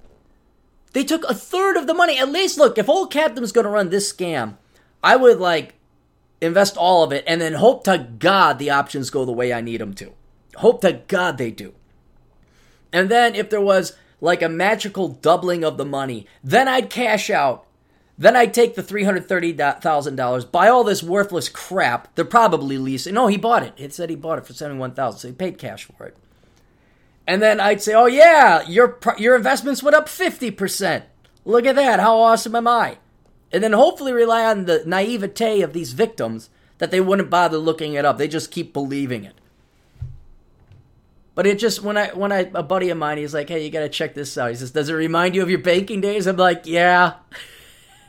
They 0.92 1.04
took 1.04 1.24
a 1.24 1.34
third 1.34 1.78
of 1.78 1.86
the 1.86 1.94
money. 1.94 2.18
At 2.18 2.30
least, 2.30 2.58
look, 2.58 2.76
if 2.76 2.86
Old 2.86 3.10
Captain's 3.10 3.50
going 3.50 3.64
to 3.64 3.70
run 3.70 3.88
this 3.88 4.12
scam, 4.12 4.58
I 5.02 5.16
would 5.16 5.38
like 5.38 5.76
invest 6.42 6.76
all 6.76 7.02
of 7.02 7.12
it 7.12 7.24
and 7.26 7.40
then 7.40 7.54
hope 7.54 7.84
to 7.84 8.08
God 8.18 8.58
the 8.58 8.68
options 8.68 9.08
go 9.08 9.24
the 9.24 9.32
way 9.32 9.54
I 9.54 9.62
need 9.62 9.80
them 9.80 9.94
to. 9.94 10.12
Hope 10.56 10.82
to 10.82 11.00
God 11.08 11.38
they 11.38 11.50
do. 11.50 11.72
And 12.92 13.08
then 13.08 13.34
if 13.34 13.48
there 13.48 13.62
was 13.62 13.96
like 14.20 14.42
a 14.42 14.50
magical 14.50 15.08
doubling 15.08 15.64
of 15.64 15.78
the 15.78 15.86
money, 15.86 16.26
then 16.44 16.68
I'd 16.68 16.90
cash 16.90 17.30
out 17.30 17.64
then 18.18 18.34
I 18.34 18.46
take 18.46 18.74
the 18.74 18.82
$330,000, 18.82 20.50
buy 20.50 20.68
all 20.68 20.82
this 20.82 21.04
worthless 21.04 21.48
crap. 21.48 22.12
They're 22.16 22.24
probably 22.24 22.76
leasing. 22.76 23.14
No, 23.14 23.28
he 23.28 23.36
bought 23.36 23.62
it. 23.62 23.74
It 23.76 23.94
said 23.94 24.10
he 24.10 24.16
bought 24.16 24.38
it 24.38 24.46
for 24.46 24.52
71000 24.52 25.20
so 25.20 25.28
he 25.28 25.34
paid 25.34 25.56
cash 25.56 25.84
for 25.84 26.06
it. 26.06 26.16
And 27.28 27.40
then 27.40 27.60
I'd 27.60 27.80
say, 27.80 27.94
oh, 27.94 28.06
yeah, 28.06 28.66
your, 28.66 28.98
your 29.18 29.36
investments 29.36 29.82
went 29.82 29.94
up 29.94 30.08
50%. 30.08 31.04
Look 31.44 31.64
at 31.64 31.76
that. 31.76 32.00
How 32.00 32.18
awesome 32.18 32.56
am 32.56 32.66
I? 32.66 32.98
And 33.52 33.62
then 33.62 33.72
hopefully 33.72 34.12
rely 34.12 34.44
on 34.44 34.64
the 34.64 34.82
naivete 34.84 35.62
of 35.62 35.72
these 35.72 35.92
victims 35.92 36.50
that 36.78 36.90
they 36.90 37.00
wouldn't 37.00 37.30
bother 37.30 37.58
looking 37.58 37.94
it 37.94 38.04
up. 38.04 38.18
They 38.18 38.28
just 38.28 38.50
keep 38.50 38.72
believing 38.72 39.24
it. 39.24 39.34
But 41.34 41.46
it 41.46 41.60
just 41.60 41.84
when 41.84 41.96
I 41.96 42.08
when 42.08 42.32
I 42.32 42.50
a 42.52 42.64
buddy 42.64 42.90
of 42.90 42.98
mine, 42.98 43.16
he's 43.16 43.32
like, 43.32 43.48
"Hey, 43.48 43.64
you 43.64 43.70
got 43.70 43.80
to 43.80 43.88
check 43.88 44.12
this 44.12 44.36
out." 44.36 44.50
He 44.50 44.56
says, 44.56 44.72
"Does 44.72 44.88
it 44.88 44.94
remind 44.94 45.36
you 45.36 45.42
of 45.42 45.48
your 45.48 45.60
banking 45.60 46.00
days?" 46.00 46.26
I'm 46.26 46.36
like, 46.36 46.66
"Yeah." 46.66 47.14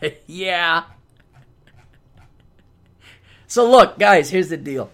yeah. 0.27 0.83
So 3.47 3.69
look, 3.69 3.97
guys, 3.97 4.29
here's 4.29 4.49
the 4.49 4.57
deal. 4.57 4.91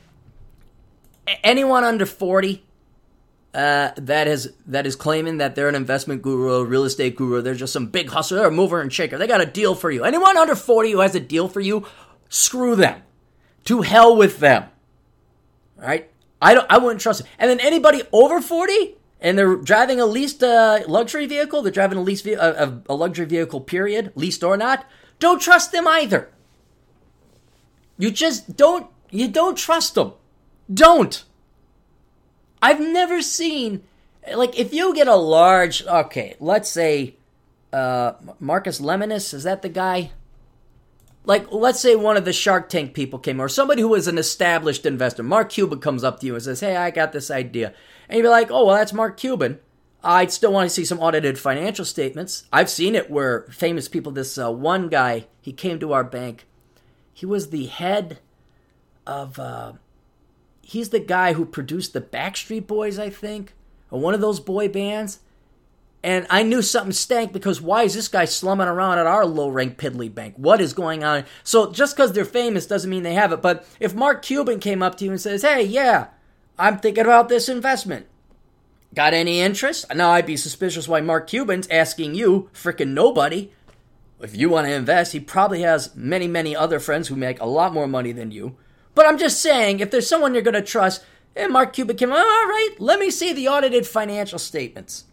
Anyone 1.43 1.84
under 1.84 2.06
40 2.06 2.66
uh, 3.56 3.91
that 3.95 4.28
is 4.28 4.51
that 4.68 4.86
is 4.86 4.97
claiming 4.97 5.38
that 5.38 5.56
they're 5.56 5.70
an 5.70 5.76
investment 5.76 6.22
guru, 6.22 6.56
a 6.56 6.66
real 6.66 6.84
estate 6.84 7.16
guru, 7.16 7.41
they're 7.41 7.56
just 7.56 7.72
some 7.72 7.88
big 7.88 8.10
hustler, 8.10 8.39
they're 8.39 8.47
a 8.47 8.51
mover 8.51 8.82
and 8.82 8.91
shaker. 8.91 9.18
They 9.18 9.28
got 9.28 9.39
a 9.39 9.45
deal 9.45 9.76
for 9.76 9.89
you. 9.89 10.03
Anyone 10.03 10.36
under 10.36 10.56
40 10.56 10.91
who 10.91 10.99
has 10.99 11.16
a 11.16 11.22
deal 11.22 11.47
for 11.47 11.62
you, 11.62 11.88
screw 12.28 12.76
them. 12.76 13.01
To 13.66 13.82
hell 13.82 14.16
with 14.16 14.39
them. 14.39 14.66
All 15.80 15.88
right? 15.88 16.12
I 16.41 16.53
don't 16.53 16.70
I 16.70 16.80
wouldn't 16.80 16.99
trust 16.99 17.22
it. 17.22 17.28
And 17.39 17.49
then 17.49 17.62
anybody 17.62 18.03
over 18.12 18.41
40 18.41 18.95
and 19.26 19.39
they're 19.39 19.55
driving 19.55 19.99
a 19.99 20.05
leased 20.05 20.43
uh, 20.43 20.82
luxury 20.88 21.26
vehicle, 21.26 21.63
they're 21.63 21.71
driving 21.71 21.97
a 21.97 22.01
leased 22.01 22.26
ve- 22.26 22.34
a, 22.34 22.80
a 22.88 22.93
luxury 22.93 23.26
vehicle 23.26 23.59
period, 23.59 24.11
leased 24.13 24.43
or 24.43 24.55
not, 24.55 24.86
don't 25.17 25.41
trust 25.41 25.71
them 25.71 25.88
either. 25.88 26.30
You 27.97 28.11
just 28.11 28.55
don't 28.55 28.86
you 29.09 29.28
don't 29.28 29.57
trust 29.57 29.95
them. 29.95 30.13
Don't. 30.71 31.23
I've 32.61 32.80
never 32.80 33.23
seen 33.23 33.82
like 34.32 34.59
if 34.59 34.71
you 34.71 34.93
get 34.93 35.07
a 35.07 35.15
large 35.15 35.84
okay, 35.88 36.36
let's 36.39 36.69
say 36.69 37.15
uh 37.73 38.13
Marcus 38.39 38.80
Lemonis, 38.80 39.34
is 39.34 39.43
that 39.43 39.63
the 39.63 39.69
guy? 39.69 40.11
Like 41.23 41.51
let's 41.51 41.80
say 41.80 41.95
one 41.95 42.15
of 42.15 42.26
the 42.26 42.34
Shark 42.34 42.69
Tank 42.69 42.93
people 42.93 43.17
came 43.17 43.41
or 43.41 43.49
somebody 43.49 43.82
who 43.82 43.95
is 43.95 44.07
an 44.07 44.19
established 44.19 44.86
investor. 44.86 45.23
Mark 45.23 45.49
Cuban 45.49 45.80
comes 45.80 46.03
up 46.03 46.19
to 46.19 46.28
you 46.28 46.36
and 46.36 46.43
says, 46.43 46.59
"Hey, 46.59 46.76
I 46.76 46.91
got 46.91 47.11
this 47.11 47.32
idea." 47.32 47.73
And 48.08 48.18
you'd 48.18 48.24
be 48.24 48.30
like, 48.30 48.51
"Oh, 48.51 48.66
well, 48.66 48.76
that's 48.76 48.93
Mark 48.93 49.18
Cuban." 49.18 49.60
I'd 50.06 50.32
still 50.32 50.53
want 50.53 50.70
to 50.70 50.74
see 50.74 50.86
some 50.86 50.99
audited 50.99 51.39
financial 51.39 51.84
statements. 51.84 52.43
I've 52.53 52.70
seen 52.70 52.93
it 52.93 53.10
where 53.10 53.47
famous 53.49 53.88
people, 53.88 54.12
this 54.12 54.38
uh, 54.38 54.51
one 54.51 54.88
guy, 54.88 55.26
he 55.41 55.51
came 55.51 55.80
to 55.80 55.93
our 55.93 56.03
bank. 56.03 56.45
He 57.12 57.26
was 57.26 57.49
the 57.49 57.66
head 57.66 58.20
of, 59.08 59.39
uh, 59.39 59.74
he's 60.62 60.89
the 60.89 60.99
guy 60.99 61.34
who 61.34 61.43
produced 61.43 61.93
the 61.93 62.01
Backstreet 62.01 62.68
Boys, 62.68 62.99
I 62.99 63.10
think, 63.10 63.53
or 63.89 63.99
one 63.99 64.14
of 64.14 64.22
those 64.22 64.39
boy 64.39 64.68
bands. 64.68 65.22
And 66.03 66.27
I 66.30 66.44
knew 66.44 66.61
something 66.61 66.91
stank 66.91 67.34
because 67.34 67.60
why 67.60 67.82
is 67.82 67.95
this 67.95 68.07
guy 68.07 68.26
slumming 68.26 68.68
around 68.68 68.99
at 68.99 69.07
our 69.07 69.26
low 69.26 69.49
rank 69.49 69.80
piddly 69.80 70.14
bank? 70.14 70.36
What 70.38 70.61
is 70.61 70.73
going 70.73 71.03
on? 71.03 71.26
So 71.44 71.72
just 71.72 71.95
because 71.95 72.14
they're 72.14 72.26
famous 72.26 72.68
doesn't 72.68 72.91
mean 72.91 73.02
they 73.02 73.15
have 73.15 73.32
it. 73.32 73.41
But 73.41 73.65
if 73.80 73.95
Mark 73.95 74.22
Cuban 74.22 74.60
came 74.60 74.84
up 74.84 74.98
to 74.98 75.06
you 75.06 75.10
and 75.10 75.19
says, 75.19 75.41
hey, 75.41 75.64
yeah, 75.64 76.10
I'm 76.57 76.80
thinking 76.80 77.06
about 77.06 77.30
this 77.30 77.49
investment 77.49 78.07
Got 78.95 79.14
any 79.14 79.41
interest? 79.41 79.94
Now 79.94 80.11
I'd 80.11 80.26
be 80.26 80.38
suspicious 80.38 80.88
why 80.88 81.02
Mark 81.02 81.27
Cuban's 81.27 81.68
asking 81.68 82.15
you, 82.15 82.49
frickin' 82.53 82.94
nobody. 82.94 83.52
If 84.22 84.38
you 84.38 84.49
want 84.49 84.68
to 84.68 84.73
invest, 84.73 85.11
he 85.11 85.19
probably 85.19 85.64
has 85.64 85.94
many, 85.98 86.30
many 86.30 86.56
other 86.56 86.80
friends 86.80 87.10
who 87.10 87.18
make 87.18 87.41
a 87.41 87.45
lot 87.45 87.73
more 87.73 87.88
money 87.88 88.14
than 88.14 88.32
you. 88.32 88.56
But 88.94 89.06
I'm 89.06 89.18
just 89.18 89.41
saying, 89.41 89.82
if 89.82 89.91
there's 89.91 90.07
someone 90.07 90.34
you're 90.34 90.41
going 90.41 90.53
to 90.53 90.61
trust, 90.61 91.03
and 91.36 91.52
Mark 91.52 91.73
Cuban 91.73 91.98
came, 91.98 92.14
all 92.14 92.18
right, 92.18 92.76
let 92.80 92.98
me 92.98 93.11
see 93.11 93.34
the 93.34 93.49
audited 93.49 93.86
financial 93.86 94.40
statements 94.40 95.03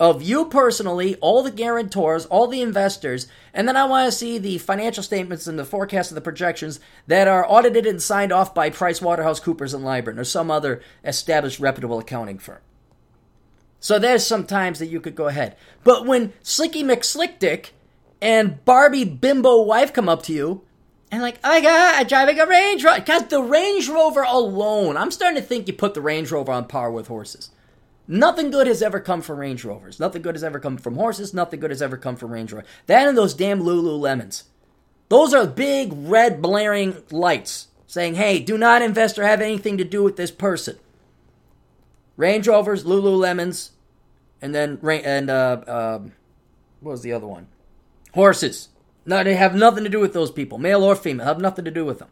of 0.00 0.22
you 0.22 0.46
personally, 0.46 1.16
all 1.16 1.42
the 1.42 1.50
guarantors, 1.50 2.26
all 2.26 2.46
the 2.46 2.62
investors, 2.62 3.28
and 3.54 3.68
then 3.68 3.76
I 3.76 3.84
want 3.84 4.10
to 4.10 4.16
see 4.16 4.38
the 4.38 4.58
financial 4.58 5.02
statements 5.02 5.46
and 5.46 5.58
the 5.58 5.64
forecast 5.64 6.10
of 6.10 6.14
the 6.14 6.20
projections 6.20 6.80
that 7.06 7.28
are 7.28 7.46
audited 7.48 7.86
and 7.86 8.02
signed 8.02 8.32
off 8.32 8.54
by 8.54 8.70
PricewaterhouseCoopers 8.70 9.74
and 9.74 9.84
Lybrand 9.84 10.18
or 10.18 10.24
some 10.24 10.50
other 10.50 10.82
established 11.04 11.60
reputable 11.60 11.98
accounting 11.98 12.38
firm. 12.38 12.60
So 13.78 13.98
there's 13.98 14.26
some 14.26 14.46
times 14.46 14.78
that 14.78 14.86
you 14.86 15.00
could 15.00 15.14
go 15.14 15.26
ahead. 15.26 15.56
But 15.84 16.06
when 16.06 16.32
Slicky 16.42 16.82
McSlickdick 16.82 17.70
and 18.20 18.64
Barbie 18.64 19.04
bimbo 19.04 19.62
wife 19.62 19.92
come 19.92 20.08
up 20.08 20.22
to 20.24 20.32
you 20.32 20.62
and 21.12 21.20
like, 21.20 21.38
I 21.44 21.60
got 21.60 22.00
I'm 22.00 22.06
driving 22.06 22.40
a 22.40 22.46
Range 22.46 22.82
Rover. 22.82 23.00
Cause 23.02 23.26
the 23.26 23.42
Range 23.42 23.88
Rover 23.88 24.22
alone, 24.22 24.96
I'm 24.96 25.10
starting 25.10 25.40
to 25.40 25.46
think 25.46 25.68
you 25.68 25.74
put 25.74 25.94
the 25.94 26.00
Range 26.00 26.30
Rover 26.32 26.50
on 26.50 26.66
par 26.66 26.90
with 26.90 27.08
horses. 27.08 27.50
Nothing 28.08 28.50
good 28.50 28.66
has 28.66 28.82
ever 28.82 29.00
come 29.00 29.22
from 29.22 29.38
Range 29.38 29.64
Rovers. 29.64 30.00
Nothing 30.00 30.22
good 30.22 30.34
has 30.34 30.44
ever 30.44 30.58
come 30.58 30.76
from 30.76 30.96
horses. 30.96 31.32
Nothing 31.32 31.60
good 31.60 31.70
has 31.70 31.82
ever 31.82 31.96
come 31.96 32.16
from 32.16 32.32
Range 32.32 32.52
Rover. 32.52 32.66
That 32.86 33.06
and 33.06 33.16
those 33.16 33.34
damn 33.34 33.62
Lululemons. 33.62 34.44
Those 35.08 35.34
are 35.34 35.46
big 35.46 35.92
red 35.94 36.42
blaring 36.42 37.02
lights 37.10 37.68
saying, 37.86 38.14
hey, 38.14 38.38
do 38.38 38.56
not 38.56 38.82
invest 38.82 39.18
or 39.18 39.24
have 39.24 39.40
anything 39.40 39.76
to 39.78 39.84
do 39.84 40.02
with 40.02 40.16
this 40.16 40.30
person. 40.30 40.78
Range 42.16 42.46
Rovers, 42.48 42.84
Lululemons, 42.84 43.70
and 44.40 44.54
then 44.54 44.78
and 44.82 45.30
uh, 45.30 45.62
uh, 45.66 45.98
what 46.80 46.92
was 46.92 47.02
the 47.02 47.12
other 47.12 47.26
one? 47.26 47.48
Horses. 48.14 48.68
No, 49.04 49.22
they 49.22 49.34
have 49.34 49.54
nothing 49.54 49.84
to 49.84 49.90
do 49.90 50.00
with 50.00 50.12
those 50.12 50.30
people, 50.30 50.58
male 50.58 50.82
or 50.82 50.96
female. 50.96 51.26
Have 51.26 51.40
nothing 51.40 51.64
to 51.64 51.70
do 51.70 51.84
with 51.84 51.98
them. 51.98 52.08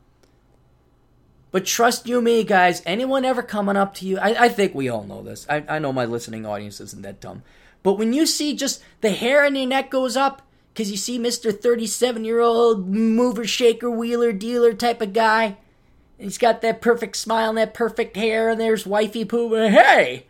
But 1.50 1.66
trust 1.66 2.06
you 2.06 2.20
me, 2.20 2.44
guys, 2.44 2.82
anyone 2.86 3.24
ever 3.24 3.42
coming 3.42 3.76
up 3.76 3.94
to 3.94 4.06
you, 4.06 4.18
I, 4.18 4.44
I 4.44 4.48
think 4.48 4.74
we 4.74 4.88
all 4.88 5.04
know 5.04 5.22
this. 5.22 5.46
I, 5.48 5.64
I 5.68 5.78
know 5.78 5.92
my 5.92 6.04
listening 6.04 6.46
audience 6.46 6.80
isn't 6.80 7.02
that 7.02 7.20
dumb. 7.20 7.42
But 7.82 7.94
when 7.94 8.12
you 8.12 8.26
see 8.26 8.54
just 8.54 8.82
the 9.00 9.10
hair 9.10 9.44
on 9.44 9.56
your 9.56 9.66
neck 9.66 9.90
goes 9.90 10.16
up, 10.16 10.42
because 10.72 10.90
you 10.90 10.96
see 10.96 11.18
Mr. 11.18 11.58
37 11.58 12.24
year 12.24 12.40
old 12.40 12.88
mover, 12.88 13.44
shaker, 13.44 13.90
wheeler, 13.90 14.32
dealer 14.32 14.72
type 14.74 15.00
of 15.00 15.12
guy, 15.12 15.56
he's 16.18 16.38
got 16.38 16.62
that 16.62 16.80
perfect 16.80 17.16
smile 17.16 17.50
and 17.50 17.58
that 17.58 17.74
perfect 17.74 18.16
hair, 18.16 18.48
and 18.48 18.60
there's 18.60 18.86
wifey 18.86 19.24
poo, 19.24 19.52
hey, 19.54 20.26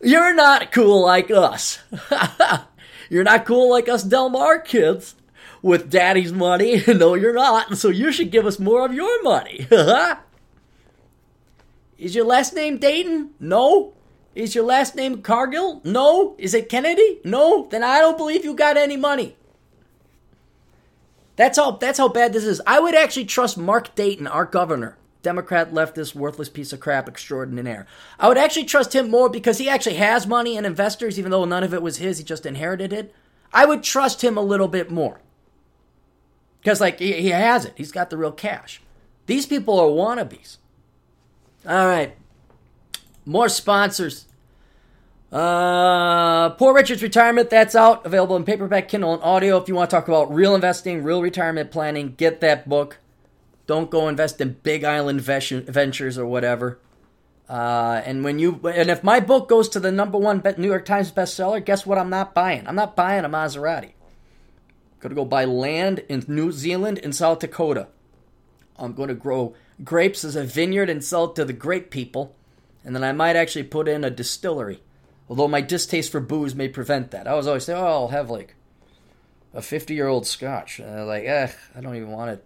you're 0.00 0.34
not 0.34 0.70
cool 0.70 1.02
like 1.02 1.30
us. 1.30 1.80
you're 3.10 3.24
not 3.24 3.44
cool 3.44 3.70
like 3.70 3.88
us 3.88 4.04
Del 4.04 4.28
Mar 4.28 4.60
kids 4.60 5.14
with 5.62 5.90
daddy's 5.90 6.32
money. 6.32 6.82
no, 6.88 7.14
you're 7.14 7.34
not. 7.34 7.76
So 7.78 7.88
you 7.88 8.12
should 8.12 8.30
give 8.30 8.46
us 8.46 8.58
more 8.58 8.84
of 8.84 8.94
your 8.94 9.22
money. 9.22 9.66
Is 12.04 12.14
your 12.14 12.26
last 12.26 12.52
name 12.52 12.76
Dayton? 12.76 13.30
No. 13.40 13.94
Is 14.34 14.54
your 14.54 14.64
last 14.64 14.94
name 14.94 15.22
Cargill? 15.22 15.80
No. 15.84 16.34
Is 16.36 16.52
it 16.52 16.68
Kennedy? 16.68 17.18
No. 17.24 17.66
Then 17.70 17.82
I 17.82 18.00
don't 18.00 18.18
believe 18.18 18.44
you 18.44 18.52
got 18.52 18.76
any 18.76 18.98
money. 18.98 19.36
That's 21.36 21.56
how 21.56 21.70
that's 21.70 21.96
how 21.96 22.08
bad 22.08 22.34
this 22.34 22.44
is. 22.44 22.60
I 22.66 22.78
would 22.78 22.94
actually 22.94 23.24
trust 23.24 23.56
Mark 23.56 23.94
Dayton, 23.94 24.26
our 24.26 24.44
governor, 24.44 24.98
Democrat 25.22 25.72
leftist 25.72 26.14
worthless 26.14 26.50
piece 26.50 26.74
of 26.74 26.80
crap 26.80 27.08
extraordinaire. 27.08 27.86
I 28.20 28.28
would 28.28 28.36
actually 28.36 28.66
trust 28.66 28.94
him 28.94 29.10
more 29.10 29.30
because 29.30 29.56
he 29.56 29.70
actually 29.70 29.96
has 29.96 30.26
money 30.26 30.58
and 30.58 30.66
investors, 30.66 31.18
even 31.18 31.30
though 31.30 31.46
none 31.46 31.64
of 31.64 31.72
it 31.72 31.80
was 31.80 31.96
his, 31.96 32.18
he 32.18 32.24
just 32.24 32.44
inherited 32.44 32.92
it. 32.92 33.14
I 33.50 33.64
would 33.64 33.82
trust 33.82 34.22
him 34.22 34.36
a 34.36 34.42
little 34.42 34.68
bit 34.68 34.90
more. 34.90 35.22
Because 36.60 36.82
like 36.82 36.98
he, 36.98 37.14
he 37.14 37.28
has 37.30 37.64
it. 37.64 37.72
He's 37.76 37.92
got 37.92 38.10
the 38.10 38.18
real 38.18 38.30
cash. 38.30 38.82
These 39.24 39.46
people 39.46 39.80
are 39.80 39.86
wannabes. 39.86 40.58
All 41.66 41.86
right. 41.86 42.14
More 43.24 43.48
sponsors. 43.48 44.26
Uh, 45.32 46.50
Poor 46.50 46.74
Richard's 46.74 47.02
Retirement, 47.02 47.50
that's 47.50 47.74
out. 47.74 48.06
Available 48.06 48.36
in 48.36 48.44
paperback, 48.44 48.88
Kindle, 48.88 49.14
and 49.14 49.22
audio. 49.22 49.56
If 49.56 49.66
you 49.66 49.74
want 49.74 49.90
to 49.90 49.96
talk 49.96 50.06
about 50.06 50.32
real 50.32 50.54
investing, 50.54 51.02
real 51.02 51.22
retirement 51.22 51.70
planning, 51.72 52.14
get 52.16 52.40
that 52.40 52.68
book. 52.68 52.98
Don't 53.66 53.90
go 53.90 54.08
invest 54.08 54.40
in 54.40 54.58
big 54.62 54.84
island 54.84 55.22
ventures 55.22 56.18
or 56.18 56.26
whatever. 56.26 56.78
Uh, 57.48 58.00
and 58.04 58.24
when 58.24 58.38
you 58.38 58.60
and 58.64 58.88
if 58.90 59.02
my 59.02 59.20
book 59.20 59.48
goes 59.48 59.68
to 59.70 59.80
the 59.80 59.92
number 59.92 60.16
one 60.16 60.40
New 60.58 60.68
York 60.68 60.84
Times 60.84 61.10
bestseller, 61.10 61.64
guess 61.64 61.84
what? 61.84 61.98
I'm 61.98 62.10
not 62.10 62.34
buying. 62.34 62.66
I'm 62.66 62.76
not 62.76 62.94
buying 62.94 63.24
a 63.24 63.28
Maserati. 63.28 63.92
Going 65.00 65.10
to 65.10 65.14
go 65.14 65.24
buy 65.24 65.44
land 65.44 66.02
in 66.08 66.24
New 66.28 66.52
Zealand 66.52 67.00
and 67.02 67.14
South 67.14 67.40
Dakota. 67.40 67.88
I'm 68.78 68.94
to 69.08 69.14
grow 69.14 69.54
grapes 69.82 70.24
as 70.24 70.36
a 70.36 70.44
vineyard 70.44 70.90
and 70.90 71.02
sell 71.02 71.24
it 71.24 71.34
to 71.36 71.44
the 71.44 71.52
grape 71.52 71.90
people. 71.90 72.34
And 72.84 72.94
then 72.94 73.02
I 73.02 73.12
might 73.12 73.36
actually 73.36 73.64
put 73.64 73.88
in 73.88 74.04
a 74.04 74.10
distillery. 74.10 74.82
Although 75.28 75.48
my 75.48 75.62
distaste 75.62 76.12
for 76.12 76.20
booze 76.20 76.54
may 76.54 76.68
prevent 76.68 77.10
that. 77.10 77.26
I 77.26 77.34
was 77.34 77.46
always 77.46 77.64
saying, 77.64 77.80
oh, 77.80 77.86
I'll 77.86 78.08
have 78.08 78.30
like 78.30 78.54
a 79.54 79.62
50 79.62 79.94
year 79.94 80.06
old 80.06 80.26
scotch. 80.26 80.78
Like, 80.78 81.24
eh, 81.24 81.50
I 81.74 81.80
don't 81.80 81.96
even 81.96 82.10
want 82.10 82.32
it. 82.32 82.44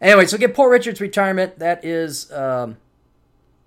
Anyway, 0.00 0.26
so 0.26 0.38
get 0.38 0.54
Poor 0.54 0.70
Richard's 0.70 1.00
retirement. 1.00 1.58
That 1.58 1.84
is 1.84 2.32
um, 2.32 2.78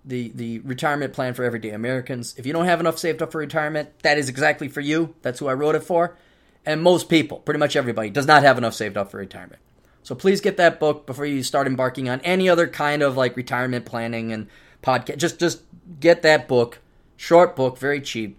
the 0.04 0.32
the 0.34 0.60
retirement 0.60 1.14
plan 1.14 1.34
for 1.34 1.44
everyday 1.44 1.70
Americans. 1.70 2.34
If 2.38 2.46
you 2.46 2.54
don't 2.54 2.66
have 2.66 2.80
enough 2.80 2.98
saved 2.98 3.22
up 3.22 3.32
for 3.32 3.38
retirement, 3.38 3.90
that 4.00 4.18
is 4.18 4.30
exactly 4.30 4.68
for 4.68 4.82
you. 4.82 5.16
That's 5.22 5.40
who 5.40 5.48
I 5.48 5.54
wrote 5.54 5.76
it 5.76 5.84
for. 5.84 6.18
And 6.66 6.82
most 6.82 7.10
people, 7.10 7.40
pretty 7.40 7.60
much 7.60 7.76
everybody, 7.76 8.10
does 8.10 8.26
not 8.26 8.42
have 8.44 8.58
enough 8.58 8.74
saved 8.74 8.98
up 8.98 9.12
for 9.12 9.18
retirement. 9.18 9.62
So 10.04 10.16
please 10.16 10.42
get 10.42 10.58
that 10.58 10.80
book 10.80 11.06
before 11.06 11.26
you 11.26 11.42
start 11.44 11.66
embarking 11.66 12.10
on 12.10 12.20
any 12.22 12.50
other 12.50 12.68
kind 12.68 13.02
of 13.02 13.18
like 13.18 13.36
retirement 13.36 13.86
planning 13.86 14.32
and 14.32 14.48
podcast. 14.84 15.18
Just 15.18 15.40
just 15.40 15.62
get 16.00 16.22
that 16.22 16.48
book. 16.48 16.80
Short 17.16 17.56
book, 17.56 17.78
very 17.78 18.02
cheap. 18.02 18.38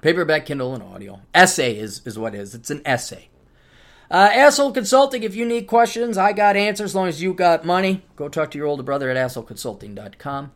Paperback, 0.00 0.46
Kindle, 0.46 0.74
and 0.74 0.82
audio. 0.82 1.20
Essay 1.34 1.76
is, 1.76 2.02
is 2.04 2.18
what 2.18 2.34
it 2.34 2.40
is. 2.40 2.54
It's 2.54 2.70
an 2.70 2.82
essay. 2.84 3.28
Uh, 4.10 4.30
Asshole 4.32 4.72
Consulting, 4.72 5.22
if 5.22 5.34
you 5.34 5.44
need 5.44 5.66
questions, 5.66 6.16
I 6.16 6.32
got 6.32 6.56
answers 6.56 6.92
as 6.92 6.94
long 6.94 7.08
as 7.08 7.20
you 7.20 7.34
got 7.34 7.64
money. 7.64 8.02
Go 8.16 8.28
talk 8.28 8.50
to 8.52 8.58
your 8.58 8.66
older 8.66 8.82
brother 8.82 9.10
at 9.10 9.16
assholeconsulting.com. 9.16 10.52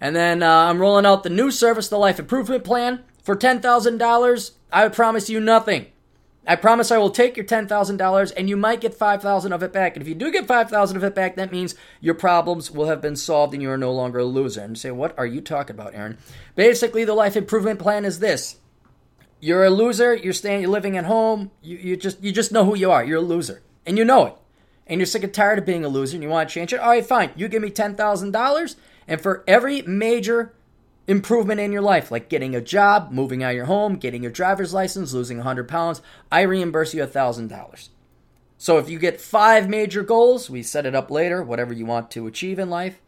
And 0.00 0.16
then 0.16 0.42
uh, 0.42 0.48
I'm 0.48 0.80
rolling 0.80 1.06
out 1.06 1.22
the 1.22 1.30
new 1.30 1.50
service, 1.50 1.88
the 1.88 1.98
Life 1.98 2.18
Improvement 2.18 2.64
Plan. 2.64 3.04
For 3.22 3.36
$10,000, 3.36 4.50
I 4.72 4.88
promise 4.88 5.30
you 5.30 5.40
nothing. 5.40 5.86
I 6.46 6.56
promise 6.56 6.90
I 6.90 6.98
will 6.98 7.10
take 7.10 7.36
your 7.36 7.44
$10,000 7.44 8.32
and 8.36 8.48
you 8.48 8.56
might 8.56 8.80
get 8.80 8.94
5,000 8.94 9.52
of 9.52 9.62
it 9.62 9.72
back. 9.72 9.94
And 9.94 10.02
if 10.02 10.08
you 10.08 10.14
do 10.14 10.32
get 10.32 10.46
5,000 10.46 10.96
of 10.96 11.04
it 11.04 11.14
back, 11.14 11.36
that 11.36 11.52
means 11.52 11.74
your 12.00 12.14
problems 12.14 12.70
will 12.70 12.86
have 12.86 13.02
been 13.02 13.16
solved 13.16 13.52
and 13.52 13.62
you 13.62 13.70
are 13.70 13.78
no 13.78 13.92
longer 13.92 14.20
a 14.20 14.24
loser. 14.24 14.62
And 14.62 14.78
say, 14.78 14.90
"What 14.90 15.16
are 15.18 15.26
you 15.26 15.40
talking 15.42 15.76
about, 15.76 15.94
Aaron?" 15.94 16.18
Basically, 16.56 17.04
the 17.04 17.14
life 17.14 17.36
improvement 17.36 17.78
plan 17.78 18.04
is 18.04 18.20
this. 18.20 18.56
You're 19.38 19.64
a 19.64 19.70
loser, 19.70 20.14
you're 20.14 20.32
staying 20.32 20.62
you're 20.62 20.70
living 20.70 20.96
at 20.96 21.04
home, 21.04 21.50
you, 21.62 21.76
you 21.76 21.96
just 21.96 22.22
you 22.22 22.32
just 22.32 22.52
know 22.52 22.64
who 22.64 22.74
you 22.74 22.90
are. 22.90 23.04
You're 23.04 23.18
a 23.18 23.22
loser. 23.22 23.62
And 23.86 23.98
you 23.98 24.04
know 24.04 24.26
it. 24.26 24.34
And 24.86 24.98
you're 24.98 25.06
sick 25.06 25.22
and 25.22 25.32
tired 25.32 25.58
of 25.58 25.66
being 25.66 25.84
a 25.84 25.88
loser 25.88 26.16
and 26.16 26.22
you 26.22 26.28
want 26.28 26.48
to 26.48 26.54
change 26.54 26.72
it. 26.72 26.80
All 26.80 26.90
right, 26.90 27.04
fine. 27.06 27.30
You 27.36 27.48
give 27.48 27.62
me 27.62 27.70
$10,000 27.70 28.76
and 29.06 29.20
for 29.20 29.44
every 29.46 29.82
major 29.82 30.52
improvement 31.10 31.58
in 31.58 31.72
your 31.72 31.82
life, 31.82 32.12
like 32.12 32.28
getting 32.28 32.54
a 32.54 32.60
job, 32.60 33.10
moving 33.10 33.42
out 33.42 33.50
of 33.50 33.56
your 33.56 33.64
home, 33.64 33.96
getting 33.96 34.22
your 34.22 34.30
driver's 34.30 34.72
license, 34.72 35.12
losing 35.12 35.38
100 35.38 35.66
pounds, 35.66 36.00
I 36.30 36.42
reimburse 36.42 36.94
you 36.94 37.02
$1,000. 37.02 37.88
So 38.56 38.78
if 38.78 38.88
you 38.88 38.96
get 39.00 39.20
five 39.20 39.68
major 39.68 40.04
goals, 40.04 40.48
we 40.48 40.62
set 40.62 40.86
it 40.86 40.94
up 40.94 41.10
later, 41.10 41.42
whatever 41.42 41.72
you 41.72 41.84
want 41.84 42.12
to 42.12 42.28
achieve 42.28 42.60
in 42.60 42.70
life, 42.70 43.00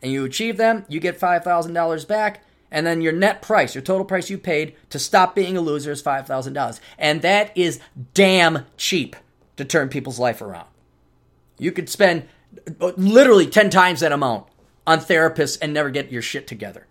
and 0.00 0.12
you 0.12 0.24
achieve 0.24 0.58
them, 0.58 0.84
you 0.88 1.00
get 1.00 1.18
$5,000 1.18 2.06
back, 2.06 2.44
and 2.70 2.86
then 2.86 3.00
your 3.00 3.12
net 3.12 3.42
price, 3.42 3.74
your 3.74 3.82
total 3.82 4.04
price 4.04 4.30
you 4.30 4.38
paid 4.38 4.76
to 4.90 5.00
stop 5.00 5.34
being 5.34 5.56
a 5.56 5.60
loser 5.60 5.90
is 5.90 6.04
$5,000. 6.04 6.80
And 6.98 7.20
that 7.22 7.50
is 7.56 7.80
damn 8.14 8.64
cheap 8.76 9.16
to 9.56 9.64
turn 9.64 9.88
people's 9.88 10.20
life 10.20 10.40
around. 10.40 10.68
You 11.58 11.72
could 11.72 11.88
spend 11.88 12.28
uh, 12.80 12.92
literally 12.96 13.48
10 13.48 13.70
times 13.70 14.00
that 14.00 14.12
amount 14.12 14.46
on 14.86 15.00
therapists 15.00 15.58
and 15.60 15.74
never 15.74 15.90
get 15.90 16.12
your 16.12 16.22
shit 16.22 16.46
together. 16.46 16.86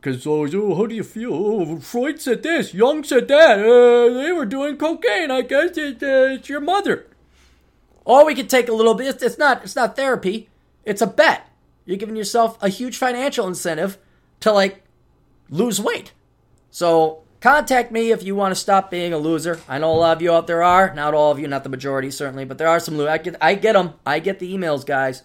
Because, 0.00 0.24
oh, 0.26 0.46
oh, 0.46 0.74
how 0.76 0.86
do 0.86 0.94
you 0.94 1.02
feel? 1.02 1.34
Oh, 1.34 1.78
Freud 1.80 2.20
said 2.20 2.42
this, 2.42 2.72
Jung 2.72 3.02
said 3.02 3.26
that. 3.28 3.58
Uh, 3.58 4.22
they 4.22 4.30
were 4.30 4.46
doing 4.46 4.76
cocaine. 4.76 5.30
I 5.30 5.42
guess 5.42 5.76
it, 5.76 6.02
uh, 6.02 6.34
it's 6.34 6.48
your 6.48 6.60
mother. 6.60 7.06
Or 8.04 8.24
we 8.24 8.34
could 8.34 8.48
take 8.48 8.68
a 8.68 8.72
little 8.72 8.94
bit. 8.94 9.08
It's, 9.08 9.22
it's 9.22 9.38
not. 9.38 9.64
It's 9.64 9.76
not 9.76 9.96
therapy. 9.96 10.48
It's 10.84 11.02
a 11.02 11.06
bet. 11.06 11.48
You're 11.84 11.98
giving 11.98 12.16
yourself 12.16 12.56
a 12.62 12.68
huge 12.68 12.96
financial 12.96 13.46
incentive 13.46 13.98
to 14.40 14.52
like 14.52 14.82
lose 15.50 15.80
weight. 15.80 16.12
So 16.70 17.22
contact 17.40 17.92
me 17.92 18.10
if 18.10 18.22
you 18.22 18.34
want 18.34 18.52
to 18.52 18.60
stop 18.60 18.90
being 18.90 19.12
a 19.12 19.18
loser. 19.18 19.60
I 19.68 19.78
know 19.78 19.92
a 19.92 19.94
lot 19.94 20.16
of 20.16 20.22
you 20.22 20.32
out 20.32 20.46
there 20.46 20.62
are. 20.62 20.94
Not 20.94 21.12
all 21.12 21.32
of 21.32 21.38
you, 21.38 21.48
not 21.48 21.64
the 21.64 21.68
majority 21.68 22.10
certainly, 22.10 22.44
but 22.44 22.56
there 22.56 22.68
are 22.68 22.80
some. 22.80 22.96
Lo- 22.96 23.08
I 23.08 23.18
get. 23.18 23.36
I 23.42 23.54
get 23.54 23.72
them. 23.74 23.94
I 24.06 24.20
get 24.20 24.38
the 24.38 24.54
emails, 24.54 24.86
guys. 24.86 25.24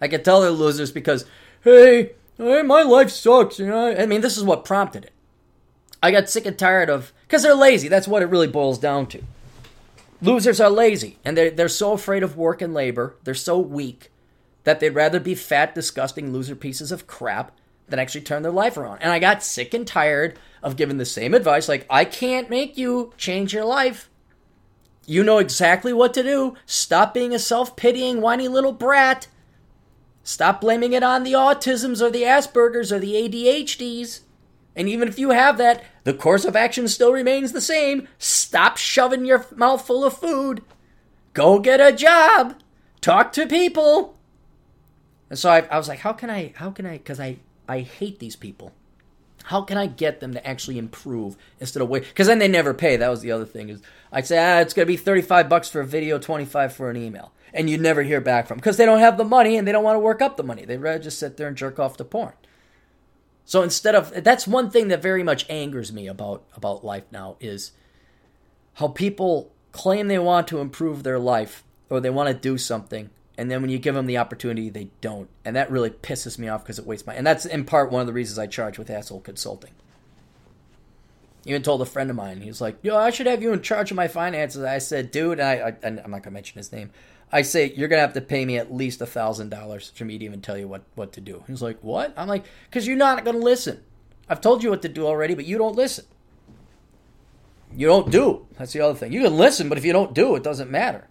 I 0.00 0.08
can 0.08 0.22
tell 0.22 0.42
they're 0.42 0.50
losers 0.50 0.92
because, 0.92 1.24
hey, 1.62 2.12
Hey, 2.36 2.62
my 2.62 2.82
life 2.82 3.10
sucks, 3.10 3.58
you 3.58 3.66
know. 3.66 3.94
I 3.94 4.06
mean, 4.06 4.20
this 4.20 4.36
is 4.36 4.44
what 4.44 4.64
prompted 4.64 5.04
it. 5.04 5.12
I 6.02 6.10
got 6.10 6.28
sick 6.28 6.46
and 6.46 6.58
tired 6.58 6.90
of 6.90 7.12
because 7.22 7.42
they're 7.42 7.54
lazy. 7.54 7.88
That's 7.88 8.08
what 8.08 8.22
it 8.22 8.26
really 8.26 8.46
boils 8.46 8.78
down 8.78 9.06
to. 9.06 9.22
Losers 10.20 10.60
are 10.60 10.70
lazy, 10.70 11.18
and 11.24 11.36
they're 11.36 11.50
they're 11.50 11.68
so 11.68 11.92
afraid 11.92 12.22
of 12.22 12.36
work 12.36 12.60
and 12.60 12.74
labor. 12.74 13.16
They're 13.24 13.34
so 13.34 13.58
weak 13.58 14.10
that 14.64 14.80
they'd 14.80 14.90
rather 14.90 15.20
be 15.20 15.34
fat, 15.34 15.74
disgusting 15.74 16.32
loser 16.32 16.56
pieces 16.56 16.90
of 16.90 17.06
crap 17.06 17.52
than 17.88 17.98
actually 17.98 18.22
turn 18.22 18.42
their 18.42 18.52
life 18.52 18.76
around. 18.76 18.98
And 19.02 19.12
I 19.12 19.18
got 19.18 19.42
sick 19.42 19.74
and 19.74 19.86
tired 19.86 20.38
of 20.62 20.76
giving 20.76 20.98
the 20.98 21.04
same 21.04 21.34
advice. 21.34 21.68
Like, 21.68 21.86
I 21.90 22.04
can't 22.04 22.50
make 22.50 22.78
you 22.78 23.12
change 23.16 23.52
your 23.52 23.64
life. 23.64 24.08
You 25.06 25.22
know 25.22 25.38
exactly 25.38 25.92
what 25.92 26.14
to 26.14 26.22
do. 26.22 26.54
Stop 26.64 27.12
being 27.12 27.34
a 27.34 27.38
self 27.38 27.76
pitying, 27.76 28.20
whiny 28.20 28.48
little 28.48 28.72
brat. 28.72 29.26
Stop 30.24 30.62
blaming 30.62 30.94
it 30.94 31.02
on 31.02 31.22
the 31.22 31.34
autisms 31.34 32.00
or 32.00 32.10
the 32.10 32.22
Aspergers 32.22 32.90
or 32.90 32.98
the 32.98 33.12
ADHDs. 33.12 34.20
And 34.74 34.88
even 34.88 35.06
if 35.06 35.18
you 35.18 35.30
have 35.30 35.58
that, 35.58 35.84
the 36.04 36.14
course 36.14 36.44
of 36.44 36.56
action 36.56 36.88
still 36.88 37.12
remains 37.12 37.52
the 37.52 37.60
same. 37.60 38.08
Stop 38.18 38.78
shoving 38.78 39.26
your 39.26 39.46
mouth 39.54 39.86
full 39.86 40.02
of 40.02 40.16
food. 40.16 40.62
Go 41.34 41.58
get 41.58 41.80
a 41.80 41.92
job. 41.92 42.56
Talk 43.02 43.32
to 43.34 43.46
people. 43.46 44.16
And 45.28 45.38
so 45.38 45.50
I, 45.50 45.60
I 45.70 45.76
was 45.76 45.88
like, 45.88 46.00
how 46.00 46.14
can 46.14 46.30
I, 46.30 46.54
how 46.56 46.70
can 46.70 46.86
I, 46.86 46.96
because 46.96 47.20
I, 47.20 47.36
I 47.68 47.80
hate 47.80 48.18
these 48.18 48.36
people. 48.36 48.72
How 49.44 49.62
can 49.62 49.76
I 49.76 49.86
get 49.86 50.20
them 50.20 50.32
to 50.32 50.46
actually 50.46 50.78
improve 50.78 51.36
instead 51.60 51.82
of 51.82 51.88
wait? 51.88 52.04
Because 52.04 52.26
then 52.26 52.38
they 52.38 52.48
never 52.48 52.74
pay. 52.74 52.96
That 52.96 53.08
was 53.08 53.20
the 53.20 53.32
other 53.32 53.44
thing. 53.44 53.68
Is 53.68 53.82
I'd 54.10 54.26
say, 54.26 54.38
ah, 54.38 54.60
it's 54.60 54.74
going 54.74 54.86
to 54.86 54.92
be 54.92 54.96
35 54.96 55.48
bucks 55.48 55.68
for 55.68 55.80
a 55.80 55.86
video, 55.86 56.18
25 56.18 56.72
for 56.72 56.90
an 56.90 56.96
email 56.96 57.32
and 57.54 57.70
you 57.70 57.78
never 57.78 58.02
hear 58.02 58.20
back 58.20 58.46
from 58.46 58.58
because 58.58 58.76
they 58.76 58.84
don't 58.84 58.98
have 58.98 59.16
the 59.16 59.24
money 59.24 59.56
and 59.56 59.66
they 59.66 59.72
don't 59.72 59.84
want 59.84 59.94
to 59.94 60.00
work 60.00 60.20
up 60.20 60.36
the 60.36 60.42
money. 60.42 60.64
They'd 60.64 60.78
rather 60.78 60.98
just 60.98 61.18
sit 61.18 61.36
there 61.36 61.46
and 61.46 61.56
jerk 61.56 61.78
off 61.78 61.96
to 61.96 62.04
porn. 62.04 62.34
So 63.46 63.62
instead 63.62 63.94
of 63.94 64.24
that's 64.24 64.46
one 64.46 64.70
thing 64.70 64.88
that 64.88 65.00
very 65.00 65.22
much 65.22 65.48
angers 65.48 65.92
me 65.92 66.08
about 66.08 66.42
about 66.56 66.84
life 66.84 67.04
now 67.10 67.36
is 67.40 67.72
how 68.74 68.88
people 68.88 69.52
claim 69.72 70.08
they 70.08 70.18
want 70.18 70.48
to 70.48 70.58
improve 70.58 71.02
their 71.02 71.18
life 71.18 71.62
or 71.88 72.00
they 72.00 72.10
want 72.10 72.28
to 72.28 72.34
do 72.34 72.58
something 72.58 73.10
And 73.36 73.50
then 73.50 73.62
when 73.62 73.70
you 73.70 73.78
give 73.78 73.94
them 73.94 74.06
the 74.06 74.18
opportunity, 74.18 74.70
they 74.70 74.88
don't. 75.00 75.28
And 75.44 75.56
that 75.56 75.70
really 75.70 75.90
pisses 75.90 76.38
me 76.38 76.48
off 76.48 76.62
because 76.62 76.78
it 76.78 76.86
wastes 76.86 77.06
my. 77.06 77.14
And 77.14 77.26
that's 77.26 77.44
in 77.44 77.64
part 77.64 77.90
one 77.90 78.00
of 78.00 78.06
the 78.06 78.12
reasons 78.12 78.38
I 78.38 78.46
charge 78.46 78.78
with 78.78 78.90
asshole 78.90 79.20
consulting. 79.20 79.72
Even 81.44 81.62
told 81.62 81.82
a 81.82 81.86
friend 81.86 82.08
of 82.10 82.16
mine, 82.16 82.40
he 82.40 82.48
was 82.48 82.60
like, 82.60 82.76
"Yo, 82.82 82.96
I 82.96 83.10
should 83.10 83.26
have 83.26 83.42
you 83.42 83.52
in 83.52 83.60
charge 83.60 83.90
of 83.90 83.96
my 83.96 84.08
finances." 84.08 84.62
I 84.62 84.78
said, 84.78 85.10
"Dude," 85.10 85.40
I, 85.40 85.76
I 85.82 85.86
I'm 85.86 86.10
not 86.10 86.22
gonna 86.22 86.30
mention 86.30 86.56
his 86.56 86.72
name. 86.72 86.90
I 87.32 87.42
say 87.42 87.72
you're 87.76 87.88
gonna 87.88 88.00
have 88.00 88.14
to 88.14 88.20
pay 88.20 88.46
me 88.46 88.56
at 88.56 88.72
least 88.72 89.02
a 89.02 89.06
thousand 89.06 89.50
dollars 89.50 89.90
for 89.94 90.04
me 90.04 90.16
to 90.16 90.24
even 90.24 90.40
tell 90.40 90.56
you 90.56 90.68
what 90.68 90.84
what 90.94 91.12
to 91.14 91.20
do. 91.20 91.42
He's 91.46 91.60
like, 91.60 91.78
"What?" 91.82 92.14
I'm 92.16 92.28
like, 92.28 92.44
"Cause 92.70 92.86
you're 92.86 92.96
not 92.96 93.24
gonna 93.24 93.38
listen. 93.38 93.82
I've 94.28 94.40
told 94.40 94.62
you 94.62 94.70
what 94.70 94.80
to 94.82 94.88
do 94.88 95.06
already, 95.06 95.34
but 95.34 95.44
you 95.44 95.58
don't 95.58 95.76
listen. 95.76 96.06
You 97.76 97.88
don't 97.88 98.10
do. 98.10 98.46
That's 98.56 98.72
the 98.72 98.80
other 98.80 98.94
thing. 98.94 99.12
You 99.12 99.24
can 99.24 99.36
listen, 99.36 99.68
but 99.68 99.76
if 99.76 99.84
you 99.84 99.92
don't 99.92 100.14
do, 100.14 100.36
it 100.36 100.44
doesn't 100.44 100.70
matter." 100.70 101.08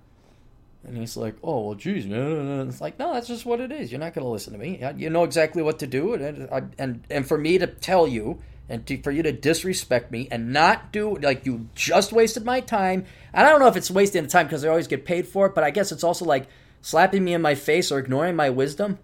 And 0.86 0.98
he's 0.98 1.16
like, 1.16 1.36
"Oh 1.42 1.68
well, 1.68 1.76
geez, 1.76 2.06
man." 2.06 2.68
It's 2.68 2.82
like, 2.82 3.00
no, 3.00 3.14
that's 3.14 3.28
just 3.28 3.46
what 3.46 3.62
it 3.62 3.72
is. 3.72 3.92
You're 3.92 4.00
not 4.00 4.14
going 4.14 4.26
to 4.26 4.32
listen 4.32 4.54
to 4.54 4.60
me. 4.60 4.84
You 4.98 5.10
know 5.10 5.24
exactly 5.24 5.62
what 5.64 5.80
to 5.80 5.88
do, 5.88 6.14
and 6.14 6.50
and 6.78 7.04
and 7.10 7.28
for 7.28 7.38
me 7.38 7.58
to 7.58 7.68
tell 7.68 8.06
you, 8.08 8.40
and 8.70 8.86
to, 8.88 9.02
for 9.02 9.12
you 9.12 9.24
to 9.24 9.32
disrespect 9.32 10.12
me 10.12 10.28
and 10.32 10.52
not 10.52 10.92
do 10.92 11.16
like 11.18 11.46
you 11.46 11.68
just 11.76 12.12
wasted 12.12 12.46
my 12.46 12.60
time. 12.60 13.06
And 13.34 13.46
I 13.46 13.50
don't 13.50 13.60
know 13.60 13.68
if 13.68 13.76
it's 13.76 13.92
wasting 13.92 14.24
the 14.24 14.30
time 14.30 14.46
because 14.46 14.64
I 14.64 14.70
always 14.70 14.88
get 14.88 15.06
paid 15.06 15.28
for 15.28 15.48
it, 15.48 15.56
but 15.56 15.64
I 15.64 15.72
guess 15.72 15.92
it's 15.92 16.04
also 16.04 16.26
like 16.26 16.48
slapping 16.82 17.24
me 17.24 17.34
in 17.34 17.42
my 17.42 17.56
face 17.56 17.92
or 17.92 18.00
ignoring 18.00 18.36
my 18.36 18.50
wisdom. 18.50 19.00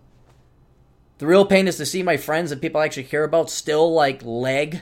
The 1.19 1.27
real 1.27 1.45
pain 1.45 1.67
is 1.67 1.77
to 1.77 1.85
see 1.85 2.01
my 2.01 2.15
friends 2.15 2.51
and 2.51 2.61
people 2.61 2.79
I 2.79 2.85
actually 2.85 3.03
care 3.03 3.25
about 3.25 3.49
still 3.49 3.91
like 3.93 4.23
leg, 4.23 4.81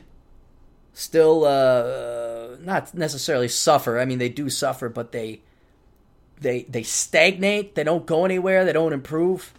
still 0.93 1.45
uh, 1.45 2.57
not 2.59 2.93
necessarily 2.93 3.47
suffer. 3.47 3.99
I 3.99 4.05
mean, 4.05 4.19
they 4.19 4.29
do 4.29 4.49
suffer, 4.49 4.89
but 4.89 5.11
they 5.11 5.41
they 6.39 6.63
they 6.63 6.83
stagnate. 6.83 7.75
They 7.75 7.83
don't 7.83 8.05
go 8.05 8.25
anywhere. 8.25 8.65
They 8.65 8.73
don't 8.73 8.93
improve, 8.93 9.53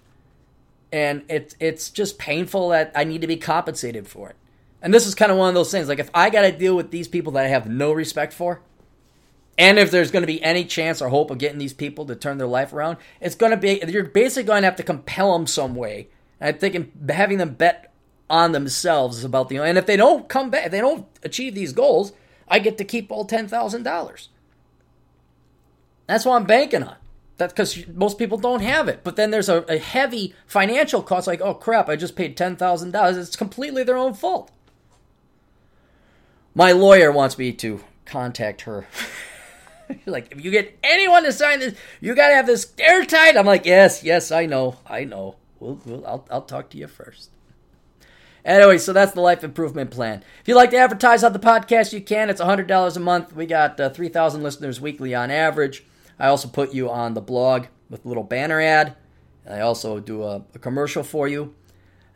and 0.93 1.23
it's 1.29 1.55
it's 1.61 1.91
just 1.91 2.19
painful 2.19 2.71
that 2.71 2.93
I 2.95 3.05
need 3.05 3.21
to 3.23 3.27
be 3.27 3.37
compensated 3.37 4.07
for 4.07 4.31
it. 4.31 4.37
And 4.81 4.95
this 4.95 5.07
is 5.07 5.15
kind 5.15 5.33
of 5.33 5.39
one 5.39 5.49
of 5.49 5.55
those 5.55 5.71
things. 5.71 5.89
Like 5.89 5.99
if 5.99 6.11
I 6.15 6.31
got 6.31 6.43
to 6.43 6.53
deal 6.53 6.77
with 6.77 6.91
these 6.91 7.09
people 7.09 7.33
that 7.33 7.45
I 7.45 7.49
have 7.49 7.69
no 7.69 7.93
respect 7.93 8.33
for, 8.33 8.61
and 9.57 9.79
if 9.79 9.91
there's 9.91 10.13
going 10.13 10.23
to 10.23 10.29
be 10.29 10.43
any 10.43 10.65
chance 10.65 11.03
or 11.03 11.09
hope 11.09 11.31
of 11.31 11.39
getting 11.39 11.59
these 11.59 11.73
people 11.73 12.07
to 12.07 12.15
turn 12.15 12.39
their 12.39 12.47
life 12.47 12.73
around, 12.73 12.99
it's 13.21 13.35
going 13.35 13.51
to 13.51 13.57
be 13.57 13.83
you're 13.89 14.05
basically 14.05 14.45
going 14.45 14.63
to 14.63 14.67
have 14.67 14.77
to 14.77 14.83
compel 14.83 15.33
them 15.33 15.47
some 15.47 15.75
way. 15.75 16.09
And 16.41 16.55
I'm 16.55 16.61
thinking 16.61 16.93
having 17.09 17.39
them 17.39 17.55
bet 17.55 17.93
on 18.31 18.53
themselves 18.53 19.25
about 19.25 19.49
the 19.49 19.59
and 19.59 19.79
if 19.79 19.87
they 19.87 19.97
don't 19.97 20.29
come 20.29 20.51
back, 20.51 20.67
if 20.67 20.73
they 20.73 20.81
don't 20.81 21.07
achieve 21.23 21.55
these 21.55 21.73
goals, 21.73 22.13
I 22.47 22.61
get 22.61 22.79
to 22.79 22.85
keep 22.85 23.11
all 23.11 23.25
ten 23.25 23.49
thousand 23.49 23.83
dollars. 23.83 24.29
That's 26.09 26.25
what 26.25 26.37
I'm 26.37 26.47
banking 26.47 26.83
on. 26.83 26.97
That's 27.37 27.53
because 27.53 27.87
most 27.87 28.19
people 28.19 28.39
don't 28.39 28.63
have 28.63 28.89
it. 28.89 29.05
But 29.05 29.15
then 29.15 29.31
there's 29.31 29.49
a, 29.49 29.59
a 29.69 29.79
heavy 29.79 30.35
financial 30.47 31.03
cost, 31.03 31.29
like, 31.29 31.41
oh 31.41 31.55
crap, 31.55 31.89
I 31.89 31.95
just 31.95 32.17
paid 32.17 32.37
$10,000. 32.37 33.17
It's 33.17 33.37
completely 33.37 33.85
their 33.85 33.97
own 33.97 34.15
fault. 34.15 34.51
My 36.55 36.73
lawyer 36.73 37.13
wants 37.13 37.39
me 37.39 37.53
to 37.53 37.85
contact 38.07 38.63
her. 38.63 38.89
like, 40.07 40.33
if 40.33 40.45
you 40.45 40.51
get 40.51 40.77
anyone 40.83 41.23
to 41.23 41.31
sign 41.31 41.61
this, 41.61 41.75
you 42.01 42.17
got 42.17 42.29
to 42.29 42.35
have 42.35 42.47
this 42.47 42.73
airtight. 42.79 43.37
I'm 43.37 43.47
like, 43.47 43.67
yes, 43.67 44.03
yes, 44.03 44.33
I 44.33 44.47
know, 44.47 44.79
I 44.87 45.05
know. 45.05 45.37
We'll, 45.61 45.79
we'll, 45.85 46.07
I'll, 46.07 46.27
I'll 46.31 46.43
talk 46.43 46.71
to 46.71 46.79
you 46.79 46.89
first. 46.89 47.31
Anyway, 48.45 48.79
so 48.79 48.93
that's 48.93 49.13
the 49.13 49.21
life 49.21 49.45
improvement 49.45 49.91
plan. 49.91 50.25
If 50.41 50.49
you'd 50.49 50.55
like 50.55 50.71
to 50.71 50.79
advertise 50.79 51.23
on 51.23 51.35
the 51.35 51.39
podcast, 51.39 51.93
you 51.93 52.01
can. 52.01 52.31
It's 52.31 52.41
$100 52.41 52.97
a 52.97 53.01
month. 53.01 53.37
We 53.37 53.47
got 53.47 53.79
uh, 53.79 53.91
3,000 53.91 54.43
listeners 54.43 54.81
weekly 54.81 55.15
on 55.15 55.31
average. 55.31 55.85
I 56.19 56.29
also 56.29 56.49
put 56.49 56.75
you 56.75 56.91
on 56.91 57.15
the 57.15 57.21
blog 57.21 57.67
with 57.89 58.05
a 58.05 58.09
little 58.09 58.25
banner 58.25 58.61
ad. 58.61 58.97
I 59.49 59.61
also 59.61 60.01
do 60.01 60.25
a, 60.25 60.45
a 60.55 60.59
commercial 60.59 61.03
for 61.03 61.27
you. 61.29 61.55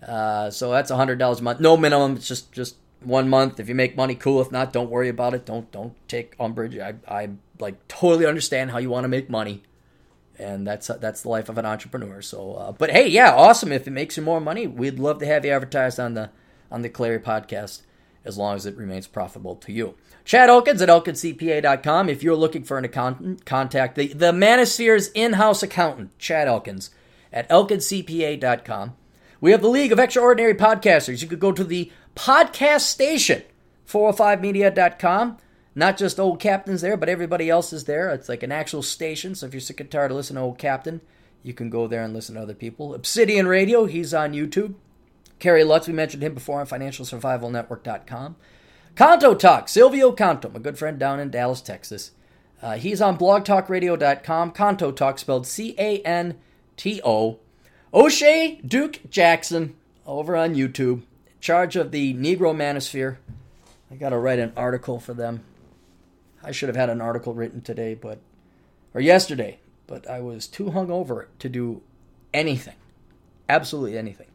Uh, 0.07 0.51
so 0.51 0.71
that's 0.71 0.91
$100 0.91 1.39
a 1.39 1.43
month. 1.43 1.61
No 1.61 1.77
minimum. 1.77 2.17
It's 2.17 2.29
just 2.29 2.53
just 2.53 2.77
one 3.05 3.29
month. 3.29 3.61
If 3.61 3.69
you 3.69 3.75
make 3.75 3.97
money, 3.97 4.15
cool. 4.15 4.41
If 4.41 4.51
not, 4.51 4.73
don't 4.73 4.91
worry 4.91 5.09
about 5.09 5.35
it. 5.35 5.47
Don't 5.47 5.71
don't 5.73 5.95
take 6.09 6.35
umbrage. 6.39 6.79
I 6.79 6.95
I 7.09 7.31
like 7.59 7.87
totally 7.89 8.27
understand 8.27 8.71
how 8.71 8.79
you 8.79 8.91
want 8.91 9.05
to 9.05 9.09
make 9.09 9.31
money, 9.31 9.63
and 10.39 10.67
that's 10.67 10.89
that's 10.89 11.23
the 11.23 11.29
life 11.29 11.49
of 11.49 11.59
an 11.59 11.67
entrepreneur. 11.67 12.23
So, 12.23 12.55
uh, 12.55 12.73
but 12.73 12.91
hey, 12.91 13.09
yeah, 13.09 13.33
awesome. 13.33 13.73
If 13.73 13.87
it 13.87 13.93
makes 13.93 14.17
you 14.17 14.23
more 14.23 14.41
money, 14.41 14.67
we'd 14.67 14.99
love 14.99 15.19
to 15.21 15.27
have 15.27 15.45
you 15.45 15.53
advertised 15.53 15.99
on 16.01 16.15
the 16.15 16.31
on 16.71 16.83
the 16.83 16.91
Clarey 16.91 17.23
podcast, 17.23 17.83
as 18.25 18.39
long 18.39 18.57
as 18.57 18.67
it 18.67 18.77
remains 18.77 19.07
profitable 19.07 19.57
to 19.57 19.73
you. 19.73 19.95
Chad 20.25 20.49
Elkins 20.49 20.81
at 20.81 20.89
elkinscpa.com. 20.89 22.09
If 22.09 22.23
you're 22.23 22.37
looking 22.37 22.63
for 22.63 22.79
an 22.79 22.85
accountant, 22.85 23.45
contact 23.45 23.97
the, 23.97 24.09
the 24.09 24.33
Manosphere's 24.33 25.09
in-house 25.09 25.63
accountant, 25.63 26.17
Chad 26.19 26.47
Elkins, 26.47 26.91
at 27.33 27.49
elkinscpa.com. 27.49 28.95
We 29.41 29.51
have 29.51 29.63
the 29.63 29.69
League 29.69 29.91
of 29.91 29.99
Extraordinary 29.99 30.55
Podcasters. 30.55 31.21
You 31.23 31.29
could 31.29 31.41
go 31.41 31.51
to 31.51 31.65
the 31.65 31.91
podcast 32.15 32.83
station, 32.83 33.43
405media.com. 33.89 35.39
Not 35.75 35.97
just 35.97 36.21
old 36.21 36.39
captains 36.39 36.83
there, 36.83 36.97
but 36.97 37.09
everybody 37.09 37.49
else 37.49 37.73
is 37.73 37.85
there. 37.85 38.11
It's 38.11 38.29
like 38.29 38.43
an 38.43 38.53
actual 38.53 38.83
station. 38.83 39.35
So 39.35 39.47
if 39.47 39.55
you're 39.55 39.61
sick 39.61 39.81
and 39.81 39.91
tired 39.91 40.11
of 40.11 40.19
listening 40.19 40.37
to 40.37 40.43
old 40.43 40.59
captain, 40.59 41.01
you 41.43 41.55
can 41.55 41.71
go 41.71 41.89
there 41.89 42.05
and 42.05 42.15
listen 42.15 42.35
to 42.35 42.43
other 42.43 42.55
people. 42.55 42.95
Obsidian 42.95 43.49
Radio, 43.49 43.87
he's 43.87 44.15
on 44.15 44.33
YouTube. 44.33 44.75
Kerry 45.43 45.65
Lutz, 45.65 45.89
we 45.89 45.93
mentioned 45.93 46.23
him 46.23 46.35
before 46.35 46.61
on 46.61 46.69
financialsurvivalnetwork.com. 46.69 48.37
Canto 48.95 49.35
Talk, 49.35 49.69
Silvio 49.69 50.13
Canto, 50.13 50.49
my 50.49 50.61
good 50.61 50.79
friend 50.79 51.01
down 51.01 51.19
in 51.19 51.33
Dallas, 51.33 51.61
Texas. 51.61 52.13
Uh, 52.63 52.77
he's 52.77 53.03
on 53.03 53.19
blogtalkradio.com. 53.19 54.53
Canto 54.53 54.93
Talk, 54.93 55.19
spelled 55.19 55.49
C 55.49 55.75
A 55.79 56.01
N 56.03 56.39
T 56.77 57.01
O. 57.05 57.41
Oshay 57.93 58.61
Duke 58.67 59.01
Jackson, 59.11 59.75
over 60.07 60.37
on 60.37 60.55
YouTube, 60.55 61.03
charge 61.41 61.75
of 61.75 61.91
the 61.91 62.15
Negro 62.15 62.55
Manosphere. 62.55 63.17
I 63.91 63.97
got 63.97 64.11
to 64.11 64.19
write 64.19 64.39
an 64.39 64.53
article 64.57 65.01
for 65.01 65.13
them. 65.13 65.43
I 66.41 66.53
should 66.53 66.69
have 66.69 66.77
had 66.77 66.89
an 66.89 67.01
article 67.01 67.35
written 67.35 67.63
today, 67.63 67.95
but 67.95 68.21
or 68.95 69.01
yesterday, 69.01 69.59
but 69.89 70.09
I 70.09 70.21
was 70.21 70.47
too 70.47 70.67
hungover 70.67 71.27
to 71.41 71.49
do 71.49 71.83
anything, 72.33 72.77
absolutely 73.49 73.99
anything. 73.99 74.29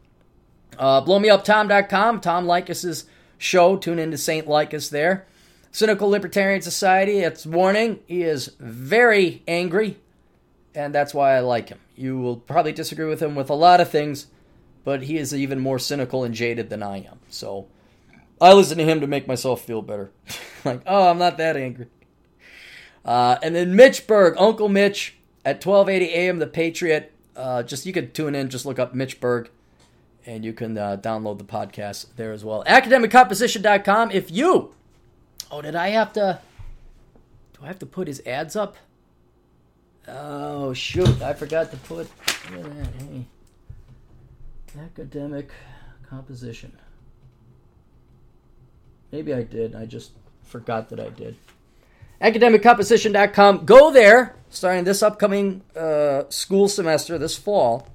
Uh, 0.78 1.04
blowmeuptom.com, 1.04 2.20
Tom 2.20 2.46
Leykis's 2.46 3.06
show. 3.36 3.76
Tune 3.76 3.98
into 3.98 4.16
St. 4.16 4.46
Leykis 4.46 4.90
there. 4.90 5.26
Cynical 5.70 6.08
Libertarian 6.08 6.62
Society, 6.62 7.18
it's 7.18 7.44
warning, 7.44 8.00
he 8.06 8.22
is 8.22 8.52
very 8.58 9.42
angry, 9.46 9.98
and 10.74 10.94
that's 10.94 11.12
why 11.12 11.36
I 11.36 11.40
like 11.40 11.68
him. 11.68 11.78
You 11.94 12.18
will 12.18 12.36
probably 12.36 12.72
disagree 12.72 13.06
with 13.06 13.22
him 13.22 13.34
with 13.34 13.50
a 13.50 13.54
lot 13.54 13.80
of 13.80 13.90
things, 13.90 14.28
but 14.84 15.04
he 15.04 15.18
is 15.18 15.34
even 15.34 15.60
more 15.60 15.78
cynical 15.78 16.24
and 16.24 16.34
jaded 16.34 16.70
than 16.70 16.82
I 16.82 16.98
am. 16.98 17.20
So 17.28 17.66
I 18.40 18.54
listen 18.54 18.78
to 18.78 18.84
him 18.84 19.00
to 19.00 19.06
make 19.06 19.28
myself 19.28 19.62
feel 19.62 19.82
better. 19.82 20.10
like, 20.64 20.82
oh, 20.86 21.10
I'm 21.10 21.18
not 21.18 21.36
that 21.36 21.56
angry. 21.56 21.88
Uh, 23.04 23.36
and 23.42 23.54
then 23.54 23.76
Mitch 23.76 24.06
Berg, 24.06 24.34
Uncle 24.38 24.68
Mitch 24.68 25.16
at 25.44 25.64
1280 25.64 26.14
AM, 26.14 26.38
The 26.38 26.46
Patriot. 26.46 27.12
Uh, 27.36 27.62
just 27.62 27.86
you 27.86 27.92
can 27.92 28.10
tune 28.10 28.34
in, 28.34 28.48
just 28.48 28.66
look 28.66 28.78
up 28.78 28.94
Mitch 28.94 29.20
Berg 29.20 29.50
and 30.28 30.44
you 30.44 30.52
can 30.52 30.76
uh, 30.76 30.98
download 30.98 31.38
the 31.38 31.44
podcast 31.44 32.06
there 32.16 32.32
as 32.32 32.44
well. 32.44 32.62
AcademicComposition.com. 32.64 34.10
If 34.10 34.30
you, 34.30 34.74
oh, 35.50 35.62
did 35.62 35.74
I 35.74 35.88
have 35.88 36.12
to? 36.12 36.40
Do 37.54 37.64
I 37.64 37.66
have 37.66 37.78
to 37.78 37.86
put 37.86 38.06
his 38.06 38.22
ads 38.26 38.54
up? 38.54 38.76
Oh 40.06 40.74
shoot! 40.74 41.22
I 41.22 41.32
forgot 41.32 41.70
to 41.70 41.76
put. 41.78 42.08
Look 42.52 42.64
at 42.66 42.76
that. 42.76 42.86
Hey, 43.00 43.26
academic 44.78 45.50
composition. 46.08 46.76
Maybe 49.10 49.32
I 49.32 49.42
did. 49.42 49.74
I 49.74 49.86
just 49.86 50.12
forgot 50.42 50.90
that 50.90 51.00
I 51.00 51.08
did. 51.08 51.36
AcademicComposition.com. 52.20 53.64
Go 53.64 53.90
there 53.90 54.34
starting 54.50 54.84
this 54.84 55.02
upcoming 55.02 55.62
uh, 55.74 56.24
school 56.28 56.68
semester 56.68 57.16
this 57.16 57.36
fall 57.36 57.88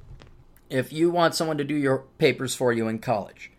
if 0.74 0.92
you 0.92 1.10
want 1.10 1.36
someone 1.36 1.58
to 1.58 1.64
do 1.64 1.76
your 1.76 2.00
papers 2.18 2.56
for 2.56 2.74
you 2.74 2.88
in 2.88 3.00
college. 3.00 3.52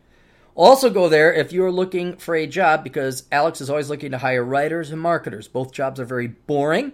Also, 0.57 0.91
go 0.91 1.09
there 1.09 1.33
if 1.33 1.53
you're 1.53 1.73
looking 1.73 2.17
for 2.17 2.35
a 2.35 2.47
job 2.47 2.85
because 2.85 3.25
Alex 3.33 3.61
is 3.61 3.69
always 3.71 3.89
looking 3.89 4.11
to 4.13 4.19
hire 4.19 4.45
writers 4.45 4.91
and 4.91 5.01
marketers. 5.01 5.49
Both 5.49 5.73
jobs 5.73 5.99
are 5.99 6.05
very 6.05 6.29
boring, 6.29 6.93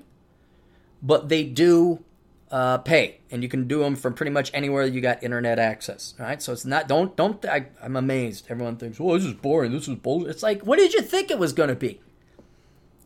but 1.02 1.28
they 1.28 1.44
do 1.44 2.02
uh, 2.50 2.78
pay, 2.78 3.18
and 3.30 3.42
you 3.42 3.48
can 3.48 3.68
do 3.68 3.80
them 3.80 3.96
from 3.96 4.14
pretty 4.14 4.30
much 4.30 4.50
anywhere 4.54 4.84
you 4.84 5.00
got 5.00 5.22
internet 5.22 5.58
access. 5.58 6.14
All 6.18 6.26
right, 6.26 6.40
so 6.40 6.52
it's 6.52 6.64
not 6.64 6.88
don't 6.88 7.14
don't. 7.16 7.44
I, 7.44 7.66
am 7.82 7.96
amazed. 7.96 8.46
Everyone 8.48 8.76
thinks, 8.76 8.98
"Well, 8.98 9.14
this 9.14 9.24
is 9.24 9.34
boring. 9.34 9.72
This 9.72 9.88
is 9.88 9.96
bullshit." 9.96 10.30
It's 10.30 10.42
like, 10.42 10.62
what 10.62 10.78
did 10.78 10.94
you 10.94 11.02
think 11.02 11.30
it 11.30 11.38
was 11.38 11.52
going 11.52 11.68
to 11.68 11.76
be? 11.76 12.00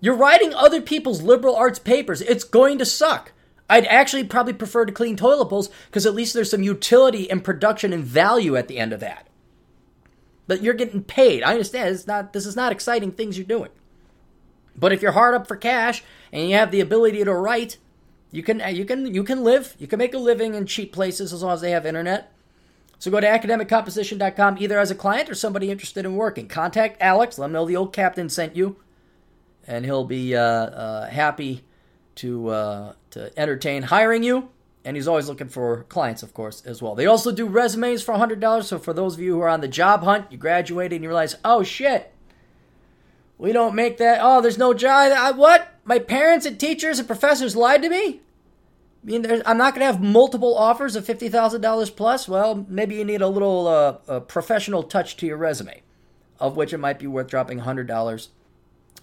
You're 0.00 0.16
writing 0.16 0.54
other 0.54 0.80
people's 0.80 1.22
liberal 1.22 1.56
arts 1.56 1.78
papers. 1.78 2.20
It's 2.20 2.44
going 2.44 2.78
to 2.78 2.84
suck. 2.84 3.32
I'd 3.68 3.86
actually 3.86 4.24
probably 4.24 4.52
prefer 4.52 4.84
to 4.84 4.92
clean 4.92 5.16
toilet 5.16 5.46
bowls 5.46 5.70
because 5.86 6.06
at 6.06 6.14
least 6.14 6.34
there's 6.34 6.50
some 6.50 6.62
utility 6.62 7.30
and 7.30 7.42
production 7.42 7.92
and 7.92 8.04
value 8.04 8.56
at 8.56 8.68
the 8.68 8.78
end 8.78 8.92
of 8.92 9.00
that. 9.00 9.28
But 10.46 10.62
you're 10.62 10.74
getting 10.74 11.02
paid. 11.02 11.42
I 11.42 11.52
understand. 11.52 11.94
It's 11.94 12.06
not. 12.06 12.32
This 12.34 12.44
is 12.44 12.56
not 12.56 12.72
exciting 12.72 13.12
things 13.12 13.38
you're 13.38 13.46
doing. 13.46 13.70
But 14.76 14.92
if 14.92 15.00
you're 15.00 15.12
hard 15.12 15.34
up 15.34 15.46
for 15.46 15.56
cash 15.56 16.02
and 16.32 16.48
you 16.48 16.56
have 16.56 16.70
the 16.70 16.80
ability 16.80 17.24
to 17.24 17.32
write, 17.32 17.78
You 18.30 18.42
can 18.42 18.60
you 18.74 18.84
can 18.84 19.14
you 19.14 19.24
can 19.24 19.44
live. 19.44 19.74
You 19.78 19.86
can 19.86 19.98
make 19.98 20.12
a 20.12 20.18
living 20.18 20.54
in 20.54 20.66
cheap 20.66 20.92
places 20.92 21.32
as 21.32 21.42
long 21.42 21.54
as 21.54 21.60
they 21.60 21.70
have 21.70 21.86
internet. 21.86 22.32
So 22.98 23.10
go 23.10 23.20
to 23.20 23.26
academiccomposition.com 23.26 24.58
either 24.58 24.78
as 24.78 24.90
a 24.90 24.94
client 24.94 25.30
or 25.30 25.34
somebody 25.34 25.70
interested 25.70 26.04
in 26.04 26.16
working. 26.16 26.48
Contact 26.48 27.00
Alex. 27.00 27.38
Let 27.38 27.46
him 27.46 27.52
know 27.52 27.64
the 27.64 27.76
old 27.76 27.92
captain 27.92 28.28
sent 28.28 28.56
you, 28.56 28.76
and 29.66 29.84
he'll 29.84 30.04
be 30.04 30.34
uh, 30.34 30.42
uh, 30.42 31.06
happy 31.08 31.64
to 32.16 32.48
uh, 32.48 32.92
to 33.10 33.38
entertain 33.38 33.84
hiring 33.84 34.22
you. 34.22 34.50
And 34.86 34.96
he's 34.96 35.08
always 35.08 35.28
looking 35.28 35.48
for 35.48 35.84
clients, 35.84 36.22
of 36.22 36.34
course, 36.34 36.62
as 36.66 36.82
well. 36.82 36.94
They 36.94 37.06
also 37.06 37.32
do 37.32 37.46
resumes 37.46 38.02
for 38.02 38.12
$100. 38.14 38.64
So 38.64 38.78
for 38.78 38.92
those 38.92 39.14
of 39.14 39.20
you 39.20 39.32
who 39.32 39.40
are 39.40 39.48
on 39.48 39.62
the 39.62 39.68
job 39.68 40.02
hunt, 40.02 40.30
you 40.30 40.36
graduate 40.36 40.92
and 40.92 41.02
you 41.02 41.08
realize, 41.08 41.36
oh 41.42 41.62
shit, 41.62 42.12
we 43.38 43.52
don't 43.52 43.74
make 43.74 43.96
that. 43.96 44.20
Oh, 44.22 44.42
there's 44.42 44.58
no 44.58 44.74
job. 44.74 45.12
I, 45.16 45.30
what? 45.30 45.68
My 45.84 45.98
parents 45.98 46.44
and 46.44 46.60
teachers 46.60 46.98
and 46.98 47.08
professors 47.08 47.56
lied 47.56 47.82
to 47.82 47.88
me? 47.88 48.20
I 49.02 49.06
mean, 49.06 49.42
I'm 49.44 49.58
not 49.58 49.74
going 49.74 49.80
to 49.80 49.92
have 49.92 50.02
multiple 50.02 50.56
offers 50.56 50.96
of 50.96 51.04
$50,000 51.04 51.96
plus. 51.96 52.28
Well, 52.28 52.64
maybe 52.68 52.94
you 52.94 53.04
need 53.04 53.20
a 53.20 53.28
little 53.28 53.66
uh, 53.66 53.96
a 54.08 54.20
professional 54.20 54.82
touch 54.82 55.16
to 55.18 55.26
your 55.26 55.36
resume, 55.36 55.82
of 56.40 56.56
which 56.56 56.72
it 56.72 56.78
might 56.78 56.98
be 56.98 57.06
worth 57.06 57.26
dropping 57.26 57.60
$100 57.60 58.28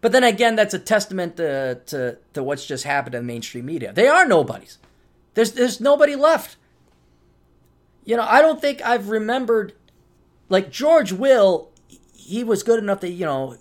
But 0.00 0.12
then 0.12 0.24
again, 0.24 0.56
that's 0.56 0.74
a 0.74 0.78
testament 0.78 1.36
to, 1.36 1.80
to, 1.86 2.18
to 2.32 2.42
what's 2.42 2.66
just 2.66 2.84
happened 2.84 3.14
in 3.14 3.26
mainstream 3.26 3.66
media. 3.66 3.92
They 3.92 4.08
are 4.08 4.26
nobodies. 4.26 4.78
There's 5.34 5.52
there's 5.52 5.80
nobody 5.80 6.16
left. 6.16 6.56
You 8.04 8.16
know, 8.16 8.26
I 8.26 8.40
don't 8.40 8.60
think 8.60 8.80
I've 8.82 9.08
remembered 9.08 9.74
like 10.50 10.70
George 10.70 11.12
Will, 11.12 11.70
he 12.14 12.44
was 12.44 12.62
good 12.62 12.78
enough 12.78 13.00
that, 13.00 13.10
you 13.10 13.24
know, 13.24 13.56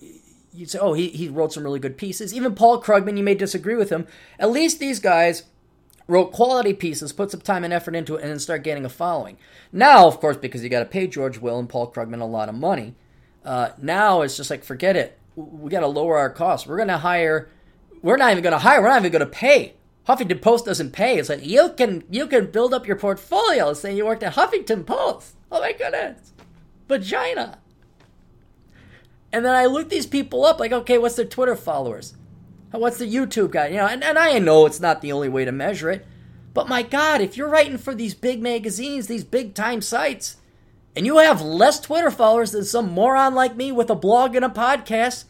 you'd 0.51 0.69
say, 0.69 0.79
oh, 0.79 0.93
he, 0.93 1.09
he 1.09 1.29
wrote 1.29 1.53
some 1.53 1.63
really 1.63 1.79
good 1.79 1.97
pieces. 1.97 2.33
Even 2.33 2.55
Paul 2.55 2.81
Krugman, 2.81 3.17
you 3.17 3.23
may 3.23 3.35
disagree 3.35 3.75
with 3.75 3.91
him. 3.91 4.07
At 4.39 4.51
least 4.51 4.79
these 4.79 4.99
guys 4.99 5.43
wrote 6.07 6.33
quality 6.33 6.73
pieces, 6.73 7.13
put 7.13 7.29
some 7.29 7.41
time 7.41 7.63
and 7.63 7.71
effort 7.71 7.95
into 7.95 8.15
it, 8.15 8.21
and 8.21 8.31
then 8.31 8.39
start 8.39 8.63
getting 8.63 8.83
a 8.83 8.89
following. 8.89 9.37
Now, 9.71 10.07
of 10.07 10.19
course, 10.19 10.37
because 10.37 10.63
you 10.63 10.69
got 10.69 10.79
to 10.79 10.85
pay 10.85 11.05
George 11.05 11.37
Will 11.37 11.59
and 11.59 11.69
Paul 11.69 11.91
Krugman 11.91 12.21
a 12.21 12.25
lot 12.25 12.49
of 12.49 12.55
money, 12.55 12.95
uh, 13.45 13.69
now 13.77 14.23
it's 14.23 14.35
just 14.35 14.49
like, 14.49 14.63
forget 14.63 14.95
it. 14.95 15.18
We 15.39 15.69
got 15.69 15.81
to 15.81 15.87
lower 15.87 16.17
our 16.17 16.29
costs. 16.29 16.67
We're 16.67 16.77
going 16.77 16.89
to 16.89 16.97
hire, 16.97 17.49
we're 18.01 18.17
not 18.17 18.31
even 18.31 18.43
going 18.43 18.53
to 18.53 18.59
hire, 18.59 18.81
we're 18.81 18.89
not 18.89 18.99
even 18.99 19.11
going 19.11 19.19
to 19.19 19.25
pay. 19.25 19.75
Huffington 20.07 20.41
Post 20.41 20.65
doesn't 20.65 20.91
pay. 20.91 21.17
It's 21.17 21.29
like 21.29 21.45
you 21.45 21.73
can 21.77 22.03
you 22.09 22.25
can 22.25 22.49
build 22.49 22.73
up 22.73 22.87
your 22.87 22.95
portfolio 22.95 23.73
saying 23.73 23.95
you 23.95 24.05
worked 24.05 24.23
at 24.23 24.33
Huffington 24.33 24.85
Post. 24.85 25.35
Oh 25.51 25.61
my 25.61 25.71
goodness, 25.71 26.33
vagina. 26.87 27.59
And 29.31 29.45
then 29.45 29.55
I 29.55 29.67
look 29.67 29.89
these 29.89 30.07
people 30.07 30.43
up, 30.45 30.59
like, 30.59 30.71
okay, 30.71 30.97
what's 30.97 31.15
their 31.15 31.25
Twitter 31.25 31.55
followers? 31.55 32.15
What's 32.71 32.97
the 32.97 33.05
YouTube 33.05 33.51
guy? 33.51 33.67
You 33.67 33.77
know, 33.77 33.85
and, 33.87 34.03
and 34.03 34.17
I 34.17 34.39
know 34.39 34.65
it's 34.65 34.79
not 34.79 35.01
the 35.01 35.11
only 35.11 35.29
way 35.29 35.45
to 35.45 35.51
measure 35.51 35.91
it. 35.91 36.05
But 36.53 36.67
my 36.67 36.81
God, 36.81 37.21
if 37.21 37.37
you're 37.37 37.47
writing 37.49 37.77
for 37.77 37.93
these 37.93 38.15
big 38.15 38.41
magazines, 38.41 39.05
these 39.05 39.23
big 39.23 39.53
time 39.53 39.81
sites, 39.81 40.37
and 40.99 41.05
you 41.05 41.19
have 41.19 41.41
less 41.41 41.79
Twitter 41.79 42.11
followers 42.11 42.51
than 42.51 42.65
some 42.65 42.91
moron 42.91 43.33
like 43.33 43.55
me 43.55 43.71
with 43.71 43.89
a 43.89 43.95
blog 43.95 44.35
and 44.35 44.43
a 44.43 44.49
podcast 44.49 45.23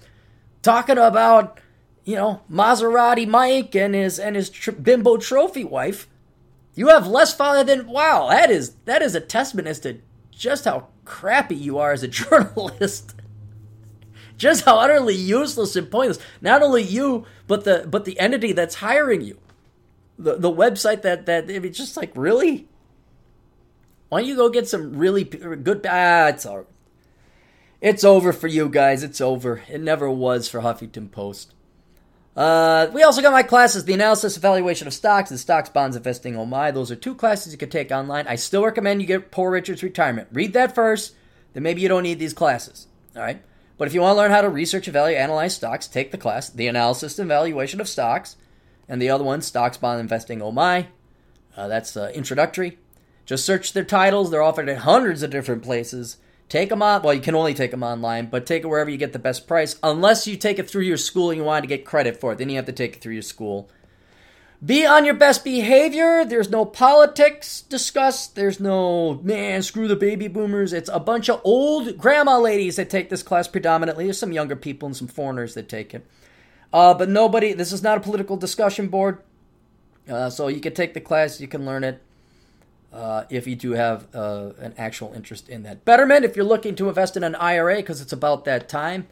talking 0.64 0.98
about, 0.98 1.60
you 2.04 2.16
know, 2.16 2.42
Maserati 2.52 3.28
Mike 3.28 3.76
and 3.76 3.94
his 3.94 4.18
and 4.18 4.36
his 4.36 4.50
bimbo 4.50 5.18
trophy 5.18 5.64
wife, 5.64 6.08
you 6.74 6.88
have 6.88 7.06
less 7.06 7.36
followers 7.36 7.68
than 7.68 7.86
wow. 7.86 8.30
That 8.32 8.50
is 8.50 8.78
that 8.86 9.04
is 9.04 9.14
a 9.14 9.22
testament 9.22 9.68
as 9.68 9.80
to 9.82 10.00
just 10.32 10.66
how 10.66 10.88
crappy 11.06 11.56
you 11.56 11.78
are 11.78 11.92
as 11.92 12.02
a 12.02 12.08
journalist 12.08 13.14
just 14.38 14.66
how 14.66 14.80
utterly 14.80 15.14
useless 15.14 15.76
and 15.76 15.92
pointless. 15.92 16.18
Not 16.42 16.64
only 16.64 16.82
you, 16.82 17.28
but 17.46 17.64
the 17.64 17.86
but 17.88 18.06
the 18.06 18.20
entity 18.20 18.54
that's 18.54 18.74
hiring 18.74 19.22
you, 19.22 19.38
the 20.18 20.36
the 20.36 20.52
website 20.52 21.04
that 21.04 21.28
that 21.28 21.48
it's 21.48 21.78
just 21.78 21.96
like 21.96 22.12
really. 22.16 22.69
Why 24.10 24.22
don't 24.22 24.28
you 24.28 24.36
go 24.36 24.50
get 24.50 24.68
some 24.68 24.98
really 24.98 25.24
good? 25.24 25.86
Ah, 25.88 26.28
it's 26.28 26.46
all. 26.46 26.66
It's 27.80 28.04
over 28.04 28.34
for 28.34 28.48
you 28.48 28.68
guys. 28.68 29.04
It's 29.04 29.22
over. 29.22 29.62
It 29.70 29.82
never 29.82 30.10
was 30.10 30.50
for 30.50 30.62
Huffington 30.62 31.12
Post. 31.12 31.54
Uh, 32.36 32.90
we 32.94 33.04
also 33.04 33.22
got 33.22 33.34
my 33.34 33.44
classes, 33.44 33.86
the 33.86 33.94
analysis, 33.94 34.38
evaluation 34.38 34.88
of 34.88 34.94
stocks, 34.94 35.30
and 35.30 35.40
stocks, 35.40 35.70
bonds, 35.70 35.96
investing. 35.96 36.38
Oh 36.38 36.46
my, 36.46 36.72
those 36.72 36.90
are 36.90 36.96
two 36.96 37.16
classes 37.16 37.52
you 37.52 37.58
can 37.58 37.70
take 37.70 37.92
online. 37.92 38.28
I 38.28 38.36
still 38.36 38.64
recommend 38.64 39.02
you 39.02 39.08
get 39.08 39.32
Poor 39.32 39.52
Richard's 39.52 39.84
Retirement. 39.84 40.30
Read 40.32 40.54
that 40.54 40.74
first, 40.74 41.16
then 41.54 41.64
maybe 41.64 41.82
you 41.82 41.90
don't 41.90 42.04
need 42.04 42.20
these 42.20 42.34
classes. 42.34 42.88
All 43.16 43.22
right. 43.22 43.42
But 43.78 43.88
if 43.88 43.94
you 43.94 44.02
want 44.02 44.14
to 44.16 44.22
learn 44.22 44.32
how 44.32 44.42
to 44.42 44.50
research, 44.50 44.88
evaluate, 44.88 45.22
analyze 45.22 45.56
stocks, 45.56 45.88
take 45.88 46.12
the 46.12 46.18
class, 46.18 46.50
the 46.50 46.68
analysis 46.68 47.18
and 47.20 47.28
evaluation 47.28 47.82
of 47.82 47.90
stocks, 47.90 48.36
and 48.88 49.02
the 49.02 49.10
other 49.10 49.24
one, 49.24 49.42
stocks, 49.42 49.78
bond 49.78 50.00
investing. 50.00 50.42
Oh 50.42 50.52
my, 50.52 50.88
uh, 51.58 51.68
that's 51.68 51.98
uh, 51.98 52.12
introductory. 52.14 52.78
Just 53.30 53.46
search 53.46 53.74
their 53.74 53.84
titles. 53.84 54.32
They're 54.32 54.42
offered 54.42 54.70
at 54.70 54.80
hundreds 54.80 55.22
of 55.22 55.30
different 55.30 55.62
places. 55.62 56.18
Take 56.50 56.70
them 56.70 56.82
on. 56.82 57.04
Well, 57.04 57.14
you 57.14 57.22
can 57.22 57.36
only 57.36 57.54
take 57.54 57.70
them 57.70 57.84
online, 57.84 58.26
but 58.26 58.48
take 58.48 58.64
it 58.64 58.68
wherever 58.68 58.90
you 58.90 58.98
get 58.98 59.14
the 59.14 59.20
best 59.20 59.48
price. 59.48 59.76
Unless 59.84 60.26
you 60.26 60.36
take 60.36 60.58
it 60.58 60.68
through 60.68 60.82
your 60.82 60.98
school 60.98 61.30
and 61.30 61.38
you 61.38 61.44
want 61.44 61.62
to 61.62 61.68
get 61.68 61.86
credit 61.86 62.20
for 62.20 62.32
it, 62.32 62.40
then 62.40 62.50
you 62.50 62.56
have 62.56 62.66
to 62.66 62.72
take 62.72 62.96
it 62.96 63.04
through 63.04 63.14
your 63.14 63.22
school. 63.22 63.70
Be 64.66 64.84
on 64.84 65.06
your 65.06 65.14
best 65.14 65.44
behavior. 65.44 66.26
There's 66.26 66.50
no 66.50 66.66
politics 66.66 67.62
discussed. 67.62 68.36
There's 68.36 68.60
no, 68.60 69.20
man, 69.22 69.62
screw 69.62 69.88
the 69.88 69.96
baby 69.96 70.28
boomers. 70.28 70.74
It's 70.74 70.90
a 70.92 71.00
bunch 71.00 71.30
of 71.30 71.40
old 71.44 72.00
grandma 72.00 72.40
ladies 72.40 72.78
that 72.78 72.90
take 72.90 73.12
this 73.12 73.22
class 73.22 73.48
predominantly. 73.48 74.06
There's 74.06 74.18
some 74.18 74.34
younger 74.34 74.56
people 74.56 74.88
and 74.88 74.98
some 74.98 75.08
foreigners 75.08 75.54
that 75.54 75.70
take 75.70 75.94
it. 75.94 76.04
Uh, 76.74 76.96
but 76.96 77.10
nobody, 77.10 77.54
this 77.54 77.72
is 77.72 77.84
not 77.84 78.00
a 78.00 78.02
political 78.02 78.38
discussion 78.38 78.88
board. 78.88 79.22
Uh, 80.10 80.32
so 80.32 80.48
you 80.48 80.62
can 80.62 80.74
take 80.74 80.96
the 80.96 81.00
class, 81.00 81.40
you 81.40 81.48
can 81.48 81.64
learn 81.64 81.84
it 81.84 82.02
uh, 82.92 83.24
if 83.30 83.48
you 83.48 83.56
do 83.56 83.72
have 83.72 84.08
uh, 84.16 84.52
an 84.60 84.74
actual 84.78 85.14
interest 85.14 85.50
in 85.50 85.64
that. 85.64 85.86
Betterment, 85.86 86.26
if 86.26 86.36
you're 86.36 86.46
looking 86.46 86.76
to 86.76 86.90
invest 86.90 87.16
in 87.16 87.24
an 87.24 87.36
IRA 87.36 87.78
because 87.78 88.02
it's 88.02 88.14
about 88.14 88.46
that 88.46 88.68
time. 88.68 89.08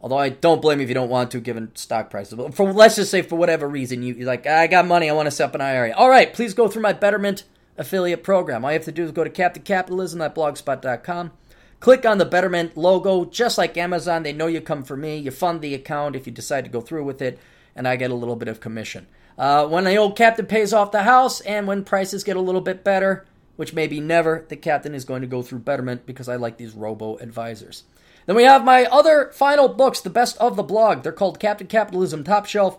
Although 0.00 0.18
I 0.18 0.28
don't 0.28 0.62
blame 0.62 0.78
you 0.78 0.84
if 0.84 0.88
you 0.88 0.94
don't 0.94 1.08
want 1.08 1.32
to, 1.32 1.40
given 1.40 1.74
stock 1.74 2.08
prices. 2.08 2.34
But 2.34 2.54
for 2.54 2.72
let's 2.72 2.94
just 2.96 3.10
say 3.10 3.22
for 3.22 3.36
whatever 3.36 3.68
reason 3.68 4.02
you, 4.02 4.22
are 4.22 4.26
like, 4.26 4.46
I 4.46 4.68
got 4.68 4.86
money, 4.86 5.10
I 5.10 5.12
want 5.12 5.26
to 5.26 5.32
set 5.32 5.46
up 5.46 5.56
an 5.56 5.60
IRA. 5.60 5.92
All 5.92 6.08
right, 6.08 6.32
please 6.32 6.54
go 6.54 6.68
through 6.68 6.82
my 6.82 6.92
Betterment 6.92 7.42
affiliate 7.76 8.22
program. 8.22 8.64
All 8.64 8.70
you 8.70 8.78
have 8.78 8.84
to 8.84 8.92
do 8.92 9.02
is 9.04 9.10
go 9.10 9.24
to 9.24 9.30
captaincapitalism.blogspot.com. 9.30 11.32
Click 11.80 12.04
on 12.04 12.18
the 12.18 12.24
Betterment 12.24 12.76
logo, 12.76 13.24
just 13.24 13.58
like 13.58 13.76
Amazon. 13.76 14.24
They 14.24 14.32
know 14.32 14.48
you 14.48 14.60
come 14.60 14.82
for 14.84 14.96
me. 14.96 15.16
You 15.16 15.30
fund 15.30 15.60
the 15.60 15.74
account 15.74 16.16
if 16.16 16.26
you 16.26 16.32
decide 16.32 16.64
to 16.64 16.70
go 16.70 16.80
through 16.80 17.04
with 17.04 17.22
it, 17.22 17.38
and 17.74 17.86
I 17.86 17.94
get 17.96 18.10
a 18.10 18.16
little 18.16 18.36
bit 18.36 18.48
of 18.48 18.60
commission. 18.60 19.06
Uh, 19.38 19.66
when 19.68 19.84
the 19.84 19.96
old 19.96 20.16
captain 20.16 20.46
pays 20.46 20.72
off 20.72 20.90
the 20.90 21.04
house, 21.04 21.40
and 21.42 21.66
when 21.66 21.84
prices 21.84 22.24
get 22.24 22.36
a 22.36 22.40
little 22.40 22.60
bit 22.60 22.82
better, 22.82 23.24
which 23.54 23.72
maybe 23.72 24.00
never, 24.00 24.44
the 24.48 24.56
captain 24.56 24.94
is 24.94 25.04
going 25.04 25.20
to 25.20 25.28
go 25.28 25.42
through 25.42 25.60
Betterment 25.60 26.04
because 26.04 26.28
I 26.28 26.36
like 26.36 26.56
these 26.56 26.74
robo 26.74 27.16
advisors. 27.18 27.84
Then 28.26 28.36
we 28.36 28.42
have 28.42 28.64
my 28.64 28.84
other 28.84 29.30
final 29.32 29.68
books, 29.68 30.00
the 30.00 30.10
best 30.10 30.36
of 30.38 30.56
the 30.56 30.62
blog. 30.62 31.02
They're 31.02 31.12
called 31.12 31.40
Captain 31.40 31.66
Capitalism 31.66 32.24
Top 32.24 32.46
Shelf 32.46 32.78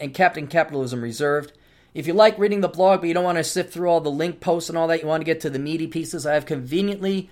and 0.00 0.14
Captain 0.14 0.46
Capitalism 0.46 1.02
Reserved. 1.02 1.52
If 1.94 2.06
you 2.06 2.14
like 2.14 2.38
reading 2.38 2.62
the 2.62 2.68
blog, 2.68 3.00
but 3.00 3.08
you 3.08 3.14
don't 3.14 3.24
want 3.24 3.38
to 3.38 3.44
sift 3.44 3.72
through 3.72 3.88
all 3.88 4.00
the 4.00 4.10
link 4.10 4.40
posts 4.40 4.68
and 4.68 4.78
all 4.78 4.88
that, 4.88 5.02
you 5.02 5.08
want 5.08 5.20
to 5.20 5.26
get 5.26 5.40
to 5.42 5.50
the 5.50 5.58
meaty 5.58 5.86
pieces, 5.86 6.26
I 6.26 6.34
have 6.34 6.46
conveniently 6.46 7.30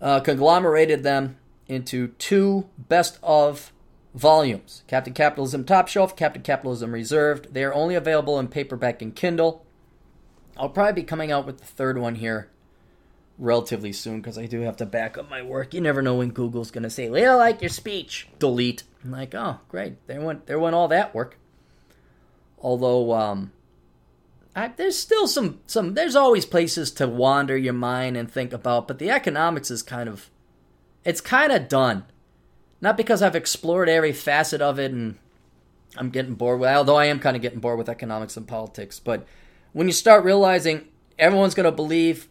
uh, 0.00 0.20
conglomerated 0.20 1.02
them 1.02 1.36
into 1.66 2.08
two 2.18 2.68
best 2.78 3.18
of 3.22 3.72
volumes 4.18 4.82
Captain 4.86 5.14
Capitalism 5.14 5.64
Top 5.64 5.88
Shelf, 5.88 6.16
Captain 6.16 6.42
Capitalism 6.42 6.92
Reserved. 6.92 7.54
They 7.54 7.64
are 7.64 7.74
only 7.74 7.94
available 7.94 8.38
in 8.38 8.48
paperback 8.48 9.00
and 9.00 9.14
Kindle. 9.14 9.64
I'll 10.56 10.68
probably 10.68 11.02
be 11.02 11.06
coming 11.06 11.30
out 11.30 11.46
with 11.46 11.58
the 11.58 11.64
third 11.64 11.98
one 11.98 12.16
here 12.16 12.50
relatively 13.38 13.92
soon 13.92 14.20
because 14.20 14.36
I 14.36 14.46
do 14.46 14.62
have 14.62 14.76
to 14.78 14.86
back 14.86 15.16
up 15.16 15.30
my 15.30 15.42
work. 15.42 15.72
You 15.72 15.80
never 15.80 16.02
know 16.02 16.16
when 16.16 16.30
Google's 16.30 16.70
going 16.70 16.82
to 16.82 16.90
say, 16.90 17.08
"We 17.08 17.20
don't 17.20 17.38
like 17.38 17.62
your 17.62 17.70
speech." 17.70 18.28
Delete. 18.38 18.82
I'm 19.04 19.12
like, 19.12 19.34
oh, 19.34 19.60
great. 19.68 20.06
There 20.06 20.20
went 20.20 20.46
there 20.46 20.58
went 20.58 20.74
all 20.74 20.88
that 20.88 21.14
work. 21.14 21.38
Although, 22.60 23.12
um, 23.12 23.52
I, 24.56 24.68
there's 24.68 24.98
still 24.98 25.28
some 25.28 25.60
some. 25.66 25.94
There's 25.94 26.16
always 26.16 26.44
places 26.44 26.90
to 26.92 27.06
wander 27.06 27.56
your 27.56 27.74
mind 27.74 28.16
and 28.16 28.30
think 28.30 28.52
about, 28.52 28.88
but 28.88 28.98
the 28.98 29.10
economics 29.10 29.70
is 29.70 29.82
kind 29.82 30.08
of, 30.08 30.30
it's 31.04 31.20
kind 31.20 31.52
of 31.52 31.68
done. 31.68 32.04
Not 32.80 32.96
because 32.96 33.22
I've 33.22 33.36
explored 33.36 33.88
every 33.88 34.12
facet 34.12 34.62
of 34.62 34.78
it 34.78 34.92
and 34.92 35.18
I'm 35.96 36.10
getting 36.10 36.34
bored 36.34 36.60
with. 36.60 36.68
Although 36.70 36.96
I 36.96 37.06
am 37.06 37.18
kind 37.18 37.36
of 37.36 37.42
getting 37.42 37.60
bored 37.60 37.78
with 37.78 37.88
economics 37.88 38.36
and 38.36 38.46
politics, 38.46 39.00
but 39.00 39.26
when 39.72 39.86
you 39.86 39.92
start 39.92 40.24
realizing 40.24 40.88
everyone's 41.18 41.54
going 41.54 41.64
to 41.64 41.72
believe 41.72 42.28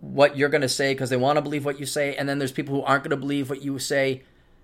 what 0.00 0.36
you're 0.36 0.48
going 0.48 0.60
to 0.60 0.68
say 0.68 0.92
because 0.92 1.10
they 1.10 1.16
want 1.16 1.36
to 1.36 1.42
believe 1.42 1.64
what 1.64 1.80
you 1.80 1.86
say, 1.86 2.14
and 2.16 2.28
then 2.28 2.38
there's 2.38 2.52
people 2.52 2.74
who 2.74 2.82
aren't 2.82 3.04
going 3.04 3.10
to 3.10 3.16
believe 3.16 3.48
what 3.48 3.62
you 3.62 3.78
say 3.78 4.22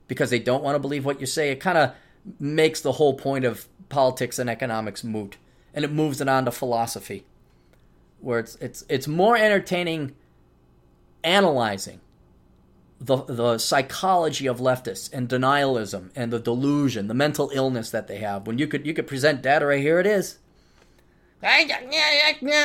because 0.09 0.31
they 0.31 0.39
don't 0.39 0.63
want 0.63 0.75
to 0.75 0.81
believe 0.81 1.05
what 1.05 1.21
you 1.21 1.27
say. 1.27 1.51
It 1.51 1.61
kind 1.61 1.79
of 1.79 1.95
makes 2.39 2.81
the 2.81 2.93
whole 2.93 3.15
point 3.15 3.45
of 3.45 3.67
politics 3.89 4.39
and 4.39 4.51
economics 4.51 5.03
moot, 5.05 5.37
and 5.73 5.85
it 5.85 5.93
moves 5.93 6.21
it 6.21 6.29
on 6.29 6.45
to 6.45 6.51
philosophy, 6.51 7.25
where 8.21 8.41
it's 8.41 8.57
it's 8.57 8.85
it's 8.89 9.09
more 9.09 9.37
entertaining 9.37 10.15
analyzing 11.23 12.01
the 13.01 13.25
the 13.25 13.59
psychology 13.59 14.47
of 14.47 14.59
leftists 14.59 15.11
and 15.13 15.29
denialism 15.29 16.11
and 16.15 16.31
the 16.31 16.39
delusion, 16.39 17.09
the 17.09 17.15
mental 17.15 17.51
illness 17.55 17.91
that 17.91 18.09
they 18.09 18.19
have. 18.19 18.47
When 18.47 18.59
you 18.59 18.67
could 18.67 18.87
you 18.87 18.93
could 18.93 19.07
present 19.07 19.43
data 19.43 19.67
right 19.67 19.81
here, 19.81 19.99
it 19.99 20.07
is. 20.07 20.39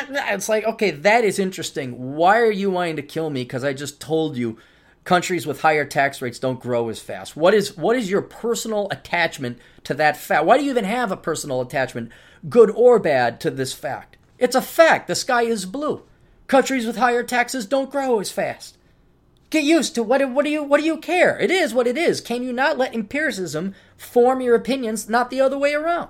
It's 0.09 0.49
like, 0.49 0.65
okay, 0.65 0.91
that 0.91 1.23
is 1.23 1.39
interesting. 1.39 2.15
Why 2.15 2.39
are 2.39 2.51
you 2.51 2.69
wanting 2.71 2.97
to 2.97 3.01
kill 3.01 3.29
me? 3.29 3.43
Because 3.43 3.63
I 3.63 3.71
just 3.71 4.01
told 4.01 4.35
you 4.35 4.57
countries 5.05 5.47
with 5.47 5.61
higher 5.61 5.85
tax 5.85 6.21
rates 6.21 6.39
don't 6.39 6.59
grow 6.59 6.89
as 6.89 6.99
fast. 6.99 7.37
What 7.37 7.53
is 7.53 7.77
what 7.77 7.95
is 7.95 8.11
your 8.11 8.21
personal 8.21 8.89
attachment 8.91 9.59
to 9.85 9.93
that 9.93 10.17
fact? 10.17 10.43
Why 10.43 10.57
do 10.57 10.65
you 10.65 10.71
even 10.71 10.83
have 10.83 11.11
a 11.11 11.17
personal 11.17 11.61
attachment, 11.61 12.11
good 12.49 12.69
or 12.71 12.99
bad, 12.99 13.39
to 13.41 13.49
this 13.49 13.71
fact? 13.71 14.17
It's 14.37 14.55
a 14.55 14.61
fact. 14.61 15.07
The 15.07 15.15
sky 15.15 15.43
is 15.43 15.65
blue. 15.65 16.03
Countries 16.47 16.85
with 16.85 16.97
higher 16.97 17.23
taxes 17.23 17.65
don't 17.65 17.89
grow 17.89 18.19
as 18.19 18.29
fast. 18.29 18.77
Get 19.49 19.63
used 19.63 19.95
to 19.95 20.03
what 20.03 20.27
what 20.31 20.43
do 20.43 20.51
you 20.51 20.63
what 20.63 20.79
do 20.79 20.85
you 20.85 20.97
care? 20.97 21.39
It 21.39 21.51
is 21.51 21.73
what 21.73 21.87
it 21.87 21.97
is. 21.97 22.19
Can 22.19 22.43
you 22.43 22.51
not 22.51 22.77
let 22.77 22.93
empiricism 22.93 23.75
form 23.95 24.41
your 24.41 24.55
opinions, 24.55 25.07
not 25.07 25.29
the 25.29 25.41
other 25.41 25.57
way 25.57 25.73
around? 25.73 26.09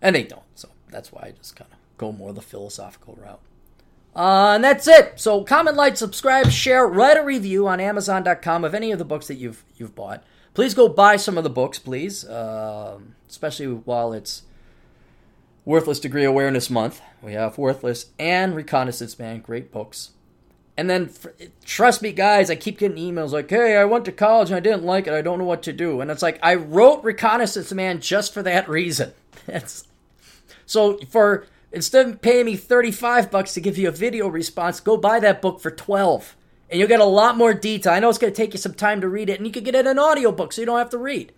And 0.00 0.16
they 0.16 0.24
don't. 0.24 0.42
So 0.54 0.68
that's 0.90 1.12
why 1.12 1.26
I 1.26 1.30
just 1.30 1.56
kind 1.56 1.70
of 1.72 1.78
go 1.96 2.12
more 2.12 2.32
the 2.32 2.42
philosophical 2.42 3.16
route. 3.20 3.40
Uh, 4.14 4.52
and 4.56 4.64
that's 4.64 4.86
it. 4.86 5.18
So 5.18 5.42
comment, 5.42 5.76
like, 5.76 5.96
subscribe, 5.96 6.50
share, 6.50 6.86
write 6.86 7.16
a 7.16 7.22
review 7.22 7.66
on 7.66 7.80
Amazon.com 7.80 8.64
of 8.64 8.74
any 8.74 8.92
of 8.92 8.98
the 8.98 9.04
books 9.04 9.26
that 9.28 9.36
you've 9.36 9.64
you've 9.76 9.94
bought. 9.94 10.22
Please 10.54 10.74
go 10.74 10.86
buy 10.86 11.16
some 11.16 11.38
of 11.38 11.44
the 11.44 11.50
books, 11.50 11.78
please, 11.78 12.26
uh, 12.26 12.98
especially 13.28 13.66
while 13.66 14.12
it's 14.12 14.42
Worthless 15.64 15.98
Degree 15.98 16.24
Awareness 16.24 16.68
Month. 16.68 17.00
We 17.22 17.32
have 17.32 17.56
Worthless 17.56 18.06
and 18.18 18.54
Reconnaissance 18.54 19.18
Man, 19.18 19.40
great 19.40 19.72
books. 19.72 20.10
And 20.76 20.88
then, 20.88 21.10
trust 21.64 22.00
me, 22.00 22.12
guys, 22.12 22.50
I 22.50 22.56
keep 22.56 22.78
getting 22.78 22.96
emails 22.96 23.32
like, 23.32 23.50
hey, 23.50 23.76
I 23.76 23.84
went 23.84 24.06
to 24.06 24.12
college 24.12 24.48
and 24.48 24.56
I 24.56 24.60
didn't 24.60 24.84
like 24.84 25.06
it. 25.06 25.12
I 25.12 25.20
don't 25.20 25.38
know 25.38 25.44
what 25.44 25.62
to 25.64 25.72
do. 25.72 26.00
And 26.00 26.10
it's 26.10 26.22
like, 26.22 26.38
I 26.42 26.54
wrote 26.54 27.04
Reconnaissance 27.04 27.72
Man 27.72 28.00
just 28.00 28.32
for 28.32 28.42
that 28.42 28.68
reason. 28.68 29.12
It's, 29.48 29.88
so 30.66 30.98
for 31.10 31.46
instead 31.72 32.06
of 32.08 32.22
paying 32.22 32.46
me 32.46 32.56
35 32.56 33.28
bucks 33.30 33.54
to 33.54 33.60
give 33.60 33.76
you 33.76 33.88
a 33.88 33.92
video 33.92 34.28
response, 34.28 34.78
go 34.78 34.96
buy 34.96 35.18
that 35.18 35.42
book 35.42 35.60
for 35.60 35.70
12. 35.70 36.36
And 36.70 36.78
you'll 36.78 36.88
get 36.88 37.00
a 37.00 37.04
lot 37.04 37.36
more 37.36 37.52
detail. 37.52 37.92
I 37.92 37.98
know 37.98 38.08
it's 38.08 38.18
going 38.18 38.32
to 38.32 38.36
take 38.36 38.54
you 38.54 38.58
some 38.58 38.72
time 38.72 39.00
to 39.00 39.08
read 39.08 39.28
it, 39.28 39.38
and 39.38 39.46
you 39.46 39.52
could 39.52 39.64
get 39.64 39.74
it 39.74 39.86
an 39.86 39.98
audiobook 39.98 40.52
so 40.52 40.62
you 40.62 40.66
don't 40.66 40.78
have 40.78 40.90
to 40.90 40.98
read. 40.98 41.32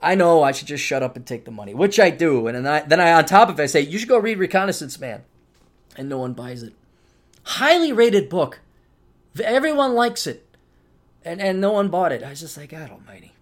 I 0.00 0.14
know 0.14 0.42
I 0.42 0.52
should 0.52 0.68
just 0.68 0.84
shut 0.84 1.02
up 1.02 1.16
and 1.16 1.26
take 1.26 1.44
the 1.44 1.50
money, 1.50 1.74
which 1.74 1.98
I 1.98 2.10
do. 2.10 2.46
And 2.46 2.56
then 2.56 2.66
I, 2.66 2.80
then 2.80 3.00
I 3.00 3.12
on 3.12 3.24
top 3.24 3.48
of 3.48 3.58
it, 3.58 3.64
I 3.64 3.66
say, 3.66 3.80
you 3.80 3.98
should 3.98 4.08
go 4.08 4.18
read 4.18 4.38
Reconnaissance 4.38 4.98
Man. 5.00 5.24
And 5.96 6.08
no 6.08 6.18
one 6.18 6.34
buys 6.34 6.62
it. 6.62 6.74
Highly 7.48 7.94
rated 7.94 8.28
book. 8.28 8.60
Everyone 9.42 9.94
likes 9.94 10.26
it. 10.26 10.44
And, 11.24 11.40
and 11.40 11.62
no 11.62 11.72
one 11.72 11.88
bought 11.88 12.12
it. 12.12 12.22
I 12.22 12.28
was 12.28 12.40
just 12.40 12.58
like, 12.58 12.68
God 12.68 12.90
almighty. 12.90 13.32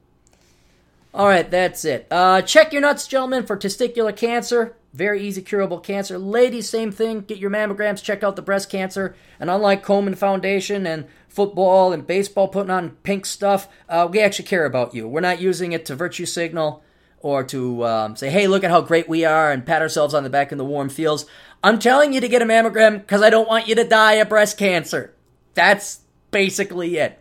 All 1.12 1.26
right, 1.26 1.50
that's 1.50 1.84
it. 1.84 2.06
Uh, 2.08 2.40
check 2.42 2.72
your 2.72 2.82
nuts, 2.82 3.08
gentlemen, 3.08 3.44
for 3.44 3.56
testicular 3.56 4.16
cancer. 4.16 4.76
Very 4.94 5.22
easy 5.22 5.42
curable 5.42 5.80
cancer. 5.80 6.18
Ladies, 6.18 6.68
same 6.68 6.92
thing. 6.92 7.22
Get 7.22 7.38
your 7.38 7.50
mammograms. 7.50 8.00
Check 8.00 8.22
out 8.22 8.36
the 8.36 8.42
breast 8.42 8.70
cancer. 8.70 9.16
And 9.40 9.50
unlike 9.50 9.84
Komen 9.84 10.16
Foundation 10.16 10.86
and 10.86 11.06
football 11.28 11.92
and 11.92 12.06
baseball 12.06 12.46
putting 12.46 12.70
on 12.70 12.90
pink 13.02 13.26
stuff, 13.26 13.68
uh, 13.88 14.08
we 14.08 14.20
actually 14.20 14.46
care 14.46 14.66
about 14.66 14.94
you. 14.94 15.08
We're 15.08 15.20
not 15.20 15.40
using 15.40 15.72
it 15.72 15.84
to 15.86 15.96
virtue 15.96 16.26
signal 16.26 16.84
or 17.26 17.42
to 17.42 17.84
um, 17.84 18.14
say, 18.14 18.30
hey, 18.30 18.46
look 18.46 18.62
at 18.62 18.70
how 18.70 18.80
great 18.80 19.08
we 19.08 19.24
are 19.24 19.50
and 19.50 19.66
pat 19.66 19.82
ourselves 19.82 20.14
on 20.14 20.22
the 20.22 20.30
back 20.30 20.52
in 20.52 20.58
the 20.58 20.64
warm 20.64 20.88
fields. 20.88 21.26
I'm 21.60 21.80
telling 21.80 22.12
you 22.12 22.20
to 22.20 22.28
get 22.28 22.40
a 22.40 22.44
mammogram 22.44 23.00
because 23.00 23.20
I 23.20 23.30
don't 23.30 23.48
want 23.48 23.66
you 23.66 23.74
to 23.74 23.82
die 23.82 24.12
of 24.14 24.28
breast 24.28 24.56
cancer. 24.56 25.12
That's 25.54 26.02
basically 26.30 26.98
it. 26.98 27.20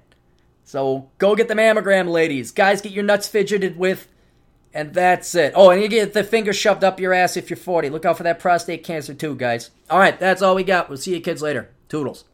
So 0.64 1.10
go 1.18 1.36
get 1.36 1.48
the 1.48 1.56
mammogram, 1.56 2.07
ladies. 2.07 2.52
Guys, 2.52 2.82
get 2.82 2.91
your 2.91 3.03
nuts 3.03 3.27
fidgeted 3.27 3.80
with. 3.80 4.07
And 4.76 4.94
that's 4.94 5.34
it. 5.34 5.53
Oh, 5.56 5.72
and 5.72 5.82
you 5.82 5.88
get 5.88 6.14
the 6.14 6.23
finger 6.23 6.53
shoved 6.53 6.84
up 6.84 6.99
your 6.99 7.14
ass 7.14 7.36
if 7.36 7.49
you're 7.49 7.57
40. 7.57 7.90
Look 7.90 8.06
out 8.06 8.18
for 8.18 8.23
that 8.23 8.40
prostate 8.40 8.84
cancer, 8.84 9.15
too, 9.15 9.34
guys. 9.34 9.72
All 9.90 9.98
right, 9.98 10.19
that's 10.19 10.44
all 10.44 10.53
we 10.53 10.64
got. 10.64 10.88
We'll 10.88 10.99
see 10.99 11.15
you 11.15 11.22
kids 11.22 11.41
later. 11.41 11.72
Toodles. 11.90 12.26